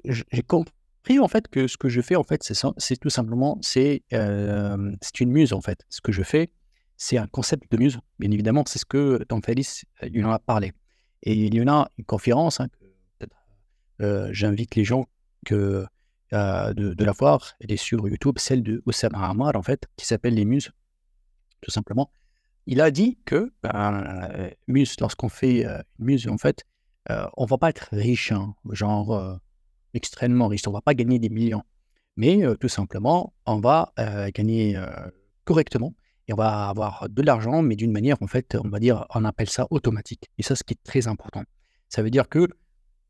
j'ai 0.04 0.42
compris 0.42 1.18
en 1.18 1.28
fait 1.28 1.48
que 1.48 1.66
ce 1.66 1.76
que 1.76 1.88
je 1.88 2.00
fais 2.00 2.16
en 2.16 2.24
fait, 2.24 2.42
c'est 2.42 2.96
tout 2.96 3.10
simplement, 3.10 3.58
c'est 3.62 4.02
euh, 4.12 4.92
c'est 5.02 5.20
une 5.20 5.30
muse 5.30 5.52
en 5.52 5.60
fait. 5.60 5.84
Ce 5.88 6.00
que 6.00 6.12
je 6.12 6.22
fais, 6.22 6.50
c'est 6.96 7.18
un 7.18 7.26
concept 7.26 7.70
de 7.70 7.76
muse. 7.76 7.98
Bien 8.18 8.30
évidemment, 8.30 8.64
c'est 8.66 8.78
ce 8.78 8.86
que 8.86 9.22
Tom 9.28 9.42
Félix 9.42 9.84
il 10.02 10.24
en 10.24 10.30
a 10.30 10.38
parlé. 10.38 10.72
Et 11.22 11.34
il 11.34 11.54
y 11.54 11.62
en 11.62 11.68
a 11.68 11.90
une 11.98 12.04
conférence, 12.04 12.60
hein, 12.60 12.68
euh, 14.00 14.30
j'invite 14.32 14.74
les 14.74 14.84
gens 14.84 15.06
que, 15.44 15.84
de, 16.32 16.94
de, 16.94 17.04
la 17.04 17.12
voir, 17.12 17.54
elle 17.60 17.72
est 17.72 17.76
sur 17.76 18.08
YouTube, 18.08 18.38
celle 18.38 18.62
de 18.62 18.82
Oussama 18.86 19.28
Hamar 19.28 19.54
en 19.56 19.62
fait, 19.62 19.86
qui 19.96 20.06
s'appelle 20.06 20.34
Les 20.34 20.46
Muses, 20.46 20.70
tout 21.60 21.70
simplement. 21.70 22.10
Il 22.66 22.80
a 22.80 22.90
dit 22.90 23.18
que 23.26 23.52
ben, 23.62 24.50
muse, 24.68 24.94
lorsqu'on 25.00 25.28
fait 25.28 25.64
une 25.64 25.82
muse, 25.98 26.28
en 26.28 26.38
fait, 26.38 26.64
euh, 27.10 27.26
on 27.36 27.44
va 27.44 27.58
pas 27.58 27.70
être 27.70 27.88
riche, 27.92 28.32
hein, 28.32 28.54
genre 28.70 29.12
euh, 29.12 29.36
extrêmement 29.94 30.48
riche, 30.48 30.62
on 30.66 30.72
va 30.72 30.80
pas 30.80 30.94
gagner 30.94 31.18
des 31.18 31.28
millions, 31.28 31.62
mais 32.16 32.44
euh, 32.44 32.54
tout 32.54 32.68
simplement, 32.68 33.32
on 33.46 33.60
va 33.60 33.92
gagner 34.34 34.78
correctement 35.44 35.94
et 36.28 36.32
on 36.32 36.36
va 36.36 36.68
avoir 36.68 37.08
de 37.08 37.22
l'argent, 37.22 37.62
mais 37.62 37.76
d'une 37.76 37.92
manière, 37.92 38.16
en 38.22 38.26
fait, 38.26 38.56
on 38.62 38.68
va 38.68 38.78
dire, 38.78 39.06
on 39.14 39.24
appelle 39.24 39.50
ça 39.50 39.66
automatique. 39.70 40.30
Et 40.38 40.42
ça, 40.42 40.54
ce 40.54 40.62
qui 40.62 40.74
est 40.74 40.82
très 40.84 41.08
important. 41.08 41.42
Ça 41.88 42.02
veut 42.02 42.10
dire 42.10 42.28
que 42.28 42.48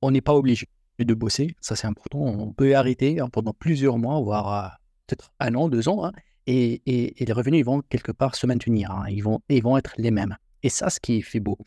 on 0.01 0.11
n'est 0.11 0.23
pas 0.23 0.35
obligé 0.35 0.67
de 0.99 1.15
bosser, 1.15 1.55
ça 1.61 1.77
c'est 1.77 1.87
important. 1.87 2.21
On 2.21 2.53
peut 2.53 2.75
arrêter 2.75 3.21
hein, 3.21 3.29
pendant 3.29 3.53
plusieurs 3.53 3.99
mois, 3.99 4.19
voire 4.21 4.79
peut-être 5.07 5.33
un 5.41 5.55
an, 5.55 5.69
deux 5.69 5.89
ans, 5.89 6.05
hein, 6.05 6.13
et, 6.47 6.83
les 6.87 7.33
revenus 7.33 7.61
ils 7.61 7.65
vont 7.65 7.83
quelque 7.83 8.13
part 8.13 8.35
se 8.35 8.47
maintenir. 8.47 9.05
ils, 9.11 9.23
vont, 9.23 9.41
ils 9.49 9.63
vont 9.63 9.77
être 9.77 9.93
les 9.99 10.11
mêmes. 10.11 10.37
Et 10.63 10.69
ça, 10.69 10.91
ce 10.91 11.01
qui 11.01 11.23
fait 11.23 11.41
beau. 11.41 11.59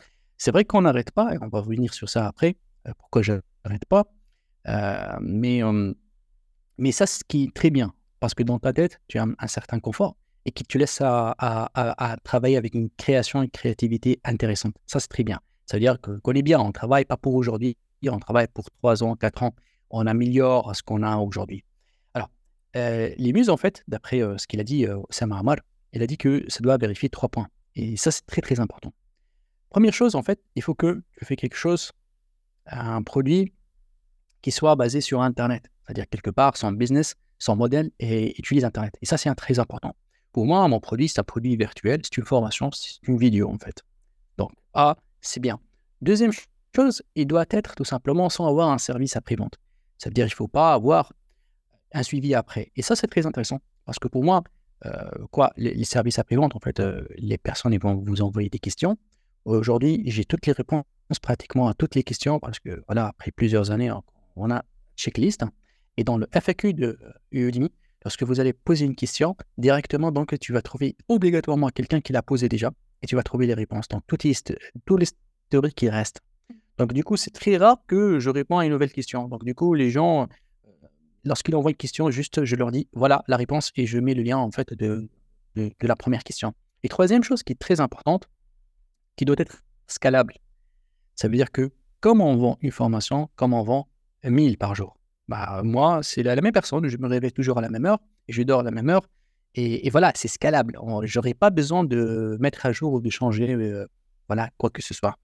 C'est 0.43 0.51
vrai 0.51 0.65
qu'on 0.65 0.81
n'arrête 0.81 1.11
pas, 1.11 1.33
et 1.33 1.37
on 1.39 1.47
va 1.47 1.61
revenir 1.61 1.93
sur 1.93 2.09
ça 2.09 2.27
après, 2.27 2.57
euh, 2.85 2.91
pourquoi 2.97 3.21
je 3.21 3.31
n'arrête 3.63 3.85
pas. 3.85 4.03
Euh, 4.67 5.17
mais, 5.21 5.61
mais 6.77 6.91
ça, 6.91 7.05
ce 7.07 7.23
qui 7.25 7.45
est 7.45 7.53
très 7.53 7.69
bien, 7.69 7.93
parce 8.19 8.33
que 8.33 8.43
dans 8.43 8.59
ta 8.59 8.73
tête, 8.73 8.99
tu 9.07 9.19
as 9.19 9.23
un, 9.23 9.47
certain 9.47 9.79
confort 9.79 10.17
et 10.43 10.51
qui 10.51 10.65
te 10.65 10.77
laisse 10.77 10.99
à, 10.99 12.17
travailler 12.25 12.57
avec 12.57 12.75
une 12.75 12.89
création, 12.89 13.41
une 13.41 13.51
créativité 13.51 14.19
intéressante. 14.25 14.75
Ça, 14.85 14.99
c'est 14.99 15.07
très 15.07 15.23
bien. 15.23 15.39
Ça 15.65 15.77
veut 15.77 15.79
dire 15.79 15.97
qu'on 16.01 16.33
est 16.33 16.41
bien, 16.41 16.59
on 16.59 16.73
travaille 16.73 17.05
pas 17.05 17.15
pour 17.15 17.35
aujourd'hui, 17.35 17.77
on 18.05 18.19
travaille 18.19 18.49
pour 18.53 18.69
trois 18.69 19.01
ans, 19.01 19.15
quatre 19.15 19.43
ans, 19.43 19.55
on 19.91 20.05
améliore 20.05 20.75
ce 20.75 20.83
qu'on 20.83 21.03
a 21.03 21.15
aujourd'hui. 21.15 21.63
Alors, 22.15 22.29
euh, 22.75 23.11
les 23.17 23.31
muses, 23.31 23.49
en 23.49 23.55
fait, 23.55 23.81
d'après 23.87 24.19
ce 24.19 24.45
qu'il 24.45 24.59
a 24.59 24.65
dit, 24.65 24.85
Sam 25.09 25.31
Amar, 25.31 25.55
il 25.93 26.03
a 26.03 26.05
dit 26.05 26.17
que 26.17 26.43
ça 26.49 26.59
doit 26.59 26.75
vérifier 26.75 27.07
trois 27.07 27.29
points. 27.29 27.47
Et 27.75 27.95
ça, 27.95 28.11
c'est 28.11 28.25
très, 28.25 28.41
très 28.41 28.59
important. 28.59 28.91
Première 29.73 29.93
chose, 29.93 30.13
en 30.13 30.21
fait, 30.21 30.39
il 30.55 30.61
faut 30.61 30.75
que 30.75 31.01
tu 31.17 31.25
fais 31.25 31.35
quelque 31.35 31.55
chose, 31.55 31.91
un 32.67 33.01
produit 33.01 33.53
qui 34.43 34.51
soit 34.51 34.75
basé 34.75 35.01
sur 35.01 35.23
Internet. 35.23 35.63
C'est-à-dire 35.83 36.07
quelque 36.07 36.29
part, 36.29 36.55
son 36.57 36.71
business, 36.73 37.15
son 37.39 37.55
modèle 37.55 37.89
et 37.97 38.37
utilise 38.37 38.65
Internet. 38.65 38.95
Et 39.01 39.07
ça, 39.07 39.17
c'est 39.17 39.33
très 39.33 39.57
important. 39.57 39.95
Pour 40.31 40.45
moi, 40.45 40.67
mon 40.67 40.79
produit, 40.79 41.09
c'est 41.09 41.19
un 41.19 41.23
produit 41.23 41.55
virtuel, 41.57 42.01
c'est 42.03 42.15
une 42.17 42.23
formation, 42.23 42.69
c'est 42.71 43.01
une 43.07 43.17
vidéo, 43.17 43.49
en 43.49 43.57
fait. 43.57 43.81
Donc, 44.37 44.51
A, 44.75 44.95
c'est 45.21 45.39
bien. 45.39 45.59
Deuxième 46.03 46.33
chose, 46.75 47.01
il 47.15 47.25
doit 47.25 47.47
être 47.49 47.73
tout 47.73 47.83
simplement 47.83 48.29
sans 48.29 48.47
avoir 48.47 48.69
un 48.69 48.77
service 48.77 49.15
après-vente. 49.15 49.57
Ça 49.97 50.11
veut 50.11 50.13
dire 50.13 50.25
qu'il 50.25 50.33
ne 50.33 50.37
faut 50.37 50.47
pas 50.47 50.75
avoir 50.75 51.13
un 51.93 52.03
suivi 52.03 52.35
après. 52.35 52.71
Et 52.75 52.83
ça, 52.83 52.95
c'est 52.95 53.07
très 53.07 53.25
intéressant. 53.25 53.59
Parce 53.85 53.97
que 53.97 54.07
pour 54.07 54.23
moi, 54.23 54.43
euh, 54.85 55.09
quoi, 55.31 55.51
les, 55.57 55.83
services 55.83 56.19
après-vente, 56.19 56.55
en 56.55 56.59
fait, 56.59 56.79
euh, 56.79 57.07
les 57.17 57.39
personnes 57.39 57.73
ils 57.73 57.81
vont 57.81 57.95
vous 57.95 58.21
envoyer 58.21 58.49
des 58.49 58.59
questions. 58.59 58.99
Aujourd'hui, 59.45 60.03
j'ai 60.05 60.23
toutes 60.23 60.45
les 60.45 60.53
réponses 60.53 60.85
pratiquement 61.21 61.67
à 61.67 61.73
toutes 61.73 61.95
les 61.95 62.03
questions 62.03 62.39
parce 62.39 62.59
que, 62.59 62.81
voilà, 62.87 63.07
après 63.07 63.31
plusieurs 63.31 63.71
années, 63.71 63.91
on 64.35 64.51
a 64.51 64.63
checklist. 64.95 65.43
Et 65.97 66.03
dans 66.03 66.17
le 66.17 66.27
FAQ 66.31 66.73
de 66.73 66.97
Udemy, 67.31 67.69
lorsque 68.03 68.23
vous 68.23 68.39
allez 68.39 68.53
poser 68.53 68.85
une 68.85 68.95
question, 68.95 69.35
directement, 69.57 70.11
donc, 70.11 70.37
tu 70.39 70.53
vas 70.53 70.61
trouver 70.61 70.95
obligatoirement 71.09 71.69
quelqu'un 71.69 72.01
qui 72.01 72.13
l'a 72.13 72.21
posé 72.21 72.47
déjà 72.47 72.71
et 73.01 73.07
tu 73.07 73.15
vas 73.15 73.23
trouver 73.23 73.45
les 73.45 73.53
réponses. 73.53 73.87
Donc, 73.89 74.03
tous 74.07 74.97
les 74.97 75.07
théories 75.49 75.73
qui 75.73 75.89
restent. 75.89 76.21
Donc, 76.77 76.93
du 76.93 77.03
coup, 77.03 77.17
c'est 77.17 77.31
très 77.31 77.57
rare 77.57 77.77
que 77.85 78.19
je 78.19 78.29
réponds 78.29 78.59
à 78.59 78.65
une 78.65 78.71
nouvelle 78.71 78.91
question. 78.91 79.27
Donc, 79.27 79.43
du 79.43 79.53
coup, 79.53 79.73
les 79.73 79.91
gens, 79.91 80.23
euh, 80.23 80.69
lorsqu'ils 81.23 81.55
envoient 81.55 81.71
une 81.71 81.77
question, 81.77 82.09
juste, 82.09 82.45
je 82.45 82.55
leur 82.55 82.71
dis, 82.71 82.87
voilà 82.93 83.23
la 83.27 83.37
réponse 83.37 83.71
et 83.75 83.85
je 83.85 83.99
mets 83.99 84.13
le 84.13 84.23
lien, 84.23 84.37
en 84.37 84.51
fait, 84.51 84.73
de, 84.73 85.07
de 85.55 85.71
la 85.81 85.95
première 85.95 86.23
question. 86.23 86.53
Et 86.83 86.89
troisième 86.89 87.23
chose 87.23 87.43
qui 87.43 87.53
est 87.53 87.59
très 87.59 87.79
importante, 87.79 88.27
qui 89.15 89.25
doit 89.25 89.35
être 89.39 89.63
scalable. 89.87 90.35
Ça 91.15 91.27
veut 91.27 91.35
dire 91.35 91.51
que 91.51 91.71
comme 91.99 92.21
on 92.21 92.35
vend 92.35 92.57
une 92.61 92.71
formation, 92.71 93.29
comme 93.35 93.53
on 93.53 93.63
vend 93.63 93.87
1000 94.23 94.57
par 94.57 94.75
jour, 94.75 94.97
bah, 95.27 95.61
moi, 95.63 96.01
c'est 96.03 96.23
la, 96.23 96.35
même 96.35 96.51
personne, 96.51 96.87
je 96.87 96.97
me 96.97 97.07
réveille 97.07 97.31
toujours 97.31 97.57
à 97.57 97.61
la 97.61 97.69
même 97.69 97.85
heure 97.85 97.99
je 98.27 98.43
dors 98.43 98.61
à 98.61 98.63
la 98.63 98.71
même 98.71 98.89
heure. 98.89 99.07
Et, 99.55 99.87
voilà, 99.91 100.11
c'est 100.15 100.27
scalable. 100.27 100.77
Je 101.03 101.19
n'aurai 101.19 101.33
pas 101.33 101.51
besoin 101.51 101.83
de 101.83 102.37
mettre 102.39 102.65
à 102.65 102.71
jour 102.71 102.93
ou 102.93 103.01
de 103.01 103.09
changer 103.09 103.53
euh, 103.53 103.85
voilà, 104.27 104.49
quoi 104.57 104.71
que 104.71 104.81
ce 104.81 104.93
soit. 104.93 105.15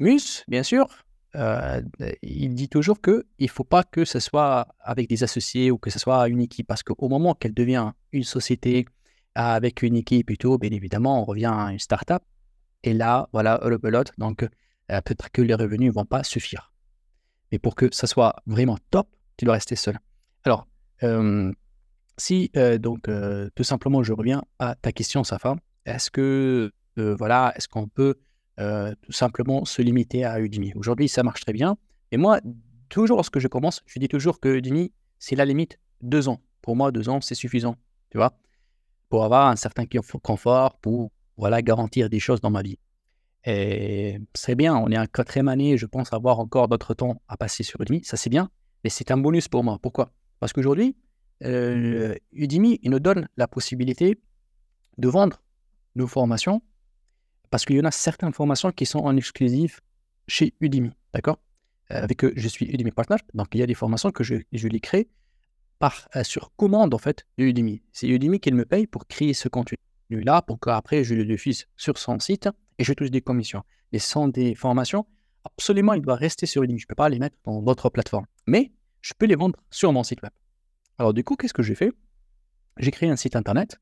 Mus, 0.00 0.44
bien 0.48 0.64
sûr, 0.64 0.88
euh, 1.36 1.80
il 2.22 2.54
dit 2.54 2.68
toujours 2.68 3.00
qu'il 3.00 3.22
ne 3.38 3.46
faut 3.46 3.62
pas 3.62 3.84
que 3.84 4.04
ce 4.04 4.18
soit 4.18 4.66
avec 4.80 5.08
des 5.08 5.22
associés 5.22 5.70
ou 5.70 5.78
que 5.78 5.90
ce 5.90 6.00
soit 6.00 6.28
une 6.28 6.40
équipe, 6.40 6.66
parce 6.66 6.82
qu'au 6.82 7.08
moment 7.08 7.34
qu'elle 7.34 7.54
devient 7.54 7.92
une 8.12 8.24
société 8.24 8.86
avec 9.36 9.82
une 9.82 9.96
équipe 9.96 10.36
tout, 10.36 10.58
bien 10.58 10.70
évidemment, 10.70 11.22
on 11.22 11.24
revient 11.24 11.52
à 11.52 11.70
une 11.70 11.78
start-up. 11.78 12.22
Et 12.84 12.92
là, 12.92 13.28
voilà, 13.32 13.60
le 13.64 13.78
pelote. 13.78 14.12
Donc, 14.18 14.42
euh, 14.42 15.00
peut-être 15.00 15.30
que 15.30 15.40
les 15.40 15.54
revenus 15.54 15.88
ne 15.88 15.94
vont 15.94 16.04
pas 16.04 16.22
suffire. 16.22 16.72
Mais 17.50 17.58
pour 17.58 17.74
que 17.74 17.88
ça 17.92 18.06
soit 18.06 18.36
vraiment 18.46 18.78
top, 18.90 19.08
tu 19.38 19.46
dois 19.46 19.54
rester 19.54 19.74
seul. 19.74 19.98
Alors, 20.44 20.66
euh, 21.02 21.50
si, 22.18 22.50
euh, 22.56 22.76
donc, 22.78 23.08
tout 23.54 23.64
simplement, 23.64 24.02
je 24.02 24.12
reviens 24.12 24.42
à 24.58 24.74
ta 24.74 24.92
question, 24.92 25.24
Safa. 25.24 25.56
Est-ce 25.86 26.10
que, 26.10 26.70
voilà, 26.96 27.52
est-ce 27.56 27.68
qu'on 27.68 27.88
peut 27.88 28.16
tout 28.58 29.12
simplement 29.12 29.64
se 29.64 29.80
limiter 29.80 30.24
à 30.24 30.38
Udemy? 30.38 30.74
Aujourd'hui, 30.76 31.08
ça 31.08 31.22
marche 31.22 31.40
très 31.40 31.54
bien. 31.54 31.76
Et 32.12 32.18
moi, 32.18 32.40
toujours 32.90 33.16
lorsque 33.16 33.38
je 33.38 33.48
commence, 33.48 33.82
je 33.86 33.98
dis 33.98 34.08
toujours 34.08 34.40
que 34.40 34.48
Udemy, 34.48 34.92
c'est 35.18 35.36
la 35.36 35.46
limite 35.46 35.80
deux 36.02 36.28
ans. 36.28 36.40
Pour 36.60 36.76
moi, 36.76 36.92
deux 36.92 37.08
ans, 37.08 37.22
c'est 37.22 37.34
suffisant. 37.34 37.76
Tu 38.10 38.18
vois? 38.18 38.36
Pour 39.08 39.24
avoir 39.24 39.48
un 39.48 39.56
certain 39.56 39.84
confort, 40.22 40.78
pour 40.78 41.10
voilà, 41.36 41.62
garantir 41.62 42.08
des 42.08 42.20
choses 42.20 42.40
dans 42.40 42.50
ma 42.50 42.62
vie. 42.62 42.78
Et 43.44 44.18
c'est 44.34 44.54
bien, 44.54 44.74
on 44.76 44.90
est 44.90 44.98
en 44.98 45.06
quatrième 45.06 45.48
année, 45.48 45.76
je 45.76 45.86
pense 45.86 46.12
avoir 46.12 46.40
encore 46.40 46.68
d'autres 46.68 46.94
temps 46.94 47.20
à 47.28 47.36
passer 47.36 47.62
sur 47.62 47.80
Udemy, 47.80 48.02
ça 48.04 48.16
c'est 48.16 48.30
bien, 48.30 48.50
mais 48.82 48.90
c'est 48.90 49.10
un 49.10 49.18
bonus 49.18 49.48
pour 49.48 49.62
moi. 49.62 49.78
Pourquoi? 49.82 50.12
Parce 50.40 50.52
qu'aujourd'hui, 50.52 50.96
euh, 51.42 52.14
Udemy, 52.32 52.78
il 52.82 52.90
nous 52.90 53.00
donne 53.00 53.28
la 53.36 53.46
possibilité 53.46 54.18
de 54.96 55.08
vendre 55.08 55.42
nos 55.94 56.06
formations, 56.06 56.62
parce 57.50 57.64
qu'il 57.64 57.76
y 57.76 57.80
en 57.80 57.84
a 57.84 57.90
certaines 57.90 58.32
formations 58.32 58.72
qui 58.72 58.86
sont 58.86 59.00
en 59.00 59.16
exclusif 59.16 59.80
chez 60.26 60.54
Udemy, 60.60 60.92
d'accord? 61.12 61.38
Euh, 61.90 62.02
Avec 62.02 62.16
que 62.16 62.32
je 62.34 62.48
suis 62.48 62.66
Udemy 62.66 62.92
Partner, 62.92 63.16
donc 63.34 63.48
il 63.52 63.60
y 63.60 63.62
a 63.62 63.66
des 63.66 63.74
formations 63.74 64.10
que 64.10 64.24
je, 64.24 64.36
je 64.52 64.68
les 64.68 64.80
crée 64.80 65.08
par, 65.78 66.08
euh, 66.16 66.24
sur 66.24 66.54
commande 66.56 66.94
en 66.94 66.98
fait 66.98 67.26
de 67.36 67.44
Udemy. 67.44 67.82
C'est 67.92 68.08
Udemy 68.08 68.40
qui 68.40 68.52
me 68.52 68.64
paye 68.64 68.86
pour 68.86 69.06
créer 69.06 69.34
ce 69.34 69.48
contenu 69.48 69.76
là 70.10 70.42
pour 70.42 70.60
qu'après 70.60 71.04
je 71.04 71.14
le 71.14 71.24
diffuse 71.24 71.66
sur 71.76 71.98
son 71.98 72.18
site 72.18 72.48
et 72.78 72.84
je 72.84 72.92
touche 72.92 73.10
des 73.10 73.20
commissions. 73.20 73.62
Les 73.92 73.98
sont 73.98 74.28
des 74.28 74.54
formations, 74.54 75.06
absolument, 75.44 75.92
il 75.94 76.02
doit 76.02 76.16
rester 76.16 76.46
sur 76.46 76.62
Udemy. 76.62 76.78
Je 76.80 76.84
ne 76.84 76.88
peux 76.88 76.94
pas 76.94 77.08
les 77.08 77.18
mettre 77.18 77.36
dans 77.44 77.62
d'autres 77.62 77.90
plateformes. 77.90 78.26
Mais 78.46 78.72
je 79.00 79.12
peux 79.16 79.26
les 79.26 79.34
vendre 79.36 79.58
sur 79.70 79.92
mon 79.92 80.02
site 80.02 80.22
web. 80.22 80.32
Alors 80.98 81.12
du 81.14 81.24
coup, 81.24 81.36
qu'est-ce 81.36 81.54
que 81.54 81.62
j'ai 81.62 81.74
fait? 81.74 81.92
J'ai 82.78 82.90
créé 82.90 83.08
un 83.08 83.16
site 83.16 83.36
internet 83.36 83.78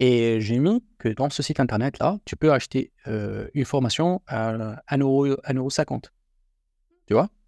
et 0.00 0.40
j'ai 0.40 0.58
mis 0.58 0.84
que 0.98 1.08
dans 1.08 1.30
ce 1.30 1.42
site 1.42 1.60
internet 1.60 1.98
là, 1.98 2.18
tu 2.24 2.36
peux 2.36 2.52
acheter 2.52 2.92
euh, 3.06 3.48
une 3.54 3.64
formation 3.64 4.22
à 4.26 4.52
1,50€. 4.90 6.10
Tu 7.06 7.14
vois? 7.14 7.28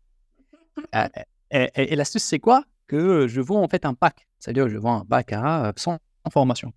Euh, 0.95 1.09
Et, 1.51 1.93
et 1.93 1.97
l'astuce, 1.97 2.23
c'est 2.25 2.39
quoi? 2.39 2.65
Que 2.87 3.27
je 3.29 3.41
vends 3.41 3.63
en 3.63 3.69
fait 3.69 3.87
un 3.87 3.95
pack. 3.95 4.27
C'est-à-dire, 4.39 4.69
je 4.69 4.77
vends 4.77 5.01
un 5.01 5.05
pack 5.07 5.33
à 5.33 5.73
100 5.75 5.99
formations. 6.31 6.73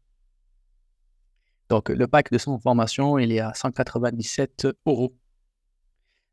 Donc, 1.69 1.89
le 1.89 2.07
pack 2.07 2.31
de 2.31 2.37
son 2.37 2.59
formation, 2.59 3.19
il 3.19 3.31
est 3.31 3.39
à 3.39 3.53
197 3.53 4.67
euros. 4.87 5.15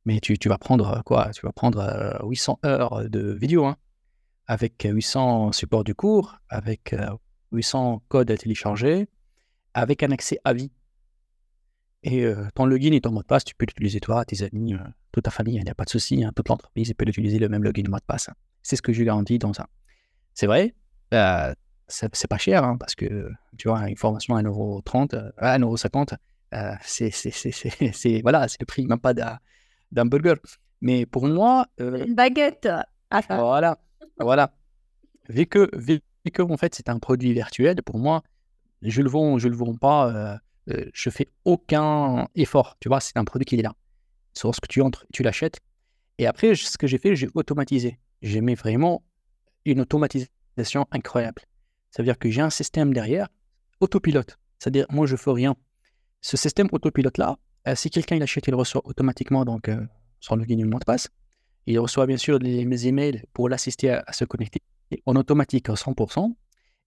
Mais 0.06 0.20
tu, 0.20 0.36
vas 0.48 0.56
prendre 0.56 1.02
quoi? 1.04 1.30
Tu 1.30 1.44
vas 1.44 1.52
prendre 1.52 2.18
800 2.24 2.60
euh, 2.64 2.68
heures 2.68 3.10
de 3.10 3.32
vidéo, 3.32 3.66
hein, 3.66 3.76
avec 4.46 4.86
800 4.88 5.52
supports 5.52 5.84
du 5.84 5.94
cours, 5.94 6.36
avec 6.48 6.94
800 7.52 7.94
euh, 7.94 7.98
codes 8.08 8.30
à 8.30 8.36
télécharger, 8.36 9.08
avec 9.74 10.02
un 10.02 10.10
accès 10.12 10.38
à 10.44 10.54
vie. 10.54 10.70
Et 12.02 12.24
ton 12.54 12.66
login 12.66 12.92
et 12.92 13.00
ton 13.00 13.10
mot 13.10 13.22
de 13.22 13.26
passe, 13.26 13.42
tu 13.42 13.56
peux 13.56 13.66
l'utiliser 13.66 13.98
toi, 13.98 14.24
tes 14.24 14.44
amis, 14.44 14.76
toute 15.10 15.24
ta 15.24 15.32
famille, 15.32 15.56
il 15.56 15.64
n'y 15.64 15.70
a 15.70 15.74
pas 15.74 15.84
de 15.84 15.90
souci. 15.90 16.22
Hein, 16.22 16.30
toute 16.36 16.48
l'entreprise 16.48 16.94
peut 16.96 17.08
utiliser 17.08 17.40
le 17.40 17.48
même 17.48 17.64
login 17.64 17.82
et 17.84 17.88
mot 17.88 17.98
de 17.98 18.04
passe. 18.06 18.30
C'est 18.62 18.76
ce 18.76 18.82
que 18.82 18.92
je 18.92 19.02
garantis 19.02 19.40
dans 19.40 19.52
ça. 19.52 19.66
C'est 20.32 20.46
vrai, 20.46 20.76
bah, 21.10 21.56
c'est 21.88 22.28
pas 22.28 22.38
cher, 22.38 22.64
hein, 22.64 22.76
parce 22.78 22.94
que 22.94 23.30
tu 23.56 23.68
vois, 23.68 23.88
une 23.88 23.96
formation 23.96 24.36
à 24.36 24.42
1,30€, 24.42 25.32
à 25.38 25.58
1,50€, 25.58 26.16
euh, 26.54 26.74
c'est 26.82 28.20
voilà, 28.22 28.46
le 28.60 28.66
prix 28.66 28.86
même 28.86 28.98
pas 28.98 29.14
d'un 29.14 30.06
burger. 30.06 30.34
Mais 30.80 31.06
pour 31.06 31.26
moi. 31.26 31.66
Une 31.78 32.14
baguette. 32.14 32.68
Voilà, 33.28 33.78
voilà. 34.18 34.52
Vu 35.28 35.46
que, 35.46 35.70
vu 35.76 36.00
que 36.32 36.42
en 36.42 36.56
fait, 36.56 36.74
c'est 36.74 36.88
un 36.88 36.98
produit 36.98 37.32
virtuel, 37.32 37.82
pour 37.82 37.98
moi, 37.98 38.22
je 38.82 39.02
le 39.02 39.08
vends, 39.08 39.38
je 39.38 39.48
le 39.48 39.56
vends 39.56 39.74
pas, 39.74 40.12
euh, 40.12 40.36
euh, 40.70 40.90
je 40.92 41.10
fais 41.10 41.28
aucun 41.44 42.28
effort. 42.34 42.76
Tu 42.80 42.88
vois, 42.88 43.00
c'est 43.00 43.16
un 43.16 43.24
produit 43.24 43.44
qui 43.44 43.56
est 43.56 43.62
là. 43.62 43.74
que 44.34 44.66
tu 44.68 44.82
entres, 44.82 45.06
tu 45.12 45.22
l'achètes. 45.22 45.60
Et 46.18 46.26
après, 46.26 46.54
ce 46.54 46.78
que 46.78 46.86
j'ai 46.86 46.98
fait, 46.98 47.14
j'ai 47.16 47.28
automatisé. 47.34 47.98
J'ai 48.22 48.40
mis 48.40 48.54
vraiment 48.54 49.02
une 49.64 49.80
automatisation 49.80 50.86
incroyable. 50.90 51.42
Ça 51.96 52.02
veut 52.02 52.04
dire 52.04 52.18
que 52.18 52.28
j'ai 52.30 52.42
un 52.42 52.50
système 52.50 52.92
derrière, 52.92 53.28
autopilote. 53.80 54.38
C'est-à-dire, 54.58 54.84
moi, 54.90 55.06
je 55.06 55.16
fais 55.16 55.30
rien. 55.30 55.56
Ce 56.20 56.36
système 56.36 56.68
autopilote-là, 56.70 57.38
euh, 57.68 57.74
si 57.74 57.88
quelqu'un 57.88 58.18
l'achète, 58.18 58.46
il 58.48 58.54
reçoit 58.54 58.82
automatiquement 58.84 59.46
donc, 59.46 59.70
son 60.20 60.36
login 60.36 60.58
et 60.58 60.64
mot 60.64 60.78
de 60.78 60.84
passe. 60.84 61.08
Il 61.66 61.78
reçoit 61.78 62.06
bien 62.06 62.18
sûr 62.18 62.38
mes 62.40 62.86
emails 62.86 63.22
pour 63.32 63.48
l'assister 63.48 63.90
à, 63.90 64.12
se 64.12 64.24
connecter 64.26 64.60
en 65.06 65.16
automatique 65.16 65.70
à 65.70 65.74
100%. 65.74 66.34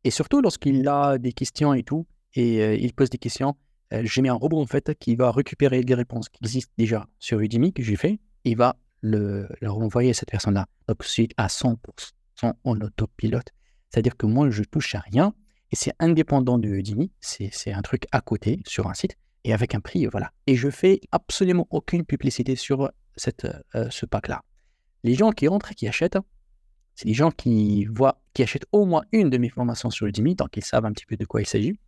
Et 0.03 0.11
surtout, 0.11 0.41
lorsqu'il 0.41 0.87
a 0.87 1.17
des 1.17 1.33
questions 1.33 1.73
et 1.73 1.83
tout, 1.83 2.05
et 2.35 2.61
euh, 2.61 2.75
il 2.75 2.93
pose 2.93 3.09
des 3.09 3.17
questions, 3.17 3.55
euh, 3.93 4.01
j'ai 4.05 4.21
mis 4.21 4.29
un 4.29 4.35
robot 4.35 4.61
en 4.61 4.67
fait 4.67 4.93
qui 4.99 5.15
va 5.15 5.31
récupérer 5.31 5.83
des 5.83 5.95
réponses 5.95 6.29
qui 6.29 6.39
existent 6.43 6.71
déjà 6.77 7.07
sur 7.17 7.39
Udemy 7.39 7.73
que 7.73 7.81
j'ai 7.81 7.95
fait. 7.95 8.19
Il 8.43 8.57
va 8.57 8.77
le, 9.01 9.49
renvoyer 9.63 10.11
à 10.11 10.13
cette 10.13 10.29
personne-là. 10.29 10.67
Donc, 10.87 11.03
c'est 11.03 11.29
à 11.37 11.47
100% 11.47 12.53
en 12.63 12.81
autopilote. 12.81 13.51
C'est-à-dire 13.89 14.17
que 14.17 14.25
moi, 14.25 14.49
je 14.49 14.63
touche 14.63 14.95
à 14.95 14.99
rien 14.99 15.33
et 15.71 15.75
c'est 15.75 15.93
indépendant 15.99 16.57
de 16.57 16.67
Udemy. 16.67 17.11
C'est 17.21 17.71
un 17.71 17.81
truc 17.81 18.05
à 18.11 18.21
côté 18.21 18.61
sur 18.65 18.87
un 18.87 18.93
site 18.93 19.17
et 19.43 19.53
avec 19.53 19.75
un 19.75 19.79
prix, 19.79 20.05
voilà. 20.05 20.31
Et 20.47 20.55
je 20.55 20.69
fais 20.69 20.99
absolument 21.11 21.67
aucune 21.69 22.05
publicité 22.05 22.55
sur 22.55 22.83
euh, 22.83 23.89
ce 23.89 24.05
pack-là. 24.05 24.43
Les 25.03 25.15
gens 25.15 25.31
qui 25.31 25.47
rentrent 25.47 25.71
et 25.71 25.75
qui 25.75 25.87
achètent, 25.87 26.17
c'est 26.95 27.07
les 27.07 27.13
gens 27.13 27.31
qui 27.31 27.85
voient, 27.85 28.21
qui 28.33 28.43
achètent 28.43 28.67
au 28.71 28.85
moins 28.85 29.03
une 29.11 29.29
de 29.29 29.37
mes 29.37 29.49
formations 29.49 29.89
sur 29.89 30.07
Udemy, 30.07 30.35
donc 30.35 30.57
ils 30.57 30.63
savent 30.65 30.85
un 30.85 30.91
petit 30.91 31.05
peu 31.05 31.15
de 31.15 31.25
quoi 31.25 31.41
il 31.41 31.45
s'agit. 31.45 31.79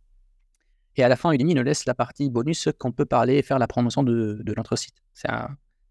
Et 0.96 1.02
à 1.02 1.08
la 1.08 1.16
fin, 1.16 1.32
Udemy 1.32 1.54
nous 1.54 1.62
laisse 1.62 1.84
la 1.86 1.94
partie 1.94 2.30
bonus 2.30 2.68
qu'on 2.78 2.92
peut 2.92 3.04
parler 3.04 3.36
et 3.36 3.42
faire 3.42 3.58
la 3.58 3.66
promotion 3.66 4.02
de, 4.02 4.42
notre 4.56 4.76
site. 4.76 4.94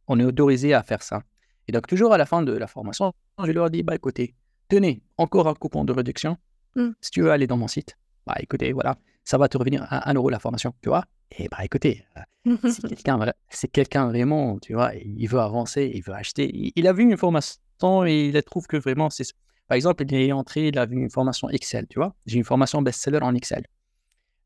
on 0.08 0.20
est 0.20 0.26
autorisé 0.26 0.74
à 0.74 0.84
faire 0.84 1.04
ça. 1.04 1.22
Et 1.68 1.72
donc, 1.72 1.88
toujours 1.88 2.14
à 2.14 2.18
la 2.18 2.26
fin 2.26 2.42
de 2.42 2.52
la 2.52 2.68
formation, 2.68 3.14
je 3.44 3.52
leur 3.52 3.70
dis, 3.70 3.84
bah 3.84 3.96
écoutez, 3.96 4.36
tenez, 4.72 5.02
encore 5.18 5.50
un 5.50 5.54
coupon 5.54 5.84
de 5.84 5.92
réduction. 5.92 6.38
Mmh. 6.76 6.92
Si 7.02 7.12
tu 7.12 7.22
veux 7.22 7.32
aller 7.32 7.46
dans 7.46 7.58
mon 7.58 7.68
site, 7.68 7.98
bah 8.26 8.36
écoutez, 8.40 8.72
voilà, 8.72 8.98
ça 9.26 9.38
va 9.38 9.50
te 9.50 9.58
revenir 9.58 9.86
à 9.90 10.10
1 10.10 10.14
euro 10.14 10.30
la 10.30 10.40
formation, 10.40 10.74
tu 10.82 10.88
vois. 10.88 11.04
Et 11.38 11.50
bah 11.50 11.58
écoutez, 11.64 12.06
euh, 12.48 12.56
c'est 13.50 13.68
quelqu'un 13.68 14.08
vraiment, 14.08 14.60
tu 14.60 14.74
vois, 14.74 14.94
il 14.96 15.28
veut 15.28 15.40
avancer, 15.40 15.92
il 15.94 16.02
veut 16.02 16.14
acheter. 16.14 16.72
Il, 16.76 16.88
a 16.88 16.94
vu 16.94 17.04
une 17.04 17.18
formation 17.18 18.06
et 18.06 18.28
il 18.28 18.44
trouve 18.44 18.66
que 18.66 18.78
vraiment 18.78 19.10
c'est. 19.10 19.26
Par 19.68 19.76
exemple, 19.76 20.04
il 20.04 20.14
est 20.14 20.32
entré, 20.32 20.70
il 20.70 20.80
a 20.80 20.86
vu 20.86 20.98
une 20.98 21.10
formation 21.10 21.50
Excel, 21.50 21.88
tu 21.90 22.00
vois. 22.00 22.16
J'ai 22.26 22.38
une 22.38 22.46
formation 22.46 22.82
best-seller 22.82 23.20
en 23.22 23.36
Excel. 23.36 23.66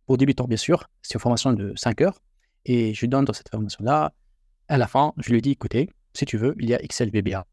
Pour 0.08 0.18
débutants, 0.18 0.48
bien 0.48 0.58
sûr, 0.58 0.88
c'est 1.04 1.16
une 1.16 1.20
formation 1.20 1.54
de 1.54 1.74
5 1.76 2.02
heures. 2.02 2.20
Et 2.66 2.96
je 2.96 3.06
donne 3.06 3.26
dans 3.26 3.34
cette 3.34 3.50
formation-là, 3.50 4.12
à 4.70 4.78
la 4.78 4.88
fin, 4.88 5.14
je 5.18 5.32
lui 5.32 5.42
dis 5.42 5.52
écoutez, 5.52 5.90
si 6.14 6.26
tu 6.26 6.38
veux, 6.38 6.56
il 6.60 6.70
y 6.70 6.74
a 6.74 6.82
Excel 6.82 7.12
VBA, 7.12 7.46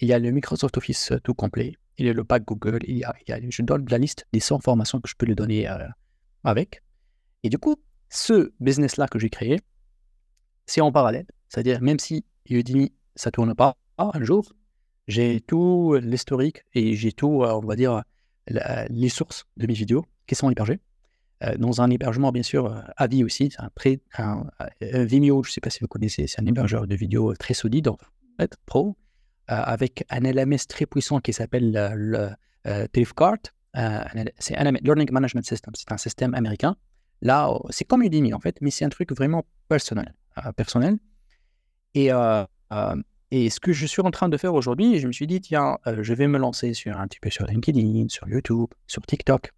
il 0.00 0.08
y 0.08 0.12
a 0.12 0.18
le 0.18 0.30
Microsoft 0.30 0.76
Office 0.76 1.12
tout 1.22 1.34
complet, 1.34 1.76
il 1.98 2.06
y 2.06 2.10
a 2.10 2.12
le 2.12 2.24
pack 2.24 2.44
Google, 2.44 2.80
il 2.86 2.98
y 2.98 3.04
a, 3.04 3.14
je 3.48 3.62
donne 3.62 3.86
la 3.88 3.98
liste 3.98 4.26
des 4.32 4.40
100 4.40 4.60
formations 4.60 5.00
que 5.00 5.08
je 5.08 5.14
peux 5.16 5.26
lui 5.26 5.34
donner 5.34 5.68
euh, 5.68 5.78
avec. 6.42 6.82
Et 7.42 7.48
du 7.48 7.58
coup, 7.58 7.76
ce 8.08 8.52
business-là 8.60 9.08
que 9.08 9.18
j'ai 9.18 9.30
créé, 9.30 9.60
c'est 10.66 10.80
en 10.80 10.92
parallèle. 10.92 11.26
C'est-à-dire, 11.48 11.80
même 11.80 11.98
si 11.98 12.24
Udemy, 12.48 12.92
ça 13.14 13.28
ne 13.28 13.32
tourne 13.32 13.54
pas 13.54 13.76
un 13.98 14.22
jour, 14.22 14.52
j'ai 15.06 15.40
tout 15.40 15.94
l'historique 16.00 16.64
et 16.74 16.96
j'ai 16.96 17.12
tout, 17.12 17.42
euh, 17.42 17.52
on 17.52 17.66
va 17.66 17.76
dire, 17.76 18.02
les 18.46 19.08
sources 19.08 19.46
de 19.56 19.66
mes 19.66 19.74
vidéos 19.74 20.04
qui 20.26 20.34
sont 20.34 20.50
hébergées. 20.50 20.80
Euh, 21.42 21.56
dans 21.56 21.80
un 21.80 21.90
hébergement, 21.90 22.32
bien 22.32 22.42
sûr, 22.42 22.66
euh, 22.66 22.80
à 22.96 23.06
vie 23.06 23.24
aussi, 23.24 23.50
c'est 23.50 23.60
un, 24.22 24.46
Vimeo, 24.80 25.42
je 25.42 25.50
ne 25.50 25.52
sais 25.52 25.60
pas 25.60 25.70
si 25.70 25.80
vous 25.80 25.88
connaissez, 25.88 26.26
c'est 26.26 26.40
un 26.40 26.46
hébergeur 26.46 26.86
de 26.86 26.94
vidéos 26.94 27.34
très 27.34 27.54
solide, 27.54 27.88
en 27.88 27.98
fait, 28.38 28.56
pro, 28.66 28.96
avec 29.48 30.04
un 30.10 30.20
LMS 30.20 30.66
très 30.68 30.86
puissant 30.86 31.20
qui 31.20 31.32
s'appelle 31.32 31.72
le, 31.94 32.30
c'est 34.38 34.56
un 34.56 34.72
Learning 34.72 35.10
Management 35.10 35.44
System, 35.44 35.72
c'est 35.76 35.92
un 35.92 35.98
système 35.98 36.34
américain 36.34 36.76
Là, 37.24 37.50
oh, 37.50 37.66
c'est 37.70 37.84
comme 37.84 38.02
Udemy 38.02 38.34
en 38.34 38.38
fait, 38.38 38.58
mais 38.60 38.70
c'est 38.70 38.84
un 38.84 38.90
truc 38.90 39.10
vraiment 39.12 39.44
personnel. 39.68 40.14
Euh, 40.44 40.52
personnel. 40.52 40.98
Et, 41.94 42.12
euh, 42.12 42.44
euh, 42.72 42.96
ce 43.32 43.58
que 43.58 43.72
je 43.72 43.86
suis 43.86 44.02
en 44.02 44.10
train 44.10 44.28
de 44.28 44.36
faire 44.36 44.54
aujourd'hui, 44.54 44.98
je 44.98 45.06
me 45.06 45.12
suis 45.12 45.26
dit, 45.26 45.40
tiens, 45.40 45.78
je 45.86 46.14
vais 46.14 46.28
me 46.28 46.38
lancer 46.38 46.72
sur 46.72 46.96
un 47.00 47.08
petit 47.08 47.18
peu 47.18 47.30
sur 47.30 47.46
LinkedIn, 47.46 48.08
sur 48.08 48.28
YouTube, 48.28 48.68
sur 48.86 49.02
TikTok. 49.02 49.52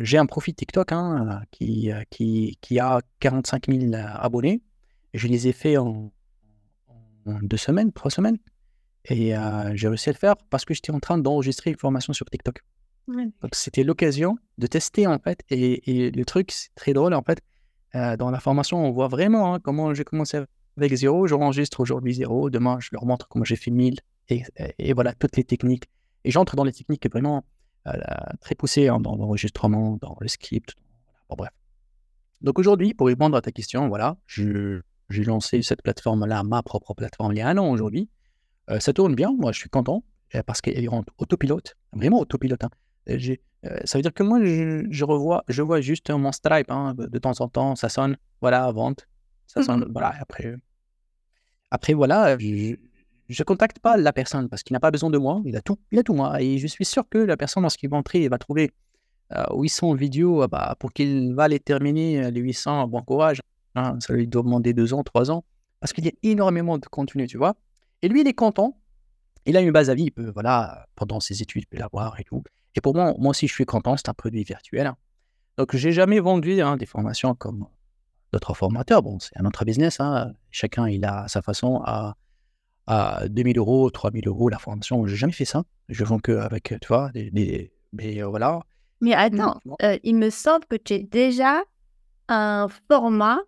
J'ai 0.00 0.16
un 0.16 0.26
profil 0.26 0.54
TikTok 0.54 0.92
hein, 0.92 1.42
qui, 1.50 1.90
a 1.90 3.00
45 3.20 3.66
000 3.68 3.94
abonnés. 3.94 4.62
Je 5.12 5.28
les 5.28 5.48
ai 5.48 5.52
faits 5.52 5.76
en 5.76 6.10
deux 7.26 7.58
semaines, 7.58 7.92
trois 7.92 8.10
semaines. 8.10 8.38
Et 9.06 9.34
j'ai 9.74 9.88
réussi 9.88 10.08
à 10.08 10.12
le 10.12 10.18
faire 10.18 10.36
parce 10.50 10.64
que 10.64 10.74
j'étais 10.74 10.92
en 10.92 11.00
train 11.00 11.18
d'enregistrer 11.18 11.70
une 11.70 11.78
formation 11.78 12.12
sur 12.12 12.26
TikTok. 12.30 12.62
Donc 13.08 13.54
c'était 13.54 13.84
l'occasion 13.84 14.36
de 14.58 14.66
tester 14.66 15.06
en 15.06 15.18
fait. 15.18 15.42
Et, 15.50 16.10
le 16.10 16.24
truc, 16.24 16.50
c'est 16.52 16.74
très 16.74 16.92
drôle 16.92 17.14
en 17.14 17.22
fait. 17.22 17.40
Euh, 17.94 18.16
dans 18.16 18.30
la 18.30 18.40
formation, 18.40 18.84
on 18.84 18.90
voit 18.90 19.08
vraiment 19.08 19.54
hein, 19.54 19.60
comment 19.60 19.92
j'ai 19.92 20.04
commencé 20.04 20.40
avec 20.76 20.94
zéro. 20.94 21.26
J'enregistre 21.26 21.80
aujourd'hui 21.80 22.14
zéro. 22.14 22.48
Demain, 22.48 22.78
je 22.80 22.88
leur 22.92 23.04
montre 23.04 23.28
comment 23.28 23.44
j'ai 23.44 23.56
fait 23.56 23.70
1000 23.70 23.98
et, 24.28 24.92
voilà 24.94 25.12
toutes 25.12 25.36
les 25.36 25.44
techniques. 25.44 25.90
Et 26.24 26.30
j'entre 26.30 26.56
dans 26.56 26.64
les 26.64 26.72
techniques 26.72 27.10
vraiment 27.10 27.44
euh, 27.86 27.92
très 28.40 28.54
poussées 28.54 28.88
hein, 28.88 29.00
dans 29.00 29.16
l'enregistrement, 29.16 29.98
dans 30.00 30.16
le 30.20 30.28
script. 30.28 30.74
Bon, 31.28 31.36
bref. 31.36 31.50
Donc 32.40 32.58
aujourd'hui, 32.58 32.94
pour 32.94 33.08
répondre 33.08 33.36
à 33.36 33.42
ta 33.42 33.52
question, 33.52 33.88
voilà, 33.88 34.16
j'ai 34.26 35.24
lancé 35.24 35.62
cette 35.62 35.82
plateforme-là, 35.82 36.42
ma 36.44 36.62
propre 36.62 36.94
plateforme, 36.94 37.32
il 37.32 37.38
y 37.38 37.40
a 37.40 37.48
un 37.48 37.58
an 37.58 37.68
aujourd'hui. 37.68 38.08
Euh, 38.70 38.80
ça 38.80 38.92
tourne 38.92 39.14
bien, 39.14 39.32
moi 39.38 39.52
je 39.52 39.58
suis 39.58 39.70
content 39.70 40.04
parce 40.46 40.62
qu'elle 40.62 40.88
rentre 40.88 41.12
autopilote, 41.18 41.76
vraiment 41.92 42.20
autopilote. 42.20 42.64
Hein. 42.64 42.70
Euh, 43.64 43.78
ça 43.84 43.98
veut 43.98 44.02
dire 44.02 44.12
que 44.12 44.22
moi, 44.22 44.40
je, 44.42 45.04
revois, 45.04 45.44
je 45.48 45.62
vois 45.62 45.80
juste 45.80 46.10
mon 46.10 46.32
Stripe 46.32 46.70
hein, 46.70 46.94
de 46.96 47.18
temps 47.18 47.40
en 47.40 47.48
temps, 47.48 47.76
ça 47.76 47.88
sonne, 47.88 48.16
voilà, 48.40 48.70
vente, 48.72 49.06
ça 49.46 49.62
sonne, 49.62 49.80
mmh 49.80 49.92
voilà, 49.92 50.14
après, 50.20 50.54
après 51.70 51.92
voilà, 51.92 52.36
je, 52.38 52.76
ne 53.28 53.44
contacte 53.44 53.78
pas 53.78 53.96
la 53.96 54.12
personne 54.12 54.48
parce 54.48 54.62
qu'il 54.62 54.74
n'a 54.74 54.80
pas 54.80 54.90
besoin 54.90 55.10
de 55.10 55.18
moi, 55.18 55.40
il 55.44 55.56
a 55.56 55.60
tout, 55.60 55.78
il 55.92 55.98
a 55.98 56.02
tout 56.02 56.14
moi, 56.14 56.42
et 56.42 56.58
je 56.58 56.66
suis 56.66 56.84
sûr 56.84 57.08
que 57.08 57.18
la 57.18 57.36
personne, 57.36 57.62
lorsqu'il 57.62 57.88
va 57.88 57.96
entrer, 57.96 58.22
il 58.22 58.30
va 58.30 58.38
trouver 58.38 58.72
800 59.52 59.94
vidéos 59.94 60.46
bah, 60.48 60.76
pour 60.78 60.92
qu'il 60.92 61.34
va 61.34 61.48
les 61.48 61.60
terminer, 61.60 62.30
les 62.30 62.40
800, 62.40 62.88
bon 62.88 63.02
courage, 63.02 63.40
hein, 63.76 63.96
ça 64.00 64.12
lui 64.12 64.26
doit 64.26 64.42
demander 64.42 64.74
deux 64.74 64.92
ans, 64.92 65.04
trois 65.04 65.30
ans, 65.30 65.44
parce 65.78 65.92
qu'il 65.92 66.04
y 66.04 66.08
a 66.08 66.12
énormément 66.24 66.78
de 66.78 66.86
contenu, 66.86 67.28
tu 67.28 67.38
vois, 67.38 67.54
et 68.02 68.08
lui, 68.08 68.20
il 68.20 68.28
est 68.28 68.34
content, 68.34 68.76
il 69.46 69.56
a 69.56 69.60
une 69.60 69.70
base 69.70 69.90
à 69.90 69.94
vie, 69.94 70.04
il 70.04 70.10
peut, 70.10 70.30
voilà, 70.30 70.86
pendant 70.94 71.20
ses 71.20 71.42
études, 71.42 71.62
il 71.62 71.66
peut 71.66 71.78
l'avoir 71.78 72.18
et 72.20 72.24
tout. 72.24 72.42
Et 72.74 72.80
pour 72.80 72.94
moi, 72.94 73.14
moi 73.18 73.30
aussi, 73.30 73.48
je 73.48 73.52
suis 73.52 73.64
content, 73.64 73.96
c'est 73.96 74.08
un 74.08 74.14
produit 74.14 74.44
virtuel. 74.44 74.86
Hein. 74.86 74.96
Donc, 75.58 75.76
j'ai 75.76 75.92
jamais 75.92 76.20
vendu 76.20 76.60
hein, 76.60 76.76
des 76.76 76.86
formations 76.86 77.34
comme 77.34 77.66
d'autres 78.32 78.54
formateurs. 78.54 79.02
Bon, 79.02 79.18
c'est 79.18 79.36
un 79.38 79.44
autre 79.44 79.64
business. 79.64 80.00
Hein. 80.00 80.32
Chacun, 80.50 80.88
il 80.88 81.04
a 81.04 81.28
sa 81.28 81.42
façon 81.42 81.82
à, 81.84 82.16
à 82.86 83.28
2000 83.28 83.58
euros, 83.58 83.90
3000 83.90 84.26
euros 84.26 84.48
la 84.48 84.58
formation. 84.58 85.06
J'ai 85.06 85.16
jamais 85.16 85.32
fait 85.32 85.44
ça. 85.44 85.64
Je 85.88 86.04
vends 86.04 86.18
que 86.18 86.32
avec, 86.32 86.74
tu 86.80 86.88
vois, 86.88 87.10
des, 87.12 87.72
mais 87.92 88.22
euh, 88.22 88.26
voilà. 88.26 88.60
Mais 89.00 89.14
attends, 89.14 89.58
euh, 89.82 89.98
il 90.02 90.16
me 90.16 90.30
semble 90.30 90.64
que 90.66 90.76
tu 90.76 90.94
es 90.94 91.02
déjà 91.02 91.60
un 92.28 92.68
format 92.88 93.38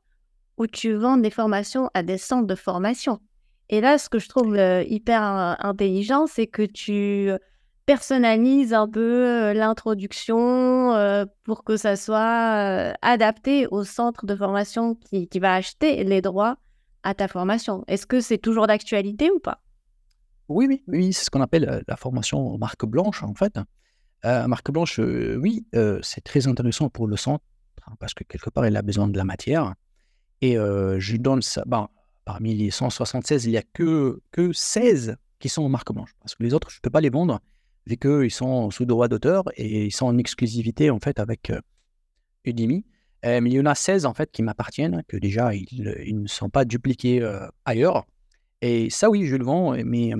où 0.59 0.67
tu 0.67 0.95
vends 0.95 1.17
des 1.17 1.31
formations 1.31 1.89
à 1.95 2.03
des 2.03 2.19
centres 2.19 2.47
de 2.47 2.55
formation. 2.55 3.21
Et 3.71 3.81
là, 3.81 3.99
ce 3.99 4.09
que 4.09 4.19
je 4.19 4.29
trouve 4.29 4.55
euh, 4.55 4.83
hyper 4.85 5.23
intelligent, 5.23 6.27
c'est 6.27 6.47
que 6.47 6.63
tu 6.63 7.31
personnalise 7.87 8.73
un 8.73 8.89
peu 8.89 9.53
l'introduction 9.53 11.27
pour 11.43 11.65
que 11.65 11.77
ça 11.77 11.97
soit 11.97 12.95
adapté 13.03 13.67
au 13.67 13.85
centre 13.85 14.25
de 14.25 14.35
formation 14.35 14.95
qui, 14.95 15.29
va 15.39 15.55
acheter 15.55 16.03
les 16.03 16.23
droits 16.23 16.57
à 17.03 17.13
ta 17.13 17.29
formation. 17.29 17.85
Est-ce 17.87 18.07
que 18.07 18.21
c'est 18.21 18.39
toujours 18.39 18.67
d'actualité 18.67 19.31
ou 19.31 19.39
pas? 19.39 19.61
Oui, 20.49 20.65
oui, 20.67 20.83
oui, 20.89 21.13
c'est 21.13 21.27
ce 21.27 21.31
qu'on 21.31 21.43
appelle 21.43 21.85
la 21.87 21.97
formation 21.99 22.57
marque 22.57 22.87
blanche 22.87 23.23
en 23.23 23.35
fait. 23.35 23.59
marque 24.25 24.71
blanche, 24.71 24.99
oui, 24.99 25.67
c'est 26.01 26.25
très 26.25 26.49
intéressant 26.49 26.89
pour 26.89 27.07
le 27.07 27.19
centre 27.19 27.45
hein, 27.87 27.93
parce 27.99 28.15
que 28.15 28.25
quelque 28.25 28.49
part, 28.49 28.67
il 28.67 28.79
a 28.79 28.83
besoin 28.83 29.09
de 29.09 29.19
la 29.19 29.25
matière. 29.25 29.75
Et 30.41 30.55
je 30.55 31.17
donne 31.19 31.43
ça. 31.43 31.65
Ben, 31.67 31.89
parmi 32.25 32.55
les 32.55 32.71
176, 32.71 33.45
il 33.45 33.51
n'y 33.51 33.57
a 33.57 33.63
que, 33.63 34.21
que 34.31 34.53
16 34.53 35.17
qui 35.39 35.49
sont 35.49 35.63
en 35.63 35.69
marque 35.69 35.93
blanche. 35.93 36.15
Parce 36.21 36.35
que 36.35 36.43
les 36.43 36.55
autres, 36.55 36.71
je 36.71 36.79
ne 36.79 36.81
peux 36.81 36.91
pas 36.91 37.01
les 37.01 37.11
vendre, 37.11 37.41
vu 37.87 37.97
qu'ils 37.97 38.31
sont 38.31 38.71
sous 38.71 38.87
droit 38.87 39.09
d'auteur 39.09 39.45
et 39.57 39.87
ils 39.87 39.93
sont 39.93 40.07
en 40.07 40.17
exclusivité 40.19 40.91
en 40.91 40.99
fait 40.99 41.19
avec 41.19 41.53
Udemy. 42.45 42.85
mais 43.23 43.41
il 43.41 43.53
y 43.53 43.61
en 43.61 43.67
a 43.67 43.75
16 43.75 44.07
en 44.07 44.15
fait 44.15 44.31
qui 44.31 44.43
m'appartiennent, 44.43 45.03
que 45.07 45.17
déjà 45.17 45.55
ils, 45.55 46.23
ne 46.23 46.27
sont 46.27 46.49
pas 46.49 46.65
dupliqués 46.65 47.29
ailleurs. 47.65 48.07
Et 48.63 48.89
ça, 48.89 49.11
oui, 49.11 49.27
je 49.27 49.37
le 49.37 49.45
vends, 49.45 49.77
mais 49.85 50.13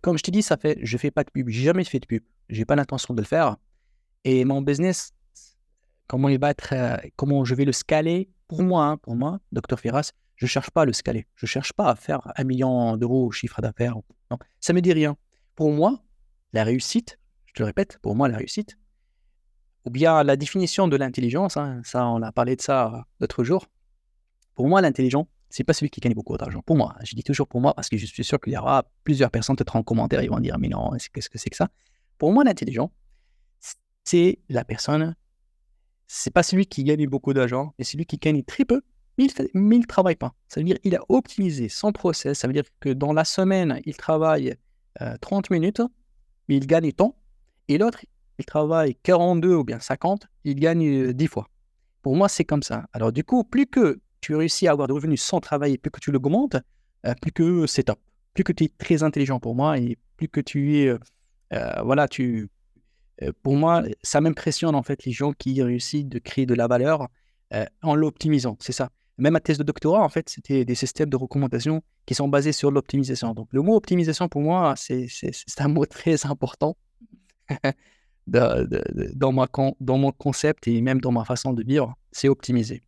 comme 0.00 0.16
je 0.16 0.22
t'ai 0.22 0.30
dit, 0.30 0.42
ça 0.42 0.56
fait, 0.56 0.78
je 0.82 0.96
fais 0.96 1.10
pas 1.10 1.24
de 1.24 1.30
pub, 1.30 1.48
j'ai 1.48 1.62
jamais 1.62 1.84
fait 1.84 2.00
de 2.00 2.06
pub, 2.06 2.22
j'ai 2.48 2.64
pas 2.64 2.76
l'intention 2.76 3.14
de 3.14 3.20
le 3.20 3.26
faire. 3.26 3.56
Et 4.24 4.44
mon 4.44 4.62
business, 4.62 5.12
comment 6.06 6.28
il 6.28 6.38
va 6.38 6.50
être, 6.50 6.72
euh, 6.72 6.96
comment 7.16 7.44
je 7.44 7.54
vais 7.54 7.64
le 7.64 7.72
scaler 7.72 8.30
pour 8.48 8.62
moi, 8.62 8.86
hein, 8.86 8.96
pour 8.96 9.16
moi, 9.16 9.40
Dr 9.52 9.78
Firas, 9.78 10.12
je 10.36 10.46
cherche 10.46 10.70
pas 10.70 10.82
à 10.82 10.84
le 10.84 10.92
scaler, 10.92 11.26
je 11.34 11.46
cherche 11.46 11.72
pas 11.72 11.90
à 11.90 11.94
faire 11.94 12.20
un 12.36 12.44
million 12.44 12.96
d'euros 12.96 13.26
au 13.26 13.30
chiffre 13.30 13.60
d'affaires. 13.60 13.96
Ça 14.60 14.72
me 14.72 14.80
dit 14.80 14.92
rien. 14.92 15.16
Pour 15.54 15.70
moi, 15.70 16.02
la 16.52 16.64
réussite, 16.64 17.18
je 17.46 17.54
te 17.54 17.62
le 17.62 17.66
répète, 17.66 17.98
pour 18.02 18.16
moi 18.16 18.28
la 18.28 18.36
réussite, 18.38 18.76
ou 19.84 19.90
bien 19.90 20.22
la 20.24 20.36
définition 20.36 20.88
de 20.88 20.96
l'intelligence, 20.96 21.56
hein, 21.56 21.80
ça 21.84 22.06
on 22.06 22.22
a 22.22 22.32
parlé 22.32 22.56
de 22.56 22.62
ça 22.62 23.06
l'autre 23.20 23.44
jour. 23.44 23.66
Pour 24.54 24.68
moi, 24.68 24.80
l'intelligent, 24.80 25.28
c'est 25.50 25.64
pas 25.64 25.72
celui 25.72 25.90
qui 25.90 26.00
gagne 26.00 26.14
beaucoup 26.14 26.36
d'argent. 26.36 26.62
Pour 26.62 26.76
moi, 26.76 26.96
je 27.04 27.14
dis 27.14 27.22
toujours 27.22 27.46
pour 27.46 27.60
moi 27.60 27.74
parce 27.74 27.88
que 27.88 27.96
je 27.96 28.06
suis 28.06 28.24
sûr 28.24 28.40
qu'il 28.40 28.52
y 28.52 28.56
aura 28.56 28.84
plusieurs 29.04 29.30
personnes 29.30 29.56
peut-être 29.56 29.76
en 29.76 29.82
commentaire, 29.82 30.22
ils 30.22 30.30
vont 30.30 30.40
dire 30.40 30.58
mais 30.58 30.68
non, 30.68 30.90
qu'est-ce 31.12 31.30
que 31.30 31.38
c'est 31.38 31.50
que 31.50 31.56
ça? 31.56 31.68
Pour 32.18 32.32
moi, 32.32 32.44
l'intelligent, 32.44 32.90
c'est 34.04 34.38
la 34.48 34.64
personne, 34.64 35.14
c'est 36.06 36.32
pas 36.32 36.42
celui 36.42 36.66
qui 36.66 36.84
gagne 36.84 37.06
beaucoup 37.06 37.32
d'argent, 37.32 37.74
mais 37.78 37.84
celui 37.84 38.06
qui 38.06 38.16
gagne 38.16 38.42
très 38.42 38.64
peu, 38.64 38.82
mais 39.18 39.26
il 39.76 39.80
ne 39.80 39.86
travaille 39.86 40.16
pas. 40.16 40.34
Ça 40.48 40.60
veut 40.60 40.64
dire 40.64 40.80
qu'il 40.80 40.94
a 40.96 41.00
optimisé 41.08 41.68
son 41.68 41.92
process. 41.92 42.38
Ça 42.38 42.46
veut 42.46 42.52
dire 42.52 42.64
que 42.80 42.90
dans 42.90 43.12
la 43.12 43.24
semaine, 43.24 43.80
il 43.84 43.96
travaille 43.96 44.56
30 45.20 45.50
euh, 45.50 45.54
minutes, 45.54 45.82
mais 46.48 46.56
il 46.56 46.66
gagne 46.66 46.92
temps. 46.92 47.16
Et 47.68 47.78
l'autre, 47.78 48.04
il 48.38 48.44
travaille 48.44 48.96
42 49.02 49.54
ou 49.54 49.64
bien 49.64 49.78
50, 49.78 50.26
il 50.44 50.56
gagne 50.56 51.12
10 51.12 51.26
fois. 51.28 51.48
Pour 52.02 52.16
moi, 52.16 52.28
c'est 52.28 52.44
comme 52.44 52.62
ça. 52.62 52.86
Alors 52.92 53.12
du 53.12 53.24
coup, 53.24 53.44
plus 53.44 53.66
que 53.66 54.00
tu 54.20 54.34
réussis 54.34 54.68
à 54.68 54.72
avoir 54.72 54.88
des 54.88 54.94
revenus 54.94 55.22
sans 55.22 55.40
travailler, 55.40 55.78
plus 55.78 55.90
que 55.90 56.00
tu 56.00 56.10
l'augmentes, 56.10 56.56
euh, 57.06 57.14
plus 57.20 57.32
que 57.32 57.66
c'est 57.66 57.84
top. 57.84 58.00
Plus 58.34 58.44
que 58.44 58.52
tu 58.52 58.64
es 58.64 58.68
très 58.68 59.02
intelligent 59.02 59.38
pour 59.38 59.54
moi 59.54 59.78
et 59.78 59.98
plus 60.16 60.28
que 60.28 60.40
tu 60.40 60.78
es. 60.78 60.88
Euh, 60.88 60.98
euh, 61.52 61.82
voilà, 61.82 62.08
tu. 62.08 62.48
pour 63.42 63.56
moi, 63.56 63.84
ça 64.02 64.20
m'impressionne 64.20 64.74
en 64.74 64.82
fait 64.82 65.04
les 65.04 65.12
gens 65.12 65.32
qui 65.32 65.62
réussissent 65.62 66.06
de 66.06 66.18
créer 66.18 66.46
de 66.46 66.54
la 66.54 66.66
valeur 66.66 67.08
en 67.82 67.94
l'optimisant. 67.94 68.56
C'est 68.60 68.72
ça. 68.72 68.90
Même 69.16 69.34
ma 69.34 69.40
thèse 69.40 69.58
de 69.58 69.62
doctorat, 69.62 70.02
en 70.02 70.08
fait, 70.08 70.28
c'était 70.28 70.64
des 70.64 70.74
systèmes 70.74 71.08
de 71.08 71.16
recommandation 71.16 71.82
qui 72.04 72.14
sont 72.14 72.28
basés 72.28 72.52
sur 72.52 72.70
l'optimisation. 72.70 73.32
Donc, 73.32 73.48
le 73.52 73.62
mot 73.62 73.76
optimisation, 73.76 74.28
pour 74.28 74.42
moi, 74.42 74.74
c'est 74.76 75.08
un 75.58 75.68
mot 75.68 75.86
très 75.86 76.26
important 76.26 76.76
dans, 78.26 79.32
ma, 79.32 79.46
dans 79.80 79.98
mon 79.98 80.12
concept 80.12 80.66
et 80.66 80.80
même 80.80 81.00
dans 81.00 81.12
ma 81.12 81.24
façon 81.24 81.52
de 81.52 81.62
vivre. 81.62 81.94
C'est 82.10 82.28
optimiser. 82.28 82.82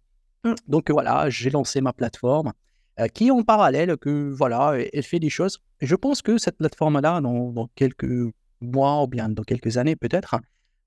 Mmh. 0.44 0.54
Donc 0.68 0.90
voilà, 0.90 1.28
j'ai 1.30 1.50
lancé 1.50 1.80
ma 1.80 1.92
plateforme 1.92 2.52
euh, 3.00 3.08
qui 3.08 3.30
en 3.30 3.42
parallèle 3.42 3.96
que 3.98 4.30
voilà, 4.30 4.76
elle 4.92 5.02
fait 5.02 5.18
des 5.18 5.30
choses. 5.30 5.58
Et 5.80 5.86
je 5.86 5.94
pense 5.94 6.22
que 6.22 6.38
cette 6.38 6.56
plateforme-là, 6.56 7.20
dans, 7.20 7.68
quelques 7.74 8.32
mois 8.60 9.02
ou 9.02 9.06
bien 9.06 9.28
dans 9.28 9.42
quelques 9.42 9.76
années 9.76 9.96
peut-être, 9.96 10.36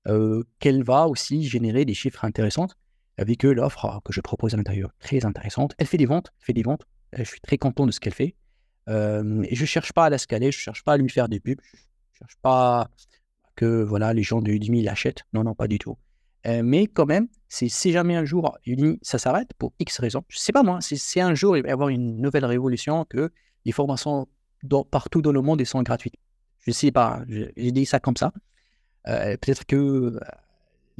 euh, 0.08 0.42
qu'elle 0.58 0.82
va 0.82 1.06
aussi 1.06 1.44
générer 1.44 1.84
des 1.84 1.94
chiffres 1.94 2.24
intéressants 2.24 2.68
avec 3.20 3.42
l'offre 3.42 4.00
que 4.04 4.12
je 4.12 4.20
propose 4.20 4.54
à 4.54 4.56
l'intérieur 4.56 4.90
très 4.98 5.24
intéressante. 5.24 5.74
Elle 5.78 5.86
fait 5.86 5.98
des 5.98 6.06
ventes, 6.06 6.32
elle 6.40 6.44
fait 6.46 6.52
des 6.52 6.62
ventes. 6.62 6.84
Je 7.12 7.22
suis 7.24 7.40
très 7.40 7.58
content 7.58 7.86
de 7.86 7.92
ce 7.92 8.00
qu'elle 8.00 8.14
fait. 8.14 8.34
Euh, 8.88 9.42
et 9.42 9.54
je 9.54 9.64
cherche 9.66 9.92
pas 9.92 10.06
à 10.06 10.10
la 10.10 10.18
scaler, 10.18 10.50
je 10.50 10.58
cherche 10.58 10.82
pas 10.82 10.94
à 10.94 10.96
lui 10.96 11.08
faire 11.10 11.28
des 11.28 11.38
pubs, 11.38 11.60
je 11.62 12.18
cherche 12.18 12.36
pas 12.40 12.88
que 13.56 13.82
voilà 13.82 14.14
les 14.14 14.22
gens 14.22 14.40
de 14.40 14.50
Udemy 14.50 14.82
l'achètent. 14.82 15.24
Non, 15.34 15.44
non, 15.44 15.54
pas 15.54 15.68
du 15.68 15.78
tout. 15.78 15.98
Euh, 16.46 16.62
mais 16.64 16.86
quand 16.86 17.04
même, 17.04 17.28
si 17.48 17.92
jamais 17.92 18.16
un 18.16 18.24
jour 18.24 18.56
ça 19.02 19.18
s'arrête 19.18 19.50
pour 19.58 19.74
X 19.78 19.98
raisons, 20.00 20.24
je 20.28 20.38
sais 20.38 20.52
pas 20.52 20.62
moi, 20.62 20.78
c'est 20.80 21.20
un 21.20 21.34
jour 21.34 21.58
il 21.58 21.62
va 21.62 21.68
y 21.68 21.72
avoir 21.72 21.90
une 21.90 22.16
nouvelle 22.16 22.46
révolution 22.46 23.04
que 23.04 23.30
les 23.66 23.72
formations 23.72 24.26
partout 24.90 25.20
dans 25.20 25.32
le 25.32 25.42
monde 25.42 25.62
sont 25.64 25.82
gratuites. 25.82 26.16
Je 26.60 26.70
sais 26.70 26.90
pas, 26.90 27.22
j'ai 27.28 27.72
dit 27.72 27.84
ça 27.84 28.00
comme 28.00 28.16
ça. 28.16 28.32
Euh, 29.08 29.36
peut-être 29.36 29.66
que 29.66 29.76
euh, 29.76 30.20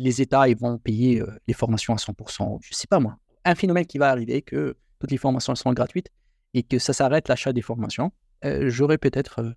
les 0.02 0.22
États 0.22 0.48
ils 0.48 0.56
vont 0.56 0.78
payer 0.78 1.22
les 1.46 1.54
formations 1.54 1.94
à 1.94 1.96
100%, 1.96 2.58
je 2.62 2.74
sais 2.74 2.86
pas 2.86 3.00
moi. 3.00 3.16
Un 3.44 3.54
phénomène 3.54 3.86
qui 3.86 3.98
va 3.98 4.10
arriver 4.10 4.42
que 4.42 4.76
toutes 4.98 5.10
les 5.10 5.16
formations 5.16 5.54
sont 5.54 5.72
gratuites 5.72 6.10
et 6.54 6.62
que 6.62 6.78
ça 6.78 6.92
s'arrête 6.92 7.28
l'achat 7.28 7.52
des 7.52 7.62
formations, 7.62 8.12
j'aurai 8.42 8.98
peut-être 8.98 9.54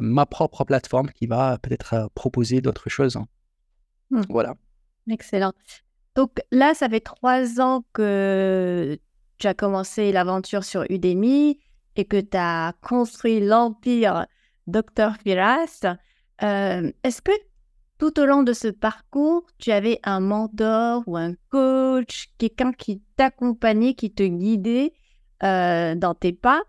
ma 0.00 0.26
propre 0.26 0.64
plateforme 0.64 1.10
qui 1.10 1.26
va 1.26 1.58
peut-être 1.58 2.10
proposer 2.14 2.60
d'autres 2.60 2.88
choses. 2.88 3.16
Hein. 3.16 3.26
Mmh. 4.10 4.22
Voilà. 4.28 4.54
Excellent. 5.10 5.52
Donc 6.14 6.40
là, 6.50 6.74
ça 6.74 6.88
fait 6.88 7.00
trois 7.00 7.60
ans 7.60 7.84
que 7.92 8.98
tu 9.38 9.46
as 9.46 9.54
commencé 9.54 10.12
l'aventure 10.12 10.64
sur 10.64 10.84
Udemy 10.90 11.58
et 11.96 12.04
que 12.04 12.20
tu 12.20 12.36
as 12.36 12.72
construit 12.80 13.40
l'empire 13.40 14.26
Dr. 14.66 15.16
Firas. 15.22 15.84
Euh, 16.42 16.92
est-ce 17.02 17.22
que 17.22 17.32
tout 17.98 18.20
au 18.20 18.26
long 18.26 18.42
de 18.42 18.52
ce 18.52 18.68
parcours, 18.68 19.46
tu 19.58 19.72
avais 19.72 20.00
un 20.02 20.20
mentor 20.20 21.02
ou 21.06 21.16
un 21.16 21.34
coach, 21.50 22.28
quelqu'un 22.38 22.72
qui 22.72 23.02
t'accompagnait, 23.16 23.94
qui 23.94 24.12
te 24.12 24.22
guidait 24.22 24.92
euh, 25.42 25.94
dans 25.94 26.14
tes 26.14 26.32
pas 26.32 26.62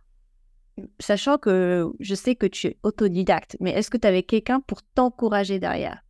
Sachant 1.00 1.40
que 1.40 1.92
je 2.00 2.14
sais 2.14 2.36
que 2.36 2.46
tu 2.46 2.68
es 2.68 2.78
autodidacte, 2.84 3.58
mais 3.60 3.72
est-ce 3.72 3.90
que 3.90 3.98
tu 3.98 4.06
avais 4.06 4.22
quelqu'un 4.22 4.60
pour 4.60 4.84
t'encourager 4.84 5.60
derrière? 5.60 6.04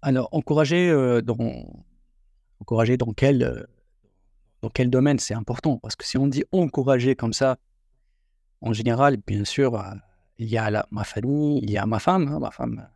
Alors, 0.00 0.28
encourager, 0.30 0.90
euh, 0.90 1.20
dans, 1.20 1.36
encourager 2.60 2.96
dans, 2.96 3.12
quel, 3.12 3.42
euh, 3.42 3.64
dans 4.62 4.68
quel 4.68 4.90
domaine, 4.90 5.18
c'est 5.18 5.34
important. 5.34 5.78
Parce 5.78 5.96
que 5.96 6.04
si 6.04 6.18
on 6.18 6.28
dit 6.28 6.44
encourager 6.52 7.16
comme 7.16 7.32
ça, 7.32 7.56
en 8.60 8.72
général, 8.72 9.16
bien 9.26 9.44
sûr, 9.44 9.82
il 10.38 10.48
y 10.48 10.56
a 10.56 10.86
ma 10.90 11.04
famille, 11.04 11.58
il 11.62 11.70
y 11.70 11.78
a 11.78 11.86
ma 11.86 11.98
femme, 11.98 12.28
hein, 12.28 12.38
ma 12.38 12.52
femme, 12.52 12.88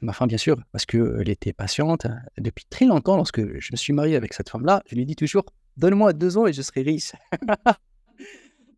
ma 0.00 0.12
femme 0.12 0.28
bien 0.28 0.38
sûr, 0.38 0.56
parce 0.72 0.86
qu'elle 0.86 1.28
était 1.28 1.52
patiente. 1.52 2.06
Depuis 2.38 2.64
très 2.68 2.86
longtemps, 2.86 3.16
lorsque 3.16 3.40
je 3.40 3.68
me 3.72 3.76
suis 3.76 3.92
marié 3.92 4.16
avec 4.16 4.32
cette 4.32 4.48
femme-là, 4.50 4.82
je 4.86 4.94
lui 4.94 5.06
dis 5.06 5.16
toujours, 5.16 5.44
donne-moi 5.76 6.12
deux 6.12 6.38
ans 6.38 6.46
et 6.46 6.52
je 6.52 6.62
serai 6.62 6.82
riche. 6.82 7.12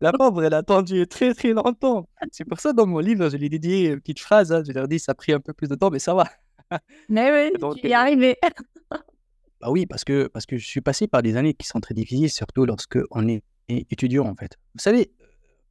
La 0.01 0.13
pauvre, 0.13 0.43
elle 0.43 0.53
a 0.53 0.57
attendu 0.57 1.05
très 1.07 1.33
très 1.33 1.51
longtemps. 1.51 2.07
C'est 2.31 2.45
pour 2.45 2.61
ça, 2.61 2.71
dans 2.71 2.85
mon 2.85 2.99
livre, 2.99 3.29
je 3.29 3.35
lui 3.35 3.47
ai 3.47 3.49
dédié 3.49 3.89
une 3.89 3.99
petite 3.99 4.21
phrase. 4.21 4.53
Hein, 4.53 4.63
je 4.65 4.71
lui 4.71 4.79
ai 4.79 4.87
dit, 4.87 4.97
ça 4.97 5.11
a 5.11 5.15
pris 5.15 5.33
un 5.33 5.41
peu 5.41 5.51
plus 5.51 5.67
de 5.67 5.75
temps, 5.75 5.89
mais 5.89 5.99
ça 5.99 6.13
va. 6.13 6.25
Mais 7.09 7.51
oui, 7.51 7.59
tu 7.81 7.87
y 7.87 7.91
es 7.91 7.93
arrivé. 7.93 8.37
bah 8.91 9.69
oui, 9.69 9.85
parce 9.85 10.05
que, 10.05 10.27
parce 10.27 10.45
que 10.45 10.57
je 10.57 10.65
suis 10.65 10.81
passé 10.81 11.07
par 11.07 11.21
des 11.21 11.35
années 11.35 11.53
qui 11.53 11.67
sont 11.67 11.81
très 11.81 11.95
difficiles, 11.95 12.29
surtout 12.29 12.65
lorsque 12.65 12.99
on 13.11 13.27
est 13.27 13.43
étudiant, 13.67 14.25
en 14.25 14.35
fait. 14.35 14.57
Vous 14.73 14.79
savez, 14.79 15.11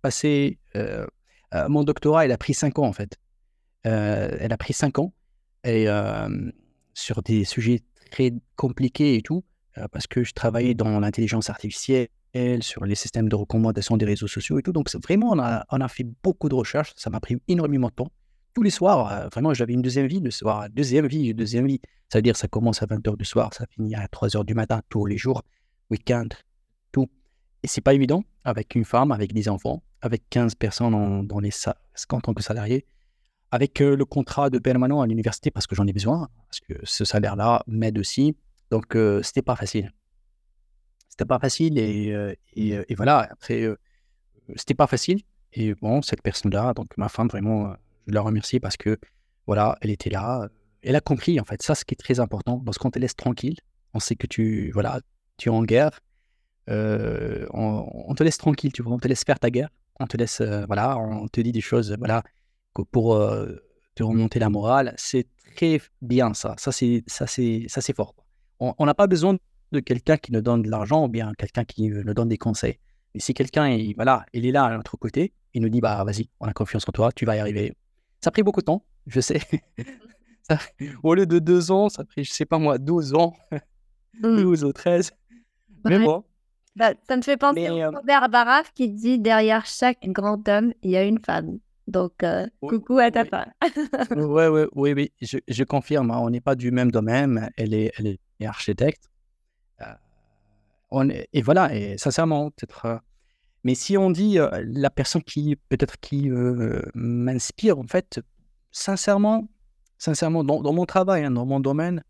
passer 0.03 0.59
euh, 0.77 1.07
euh, 1.55 1.69
mon 1.69 1.85
doctorat, 1.85 2.27
il 2.27 2.33
a 2.33 2.39
pris 2.39 2.53
cinq 2.53 2.79
ans, 2.79 2.87
en 2.87 2.93
fait. 2.93 3.17
Euh, 3.87 4.37
elle 4.41 4.53
a 4.53 4.59
pris 4.59 4.73
cinq 4.73 4.99
ans, 4.99 5.15
et 5.65 5.87
sur 6.95 7.23
des 7.23 7.45
sujets 7.45 7.81
très 8.11 8.33
compliqués 8.57 9.17
et 9.17 9.23
tout, 9.23 9.45
parce 9.93 10.07
que 10.07 10.25
je 10.25 10.33
travaillais 10.33 10.75
dans 10.75 11.01
l'intelligence 11.01 11.51
artificielle, 11.51 12.09
sur 12.61 12.85
les 12.85 12.95
systèmes 12.95 13.29
de 13.29 13.35
recommandation 13.35 13.97
des 13.97 14.05
réseaux 14.05 14.29
sociaux 14.29 14.59
et 14.59 14.63
tout. 14.63 14.73
Donc, 14.73 14.95
vraiment, 15.03 15.31
on 15.33 15.39
a, 15.39 15.65
on 15.71 15.81
a 15.81 15.89
fait 15.89 16.07
beaucoup 16.23 16.49
de 16.49 16.55
recherches. 16.55 16.93
Ça 16.97 17.11
m'a 17.11 17.21
pris 17.21 17.37
énormément 17.49 17.89
de 17.89 17.95
temps 17.95 18.13
tous 18.55 18.63
les 18.63 18.71
soirs. 18.71 19.29
Vraiment, 19.31 19.55
j'avais 19.55 19.73
une 19.73 19.83
deuxième 19.83 20.07
vie 20.07 20.21
le 20.21 20.31
soir. 20.31 20.69
Deuxième 20.71 21.07
vie, 21.07 21.35
deuxième 21.35 21.67
vie. 21.67 21.81
Ça 22.11 22.19
veut 22.19 22.23
dire 22.23 22.37
ça 22.37 22.49
commence 22.49 22.83
à 22.83 22.87
20h 22.87 23.17
du 23.17 23.25
soir, 23.25 23.53
ça 23.53 23.67
finit 23.67 23.95
à 23.95 24.07
3h 24.07 24.45
du 24.45 24.55
matin 24.55 24.81
tous 24.89 25.05
les 25.05 25.19
jours, 25.19 25.43
week-end, 25.91 26.29
tout. 26.91 27.09
Et 27.63 27.67
c'est 27.69 27.83
pas 27.83 27.93
évident 27.93 28.25
avec 28.45 28.75
une 28.75 28.85
femme, 28.85 29.13
avec 29.13 29.35
des 29.35 29.49
enfants, 29.49 29.83
avec 30.01 30.23
15 30.31 30.55
personnes 30.55 31.27
dans 31.27 31.39
les 31.39 31.51
en 32.11 32.21
tant 32.21 32.33
que 32.33 32.43
salarié, 32.43 32.87
avec 33.51 33.81
euh, 33.81 33.97
le 33.97 34.05
contrat 34.05 34.51
de 34.51 34.59
permanent 34.59 35.01
à 35.01 35.07
l'université 35.07 35.51
parce 35.51 35.67
que 35.67 35.75
j'en 35.75 35.87
ai 35.87 35.93
besoin, 35.93 36.29
parce 36.47 36.61
que 36.61 36.75
ce 36.85 37.05
salaire-là 37.05 37.63
m'aide 37.67 37.99
aussi. 37.99 38.37
Donc, 38.71 38.95
euh, 38.97 39.23
c'était 39.23 39.43
pas 39.43 39.57
facile. 39.57 39.93
C'était 41.09 41.25
pas 41.25 41.39
facile 41.39 41.79
et, 41.79 42.37
et, 42.55 42.95
voilà, 42.95 43.29
après, 43.31 43.67
c'était 44.55 44.75
pas 44.75 44.87
facile. 44.87 45.23
Et 45.53 45.75
bon, 45.75 46.01
cette 46.01 46.23
personne-là, 46.23 46.75
donc 46.75 46.97
ma 46.97 47.09
femme, 47.09 47.27
vraiment, 47.27 47.75
je 48.07 48.13
la 48.13 48.21
remercie 48.21 48.61
parce 48.61 48.77
que, 48.77 48.99
voilà, 49.47 49.77
elle 49.81 49.91
était 49.91 50.11
là. 50.11 50.49
Elle 50.83 50.95
a 50.95 51.01
compris, 51.01 51.41
en 51.41 51.45
fait. 51.45 51.63
Ça, 51.63 51.75
ce 51.75 51.85
qui 51.85 51.95
est 51.95 51.97
très 51.97 52.21
important. 52.21 52.63
Lorsqu'on 52.65 52.91
te 52.91 52.99
laisse 52.99 53.17
tranquille, 53.17 53.57
on 53.95 54.01
sait 54.01 54.15
que 54.15 54.27
tu, 54.27 54.71
voilà, 54.73 55.01
tu 55.37 55.49
es 55.49 55.53
en 55.53 55.63
guerre. 55.65 56.01
Euh, 56.69 57.47
on, 57.51 58.15
te 58.15 58.23
laisse 58.23 58.39
tranquille, 58.39 58.73
tu 58.73 58.83
vois. 58.83 58.93
On 58.93 58.99
te 58.99 59.09
laisse 59.09 59.25
faire 59.25 59.39
ta 59.39 59.51
guerre. 59.51 59.71
On 60.01 60.07
te 60.07 60.17
laisse, 60.17 60.41
euh, 60.41 60.65
voilà, 60.67 60.97
on 60.99 61.27
te 61.29 61.41
dit 61.41 61.53
des 61.53 61.61
choses, 61.61 61.97
voilà, 61.99 62.23
pour 62.91 63.15
euh, 63.15 63.57
te 63.95 64.03
remonter 64.03 64.39
la 64.39 64.51
morale. 64.51 64.95
C'est 64.97 65.27
très 65.57 65.81
bien, 66.03 66.35
ça. 66.35 66.55
Ça, 66.59 66.73
c'est, 66.73 67.03
ça, 67.07 67.27
c'est, 67.27 67.65
ça, 67.69 67.81
c'est 67.81 67.95
fort. 67.95 68.15
On 68.61 68.87
n'a 68.87 68.95
pas 68.95 69.07
besoin 69.07 69.37
de 69.73 69.81
quelqu'un 69.81 70.17
qui 70.17 70.33
nous 70.33 70.41
donne 70.41 70.63
de 70.63 70.71
l'argent 70.71 71.05
ou 71.05 71.09
bien 71.09 71.33
quelqu'un 71.39 71.65
qui 71.65 71.89
nous 71.89 72.15
donne 72.15 72.29
des 72.29 72.39
conseils. 72.39 72.79
Et 73.15 73.21
si 73.21 73.35
quelqu'un, 73.35 73.69
il, 73.69 73.95
voilà, 73.95 74.27
il 74.33 74.47
est 74.47 74.53
là 74.53 74.65
à 74.65 74.77
notre 74.77 74.97
côté, 74.97 75.33
il 75.55 75.63
nous 75.63 75.69
dit, 75.69 75.81
bah 75.81 76.03
vas-y, 76.05 76.29
on 76.41 76.47
a 76.47 76.53
confiance 76.53 76.85
en 76.89 76.93
toi, 76.93 77.13
tu 77.13 77.25
vas 77.25 77.37
y 77.37 77.39
arriver. 77.39 77.75
Ça 78.21 78.29
a 78.29 78.31
pris 78.31 78.43
beaucoup 78.43 78.61
de 78.61 78.67
temps, 78.67 78.85
je 79.07 79.21
sais. 79.21 79.41
au 81.03 81.15
lieu 81.15 81.27
de 81.27 81.39
deux 81.39 81.71
ans, 81.71 81.89
ça 81.89 82.03
a 82.03 82.05
pris, 82.05 82.25
je 82.25 82.33
sais 82.33 82.47
pas 82.47 82.59
moi, 82.59 82.79
12 82.79 83.15
ans, 83.15 83.35
12 84.21 84.63
mmh. 84.63 84.67
ou 84.67 84.73
13. 84.73 85.13
Mais 85.85 85.99
bon. 85.99 86.25
Bah, 86.77 86.93
ça 87.09 87.17
me 87.17 87.23
fait 87.23 87.37
penser 87.37 87.67
à 87.67 87.91
Robert 87.91 88.29
Baraf 88.29 88.73
qui 88.73 88.89
dit 88.89 89.19
derrière 89.19 89.67
chaque 89.67 89.99
grand 90.05 90.49
homme, 90.49 90.73
il 90.83 90.91
y 90.91 90.97
a 90.97 91.03
une 91.03 91.19
femme. 91.19 91.59
Donc, 91.89 92.23
euh, 92.23 92.47
coucou 92.61 92.99
à 92.99 93.11
ta 93.11 93.23
ouais, 93.23 94.47
ouais, 94.49 94.67
oui, 94.75 94.93
oui, 94.93 95.13
je, 95.23 95.39
je 95.49 95.65
confirme, 95.65 96.11
hein, 96.11 96.19
on 96.21 96.29
n'est 96.29 96.43
pas 96.43 96.55
du 96.55 96.71
même 96.71 96.91
domaine. 96.93 97.51
Elle 97.57 97.73
est, 97.73 97.93
elle 97.97 98.07
est 98.07 98.45
architecte. 98.45 99.09
Euh, 99.81 99.87
on 100.91 101.09
et 101.09 101.43
voilà, 101.43 101.75
et 101.75 101.97
sincèrement, 101.97 102.51
peut-être. 102.51 102.85
Euh, 102.85 102.99
mais 103.65 103.75
si 103.75 103.97
on 103.97 104.11
dit 104.11 104.39
la 104.63 104.91
personne 104.91 105.23
qui, 105.23 105.57
peut-être, 105.69 105.99
qui 105.99 106.31
m'inspire, 106.95 107.79
en 107.79 107.87
fait, 107.87 108.21
sincèrement, 108.71 109.49
sincèrement, 109.97 110.45
dans, 110.45 110.63
dans 110.63 110.73
mon 110.73 110.87
travail, 110.87 111.25
hein, 111.25 111.31
dans 111.31 111.45
mon 111.45 111.59
domaine, 111.59 112.05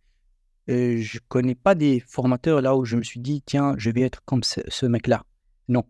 je 0.66 1.18
connais 1.29 1.55
pas 1.55 1.74
des 1.74 2.01
formateurs 2.01 2.61
là 2.61 2.76
où 2.76 2.85
je 2.85 2.97
me 2.97 3.03
suis 3.03 3.20
dit, 3.20 3.43
tiens, 3.47 3.74
je 3.79 3.91
vais 3.91 4.03
être 4.03 4.22
comme 4.24 4.43
ce, 4.43 4.87
mec-là. 4.87 5.24
Non. 5.68 5.85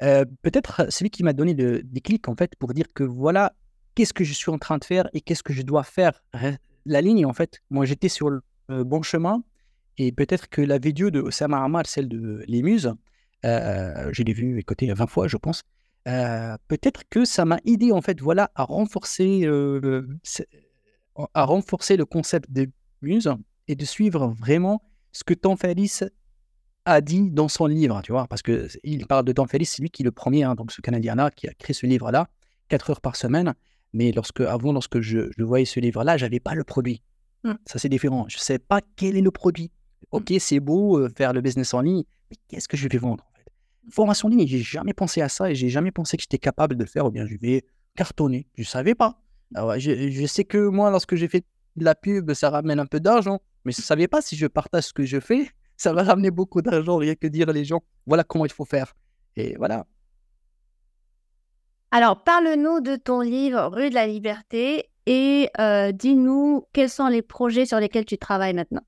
Peut-être 0.00 0.90
celui 0.90 1.10
qui 1.10 1.22
m'a 1.22 1.32
donné 1.32 1.54
le 1.54 1.82
déclic, 1.82 2.28
en 2.28 2.36
fait, 2.36 2.56
pour 2.56 2.74
dire 2.74 2.86
que 2.94 3.04
voilà, 3.04 3.54
qu'est-ce 3.94 4.12
que 4.12 4.24
je 4.24 4.32
suis 4.32 4.50
en 4.50 4.58
train 4.58 4.78
de 4.78 4.84
faire 4.84 5.08
et 5.12 5.20
qu'est-ce 5.20 5.42
que 5.42 5.52
je 5.52 5.62
dois 5.62 5.82
faire. 5.84 6.22
La 6.86 7.00
ligne, 7.00 7.24
en 7.26 7.32
fait, 7.32 7.60
moi, 7.70 7.84
j'étais 7.84 8.08
sur 8.08 8.30
le 8.30 8.42
bon 8.84 9.02
chemin 9.02 9.42
et 9.96 10.12
peut-être 10.12 10.48
que 10.48 10.60
la 10.60 10.78
vidéo 10.78 11.10
de 11.10 11.20
Osama 11.20 11.62
Hamad, 11.62 11.86
celle 11.86 12.08
de 12.08 12.44
Les 12.46 12.62
Muses, 12.62 12.92
je 13.42 14.22
l'ai 14.22 14.32
vue 14.32 14.58
écouter 14.58 14.92
20 14.92 15.06
fois, 15.06 15.28
je 15.28 15.36
pense. 15.36 15.62
peut-être 16.04 17.02
que 17.08 17.24
ça 17.24 17.44
m'a 17.44 17.58
aidé, 17.64 17.92
en 17.92 18.02
fait, 18.02 18.20
voilà, 18.20 18.50
à 18.54 18.64
renforcer, 18.64 19.48
à 21.34 21.44
renforcer 21.44 21.96
le 21.96 22.04
concept 22.04 22.50
des 22.50 22.68
muses 23.00 23.32
et 23.68 23.76
de 23.76 23.84
suivre 23.84 24.34
vraiment 24.38 24.82
ce 25.12 25.24
que 25.24 25.34
Ferris 25.56 26.00
a 26.84 27.00
dit 27.00 27.30
dans 27.30 27.48
son 27.48 27.66
livre, 27.66 28.00
tu 28.02 28.12
vois, 28.12 28.26
parce 28.26 28.42
qu'il 28.42 29.06
parle 29.06 29.24
de 29.24 29.32
Tom 29.32 29.48
Ferris, 29.48 29.66
c'est 29.66 29.82
lui 29.82 29.90
qui 29.90 30.02
est 30.02 30.04
le 30.04 30.12
premier, 30.12 30.44
hein, 30.44 30.54
donc 30.54 30.72
ce 30.72 30.80
Canadien-là, 30.80 31.30
qui 31.30 31.48
a 31.48 31.54
créé 31.54 31.74
ce 31.74 31.86
livre-là, 31.86 32.28
4 32.68 32.90
heures 32.90 33.00
par 33.00 33.16
semaine. 33.16 33.54
Mais 33.92 34.12
lorsque, 34.12 34.40
avant, 34.40 34.72
lorsque 34.72 35.00
je, 35.00 35.30
voyais 35.42 35.64
ce 35.64 35.80
livre-là, 35.80 36.16
je 36.16 36.24
n'avais 36.24 36.40
pas 36.40 36.54
le 36.54 36.64
produit. 36.64 37.02
Mmh. 37.44 37.52
Ça, 37.66 37.78
c'est 37.78 37.88
différent. 37.88 38.26
Je 38.28 38.36
ne 38.36 38.40
sais 38.40 38.58
pas 38.58 38.80
quel 38.96 39.16
est 39.16 39.22
le 39.22 39.30
produit. 39.30 39.70
Mmh. 40.12 40.16
Ok, 40.16 40.32
c'est 40.38 40.60
beau 40.60 40.98
euh, 40.98 41.08
faire 41.16 41.32
le 41.32 41.40
business 41.40 41.72
en 41.74 41.80
ligne, 41.80 42.02
mais 42.30 42.36
qu'est-ce 42.48 42.68
que 42.68 42.76
je 42.76 42.88
vais 42.88 42.98
vendre 42.98 43.24
en 43.24 43.38
fait? 43.38 43.46
Formation 43.90 44.28
en 44.28 44.30
ligne, 44.30 44.46
j'ai 44.46 44.62
jamais 44.62 44.94
pensé 44.94 45.20
à 45.20 45.28
ça 45.28 45.50
et 45.50 45.54
j'ai 45.54 45.68
jamais 45.68 45.90
pensé 45.90 46.16
que 46.16 46.22
j'étais 46.22 46.38
capable 46.38 46.74
de 46.76 46.82
le 46.82 46.88
faire 46.88 47.06
ou 47.06 47.10
bien 47.10 47.26
je 47.26 47.36
vais 47.36 47.64
cartonner. 47.94 48.46
Je 48.56 48.62
ne 48.62 48.66
savais 48.66 48.94
pas. 48.94 49.20
Alors, 49.54 49.78
je, 49.78 50.10
je, 50.10 50.26
sais 50.26 50.44
que 50.44 50.68
moi, 50.68 50.90
lorsque 50.90 51.14
j'ai 51.14 51.28
fait 51.28 51.44
de 51.76 51.84
la 51.84 51.94
pub, 51.94 52.32
ça 52.32 52.50
ramène 52.50 52.80
un 52.80 52.86
peu 52.86 52.98
d'argent. 52.98 53.40
Mais 53.64 53.72
je 53.72 53.80
ne 53.80 53.84
savais 53.84 54.08
pas 54.08 54.20
si 54.20 54.36
je 54.36 54.46
partage 54.46 54.84
ce 54.84 54.92
que 54.92 55.04
je 55.04 55.20
fais, 55.20 55.48
ça 55.76 55.92
va 55.92 56.02
ramener 56.02 56.30
beaucoup 56.30 56.62
d'argent, 56.62 56.96
rien 56.96 57.14
que 57.14 57.26
dire 57.26 57.50
les 57.52 57.64
gens, 57.64 57.82
voilà 58.06 58.24
comment 58.24 58.44
il 58.44 58.52
faut 58.52 58.64
faire. 58.64 58.94
Et 59.36 59.56
voilà. 59.56 59.86
Alors, 61.90 62.24
parle-nous 62.24 62.80
de 62.80 62.96
ton 62.96 63.20
livre 63.20 63.66
Rue 63.72 63.90
de 63.90 63.94
la 63.94 64.06
Liberté 64.06 64.90
et 65.06 65.48
euh, 65.60 65.92
dis-nous 65.92 66.66
quels 66.72 66.90
sont 66.90 67.08
les 67.08 67.22
projets 67.22 67.66
sur 67.66 67.78
lesquels 67.78 68.04
tu 68.04 68.18
travailles 68.18 68.54
maintenant. 68.54 68.82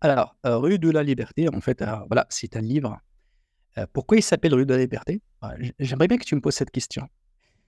Alors, 0.00 0.34
euh, 0.46 0.56
Rue 0.56 0.78
de 0.78 0.90
la 0.90 1.02
Liberté, 1.02 1.48
en 1.48 1.60
fait, 1.60 1.82
euh, 1.82 1.96
voilà, 2.08 2.26
c'est 2.30 2.56
un 2.56 2.60
livre. 2.60 2.98
pourquoi 3.92 4.16
il 4.16 4.22
s'appelle 4.22 4.54
Rue 4.54 4.66
de 4.66 4.74
la 4.74 4.80
Liberté? 4.80 5.22
J'aimerais 5.78 6.08
bien 6.08 6.16
que 6.18 6.24
tu 6.24 6.34
me 6.34 6.40
poses 6.40 6.54
cette 6.54 6.70
question. 6.70 7.06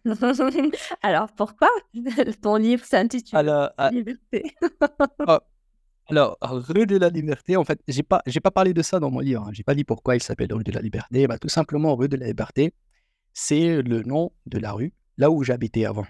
Alors, 1.02 1.30
pourquoi? 1.32 1.68
Ton 2.42 2.56
livre 2.56 2.84
s'intitule 2.84 3.38
Alors, 3.38 3.70
ah, 3.76 3.90
Liberté 3.90 4.56
ah, 5.26 5.40
alors, 6.08 6.36
Rue 6.42 6.86
de 6.86 6.96
la 6.96 7.08
Liberté, 7.08 7.56
en 7.56 7.64
fait, 7.64 7.80
j'ai 7.88 8.02
pas, 8.02 8.22
pas 8.42 8.50
parlé 8.50 8.74
de 8.74 8.82
ça 8.82 8.98
dans 9.00 9.10
mon 9.10 9.20
livre. 9.20 9.44
Je 9.44 9.48
hein. 9.48 9.52
J'ai 9.54 9.62
pas 9.62 9.74
dit 9.74 9.84
pourquoi 9.84 10.16
il 10.16 10.22
s'appelle 10.22 10.52
Rue 10.52 10.64
de 10.64 10.72
la 10.72 10.80
Liberté. 10.80 11.26
Bah, 11.26 11.38
tout 11.38 11.48
simplement, 11.48 11.94
Rue 11.96 12.08
de 12.08 12.16
la 12.16 12.26
Liberté, 12.26 12.74
c'est 13.32 13.80
le 13.82 14.02
nom 14.02 14.32
de 14.46 14.58
la 14.58 14.72
rue 14.72 14.92
là 15.16 15.30
où 15.30 15.42
j'habitais 15.42 15.84
avant. 15.84 16.06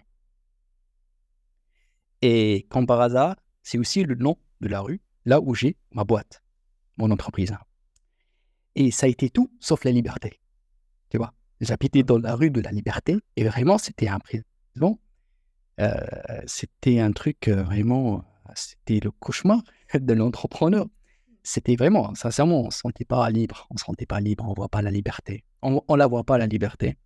Et 2.21 2.67
comme 2.71 2.87
par 2.87 3.01
hasard, 3.01 3.37
c'est 3.63 3.79
aussi 3.79 4.05
le 4.05 4.15
nom 4.15 4.39
de 4.61 4.69
la 4.69 4.81
rue 4.81 5.01
là 5.25 5.41
où 5.41 5.55
j'ai 5.55 5.77
ma 5.93 6.05
boîte, 6.05 6.43
mon 6.97 7.11
entreprise. 7.11 7.55
Et 8.75 8.91
ça 8.91 9.07
a 9.07 9.09
été 9.09 9.29
tout 9.29 9.53
sauf 9.61 9.85
la 9.85 9.91
liberté. 9.91 10.41
Tu 11.11 11.19
vois 11.19 11.35
J'habitais 11.61 12.03
dans 12.03 12.19
la 12.19 12.35
rue 12.35 12.51
de 12.51 12.61
la 12.61 12.73
Liberté 12.73 13.19
et 13.37 13.45
vraiment, 13.45 13.79
c'était 13.79 14.09
un 14.09 14.19
prison. 14.19 14.99
Euh, 15.81 15.95
c'était 16.47 16.99
un 16.99 17.13
truc 17.13 17.49
euh, 17.49 17.63
vraiment, 17.63 18.25
c'était 18.55 19.01
le 19.01 19.11
cauchemar 19.11 19.63
de 19.95 20.13
l'entrepreneur. 20.13 20.87
C'était 21.43 21.77
vraiment, 21.77 22.15
sincèrement, 22.15 22.63
on 22.63 22.67
ne 22.67 22.71
se 22.71 22.79
sentait 22.79 23.05
pas 23.05 23.29
libre. 23.31 23.67
On 23.71 23.75
ne 23.75 23.79
se 23.79 23.85
sentait 23.85 24.07
pas 24.07 24.21
libre, 24.21 24.45
on 24.47 24.51
ne 24.51 24.55
voit 24.55 24.69
pas 24.69 24.83
la 24.83 24.91
liberté. 24.91 25.45
On 25.63 25.83
ne 25.89 25.97
la 25.97 26.07
voit 26.07 26.25
pas, 26.25 26.39
la 26.39 26.47
liberté. 26.47 26.97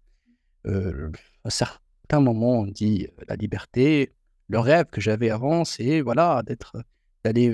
Euh, 0.67 1.11
à 1.45 1.51
certains 1.51 2.21
moments, 2.21 2.61
on 2.61 2.67
dit 2.67 3.09
la 3.29 3.37
liberté. 3.37 4.13
Le 4.49 4.59
rêve 4.59 4.87
que 4.87 5.01
j'avais 5.01 5.31
avant, 5.31 5.65
c'est 5.65 6.01
voilà, 6.03 6.43
d'être, 6.45 6.77
d'aller, 7.25 7.53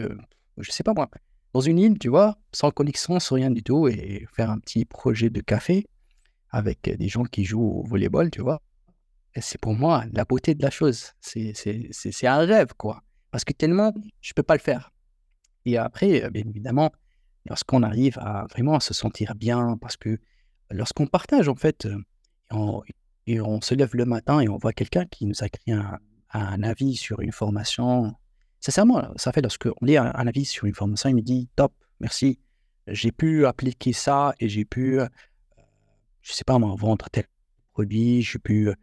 je 0.59 0.69
ne 0.69 0.73
sais 0.73 0.83
pas 0.83 0.93
moi, 0.93 1.09
dans 1.53 1.61
une 1.61 1.79
île, 1.79 1.99
tu 1.99 2.09
vois, 2.09 2.39
sans 2.53 2.71
connexion, 2.71 3.21
sans 3.21 3.37
rien 3.37 3.51
du 3.51 3.63
tout, 3.63 3.89
et 3.89 4.27
faire 4.33 4.51
un 4.51 4.59
petit 4.59 4.85
projet 4.85 5.31
de 5.31 5.41
café 5.41 5.87
avec 6.51 6.83
des 6.83 7.09
gens 7.09 7.25
qui 7.25 7.45
jouent 7.45 7.81
au 7.81 7.87
volleyball, 7.87 8.31
tu 8.31 8.43
vois. 8.43 8.61
Et 9.35 9.41
c'est 9.41 9.59
pour 9.59 9.75
moi 9.75 10.05
la 10.13 10.25
beauté 10.25 10.55
de 10.55 10.63
la 10.63 10.71
chose. 10.71 11.13
C'est 11.21 12.27
un 12.27 12.39
rêve, 12.39 12.75
quoi. 12.77 13.03
Parce 13.33 13.45
que 13.45 13.53
tellement, 13.53 13.93
je 14.21 14.31
ne 14.31 14.35
peux 14.35 14.45
pas 14.45 14.55
le 14.55 14.61
faire. 14.61 14.93
Et 15.65 15.77
après, 15.77 16.31
bien 16.31 16.45
évidemment, 16.47 16.93
lorsqu'on 17.47 17.83
arrive 17.83 18.19
à 18.21 18.47
vraiment 18.51 18.79
se 18.79 18.95
sentir 18.95 19.35
bien, 19.35 19.77
parce 19.81 19.97
que 19.97 20.21
lorsqu'on 20.71 21.09
partage, 21.09 21.49
en 21.49 21.57
fait, 21.57 21.89
et 23.27 23.41
on 23.41 23.61
se 23.61 23.75
lève 23.75 23.97
le 23.97 24.05
matin 24.05 24.39
et 24.41 24.49
on 24.49 24.59
voit 24.59 24.73
quelqu'un 24.73 25.07
qui 25.07 25.27
nous 25.27 25.43
a 25.43 25.49
créé 25.49 25.75
un, 25.75 26.63
avis 26.63 26.95
sur 26.95 27.21
une 27.21 27.33
formation, 27.33 28.15
sincèrement, 28.61 29.13
ça 29.17 29.33
fait 29.33 29.43
lorsqu'on 29.43 29.75
lit 29.83 29.97
un, 29.97 30.11
avis 30.11 30.45
sur 30.45 30.67
une 30.67 30.75
formation, 30.75 31.09
il 31.09 31.17
me 31.17 31.23
dit 31.23 31.49
top, 31.57 31.73
merci, 31.99 32.39
j'ai 32.87 33.11
pu 33.11 33.47
appliquer 33.47 33.93
ça 33.93 34.35
et 34.39 34.49
j'ai 34.49 34.65
pu 34.65 35.01
je 36.23 36.33
sais 36.33 36.45
pas 36.45 36.59
moi, 36.59 36.75
vendre 36.79 37.09
tel 37.11 37.25
produit, 37.73 38.23
j'ai 38.23 38.39
pu 38.39 38.69
euh, 38.69 38.75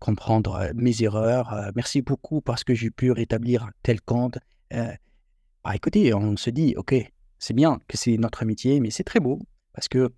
comprendre 0.00 0.54
euh, 0.54 0.72
mes 0.74 1.02
erreurs. 1.02 1.52
Euh, 1.52 1.70
merci 1.74 2.02
beaucoup 2.02 2.40
parce 2.40 2.64
que 2.64 2.74
j'ai 2.74 2.90
pu 2.90 3.12
rétablir 3.12 3.68
tel 3.82 4.00
compte. 4.00 4.38
bah, 4.70 5.74
écoutez, 5.74 6.14
on 6.14 6.36
se 6.36 6.50
dit, 6.50 6.74
ok, 6.76 6.94
c'est 7.38 7.54
bien 7.54 7.78
que 7.88 7.96
c'est 7.96 8.16
notre 8.16 8.44
métier, 8.44 8.80
mais 8.80 8.90
c'est 8.90 9.04
très 9.04 9.20
beau 9.20 9.40
parce 9.74 9.88
que 9.88 10.12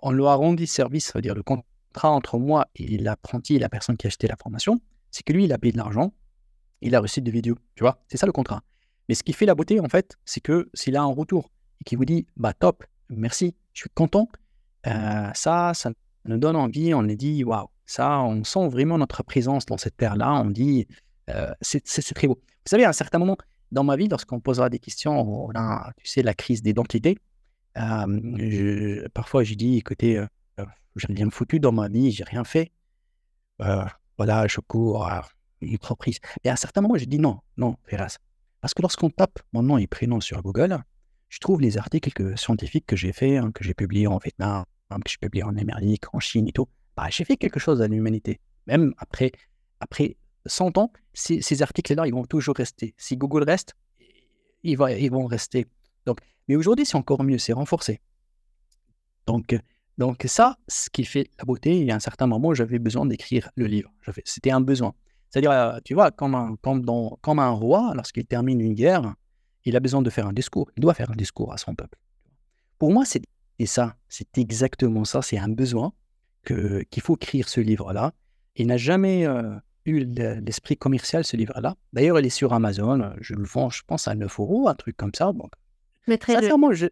on 0.00 0.10
leur 0.10 0.28
a 0.28 0.34
rendu 0.34 0.66
service, 0.66 1.06
c'est-à-dire 1.06 1.34
le 1.34 1.42
contrat 1.42 2.10
entre 2.10 2.38
moi 2.38 2.68
et 2.76 2.98
l'apprenti, 2.98 3.58
la 3.58 3.70
personne 3.70 3.96
qui 3.96 4.06
a 4.06 4.08
acheté 4.08 4.28
la 4.28 4.36
formation, 4.36 4.78
c'est 5.10 5.22
que 5.24 5.32
lui, 5.32 5.44
il 5.44 5.52
a 5.52 5.58
payé 5.58 5.72
de 5.72 5.78
l'argent, 5.78 6.12
il 6.82 6.94
a 6.94 7.00
reçu 7.00 7.22
des 7.22 7.30
vidéos, 7.30 7.56
tu 7.74 7.82
vois, 7.82 8.02
c'est 8.08 8.18
ça 8.18 8.26
le 8.26 8.32
contrat. 8.32 8.62
Mais 9.08 9.14
ce 9.14 9.22
qui 9.22 9.32
fait 9.32 9.46
la 9.46 9.54
beauté, 9.54 9.80
en 9.80 9.88
fait, 9.88 10.18
c'est 10.24 10.40
que 10.40 10.68
s'il 10.74 10.96
a 10.96 11.02
un 11.02 11.06
retour 11.06 11.50
et 11.80 11.84
qu'il 11.84 11.96
vous 11.96 12.04
dit, 12.04 12.26
bah 12.36 12.52
top, 12.52 12.84
merci, 13.08 13.56
je 13.72 13.80
suis 13.80 13.90
content, 13.90 14.28
ça, 14.84 15.72
ça 15.74 15.90
nous 16.26 16.38
donne 16.38 16.56
envie, 16.56 16.92
on 16.94 17.02
nous 17.02 17.16
dit, 17.16 17.42
waouh, 17.42 17.68
ça, 17.90 18.20
on 18.20 18.44
sent 18.44 18.68
vraiment 18.68 18.98
notre 18.98 19.24
présence 19.24 19.66
dans 19.66 19.76
cette 19.76 19.96
terre-là, 19.96 20.32
on 20.34 20.50
dit, 20.50 20.86
euh, 21.28 21.52
c'est 21.60 22.14
très 22.14 22.28
beau. 22.28 22.36
Vous 22.36 22.70
savez, 22.70 22.84
à 22.84 22.90
un 22.90 22.92
certain 22.92 23.18
moment 23.18 23.36
dans 23.72 23.82
ma 23.82 23.96
vie, 23.96 24.06
lorsqu'on 24.06 24.38
posera 24.38 24.70
des 24.70 24.78
questions, 24.78 25.20
on 25.20 25.50
a, 25.56 25.92
tu 25.96 26.06
sais, 26.06 26.22
la 26.22 26.34
crise 26.34 26.62
d'identité, 26.62 27.18
euh, 27.78 29.08
parfois 29.12 29.42
je 29.42 29.54
dis, 29.54 29.76
écoutez, 29.78 30.18
euh, 30.18 30.26
j'ai 30.94 31.12
rien 31.12 31.30
foutu 31.30 31.58
dans 31.58 31.72
ma 31.72 31.88
vie, 31.88 32.12
j'ai 32.12 32.22
rien 32.22 32.44
fait. 32.44 32.70
voilà, 33.58 34.46
je 34.46 34.60
cours 34.60 35.04
à 35.04 35.26
une 35.60 35.74
entreprise. 35.74 36.18
Et 36.44 36.48
à 36.48 36.52
un 36.52 36.56
certain 36.56 36.82
moment, 36.82 36.96
je 36.96 37.06
dis 37.06 37.18
non, 37.18 37.40
non, 37.56 37.76
Ferraz. 37.84 38.18
Parce 38.60 38.72
que 38.72 38.82
lorsqu'on 38.82 39.10
tape 39.10 39.40
mon 39.52 39.64
nom 39.64 39.78
et 39.78 39.88
prénom 39.88 40.20
sur 40.20 40.40
Google, 40.42 40.78
je 41.28 41.38
trouve 41.40 41.60
les 41.60 41.76
articles 41.76 42.38
scientifiques 42.38 42.86
que 42.86 42.96
j'ai 42.96 43.12
faits, 43.12 43.38
hein, 43.38 43.50
que 43.52 43.64
j'ai 43.64 43.74
publiés 43.74 44.06
en 44.06 44.18
Vietnam, 44.18 44.64
que 44.90 45.10
je 45.10 45.18
publie 45.18 45.42
en 45.42 45.56
Amérique, 45.56 46.04
en 46.14 46.20
Chine 46.20 46.46
et 46.46 46.52
tout, 46.52 46.68
bah, 46.96 47.06
j'ai 47.10 47.24
fait 47.24 47.36
quelque 47.36 47.60
chose 47.60 47.82
à 47.82 47.88
l'humanité. 47.88 48.40
Même 48.66 48.94
après, 48.98 49.32
après 49.80 50.16
100 50.46 50.78
ans, 50.78 50.92
ces, 51.12 51.62
articles-là, 51.62 52.06
ils 52.06 52.14
vont 52.14 52.24
toujours 52.24 52.56
rester. 52.56 52.94
Si 52.96 53.16
Google 53.16 53.44
reste, 53.44 53.74
ils, 54.62 54.76
vont, 54.76 54.88
ils 54.88 55.10
vont 55.10 55.26
rester. 55.26 55.66
Donc, 56.06 56.18
mais 56.48 56.56
aujourd'hui, 56.56 56.86
c'est 56.86 56.96
encore 56.96 57.22
mieux, 57.22 57.38
c'est 57.38 57.52
renforcé. 57.52 58.00
Donc, 59.26 59.58
donc 59.98 60.24
ça, 60.26 60.56
ce 60.66 60.88
qui 60.90 61.04
fait 61.04 61.30
la 61.38 61.44
beauté, 61.44 61.78
il 61.78 61.86
y 61.86 61.90
a 61.90 61.94
un 61.94 62.00
certain 62.00 62.26
moment, 62.26 62.54
j'avais 62.54 62.78
besoin 62.78 63.06
d'écrire 63.06 63.50
le 63.54 63.66
livre. 63.66 63.92
C'était 64.24 64.50
un 64.50 64.60
besoin. 64.60 64.94
C'est-à-dire, 65.28 65.50
euh, 65.52 65.78
tu 65.84 65.94
vois, 65.94 66.10
comme 66.10 66.34
un, 66.34 66.56
comme, 66.56 66.84
dans, 66.84 67.18
comme 67.20 67.38
un 67.38 67.50
roi, 67.50 67.92
lorsqu'il 67.94 68.26
termine 68.26 68.60
une 68.60 68.74
guerre, 68.74 69.14
il 69.64 69.76
a 69.76 69.80
besoin 69.80 70.02
de 70.02 70.10
faire 70.10 70.26
un 70.26 70.32
discours. 70.32 70.70
Il 70.76 70.80
doit 70.80 70.94
faire 70.94 71.10
un 71.10 71.16
discours 71.16 71.52
à 71.52 71.58
son 71.58 71.74
peuple. 71.74 71.98
pour 72.78 72.92
moi, 72.92 73.04
c'est 73.04 73.22
ça. 73.66 73.94
C'est 74.08 74.38
exactement 74.38 75.04
ça. 75.04 75.22
C'est 75.22 75.38
un 75.38 75.48
besoin 75.48 75.92
qu'il 76.46 77.02
faut 77.02 77.16
écrire 77.16 77.48
ce 77.48 77.60
livre-là. 77.60 78.12
Il 78.56 78.66
n'a 78.66 78.76
jamais 78.76 79.26
euh, 79.26 79.54
eu 79.84 80.04
l'esprit 80.04 80.76
commercial, 80.76 81.24
ce 81.24 81.36
livre-là. 81.36 81.76
D'ailleurs, 81.92 82.18
il 82.18 82.26
est 82.26 82.30
sur 82.30 82.52
Amazon. 82.52 83.12
Je 83.20 83.34
le 83.34 83.44
vends, 83.44 83.70
je 83.70 83.82
pense, 83.86 84.08
à 84.08 84.14
9 84.14 84.40
euros, 84.40 84.68
un 84.68 84.74
truc 84.74 84.96
comme 84.96 85.14
ça. 85.14 85.32
Donc, 85.32 85.52
Mais 86.06 86.18
très 86.18 86.34
sincèrement, 86.34 86.72
je... 86.72 86.86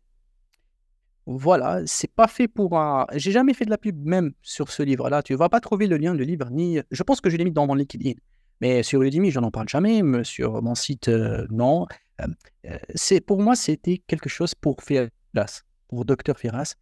Voilà, 1.26 1.82
c'est 1.84 2.10
pas 2.10 2.26
fait 2.26 2.48
pour 2.48 2.78
un. 2.78 3.06
J'ai 3.14 3.32
jamais 3.32 3.52
fait 3.52 3.66
de 3.66 3.70
la 3.70 3.76
pub 3.76 4.02
même 4.02 4.32
sur 4.40 4.70
ce 4.70 4.82
livre-là. 4.82 5.22
Tu 5.22 5.34
vas 5.34 5.50
pas 5.50 5.60
trouver 5.60 5.86
le 5.86 5.98
lien 5.98 6.14
de 6.14 6.24
livre 6.24 6.48
ni. 6.50 6.80
Je 6.90 7.02
pense 7.02 7.20
que 7.20 7.28
je 7.28 7.36
l'ai 7.36 7.44
mis 7.44 7.52
dans 7.52 7.66
mon 7.66 7.74
LinkedIn. 7.74 8.14
Mais 8.62 8.82
sur 8.82 9.02
Udemy, 9.02 9.30
je 9.30 9.38
n'en 9.38 9.50
parle 9.50 9.68
jamais. 9.68 10.02
Sur 10.24 10.62
mon 10.62 10.74
site, 10.74 11.08
euh, 11.08 11.46
non. 11.50 11.86
Euh, 12.20 12.78
c'est 12.94 13.20
pour 13.20 13.40
moi, 13.42 13.56
c'était 13.56 13.98
quelque 14.06 14.28
chose 14.28 14.54
pour 14.54 14.82
Firas, 14.82 15.62
pour 15.88 16.04
Docteur 16.04 16.38
Firas. 16.38 16.74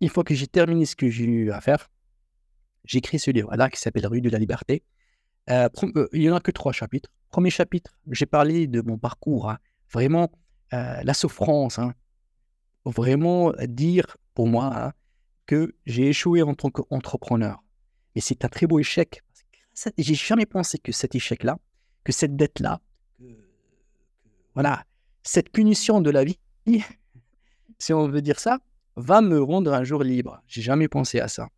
Il 0.00 0.10
faut 0.10 0.24
que 0.24 0.34
j'ai 0.34 0.48
terminé 0.48 0.86
ce 0.86 0.96
que 0.96 1.08
j'ai 1.08 1.24
eu 1.24 1.52
à 1.52 1.60
faire. 1.60 1.88
J'écris 2.84 3.18
ce 3.18 3.30
livre-là 3.30 3.70
qui 3.70 3.80
s'appelle 3.80 4.06
Rue 4.06 4.20
de 4.20 4.30
la 4.30 4.38
Liberté. 4.38 4.82
il 5.48 6.20
n'y 6.20 6.30
en 6.30 6.36
a 6.36 6.40
que 6.40 6.50
trois 6.50 6.72
chapitres. 6.72 7.10
Premier 7.30 7.50
chapitre, 7.50 7.98
j'ai 8.10 8.26
parlé 8.26 8.66
de 8.66 8.80
mon 8.80 8.98
parcours, 8.98 9.50
hein. 9.50 9.58
vraiment 9.92 10.30
la 10.72 11.14
souffrance, 11.14 11.78
hein. 11.78 11.94
vraiment 12.84 13.52
dire 13.68 14.16
pour 14.34 14.46
moi 14.48 14.72
hein, 14.74 14.92
que 15.46 15.74
j'ai 15.86 16.08
échoué 16.08 16.42
en 16.42 16.54
tant 16.54 16.70
qu'entrepreneur. 16.70 17.62
Et 18.14 18.20
c'est 18.20 18.44
un 18.44 18.48
très 18.48 18.66
beau 18.66 18.78
échec 18.78 19.22
j'ai 19.98 20.14
jamais 20.14 20.46
pensé 20.46 20.78
que 20.78 20.92
cet 20.92 21.14
échec-là, 21.14 21.58
que 22.04 22.12
cette 22.12 22.36
dette-là, 22.36 22.80
voilà, 24.54 24.84
cette 25.22 25.50
punition 25.50 26.00
de 26.00 26.10
la 26.10 26.24
vie, 26.24 26.38
si 27.78 27.92
on 27.92 28.08
veut 28.08 28.22
dire 28.22 28.38
ça, 28.38 28.58
va 28.96 29.20
me 29.20 29.42
rendre 29.42 29.72
un 29.72 29.82
jour 29.82 30.04
libre. 30.04 30.40
J'ai 30.46 30.62
jamais 30.62 30.88
pensé 30.88 31.18
à 31.18 31.28
ça. 31.28 31.48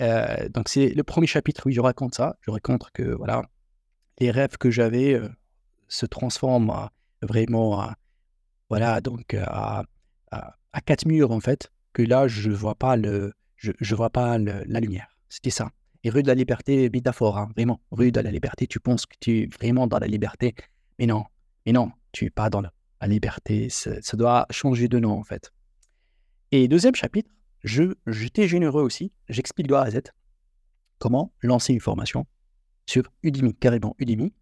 Euh, 0.00 0.48
donc 0.50 0.68
c'est 0.68 0.88
le 0.88 1.02
premier 1.02 1.26
chapitre 1.26 1.66
où 1.66 1.70
je 1.70 1.80
raconte 1.80 2.14
ça. 2.14 2.36
Je 2.42 2.50
raconte 2.50 2.90
que 2.92 3.02
voilà, 3.02 3.42
les 4.18 4.30
rêves 4.30 4.56
que 4.58 4.70
j'avais 4.70 5.14
euh, 5.14 5.28
se 5.88 6.06
transforment 6.06 6.88
vraiment 7.22 7.88
voilà 8.68 9.00
donc 9.00 9.34
à, 9.34 9.84
à, 10.30 10.80
quatre 10.84 11.06
murs 11.06 11.30
en 11.30 11.40
fait. 11.40 11.72
Que 11.92 12.02
là 12.02 12.28
je 12.28 12.50
vois 12.50 12.74
pas 12.74 12.96
le 12.96 13.32
je, 13.56 13.94
vois 13.94 14.10
pas 14.10 14.38
la 14.38 14.80
lumière. 14.80 15.08
C'était 15.28 15.50
ça. 15.50 15.70
Et 16.04 16.10
rue 16.10 16.22
de 16.22 16.28
la 16.28 16.34
liberté, 16.34 16.88
métaphore, 16.90 17.38
hein, 17.38 17.48
vraiment. 17.56 17.80
Rue 17.90 18.12
de 18.12 18.20
la 18.20 18.30
liberté, 18.30 18.66
tu 18.66 18.78
penses 18.78 19.06
que 19.06 19.16
tu 19.18 19.42
es 19.42 19.46
vraiment 19.46 19.86
dans 19.86 19.98
la 19.98 20.06
liberté. 20.06 20.54
Mais 20.98 21.06
non, 21.06 21.24
mais 21.64 21.72
non, 21.72 21.90
tu 22.12 22.24
n'es 22.24 22.30
pas 22.30 22.48
dans 22.48 22.60
la, 22.60 22.72
liberté. 23.08 23.68
Ça, 23.70 24.16
doit 24.16 24.46
changer 24.50 24.88
de 24.88 24.98
nom, 24.98 25.18
en 25.18 25.24
fait. 25.24 25.52
Et 26.52 26.68
deuxième 26.68 26.94
chapitre, 26.94 27.30
j'étais 27.66 28.48
généreux 28.48 28.82
aussi. 28.82 29.12
J'explique 29.28 29.66
de 29.66 29.74
A 29.74 29.82
à 29.82 29.90
Z 29.90 30.00
comment 30.98 31.32
lancer 31.42 31.72
une 31.72 31.80
formation 31.80 32.26
sur 32.86 33.10
Udemy, 33.22 33.54
carrément 33.54 33.94
Udemy. 33.98 34.32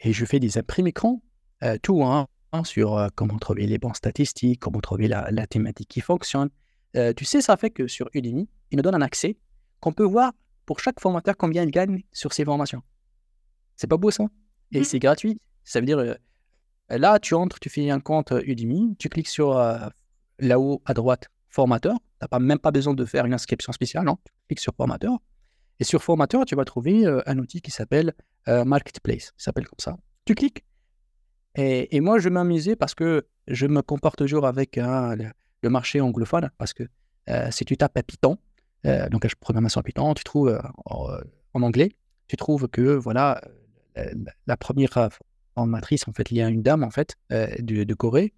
Et 0.00 0.12
je 0.12 0.24
fais 0.24 0.40
des 0.40 0.58
imprimés 0.58 0.90
écran, 0.90 1.22
euh, 1.62 1.78
tout, 1.80 2.02
hein, 2.02 2.26
hein, 2.52 2.64
sur 2.64 2.98
euh, 2.98 3.08
comment 3.14 3.38
trouver 3.38 3.66
les 3.66 3.78
bons 3.78 3.94
statistiques, 3.94 4.60
comment 4.60 4.80
trouver 4.80 5.08
la, 5.08 5.46
thématique 5.46 5.88
qui 5.88 6.00
fonctionne. 6.00 6.50
Euh, 6.96 7.12
tu 7.14 7.24
sais, 7.24 7.40
ça 7.40 7.56
fait 7.56 7.70
que 7.70 7.86
sur 7.86 8.10
Udemy, 8.12 8.48
il 8.70 8.76
nous 8.76 8.82
donne 8.82 8.96
un 8.96 9.00
accès 9.00 9.36
qu'on 9.80 9.92
peut 9.92 10.04
voir 10.04 10.32
pour 10.66 10.80
chaque 10.80 11.00
formateur 11.00 11.36
combien 11.36 11.62
il 11.62 11.70
gagne 11.70 12.02
sur 12.12 12.32
ses 12.32 12.44
formations. 12.44 12.82
C'est 13.76 13.86
pas 13.86 13.96
beau 13.96 14.10
ça? 14.10 14.24
Et 14.72 14.80
mmh. 14.80 14.84
c'est 14.84 14.98
gratuit. 14.98 15.40
Ça 15.64 15.80
veut 15.80 15.86
dire, 15.86 15.98
euh, 15.98 16.14
là, 16.90 17.18
tu 17.18 17.34
entres, 17.34 17.60
tu 17.60 17.70
fais 17.70 17.88
un 17.90 18.00
compte 18.00 18.32
Udemy, 18.44 18.96
tu 18.98 19.08
cliques 19.08 19.28
sur 19.28 19.54
là-haut 20.38 20.82
à 20.84 20.94
droite, 20.94 21.28
formateur. 21.52 21.94
Tu 21.94 22.16
n'as 22.22 22.28
pas, 22.28 22.40
même 22.40 22.58
pas 22.58 22.72
besoin 22.72 22.94
de 22.94 23.04
faire 23.04 23.24
une 23.24 23.34
inscription 23.34 23.72
spéciale, 23.72 24.04
non 24.04 24.16
Tu 24.24 24.32
cliques 24.48 24.60
sur 24.60 24.74
formateur. 24.74 25.18
Et 25.78 25.84
sur 25.84 26.02
formateur, 26.02 26.44
tu 26.44 26.56
vas 26.56 26.64
trouver 26.64 27.06
un 27.26 27.38
outil 27.38 27.60
qui 27.60 27.70
s'appelle 27.70 28.12
Marketplace. 28.46 29.32
Il 29.38 29.42
s'appelle 29.42 29.66
comme 29.66 29.80
ça. 29.80 29.96
Tu 30.24 30.34
cliques. 30.34 30.64
Et, 31.56 32.00
moi, 32.00 32.18
je 32.18 32.28
m'amusais 32.28 32.76
parce 32.76 32.94
que 32.94 33.26
je 33.48 33.66
me 33.66 33.82
comporte 33.82 34.16
toujours 34.16 34.46
avec 34.46 34.76
le, 34.76 35.68
marché 35.68 36.00
anglophone. 36.00 36.50
Parce 36.58 36.72
que 36.72 36.84
si 37.50 37.64
tu 37.64 37.76
tapes 37.76 37.96
à 37.96 38.02
Python, 38.02 38.38
euh, 38.86 39.08
donc, 39.08 39.26
programmation 39.36 39.80
en 39.80 39.82
Python, 39.82 40.14
tu 40.14 40.24
trouves 40.24 40.48
euh, 40.48 40.60
en, 40.86 41.62
anglais, 41.62 41.92
tu 42.28 42.36
trouves 42.36 42.68
que 42.68 42.94
voilà, 42.94 43.40
la, 44.46 44.56
première 44.56 45.10
formatrice, 45.54 46.08
en 46.08 46.12
fait, 46.12 46.30
il 46.30 46.38
y 46.38 46.42
a 46.42 46.48
une 46.48 46.62
dame 46.62 46.82
en 46.82 46.90
fait 46.90 47.16
de, 47.30 47.94
Corée, 47.94 48.32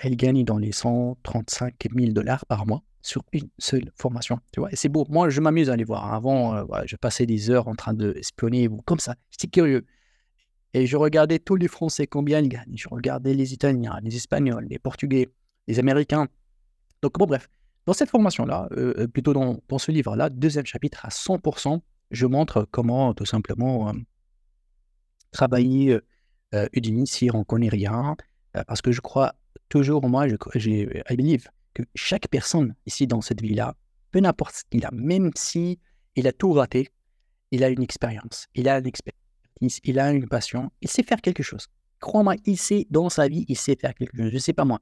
elle 0.00 0.16
gagne 0.16 0.44
dans 0.44 0.58
les 0.58 0.72
135 0.72 1.74
000 1.94 2.12
dollars 2.12 2.44
par 2.46 2.66
mois 2.66 2.82
sur 3.02 3.22
une 3.32 3.48
seule 3.58 3.92
formation. 3.94 4.40
Tu 4.52 4.60
vois, 4.60 4.70
c'est 4.72 4.88
beau. 4.88 5.06
Moi, 5.08 5.30
je 5.30 5.40
m'amuse 5.40 5.70
à 5.70 5.74
aller 5.74 5.84
voir. 5.84 6.12
Avant, 6.12 6.66
je 6.86 6.96
passais 6.96 7.26
des 7.26 7.50
heures 7.50 7.68
en 7.68 7.74
train 7.74 7.94
de 7.94 8.12
espionner 8.16 8.68
ou 8.68 8.82
comme 8.82 8.98
ça. 8.98 9.14
J'étais 9.30 9.48
curieux. 9.48 9.86
Et 10.74 10.86
je 10.86 10.96
regardais 10.96 11.38
tous 11.38 11.56
les 11.56 11.68
Français, 11.68 12.06
combien 12.06 12.40
ils 12.40 12.48
gagnent. 12.48 12.76
Je 12.76 12.88
regardais 12.90 13.32
les 13.32 13.54
Italiens, 13.54 13.98
les 14.02 14.14
Espagnols, 14.16 14.66
les 14.68 14.78
Portugais, 14.78 15.28
les 15.68 15.78
Américains. 15.78 16.26
Donc, 17.00 17.18
bon, 17.18 17.26
bref. 17.26 17.48
Dans 17.86 17.92
cette 17.92 18.10
formation-là, 18.10 18.68
euh, 18.72 18.92
euh, 18.98 19.06
plutôt 19.06 19.32
dans, 19.32 19.78
ce 19.78 19.92
livre-là, 19.92 20.28
deuxième 20.28 20.66
chapitre 20.66 21.06
à 21.06 21.08
100%, 21.08 21.80
je 22.10 22.26
montre 22.26 22.66
comment 22.70 23.14
tout 23.14 23.24
simplement 23.24 23.88
euh, 23.88 23.92
travailler 25.30 25.98
Udemy 26.72 27.06
si 27.06 27.30
on 27.32 27.40
ne 27.40 27.44
connaît 27.44 27.68
rien, 27.68 28.16
parce 28.66 28.80
que 28.82 28.92
je 28.92 29.00
crois 29.00 29.34
toujours, 29.68 30.08
moi, 30.08 30.26
j'ai, 30.54 31.02
I 31.10 31.16
believe 31.16 31.48
que 31.74 31.82
chaque 31.94 32.28
personne 32.28 32.74
ici 32.86 33.06
dans 33.06 33.20
cette 33.20 33.40
vie-là, 33.40 33.74
peu 34.10 34.20
importe 34.24 34.56
ce 34.56 34.62
qu'il 34.70 34.84
a, 34.84 34.90
même 34.92 35.30
si 35.34 35.78
il 36.14 36.26
a 36.26 36.32
tout 36.32 36.52
raté, 36.52 36.88
il 37.50 37.62
a 37.64 37.68
une 37.68 37.82
expérience, 37.82 38.46
il 38.54 38.68
a 38.68 38.78
une 38.78 38.86
expertise, 38.86 39.80
il 39.84 39.98
a 39.98 40.10
une 40.12 40.28
passion, 40.28 40.70
il 40.80 40.88
sait 40.88 41.02
faire 41.02 41.20
quelque 41.20 41.42
chose. 41.42 41.66
Crois-moi, 42.00 42.36
il 42.44 42.56
sait 42.56 42.86
dans 42.90 43.08
sa 43.08 43.28
vie, 43.28 43.44
il 43.48 43.56
sait 43.56 43.76
faire 43.76 43.94
quelque 43.94 44.16
chose. 44.16 44.28
Je 44.28 44.34
ne 44.34 44.38
sais 44.38 44.52
pas 44.52 44.64
moi 44.64 44.78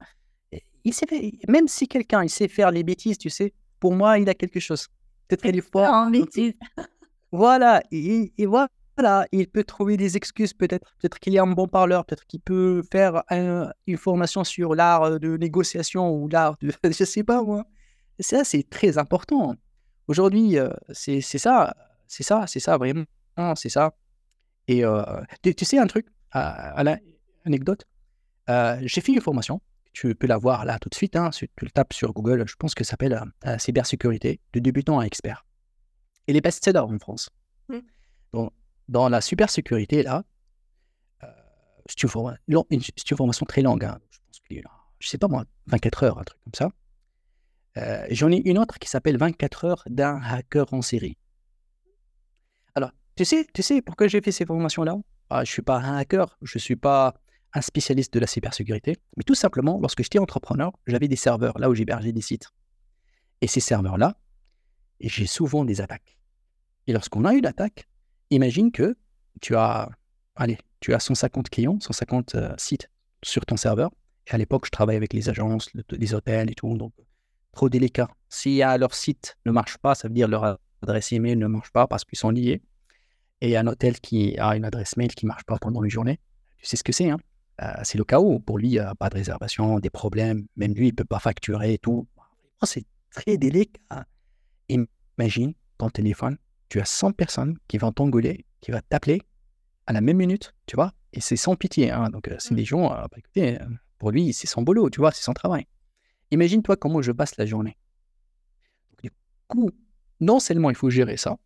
il 0.85 0.93
sait 0.93 1.07
même 1.49 1.67
si 1.67 1.87
quelqu'un 1.87 2.23
il 2.23 2.29
sait 2.29 2.47
faire 2.47 2.71
les 2.71 2.83
bêtises, 2.83 3.17
tu 3.17 3.29
sais, 3.29 3.51
pour 3.79 3.93
moi, 3.93 4.19
il 4.19 4.29
a 4.29 4.33
quelque 4.33 4.59
chose. 4.59 4.87
Peut-être 5.27 5.41
qu'il 5.41 5.57
est 5.57 5.71
fort. 5.71 5.91
En 5.91 6.09
bêtises. 6.09 6.53
Voilà, 7.31 7.81
et, 7.91 8.31
voilà, 8.45 8.69
il 9.31 9.47
peut 9.47 9.63
trouver 9.63 9.97
des 9.97 10.17
excuses 10.17 10.53
peut-être. 10.53 10.95
Peut-être 10.99 11.19
qu'il 11.19 11.35
est 11.35 11.39
un 11.39 11.47
bon 11.47 11.67
parleur, 11.67 12.05
peut-être 12.05 12.25
qu'il 12.25 12.41
peut 12.41 12.83
faire 12.91 13.23
une 13.29 13.97
formation 13.97 14.43
sur 14.43 14.75
l'art 14.75 15.19
de 15.19 15.37
négociation 15.37 16.11
ou 16.11 16.27
l'art 16.27 16.57
de. 16.61 16.71
Je 16.83 17.03
sais 17.03 17.23
pas 17.23 17.41
moi. 17.43 17.65
Ça, 18.19 18.43
c'est 18.43 18.69
très 18.69 18.97
important. 18.97 19.55
Aujourd'hui, 20.07 20.57
euh, 20.57 20.69
c'est 20.91 21.21
ça, 21.21 21.75
c'est 22.07 22.23
ça, 22.23 22.45
c'est 22.47 22.59
ça, 22.59 22.77
vraiment, 22.77 23.05
c'est 23.55 23.69
ça. 23.69 23.93
Et 24.67 24.85
euh, 24.85 25.03
tu, 25.41 25.65
sais 25.65 25.77
un 25.77 25.87
truc, 25.87 26.07
à, 26.31 26.83
l'anecdote, 26.83 27.85
euh, 28.49 28.77
j'ai 28.83 29.01
fait 29.01 29.13
une 29.13 29.21
formation 29.21 29.61
tu 29.95 30.13
peux 30.13 30.27
la 30.27 30.37
voir 30.37 30.65
là 30.65 30.77
tout 30.77 30.89
de 30.89 30.95
suite. 30.95 31.15
Hein, 31.15 31.31
si 31.31 31.47
tu 31.55 31.65
le 31.65 31.71
tapes 31.71 31.93
sur 31.93 32.13
Google, 32.13 32.45
je 32.47 32.55
pense 32.55 32.75
que 32.75 32.83
ça 32.83 32.91
s'appelle 32.91 33.13
euh, 33.13 33.49
euh, 33.49 33.57
Cybersécurité, 33.57 34.41
de 34.53 34.59
débutant 34.59 34.99
à 34.99 35.05
expert. 35.05 35.45
Et 36.27 36.33
les 36.33 36.41
best-sellers 36.41 36.79
en 36.79 36.99
France. 36.99 37.29
Donc, 38.33 38.51
dans 38.87 39.09
la 39.09 39.21
cybersécurité, 39.21 40.03
là, 40.03 40.23
euh, 41.23 41.27
c'est 41.87 42.03
une, 42.03 43.17
formation 43.17 43.45
très 43.45 43.61
longue. 43.61 43.85
Hein, 43.85 43.99
je 44.09 44.19
pense 44.19 44.39
qu'il 44.47 44.63
je 44.99 45.07
sais 45.07 45.17
pas 45.17 45.27
moi, 45.27 45.45
24 45.67 46.03
heures, 46.03 46.19
un 46.19 46.23
truc 46.23 46.39
comme 46.43 46.53
ça. 46.53 46.71
J'en 48.09 48.31
ai 48.31 48.37
une 48.37 48.57
autre 48.57 48.79
qui 48.79 48.87
s'appelle 48.87 49.17
24 49.17 49.65
heures 49.65 49.83
d'un 49.87 50.21
hacker 50.21 50.73
en 50.73 50.81
série. 50.81 51.17
Alors, 52.73 52.91
tu 53.15 53.25
sais, 53.25 53.45
tu 53.53 53.61
sais 53.61 53.81
pourquoi 53.81 54.07
j'ai 54.07 54.21
fait 54.21 54.31
ces 54.31 54.45
formations-là? 54.45 54.95
Ah, 55.29 55.43
Je 55.43 55.49
ne 55.49 55.53
suis 55.53 55.61
pas 55.61 55.77
un 55.79 55.97
hacker, 55.97 56.37
je 56.41 56.57
ne 56.57 56.61
suis 56.61 56.75
pas 56.75 57.15
un 57.53 57.61
spécialiste 57.61 58.13
de 58.13 58.19
la 58.19 58.27
cybersécurité, 58.27 58.97
mais 59.17 59.23
tout 59.23 59.35
simplement, 59.35 59.79
lorsque 59.81 60.03
j'étais 60.03 60.19
entrepreneur, 60.19 60.71
j'avais 60.87 61.07
des 61.07 61.15
serveurs 61.15 61.57
là 61.57 61.69
où 61.69 61.75
j'hébergeais 61.75 62.11
des 62.11 62.21
sites. 62.21 62.49
Et 63.41 63.47
ces 63.47 63.61
serveurs-là, 63.61 64.17
j'ai 64.99 65.25
souvent 65.25 65.65
des 65.65 65.81
attaques. 65.81 66.17
Et 66.87 66.93
lorsqu'on 66.93 67.25
a 67.25 67.33
une 67.33 67.45
attaque, 67.45 67.87
imagine 68.29 68.71
que 68.71 68.95
tu 69.41 69.55
as, 69.55 69.89
allez, 70.35 70.57
tu 70.79 70.93
as 70.93 70.99
150 70.99 71.49
clients, 71.49 71.79
150 71.79 72.35
euh, 72.35 72.53
sites 72.57 72.89
sur 73.23 73.45
ton 73.45 73.57
serveur. 73.57 73.91
À 74.29 74.37
l'époque, 74.37 74.65
je 74.65 74.71
travaillais 74.71 74.97
avec 74.97 75.13
les 75.13 75.29
agences, 75.29 75.69
les 75.91 76.13
hôtels 76.13 76.49
et 76.49 76.55
tout, 76.55 76.75
donc 76.77 76.93
trop 77.51 77.69
délicat. 77.69 78.09
Si 78.27 78.57
leur 78.57 78.95
site 78.95 79.37
ne 79.45 79.51
marche 79.51 79.77
pas, 79.77 79.93
ça 79.93 80.07
veut 80.07 80.13
dire 80.13 80.27
leur 80.27 80.57
adresse 80.81 81.11
email 81.11 81.35
ne 81.35 81.47
marche 81.47 81.71
pas 81.71 81.87
parce 81.87 82.03
qu'ils 82.05 82.17
sont 82.17 82.31
liés. 82.31 82.61
Et 83.41 83.55
un 83.55 83.67
hôtel 83.67 83.99
qui 83.99 84.37
a 84.39 84.55
une 84.55 84.65
adresse 84.65 84.97
mail 84.97 85.13
qui 85.13 85.25
ne 85.25 85.29
marche 85.29 85.43
pas 85.43 85.57
pendant 85.59 85.83
une 85.83 85.91
journée. 85.91 86.19
Tu 86.57 86.65
sais 86.65 86.77
ce 86.77 86.83
que 86.83 86.91
c'est, 86.91 87.09
hein 87.09 87.19
euh, 87.61 87.73
c'est 87.83 87.97
le 87.97 88.03
chaos. 88.03 88.39
Pour 88.39 88.57
lui, 88.57 88.79
a 88.79 88.95
pas 88.95 89.09
de 89.09 89.15
réservation, 89.15 89.79
des 89.79 89.89
problèmes. 89.89 90.45
Même 90.55 90.73
lui, 90.73 90.87
il 90.87 90.91
ne 90.91 90.95
peut 90.95 91.05
pas 91.05 91.19
facturer 91.19 91.73
et 91.73 91.77
tout. 91.77 92.07
C'est 92.63 92.85
très 93.11 93.37
délicat. 93.37 94.05
Imagine 94.67 95.53
ton 95.77 95.89
téléphone, 95.89 96.37
tu 96.69 96.79
as 96.79 96.85
100 96.85 97.11
personnes 97.13 97.57
qui 97.67 97.77
vont 97.77 97.91
t'engueuler, 97.91 98.45
qui 98.61 98.71
vont 98.71 98.81
t'appeler 98.89 99.21
à 99.87 99.93
la 99.93 100.01
même 100.01 100.17
minute, 100.17 100.53
tu 100.65 100.75
vois, 100.75 100.93
et 101.13 101.21
c'est 101.21 101.35
sans 101.35 101.55
pitié. 101.55 101.91
Hein. 101.91 102.09
Donc, 102.09 102.27
euh, 102.27 102.35
c'est 102.39 102.53
mmh. 102.53 102.57
des 102.57 102.65
gens, 102.65 102.91
euh, 102.91 103.01
bah, 103.03 103.17
écoutez, 103.17 103.57
pour 103.97 104.11
lui, 104.11 104.33
c'est 104.33 104.47
son 104.47 104.61
boulot, 104.61 104.89
tu 104.89 104.99
vois, 104.99 105.11
c'est 105.11 105.23
son 105.23 105.33
travail. 105.33 105.67
Imagine-toi 106.31 106.75
comment 106.75 107.01
je 107.01 107.11
passe 107.11 107.37
la 107.37 107.45
journée. 107.45 107.77
Du 109.01 109.11
coup, 109.47 109.71
non 110.19 110.39
seulement 110.39 110.69
il 110.69 110.75
faut 110.75 110.89
gérer 110.89 111.17
ça, 111.17 111.37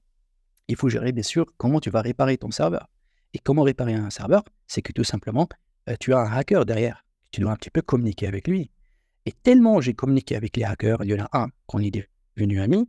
il 0.68 0.76
faut 0.76 0.88
gérer 0.88 1.12
bien 1.12 1.24
sûr 1.24 1.46
comment 1.58 1.80
tu 1.80 1.90
vas 1.90 2.02
réparer 2.02 2.38
ton 2.38 2.52
serveur. 2.52 2.88
Et 3.34 3.40
comment 3.40 3.64
réparer 3.64 3.94
un 3.94 4.10
serveur 4.10 4.44
C'est 4.68 4.82
que 4.82 4.92
tout 4.92 5.04
simplement, 5.04 5.48
euh, 5.90 5.96
tu 6.00 6.14
as 6.14 6.20
un 6.20 6.32
hacker 6.32 6.66
derrière. 6.66 7.06
Tu 7.32 7.42
dois 7.42 7.52
un 7.52 7.56
petit 7.56 7.70
peu 7.70 7.82
communiquer 7.82 8.28
avec 8.28 8.48
lui. 8.48 8.72
Et 9.26 9.32
tellement 9.32 9.82
j'ai 9.82 9.94
communiqué 9.94 10.36
avec 10.36 10.58
les 10.58 10.64
hackers, 10.64 11.04
il 11.04 11.10
y 11.10 11.14
en 11.20 11.26
a 11.26 11.30
un 11.34 11.50
qu'on 11.68 11.80
est 11.80 11.92
devenu 11.92 12.88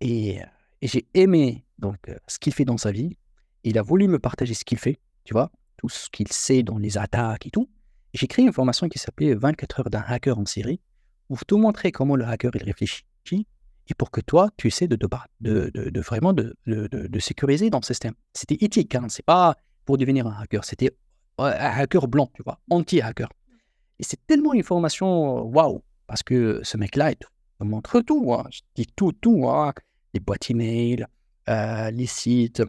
et, 0.00 0.40
euh, 0.40 0.46
et 0.80 0.88
j'ai 0.88 1.06
aimé 1.14 1.63
donc 1.78 1.98
ce 2.26 2.38
qu'il 2.38 2.52
fait 2.52 2.64
dans 2.64 2.78
sa 2.78 2.92
vie. 2.92 3.16
Il 3.62 3.78
a 3.78 3.82
voulu 3.82 4.08
me 4.08 4.18
partager 4.18 4.54
ce 4.54 4.64
qu'il 4.64 4.78
fait, 4.78 4.98
tu 5.24 5.32
vois, 5.32 5.50
tout 5.78 5.88
ce 5.88 6.10
qu'il 6.10 6.28
sait 6.30 6.62
dans 6.62 6.78
les 6.78 6.98
attaques 6.98 7.46
et 7.46 7.50
tout. 7.50 7.68
J'ai 8.12 8.26
créé 8.26 8.44
une 8.44 8.52
formation 8.52 8.88
qui 8.88 8.98
s'appelait 8.98 9.34
24 9.34 9.80
heures 9.80 9.90
d'un 9.90 10.04
hacker 10.06 10.38
en 10.38 10.46
série, 10.46 10.80
pour 11.28 11.44
te 11.44 11.54
montrer 11.54 11.90
comment 11.90 12.16
le 12.16 12.24
hacker 12.24 12.50
il 12.54 12.62
réfléchit 12.62 13.04
et 13.86 13.94
pour 13.94 14.10
que 14.10 14.20
toi, 14.20 14.50
tu 14.56 14.68
essaies 14.68 14.88
de, 14.88 14.96
de, 14.96 15.70
de, 15.70 16.00
vraiment 16.00 16.32
de, 16.32 16.54
sécuriser 17.18 17.70
dans 17.70 17.80
le 17.80 17.84
système. 17.84 18.14
C'était 18.32 18.56
éthique, 18.64 18.94
hein, 18.94 19.06
c'est 19.08 19.24
pas 19.24 19.56
pour 19.84 19.98
devenir 19.98 20.26
un 20.26 20.40
hacker, 20.40 20.64
c'était 20.64 20.96
un 21.38 21.50
hacker 21.50 22.08
blanc, 22.08 22.30
tu 22.34 22.42
vois, 22.42 22.58
anti-hacker. 22.70 23.28
Et 23.98 24.04
c'est 24.04 24.26
tellement 24.26 24.54
une 24.54 24.62
formation 24.62 25.42
waouh, 25.42 25.82
parce 26.06 26.22
que 26.22 26.60
ce 26.62 26.76
mec-là, 26.76 27.12
il 27.12 27.16
te 27.16 27.26
montre 27.60 28.00
tout, 28.00 28.32
hein, 28.32 28.44
je 28.50 28.60
dis 28.74 28.86
tout, 28.96 29.12
tout, 29.12 29.48
hein, 29.48 29.72
les 30.14 30.20
boîtes 30.20 30.50
email, 30.50 31.06
euh, 31.48 31.90
les 31.90 32.06
sites, 32.06 32.62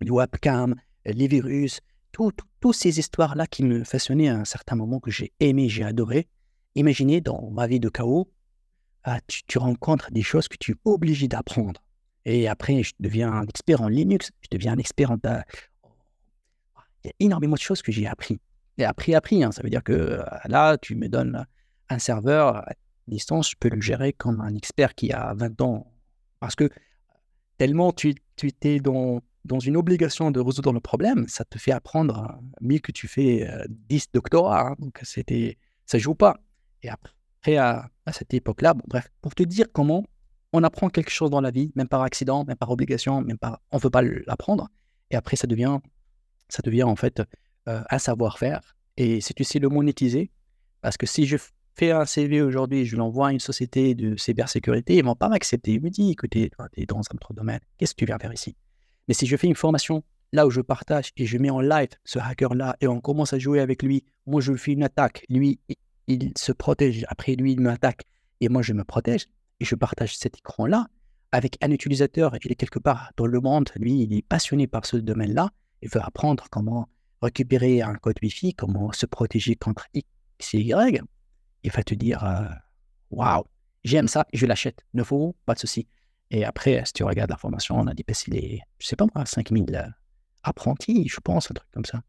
les 0.00 0.10
webcams, 0.10 0.74
les 1.04 1.28
virus, 1.28 1.80
toutes 2.12 2.42
ces 2.72 2.98
histoires-là 2.98 3.46
qui 3.46 3.64
me 3.64 3.84
fascinaient 3.84 4.28
à 4.28 4.36
un 4.36 4.44
certain 4.44 4.76
moment, 4.76 5.00
que 5.00 5.10
j'ai 5.10 5.32
aimé, 5.40 5.68
j'ai 5.68 5.84
adoré. 5.84 6.28
Imaginez 6.74 7.20
dans 7.20 7.50
ma 7.50 7.66
vie 7.66 7.80
de 7.80 7.88
chaos, 7.88 8.30
ah, 9.04 9.20
tu, 9.26 9.58
rencontres 9.58 10.10
des 10.10 10.22
choses 10.22 10.48
que 10.48 10.56
tu 10.58 10.72
es 10.72 10.74
obligé 10.84 11.28
d'apprendre. 11.28 11.82
Et 12.24 12.48
après, 12.48 12.82
je 12.82 12.92
deviens 13.00 13.32
un 13.32 13.46
expert 13.46 13.80
en 13.80 13.88
Linux, 13.88 14.30
je 14.40 14.48
deviens 14.50 14.72
un 14.72 14.78
expert 14.78 15.10
en... 15.10 15.16
Il 17.04 17.06
y 17.06 17.08
a 17.08 17.12
énormément 17.20 17.54
de 17.54 17.60
choses 17.60 17.80
que 17.80 17.92
j'ai 17.92 18.06
appris. 18.06 18.40
Et 18.76 18.84
appris, 18.84 19.14
appris, 19.14 19.42
hein. 19.42 19.52
ça 19.52 19.62
veut 19.62 19.70
dire 19.70 19.82
que 19.82 19.92
euh, 19.92 20.24
là, 20.46 20.76
tu 20.76 20.94
me 20.94 21.08
donnes 21.08 21.46
un 21.88 21.98
serveur 21.98 22.56
à 22.56 22.72
distance, 23.06 23.50
je 23.50 23.56
peux 23.58 23.70
le 23.70 23.80
gérer 23.80 24.12
comme 24.12 24.40
un 24.40 24.54
expert 24.54 24.94
qui 24.94 25.12
a 25.12 25.32
20 25.34 25.60
ans. 25.62 25.92
Parce 26.40 26.54
que 26.54 26.68
tellement 27.58 27.92
tu, 27.92 28.14
tu 28.36 28.46
étais 28.46 28.80
dans, 28.80 29.20
dans 29.44 29.58
une 29.58 29.76
obligation 29.76 30.30
de 30.30 30.40
résoudre 30.40 30.72
le 30.72 30.80
problème, 30.80 31.26
ça 31.28 31.44
te 31.44 31.58
fait 31.58 31.72
apprendre 31.72 32.38
mieux 32.60 32.78
que 32.78 32.92
tu 32.92 33.08
fais 33.08 33.48
10 33.68 34.02
euh, 34.02 34.06
doctorats. 34.14 34.68
Hein. 34.68 34.76
donc, 34.78 35.00
c'était, 35.02 35.58
ça 35.84 35.98
joue 35.98 36.14
pas. 36.14 36.38
Et 36.82 36.88
après, 36.88 37.56
à, 37.56 37.90
à 38.06 38.12
cette 38.12 38.32
époque-là, 38.32 38.74
bref, 38.86 39.10
pour 39.20 39.34
te 39.34 39.42
dire 39.42 39.66
comment 39.72 40.04
on 40.52 40.62
apprend 40.62 40.88
quelque 40.88 41.10
chose 41.10 41.30
dans 41.30 41.40
la 41.40 41.50
vie, 41.50 41.72
même 41.74 41.88
par 41.88 42.02
accident, 42.02 42.44
même 42.44 42.56
par 42.56 42.70
obligation, 42.70 43.20
même 43.20 43.38
par, 43.38 43.60
on 43.70 43.76
ne 43.76 43.82
veut 43.82 43.90
pas 43.90 44.02
l'apprendre. 44.02 44.68
Et 45.10 45.16
après, 45.16 45.36
ça 45.36 45.46
devient, 45.46 45.78
ça 46.48 46.62
devient 46.62 46.84
en 46.84 46.96
fait 46.96 47.22
euh, 47.68 47.82
un 47.90 47.98
savoir-faire. 47.98 48.76
Et 48.96 49.20
si 49.20 49.34
tu 49.34 49.44
sais 49.44 49.58
le 49.58 49.68
monétiser, 49.68 50.30
parce 50.80 50.96
que 50.96 51.06
si 51.06 51.26
je 51.26 51.36
fais 51.78 51.90
un 51.92 52.04
CV 52.04 52.42
aujourd'hui, 52.42 52.84
je 52.84 52.96
l'envoie 52.96 53.28
à 53.28 53.32
une 53.32 53.40
société 53.40 53.94
de 53.94 54.16
cybersécurité, 54.16 54.94
ils 54.94 55.02
ne 55.02 55.04
vont 55.04 55.14
pas 55.14 55.28
m'accepter. 55.28 55.72
Ils 55.72 55.82
me 55.82 55.90
disent, 55.90 56.10
écoutez, 56.10 56.50
tu 56.72 56.82
es 56.82 56.86
dans 56.86 56.98
un 56.98 57.14
autre 57.14 57.34
domaine, 57.34 57.60
qu'est-ce 57.76 57.94
que 57.94 57.98
tu 57.98 58.06
viens 58.06 58.18
faire 58.18 58.32
ici? 58.32 58.56
Mais 59.06 59.14
si 59.14 59.26
je 59.26 59.36
fais 59.36 59.46
une 59.46 59.54
formation 59.54 60.02
là 60.32 60.46
où 60.46 60.50
je 60.50 60.60
partage 60.60 61.12
et 61.16 61.24
je 61.24 61.38
mets 61.38 61.50
en 61.50 61.60
live 61.60 61.88
ce 62.04 62.18
hacker-là 62.18 62.76
et 62.80 62.86
on 62.86 63.00
commence 63.00 63.32
à 63.32 63.38
jouer 63.38 63.60
avec 63.60 63.82
lui, 63.82 64.04
moi 64.26 64.40
je 64.40 64.52
fais 64.54 64.72
une 64.72 64.82
attaque, 64.82 65.24
lui 65.28 65.60
il 66.08 66.32
se 66.36 66.52
protège. 66.52 67.04
Après, 67.08 67.36
lui, 67.36 67.52
il 67.52 67.60
m'attaque 67.60 68.02
et 68.40 68.48
moi, 68.48 68.62
je 68.62 68.72
me 68.72 68.82
protège. 68.82 69.26
Et 69.60 69.64
je 69.64 69.74
partage 69.74 70.16
cet 70.16 70.38
écran-là 70.38 70.88
avec 71.32 71.58
un 71.62 71.70
utilisateur. 71.70 72.34
Il 72.42 72.50
est 72.50 72.54
quelque 72.54 72.78
part 72.78 73.12
dans 73.16 73.26
le 73.26 73.40
monde. 73.40 73.68
Lui, 73.76 74.02
il 74.02 74.14
est 74.14 74.22
passionné 74.22 74.66
par 74.66 74.86
ce 74.86 74.96
domaine-là. 74.96 75.50
Il 75.82 75.90
veut 75.90 76.00
apprendre 76.02 76.44
comment 76.50 76.88
récupérer 77.20 77.82
un 77.82 77.94
code 77.94 78.16
Wi-Fi, 78.22 78.54
comment 78.54 78.92
se 78.92 79.06
protéger 79.06 79.54
contre 79.54 79.86
X 79.94 80.06
et 80.54 80.60
Y. 80.60 81.02
Il 81.62 81.70
va 81.70 81.82
te 81.82 81.94
dire 81.94 82.24
euh, 82.24 82.48
Waouh, 83.10 83.44
j'aime 83.84 84.08
ça, 84.08 84.26
je 84.32 84.46
l'achète. 84.46 84.84
Ne 84.94 85.02
faut 85.02 85.36
pas 85.46 85.54
de 85.54 85.58
souci. 85.58 85.86
Et 86.30 86.44
après, 86.44 86.82
si 86.84 86.92
tu 86.92 87.04
regardes 87.04 87.30
la 87.30 87.36
formation, 87.36 87.76
on 87.78 87.86
a 87.86 87.94
dépassé 87.94 88.30
les, 88.30 88.60
je 88.78 88.86
sais 88.86 88.96
pas 88.96 89.06
moi, 89.14 89.24
5000 89.24 89.74
euh, 89.74 89.82
apprentis, 90.42 91.08
je 91.08 91.20
pense, 91.20 91.50
un 91.50 91.54
truc 91.54 91.70
comme 91.72 91.84
ça. 91.84 92.02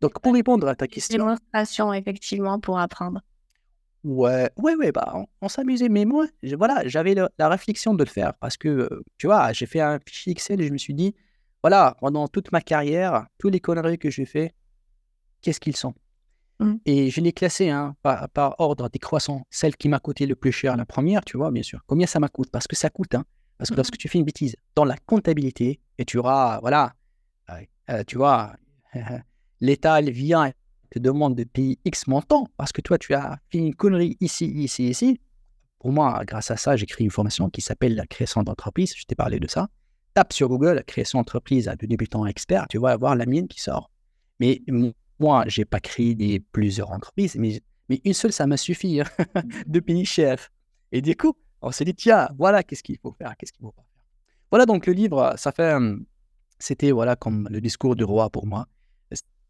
Donc, 0.00 0.20
pour 0.20 0.32
répondre 0.32 0.66
à 0.68 0.74
ta 0.74 0.86
question. 0.86 1.18
Démonstration, 1.18 1.92
effectivement, 1.92 2.60
pour 2.60 2.78
apprendre. 2.78 3.20
Ouais, 4.04 4.48
ouais, 4.56 4.76
ouais, 4.76 4.92
bah, 4.92 5.24
on, 5.40 5.48
s'amusait. 5.48 5.88
Mais 5.88 6.04
moi, 6.04 6.26
voilà, 6.56 6.86
j'avais 6.86 7.14
la 7.14 7.48
réflexion 7.48 7.94
de 7.94 8.04
le 8.04 8.08
faire 8.08 8.32
parce 8.34 8.56
que, 8.56 8.88
tu 9.18 9.26
vois, 9.26 9.52
j'ai 9.52 9.66
fait 9.66 9.80
un 9.80 9.98
fichier 10.06 10.32
Excel 10.32 10.60
et 10.60 10.66
je 10.68 10.72
me 10.72 10.78
suis 10.78 10.94
dit, 10.94 11.14
voilà, 11.62 11.96
pendant 12.00 12.28
toute 12.28 12.52
ma 12.52 12.60
carrière, 12.60 13.26
tous 13.38 13.48
les 13.48 13.60
conneries 13.60 13.98
que 13.98 14.08
j'ai 14.08 14.24
fait, 14.24 14.54
qu'est-ce 15.42 15.58
qu'ils 15.58 15.76
sont? 15.76 15.94
Mmh. 16.60 16.74
Et 16.86 17.10
je 17.10 17.20
l'ai 17.20 17.32
classé 17.32 17.70
hein, 17.70 17.96
par, 18.02 18.28
par, 18.30 18.56
ordre 18.58 18.88
décroissant. 18.88 19.42
Celle 19.50 19.76
qui 19.76 19.88
m'a 19.88 20.00
coûté 20.00 20.26
le 20.26 20.34
plus 20.34 20.52
cher, 20.52 20.76
la 20.76 20.86
première, 20.86 21.24
tu 21.24 21.36
vois, 21.36 21.50
bien 21.50 21.62
sûr. 21.62 21.80
Combien 21.86 22.06
ça 22.06 22.20
m'a 22.20 22.28
coûté 22.28 22.50
Parce 22.52 22.66
que 22.66 22.76
ça 22.76 22.90
coûte, 22.90 23.14
hein. 23.14 23.24
Parce 23.58 23.70
que 23.70 23.74
lorsque 23.74 23.94
mmh. 23.94 23.98
tu 23.98 24.08
fais 24.08 24.18
une 24.18 24.24
bêtise 24.24 24.56
dans 24.76 24.84
la 24.84 24.96
comptabilité 24.96 25.80
et 25.98 26.04
tu 26.04 26.18
auras, 26.18 26.60
voilà, 26.60 26.94
euh, 27.90 28.04
tu 28.06 28.16
vois, 28.16 28.54
l'État 29.60 30.00
vient 30.00 30.52
te 30.90 30.98
demande 30.98 31.34
de 31.34 31.44
payer 31.44 31.78
X 31.84 32.06
montant 32.06 32.48
parce 32.56 32.72
que 32.72 32.80
toi, 32.80 32.98
tu 32.98 33.14
as 33.14 33.38
fait 33.50 33.58
une 33.58 33.74
connerie 33.74 34.16
ici, 34.20 34.46
ici, 34.46 34.88
ici. 34.88 35.20
Pour 35.78 35.92
moi, 35.92 36.22
grâce 36.26 36.50
à 36.50 36.56
ça, 36.56 36.76
j'ai 36.76 36.86
créé 36.86 37.04
une 37.04 37.10
formation 37.10 37.50
qui 37.50 37.60
s'appelle 37.60 37.94
la 37.94 38.06
création 38.06 38.42
d'entreprise. 38.42 38.94
Je 38.96 39.04
t'ai 39.04 39.14
parlé 39.14 39.38
de 39.38 39.46
ça. 39.46 39.68
Tape 40.14 40.32
sur 40.32 40.48
Google 40.48 40.82
création 40.86 41.20
d'entreprise 41.20 41.68
à 41.68 41.76
de 41.76 41.86
débutants 41.86 42.26
experts. 42.26 42.66
Tu 42.68 42.78
vas 42.78 42.90
avoir 42.90 43.14
la 43.14 43.26
mienne 43.26 43.48
qui 43.48 43.60
sort. 43.60 43.90
Mais 44.40 44.62
moi, 45.18 45.44
je 45.48 45.60
n'ai 45.60 45.64
pas 45.64 45.80
créé 45.80 46.14
des, 46.14 46.40
plusieurs 46.40 46.90
entreprises, 46.90 47.36
mais, 47.36 47.60
mais 47.88 48.00
une 48.04 48.12
seule, 48.12 48.32
ça 48.32 48.46
m'a 48.46 48.56
suffi 48.56 49.00
hein, 49.00 49.04
de 49.66 49.80
payer 49.80 50.04
chef. 50.04 50.50
Et 50.92 51.02
du 51.02 51.16
coup, 51.16 51.34
on 51.62 51.70
s'est 51.70 51.84
dit, 51.84 51.94
tiens, 51.94 52.28
voilà 52.38 52.62
qu'est-ce 52.62 52.82
qu'il 52.82 52.98
faut 52.98 53.12
faire, 53.12 53.36
qu'est-ce 53.36 53.52
qu'il 53.52 53.62
faut 53.62 53.72
pas 53.72 53.82
faire. 53.82 54.02
Voilà, 54.50 54.66
donc 54.66 54.86
le 54.86 54.92
livre, 54.92 55.34
ça 55.36 55.52
fait, 55.52 55.76
c'était 56.58 56.90
voilà 56.90 57.16
comme 57.16 57.48
le 57.50 57.60
discours 57.60 57.96
du 57.96 58.04
roi 58.04 58.30
pour 58.30 58.46
moi. 58.46 58.66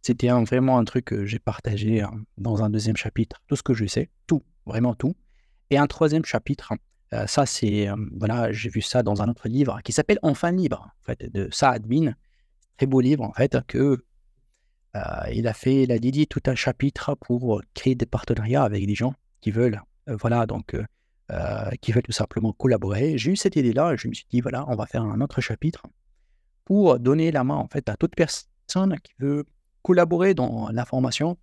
C'était 0.01 0.29
vraiment 0.29 0.79
un 0.79 0.85
truc 0.85 1.07
que 1.07 1.27
j'ai 1.27 1.39
partagé 1.39 2.03
hein, 2.03 2.13
dans 2.39 2.63
un 2.63 2.71
deuxième 2.71 2.97
chapitre, 2.97 3.43
tout 3.47 3.57
ce 3.57 3.63
que 3.63 3.75
je 3.75 3.85
sais, 3.85 4.11
tout, 4.27 4.43
vraiment 4.65 4.95
tout. 4.95 5.15
Et 5.71 5.77
un 5.77 5.87
troisième 5.87 6.25
chapitre, 6.25 6.73
euh, 7.13 7.27
ça 7.27 7.47
c'est, 7.47 7.89
euh, 7.89 7.97
voilà, 8.17 8.53
j'ai 8.53 8.71
vu 8.71 8.81
ça 8.81 9.03
dans 9.03 9.23
un 9.23 9.29
autre 9.29 9.49
livre 9.49 9.81
qui 9.85 9.93
s'appelle 9.93 10.19
Enfin 10.23 10.53
libre, 10.53 10.93
en 11.03 11.05
fait, 11.05 11.31
de 11.33 11.49
Saad 11.51 11.87
Bin. 11.87 12.15
Très 12.77 12.87
beau 12.87 13.01
livre, 13.01 13.25
en 13.25 13.33
fait, 13.33 13.59
que 13.67 14.05
il 15.33 15.47
a 15.47 15.53
fait, 15.53 15.83
il 15.85 15.93
a 15.93 15.99
dédié 15.99 16.27
tout 16.27 16.43
un 16.47 16.55
chapitre 16.55 17.15
pour 17.15 17.63
créer 17.75 17.95
des 17.95 18.07
partenariats 18.07 18.63
avec 18.63 18.87
des 18.87 18.95
gens 18.95 19.15
qui 19.41 19.51
veulent, 19.51 19.81
voilà, 20.07 20.47
donc, 20.47 20.77
qui 21.81 21.93
veulent 21.93 22.03
tout 22.03 22.13
simplement 22.13 22.53
collaborer. 22.53 23.19
J'ai 23.19 23.33
eu 23.33 23.37
cette 23.37 23.57
idée-là, 23.57 23.97
je 23.97 24.09
me 24.09 24.15
suis 24.15 24.27
dit, 24.31 24.41
voilà, 24.41 24.65
on 24.69 24.77
va 24.77 24.87
faire 24.87 25.03
un 25.03 25.21
autre 25.21 25.41
chapitre 25.41 25.83
pour 26.65 26.99
donner 26.99 27.31
la 27.33 27.45
main, 27.45 27.57
en 27.57 27.69
fait, 27.69 27.89
à 27.89 27.97
toute 27.97 28.15
personne 28.15 28.97
qui 29.03 29.13
veut 29.19 29.45
collaborer 29.83 30.35
dans 30.35 30.69
la 30.71 30.85
formation 30.85 31.39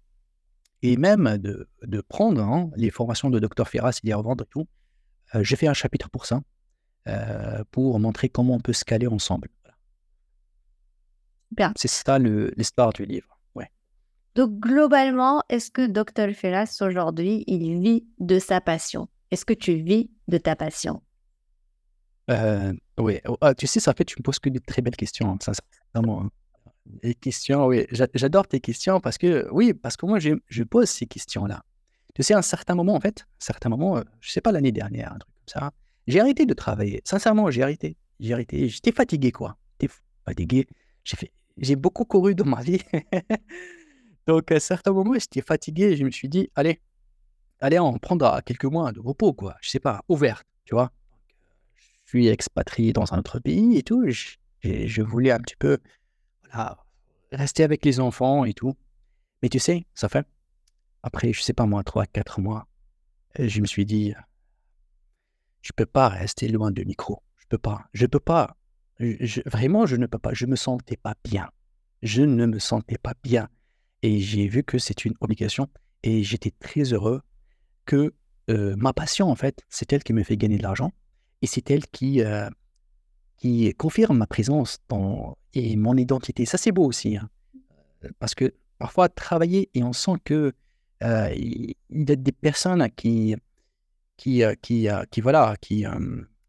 et 0.82 0.97
même 0.97 1.38
de, 1.38 1.68
de 1.84 2.01
prendre 2.01 2.41
hein, 2.41 2.70
les 2.76 2.91
formations 2.91 3.30
de 3.30 3.39
Dr 3.39 3.68
Ferras 3.68 3.99
et 4.03 4.08
les 4.08 4.14
revendre 4.14 4.43
et 4.43 4.47
tout. 4.47 4.68
Euh, 5.34 5.43
j'ai 5.43 5.56
fait 5.56 5.68
un 5.68 5.74
chapitre 5.74 6.10
pour 6.10 6.26
ça, 6.26 6.41
euh, 7.08 7.64
pour 7.72 7.99
montrer 7.99 8.30
comment 8.30 8.56
on 8.56 8.60
peut 8.60 8.74
scaler 8.74 9.08
ensemble. 9.08 9.49
Bien. 11.51 11.74
C'est 11.76 11.88
ça 11.88 12.20
l'histoire 12.20 12.93
du 12.93 13.06
livre. 13.06 13.34
Donc 14.36 14.59
globalement, 14.59 15.41
est-ce 15.49 15.71
que 15.71 15.88
Dr 15.88 16.36
Ferras 16.36 16.77
aujourd'hui, 16.81 17.43
il 17.47 17.79
vit 17.79 18.05
de 18.19 18.38
sa 18.38 18.59
passion? 18.59 19.07
Est-ce 19.31 19.45
que 19.45 19.53
tu 19.53 19.75
vis 19.75 20.11
de 20.27 20.38
ta 20.38 20.55
passion? 20.55 21.01
Euh, 22.29 22.73
Oui, 22.97 23.19
oh, 23.27 23.38
ah, 23.41 23.55
tu 23.55 23.65
sais, 23.65 23.79
ça 23.79 23.93
fait, 23.93 24.03
tu 24.03 24.15
me 24.19 24.23
poses 24.23 24.39
que 24.39 24.49
de 24.49 24.59
très 24.59 24.81
belles 24.81 24.95
questions, 24.95 25.31
hein, 25.31 25.38
sincèrement. 25.41 26.23
Hein. 26.23 26.29
Les 27.01 27.15
questions, 27.15 27.65
oui. 27.65 27.86
J'adore 27.91 28.47
tes 28.47 28.59
questions 28.59 28.99
parce 28.99 29.17
que, 29.17 29.47
oui, 29.51 29.73
parce 29.73 29.95
que 29.95 30.05
moi, 30.05 30.19
je, 30.19 30.31
je 30.47 30.63
pose 30.63 30.89
ces 30.89 31.05
questions-là. 31.05 31.63
Tu 32.13 32.23
sais, 32.23 32.33
à 32.33 32.38
un 32.38 32.41
certain 32.41 32.75
moment, 32.75 32.95
en 32.95 32.99
fait, 32.99 33.21
un 33.21 33.45
certain 33.45 33.69
moment, 33.69 33.97
euh, 33.97 34.03
je 34.19 34.31
sais 34.31 34.41
pas, 34.41 34.51
l'année 34.51 34.71
dernière, 34.71 35.13
un 35.13 35.17
truc 35.17 35.33
comme 35.33 35.61
ça, 35.61 35.71
j'ai 36.07 36.19
arrêté 36.19 36.45
de 36.45 36.53
travailler. 36.53 37.01
Sincèrement, 37.05 37.49
j'ai 37.49 37.63
arrêté. 37.63 37.97
J'ai 38.19 38.33
arrêté. 38.33 38.69
J'étais 38.69 38.91
fatigué, 38.91 39.31
quoi. 39.31 39.57
J'étais 39.79 39.93
fatigué. 40.25 40.67
J'ai 41.57 41.75
beaucoup 41.75 42.05
couru 42.05 42.36
dans 42.36 42.45
ma 42.45 42.61
vie. 42.61 42.81
Donc, 44.28 44.51
à 44.51 44.55
un 44.55 44.59
certain 44.59 44.91
moment, 44.91 45.13
j'étais 45.13 45.41
fatigué 45.41 45.95
je 45.95 46.03
me 46.03 46.11
suis 46.11 46.30
dit, 46.30 46.49
allez, 46.55 46.82
allez, 47.59 47.80
on 47.80 47.97
prendra 47.97 48.41
quelques 48.41 48.65
mois 48.65 48.91
de 48.91 48.99
repos, 48.99 49.34
quoi. 49.34 49.55
Je 49.61 49.69
sais 49.69 49.80
pas, 49.80 50.01
ouvert, 50.09 50.43
tu 50.65 50.73
vois. 50.73 50.91
Je 52.05 52.09
suis 52.09 52.28
expatrié 52.28 52.93
dans 52.93 53.13
un 53.13 53.19
autre 53.19 53.39
pays 53.39 53.78
et 53.78 53.84
tout. 53.84 54.05
Je, 54.09 55.01
voulais 55.01 55.32
un 55.32 55.39
petit 55.39 55.55
peu 55.55 55.78
rester 57.32 57.63
avec 57.63 57.86
les 57.86 57.99
enfants 57.99 58.45
et 58.45 58.53
tout. 58.53 58.76
Mais 59.41 59.49
tu 59.49 59.59
sais, 59.59 59.86
ça 59.93 60.09
fait, 60.09 60.26
après, 61.03 61.34
je 61.34 61.41
sais 61.41 61.53
pas 61.53 61.65
moi, 61.65 61.84
3, 61.84 62.05
4 62.07 62.41
mois, 62.41 62.67
je 63.38 63.61
me 63.61 63.65
suis 63.65 63.86
dit, 63.86 64.13
je 65.61 65.71
peux 65.76 65.86
pas 65.86 66.09
rester 66.09 66.47
loin 66.47 66.71
du 66.71 66.86
micro. 66.86 67.21
Je 67.38 67.45
peux 67.49 67.57
pas. 67.57 67.86
Je 67.93 68.05
peux 68.05 68.19
pas. 68.19 68.55
vraiment, 69.45 69.86
je 69.86 69.95
ne 69.95 70.05
peux 70.05 70.19
pas. 70.19 70.34
Je 70.34 70.45
me 70.45 70.55
sentais 70.55 70.97
pas 70.97 71.15
bien. 71.23 71.49
Je 72.01 72.21
ne 72.21 72.45
me 72.45 72.59
sentais 72.59 72.97
pas 72.97 73.13
bien. 73.23 73.49
Et 74.06 74.20
j'ai 74.20 74.47
vu 74.47 74.62
que 74.62 74.78
c'est 74.78 75.03
une 75.03 75.16
obligation. 75.20 75.68
Et 76.03 76.22
j'étais 76.22 76.51
très 76.51 76.93
heureux 76.93 77.24
que 77.88 78.14
euh, 78.51 78.76
ma 78.78 78.93
passion, 78.93 79.32
en 79.32 79.36
fait, 79.36 79.64
c'est 79.68 79.91
elle 79.93 80.03
qui 80.03 80.14
me 80.14 80.22
fait 80.22 80.38
gagner 80.38 80.60
de 80.60 80.62
l'argent. 80.62 80.91
Et 81.41 81.47
c'est 81.47 81.72
elle 81.72 81.88
qui, 81.88 82.22
euh, 82.22 82.47
qui 83.38 83.74
confirme 83.74 84.20
ma 84.20 84.28
présence 84.28 84.78
dans, 84.89 85.39
et 85.56 85.76
mon 85.76 85.97
identité. 85.97 86.45
Ça, 86.45 86.60
c'est 86.60 86.72
beau 86.72 86.86
aussi. 86.86 87.18
Hein. 87.18 87.28
Parce 88.20 88.36
que 88.36 88.53
parfois, 88.78 89.10
travailler 89.10 89.72
et 89.74 89.82
on 89.82 89.91
sent 89.91 90.18
que 90.24 90.53
euh, 91.01 91.34
y 91.36 91.76
a 92.08 92.16
des 92.16 92.32
personnes 92.32 92.88
qui, 92.91 93.36
qui, 94.18 94.43
qui, 94.62 95.22
voilà, 95.22 95.56
qui, 95.62 95.84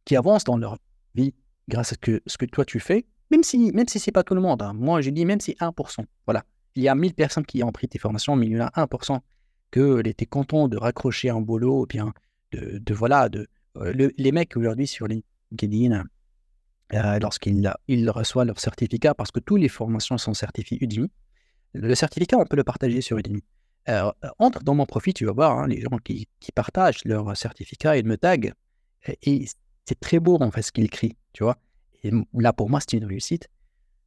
qui 0.04 0.14
avancent 0.14 0.44
dans 0.44 0.58
leur 0.58 0.76
vie 1.14 1.32
grâce 1.68 1.94
à 1.94 1.96
que, 1.96 2.20
ce 2.26 2.36
que 2.36 2.44
toi 2.44 2.66
tu 2.66 2.80
fais, 2.80 3.06
même 3.30 3.42
si, 3.42 3.72
même 3.72 3.88
si 3.88 3.98
ce 3.98 4.10
n'est 4.10 4.12
pas 4.12 4.24
tout 4.24 4.34
le 4.34 4.42
monde. 4.42 4.60
Hein. 4.60 4.74
Moi, 4.74 5.00
je 5.00 5.08
dis 5.08 5.24
même 5.24 5.40
si 5.40 5.52
1%. 5.52 6.04
Voilà. 6.26 6.44
Il 6.76 6.82
y 6.82 6.88
a 6.88 6.94
1000 6.94 7.14
personnes 7.14 7.46
qui 7.46 7.62
ont 7.62 7.72
pris 7.72 7.88
tes 7.88 7.98
formations, 7.98 8.36
mais 8.36 8.46
il 8.46 8.52
y 8.52 8.60
en 8.60 8.66
a 8.66 8.86
1% 8.86 9.18
que 9.70 10.06
était 10.06 10.26
content 10.26 10.68
de 10.68 10.76
raccrocher 10.76 11.30
un 11.30 11.40
boulot, 11.40 11.82
ou 11.82 11.86
bien 11.86 12.12
de, 12.52 12.94
voilà, 12.94 13.28
de, 13.28 13.48
les 13.74 14.32
mecs 14.32 14.56
aujourd'hui 14.56 14.86
sur 14.86 15.06
LinkedIn, 15.08 16.04
euh, 16.92 17.18
lorsqu'ils 17.18 17.72
ils 17.88 18.08
reçoivent 18.10 18.46
leur 18.46 18.60
certificat, 18.60 19.14
parce 19.14 19.30
que 19.30 19.40
toutes 19.40 19.60
les 19.60 19.68
formations 19.68 20.18
sont 20.18 20.34
certifiées 20.34 20.78
Udemy, 20.80 21.10
le 21.72 21.94
certificat, 21.94 22.38
on 22.38 22.44
peut 22.44 22.56
le 22.56 22.64
partager 22.64 23.00
sur 23.00 23.18
Udemy. 23.18 23.42
Euh, 23.88 24.10
entre 24.38 24.62
dans 24.62 24.74
mon 24.74 24.86
profil, 24.86 25.14
tu 25.14 25.26
vas 25.26 25.32
voir 25.32 25.58
hein, 25.58 25.66
les 25.68 25.80
gens 25.80 25.98
qui, 26.02 26.28
partagent 26.54 27.04
leur 27.04 27.36
certificat, 27.36 27.96
ils 27.96 28.06
me 28.06 28.16
taguent. 28.16 28.52
Et, 29.22 29.46
c'est 29.84 30.00
très 30.00 30.18
beau, 30.18 30.36
en 30.40 30.50
fait, 30.50 30.62
ce 30.62 30.72
qu'ils 30.72 30.84
écrivent, 30.84 31.14
tu 31.32 31.44
vois. 31.44 31.56
Et 32.02 32.10
là, 32.34 32.52
pour 32.52 32.68
moi, 32.68 32.80
c'est 32.80 32.96
une 32.96 33.04
réussite. 33.04 33.48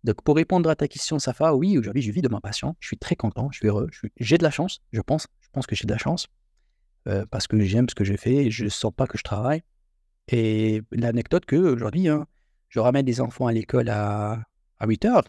Donc, 0.04 0.22
pour 0.24 0.36
répondre 0.36 0.70
à 0.70 0.76
ta 0.76 0.88
question, 0.88 1.20
Safa, 1.20 1.54
oui, 1.54 1.78
aujourd'hui, 1.78 2.02
je 2.02 2.12
vis 2.12 2.22
de 2.22 2.30
ma 2.30 2.40
passion. 2.40 2.76
Je 2.80 2.88
suis 2.88 2.98
très 2.98 3.16
content, 3.16 3.50
je 3.52 3.58
suis 3.58 3.68
heureux. 3.68 3.90
J'ai 4.18 4.38
de 4.38 4.44
la 4.44 4.52
chance, 4.52 4.82
je 4.92 5.02
pense. 5.02 5.28
Je 5.42 5.50
pense 5.52 5.68
que 5.68 5.76
j'ai 5.76 5.86
de 5.86 5.92
la 5.92 5.98
chance. 5.98 6.28
Euh, 7.08 7.26
parce 7.30 7.48
que 7.48 7.60
j'aime 7.60 7.88
ce 7.90 7.96
que 7.96 8.04
je 8.04 8.16
fais 8.16 8.52
je 8.52 8.66
ne 8.66 8.70
sens 8.70 8.92
pas 8.96 9.08
que 9.08 9.18
je 9.18 9.24
travaille. 9.24 9.64
Et 10.32 10.82
l'anecdote 10.92 11.46
que 11.46 11.56
aujourd'hui, 11.56 12.08
hein, 12.08 12.28
je 12.70 12.80
ramène 12.80 13.06
des 13.06 13.20
enfants 13.20 13.48
à 13.48 13.52
l'école 13.52 13.90
à, 13.90 14.44
à 14.80 14.88
8h. 14.88 15.24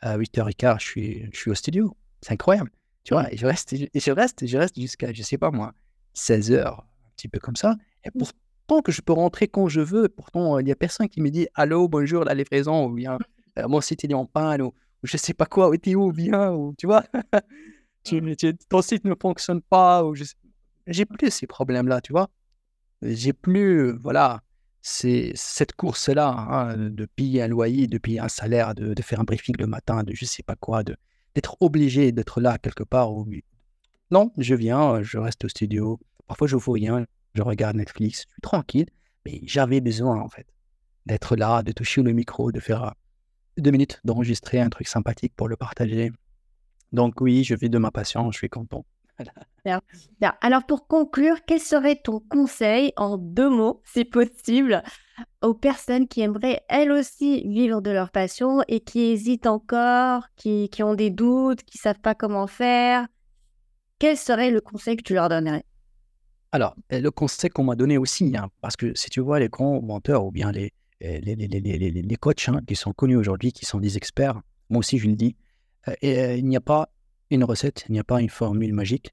À 0.00 0.18
8h15, 0.18 0.80
je 0.80 0.84
suis, 0.84 1.28
je 1.32 1.38
suis 1.38 1.50
au 1.50 1.54
studio. 1.54 1.96
C'est 2.20 2.32
incroyable. 2.32 2.70
Tu 3.02 3.14
vois, 3.14 3.32
et 3.32 3.36
je 3.36 3.46
reste, 3.46 3.72
et 3.72 3.88
je 3.94 4.10
reste, 4.10 4.46
je 4.46 4.58
reste 4.58 4.80
jusqu'à, 4.80 5.12
je 5.12 5.22
sais 5.22 5.38
pas 5.38 5.50
moi, 5.50 5.72
16h, 6.16 6.66
un 6.66 6.84
petit 7.16 7.28
peu 7.28 7.38
comme 7.38 7.56
ça. 7.56 7.76
Et 8.04 8.10
pourtant 8.10 8.82
que 8.82 8.92
je 8.92 9.00
peux 9.00 9.12
rentrer 9.12 9.48
quand 9.48 9.68
je 9.68 9.80
veux, 9.80 10.08
pourtant, 10.08 10.58
il 10.58 10.64
n'y 10.64 10.72
a 10.72 10.76
personne 10.76 11.08
qui 11.08 11.20
me 11.20 11.30
dit 11.30 11.46
Allô, 11.54 11.88
bonjour, 11.88 12.24
la 12.24 12.34
livraison, 12.34 12.86
ou 12.86 12.94
bien 12.94 13.18
mon 13.68 13.80
site 13.80 14.04
est 14.04 14.14
en 14.14 14.26
panne, 14.26 14.62
ou, 14.62 14.72
je 15.02 15.16
sais 15.16 15.34
pas 15.34 15.46
quoi, 15.46 15.68
ou 15.68 15.76
t'es 15.76 15.94
où, 15.94 16.12
bien, 16.12 16.52
ou 16.52 16.74
tu 16.76 16.86
vois, 16.86 17.04
tu, 18.04 18.20
ton 18.68 18.82
site 18.82 19.04
ne 19.04 19.14
fonctionne 19.20 19.62
pas, 19.62 20.04
ou 20.04 20.14
J'ai 20.86 21.04
plus 21.04 21.30
ces 21.30 21.46
problèmes-là, 21.46 22.00
tu 22.00 22.12
vois? 22.12 22.28
J'ai 23.02 23.32
plus, 23.32 23.92
voilà, 23.98 24.42
c'est 24.82 25.32
cette 25.34 25.74
course-là 25.74 26.28
hein, 26.28 26.76
de 26.76 27.06
payer 27.06 27.42
un 27.42 27.48
loyer, 27.48 27.86
de 27.86 27.98
payer 27.98 28.20
un 28.20 28.28
salaire, 28.28 28.74
de, 28.74 28.94
de, 28.94 29.02
faire 29.02 29.20
un 29.20 29.24
briefing 29.24 29.56
le 29.58 29.66
matin, 29.66 30.02
de 30.02 30.14
je 30.14 30.24
sais 30.24 30.42
pas 30.42 30.54
quoi, 30.56 30.82
de 30.84 30.96
d'être 31.34 31.56
obligé 31.60 32.12
d'être 32.12 32.40
là 32.40 32.56
quelque 32.56 32.82
part. 32.82 33.12
Où... 33.12 33.28
Non, 34.10 34.32
je 34.38 34.54
viens, 34.54 35.02
je 35.02 35.18
reste 35.18 35.44
au 35.44 35.48
studio. 35.48 36.00
Parfois, 36.26 36.46
je 36.46 36.56
ne 36.56 36.60
fais 36.60 36.70
rien, 36.72 37.06
je 37.34 37.42
regarde 37.42 37.76
Netflix, 37.76 38.20
je 38.20 38.32
suis 38.32 38.40
tranquille. 38.42 38.88
Mais 39.24 39.40
j'avais 39.44 39.80
besoin, 39.80 40.20
en 40.20 40.28
fait, 40.28 40.46
d'être 41.04 41.36
là, 41.36 41.62
de 41.62 41.72
toucher 41.72 42.02
le 42.02 42.12
micro, 42.12 42.52
de 42.52 42.60
faire 42.60 42.94
deux 43.56 43.70
minutes, 43.70 44.00
d'enregistrer 44.04 44.60
un 44.60 44.68
truc 44.68 44.88
sympathique 44.88 45.32
pour 45.36 45.48
le 45.48 45.56
partager. 45.56 46.12
Donc 46.92 47.20
oui, 47.20 47.44
je 47.44 47.54
vis 47.54 47.70
de 47.70 47.78
ma 47.78 47.90
passion, 47.90 48.30
je 48.30 48.38
suis 48.38 48.48
content. 48.48 48.84
Alors 50.40 50.66
pour 50.66 50.86
conclure, 50.86 51.38
quel 51.46 51.60
serait 51.60 51.96
ton 51.96 52.20
conseil 52.20 52.92
en 52.96 53.16
deux 53.18 53.48
mots, 53.48 53.82
si 53.84 54.04
possible, 54.04 54.82
aux 55.42 55.54
personnes 55.54 56.06
qui 56.06 56.20
aimeraient 56.20 56.62
elles 56.68 56.92
aussi 56.92 57.46
vivre 57.48 57.80
de 57.80 57.90
leur 57.90 58.10
passion 58.10 58.62
et 58.68 58.80
qui 58.80 59.00
hésitent 59.00 59.46
encore, 59.46 60.24
qui, 60.36 60.70
ont 60.80 60.94
des 60.94 61.10
doutes, 61.10 61.62
qui 61.62 61.78
ne 61.78 61.82
savent 61.82 62.00
pas 62.00 62.14
comment 62.14 62.46
faire? 62.46 63.06
Quel 63.98 64.16
serait 64.16 64.50
le 64.50 64.60
conseil 64.60 64.96
que 64.96 65.02
tu 65.02 65.14
leur 65.14 65.28
donnerais? 65.28 65.64
Alors, 66.52 66.76
le 66.90 67.10
conseil 67.10 67.50
qu'on 67.50 67.64
m'a 67.64 67.74
donné 67.74 67.98
aussi, 67.98 68.36
hein, 68.36 68.50
parce 68.60 68.76
que 68.76 68.94
si 68.94 69.10
tu 69.10 69.20
vois 69.20 69.40
les 69.40 69.48
grands 69.48 69.80
menteurs 69.82 70.24
ou 70.24 70.30
bien 70.30 70.52
les, 70.52 70.72
les, 71.00 71.20
les, 71.20 71.36
les, 71.36 71.90
les 71.90 72.16
coachs 72.16 72.48
hein, 72.48 72.60
qui 72.66 72.76
sont 72.76 72.92
connus 72.92 73.16
aujourd'hui, 73.16 73.52
qui 73.52 73.64
sont 73.64 73.80
des 73.80 73.96
experts, 73.96 74.40
moi 74.70 74.80
aussi 74.80 74.98
je 74.98 75.08
le 75.08 75.14
dis, 75.14 75.36
euh, 75.88 75.94
et, 76.02 76.36
il 76.38 76.46
n'y 76.46 76.56
a 76.56 76.60
pas 76.60 76.90
une 77.30 77.44
recette, 77.44 77.84
il 77.88 77.92
n'y 77.92 77.98
a 77.98 78.04
pas 78.04 78.20
une 78.20 78.28
formule 78.28 78.72
magique. 78.72 79.12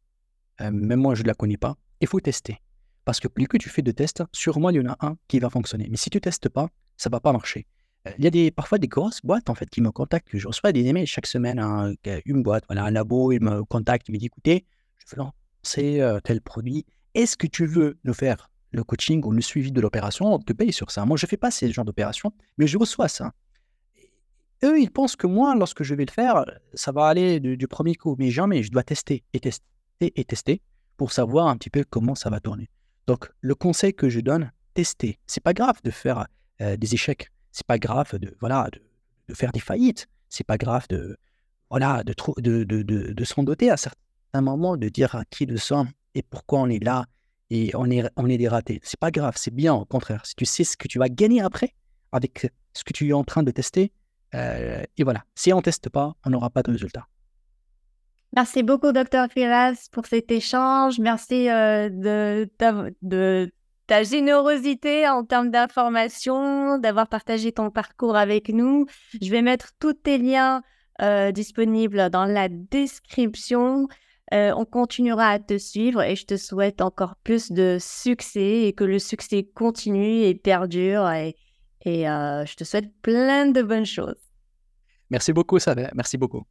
même 0.59 0.99
moi, 0.99 1.15
je 1.15 1.23
ne 1.23 1.27
la 1.27 1.33
connais 1.33 1.57
pas. 1.57 1.75
Il 1.99 2.07
faut 2.07 2.19
tester. 2.19 2.59
Parce 3.05 3.19
que 3.19 3.27
plus 3.27 3.47
que 3.47 3.57
tu 3.57 3.69
fais 3.69 3.81
de 3.81 3.91
tests, 3.91 4.23
sûrement 4.31 4.69
il 4.69 4.77
y 4.77 4.79
en 4.79 4.91
a 4.91 4.97
un 5.01 5.17
qui 5.27 5.39
va 5.39 5.49
fonctionner. 5.49 5.87
Mais 5.89 5.97
si 5.97 6.09
tu 6.09 6.21
testes 6.21 6.49
pas, 6.49 6.69
ça 6.95 7.09
va 7.09 7.19
pas 7.19 7.33
marcher. 7.33 7.65
Euh, 8.07 8.11
il 8.17 8.23
y 8.23 8.27
a 8.27 8.29
des, 8.29 8.51
parfois 8.51 8.77
des 8.77 8.87
grosses 8.87 9.19
boîtes 9.23 9.49
en 9.49 9.55
fait 9.55 9.69
qui 9.69 9.81
me 9.81 9.91
contactent. 9.91 10.29
Je 10.33 10.47
reçois 10.47 10.71
des 10.71 10.85
emails 10.85 11.07
chaque 11.07 11.27
semaine. 11.27 11.59
Hein, 11.59 11.93
une 12.25 12.43
boîte, 12.43 12.63
voilà, 12.67 12.85
un 12.85 12.91
labo, 12.91 13.31
il 13.31 13.41
me 13.41 13.63
contacte, 13.65 14.07
il 14.07 14.13
me 14.13 14.17
dit 14.17 14.27
écoutez, 14.27 14.65
je 14.97 15.15
veux 15.15 15.23
lancer 15.23 15.99
euh, 15.99 16.19
tel 16.21 16.41
produit. 16.41 16.85
Est-ce 17.13 17.35
que 17.35 17.47
tu 17.47 17.65
veux 17.65 17.97
nous 18.03 18.13
faire? 18.13 18.49
Le 18.73 18.83
coaching 18.83 19.23
ou 19.23 19.31
le 19.31 19.41
suivi 19.41 19.71
de 19.71 19.79
l'opération 19.79 20.33
On 20.33 20.39
te 20.39 20.51
paye 20.51 20.73
sur 20.73 20.91
ça. 20.91 21.05
Moi, 21.05 21.17
je 21.17 21.25
ne 21.25 21.29
fais 21.29 21.37
pas 21.37 21.51
ces 21.51 21.71
genres 21.71 21.85
d'opérations, 21.85 22.33
mais 22.57 22.67
je 22.67 22.77
reçois 22.77 23.07
ça. 23.07 23.31
Eux, 24.63 24.79
ils 24.79 24.91
pensent 24.91 25.15
que 25.15 25.27
moi, 25.27 25.55
lorsque 25.55 25.83
je 25.83 25.93
vais 25.93 26.05
le 26.05 26.11
faire, 26.11 26.45
ça 26.73 26.91
va 26.91 27.05
aller 27.07 27.39
du, 27.39 27.57
du 27.57 27.67
premier 27.67 27.95
coup. 27.95 28.15
Mais 28.17 28.31
jamais, 28.31 28.63
je 28.63 28.71
dois 28.71 28.83
tester 28.83 29.23
et 29.33 29.39
tester 29.39 29.63
et 30.01 30.25
tester 30.25 30.61
pour 30.97 31.11
savoir 31.11 31.47
un 31.47 31.57
petit 31.57 31.69
peu 31.69 31.83
comment 31.89 32.15
ça 32.15 32.29
va 32.29 32.39
tourner. 32.39 32.69
Donc, 33.07 33.29
le 33.41 33.55
conseil 33.55 33.93
que 33.93 34.09
je 34.09 34.19
donne, 34.19 34.51
tester. 34.73 35.19
C'est 35.27 35.43
pas 35.43 35.53
grave 35.53 35.79
de 35.83 35.91
faire 35.91 36.27
euh, 36.61 36.77
des 36.77 36.93
échecs. 36.93 37.29
C'est 37.51 37.67
pas 37.67 37.77
grave 37.77 38.17
de, 38.17 38.35
voilà, 38.39 38.69
de, 39.27 39.33
faire 39.33 39.51
des 39.51 39.59
faillites. 39.59 40.07
C'est 40.29 40.45
pas 40.45 40.57
grave 40.57 40.87
de, 40.89 41.17
voilà, 41.69 42.03
de, 42.03 42.13
de, 42.37 42.63
de, 42.63 42.81
de, 42.81 43.23
s'en 43.25 43.43
doter 43.43 43.69
à 43.69 43.77
certains 43.77 44.41
moments, 44.41 44.77
de 44.77 44.89
dire 44.89 45.13
à 45.15 45.25
qui 45.25 45.45
nous 45.45 45.57
sommes 45.57 45.89
et 46.15 46.23
pourquoi 46.23 46.61
on 46.61 46.69
est 46.69 46.83
là 46.83 47.05
et 47.53 47.71
on 47.75 47.85
est, 47.91 48.37
des 48.37 48.47
ratés. 48.47 48.79
C'est 48.83 48.99
pas 48.99 49.11
grave, 49.11 49.35
c'est 49.37 49.53
bien 49.53 49.75
au 49.75 49.85
contraire. 49.85 50.25
Si 50.25 50.33
tu 50.35 50.43
sais 50.43 50.63
ce 50.63 50.75
que 50.75 50.87
tu 50.87 50.97
vas 50.97 51.07
gagner 51.07 51.39
après 51.39 51.75
avec 52.11 52.51
ce 52.73 52.83
que 52.83 52.93
tu 52.93 53.09
es 53.09 53.13
en 53.13 53.23
train 53.23 53.43
de 53.43 53.51
tester, 53.51 53.91
euh, 54.33 54.81
et 54.97 55.03
voilà. 55.03 55.23
Si 55.35 55.53
on 55.53 55.57
ne 55.57 55.61
teste 55.61 55.89
pas, 55.89 56.15
on 56.25 56.31
n'aura 56.31 56.49
pas 56.49 56.63
de 56.63 56.71
résultat. 56.71 57.05
Merci 58.35 58.63
beaucoup, 58.63 58.91
docteur 58.91 59.27
Firas, 59.31 59.87
pour 59.91 60.07
cet 60.07 60.31
échange. 60.31 60.97
Merci 60.97 61.47
euh, 61.47 61.89
de, 61.91 62.49
ta, 63.85 64.03
générosité 64.03 65.07
en 65.07 65.23
termes 65.23 65.51
d'information, 65.51 66.79
d'avoir 66.79 67.07
partagé 67.07 67.51
ton 67.51 67.69
parcours 67.69 68.15
avec 68.15 68.49
nous. 68.49 68.87
Je 69.21 69.29
vais 69.29 69.43
mettre 69.43 69.73
tous 69.79 69.93
tes 69.93 70.17
liens 70.17 70.63
euh, 71.03 71.31
disponibles 71.31 72.09
dans 72.09 72.25
la 72.25 72.49
description. 72.49 73.87
Euh, 74.31 74.53
on 74.55 74.65
continuera 74.65 75.29
à 75.29 75.39
te 75.39 75.57
suivre 75.57 76.01
et 76.01 76.15
je 76.15 76.25
te 76.25 76.37
souhaite 76.37 76.81
encore 76.81 77.15
plus 77.17 77.51
de 77.51 77.77
succès 77.79 78.61
et 78.63 78.73
que 78.73 78.83
le 78.83 78.99
succès 78.99 79.43
continue 79.53 80.21
et 80.21 80.35
perdure. 80.35 81.09
Et, 81.11 81.35
et 81.85 82.03
je 82.05 82.55
te 82.55 82.63
souhaite 82.63 82.89
plein 83.01 83.47
de 83.47 83.61
bonnes 83.61 83.85
choses. 83.85 84.15
Merci 85.09 85.33
beaucoup, 85.33 85.59
Savère. 85.59 85.91
Merci 85.93 86.17
beaucoup. 86.17 86.45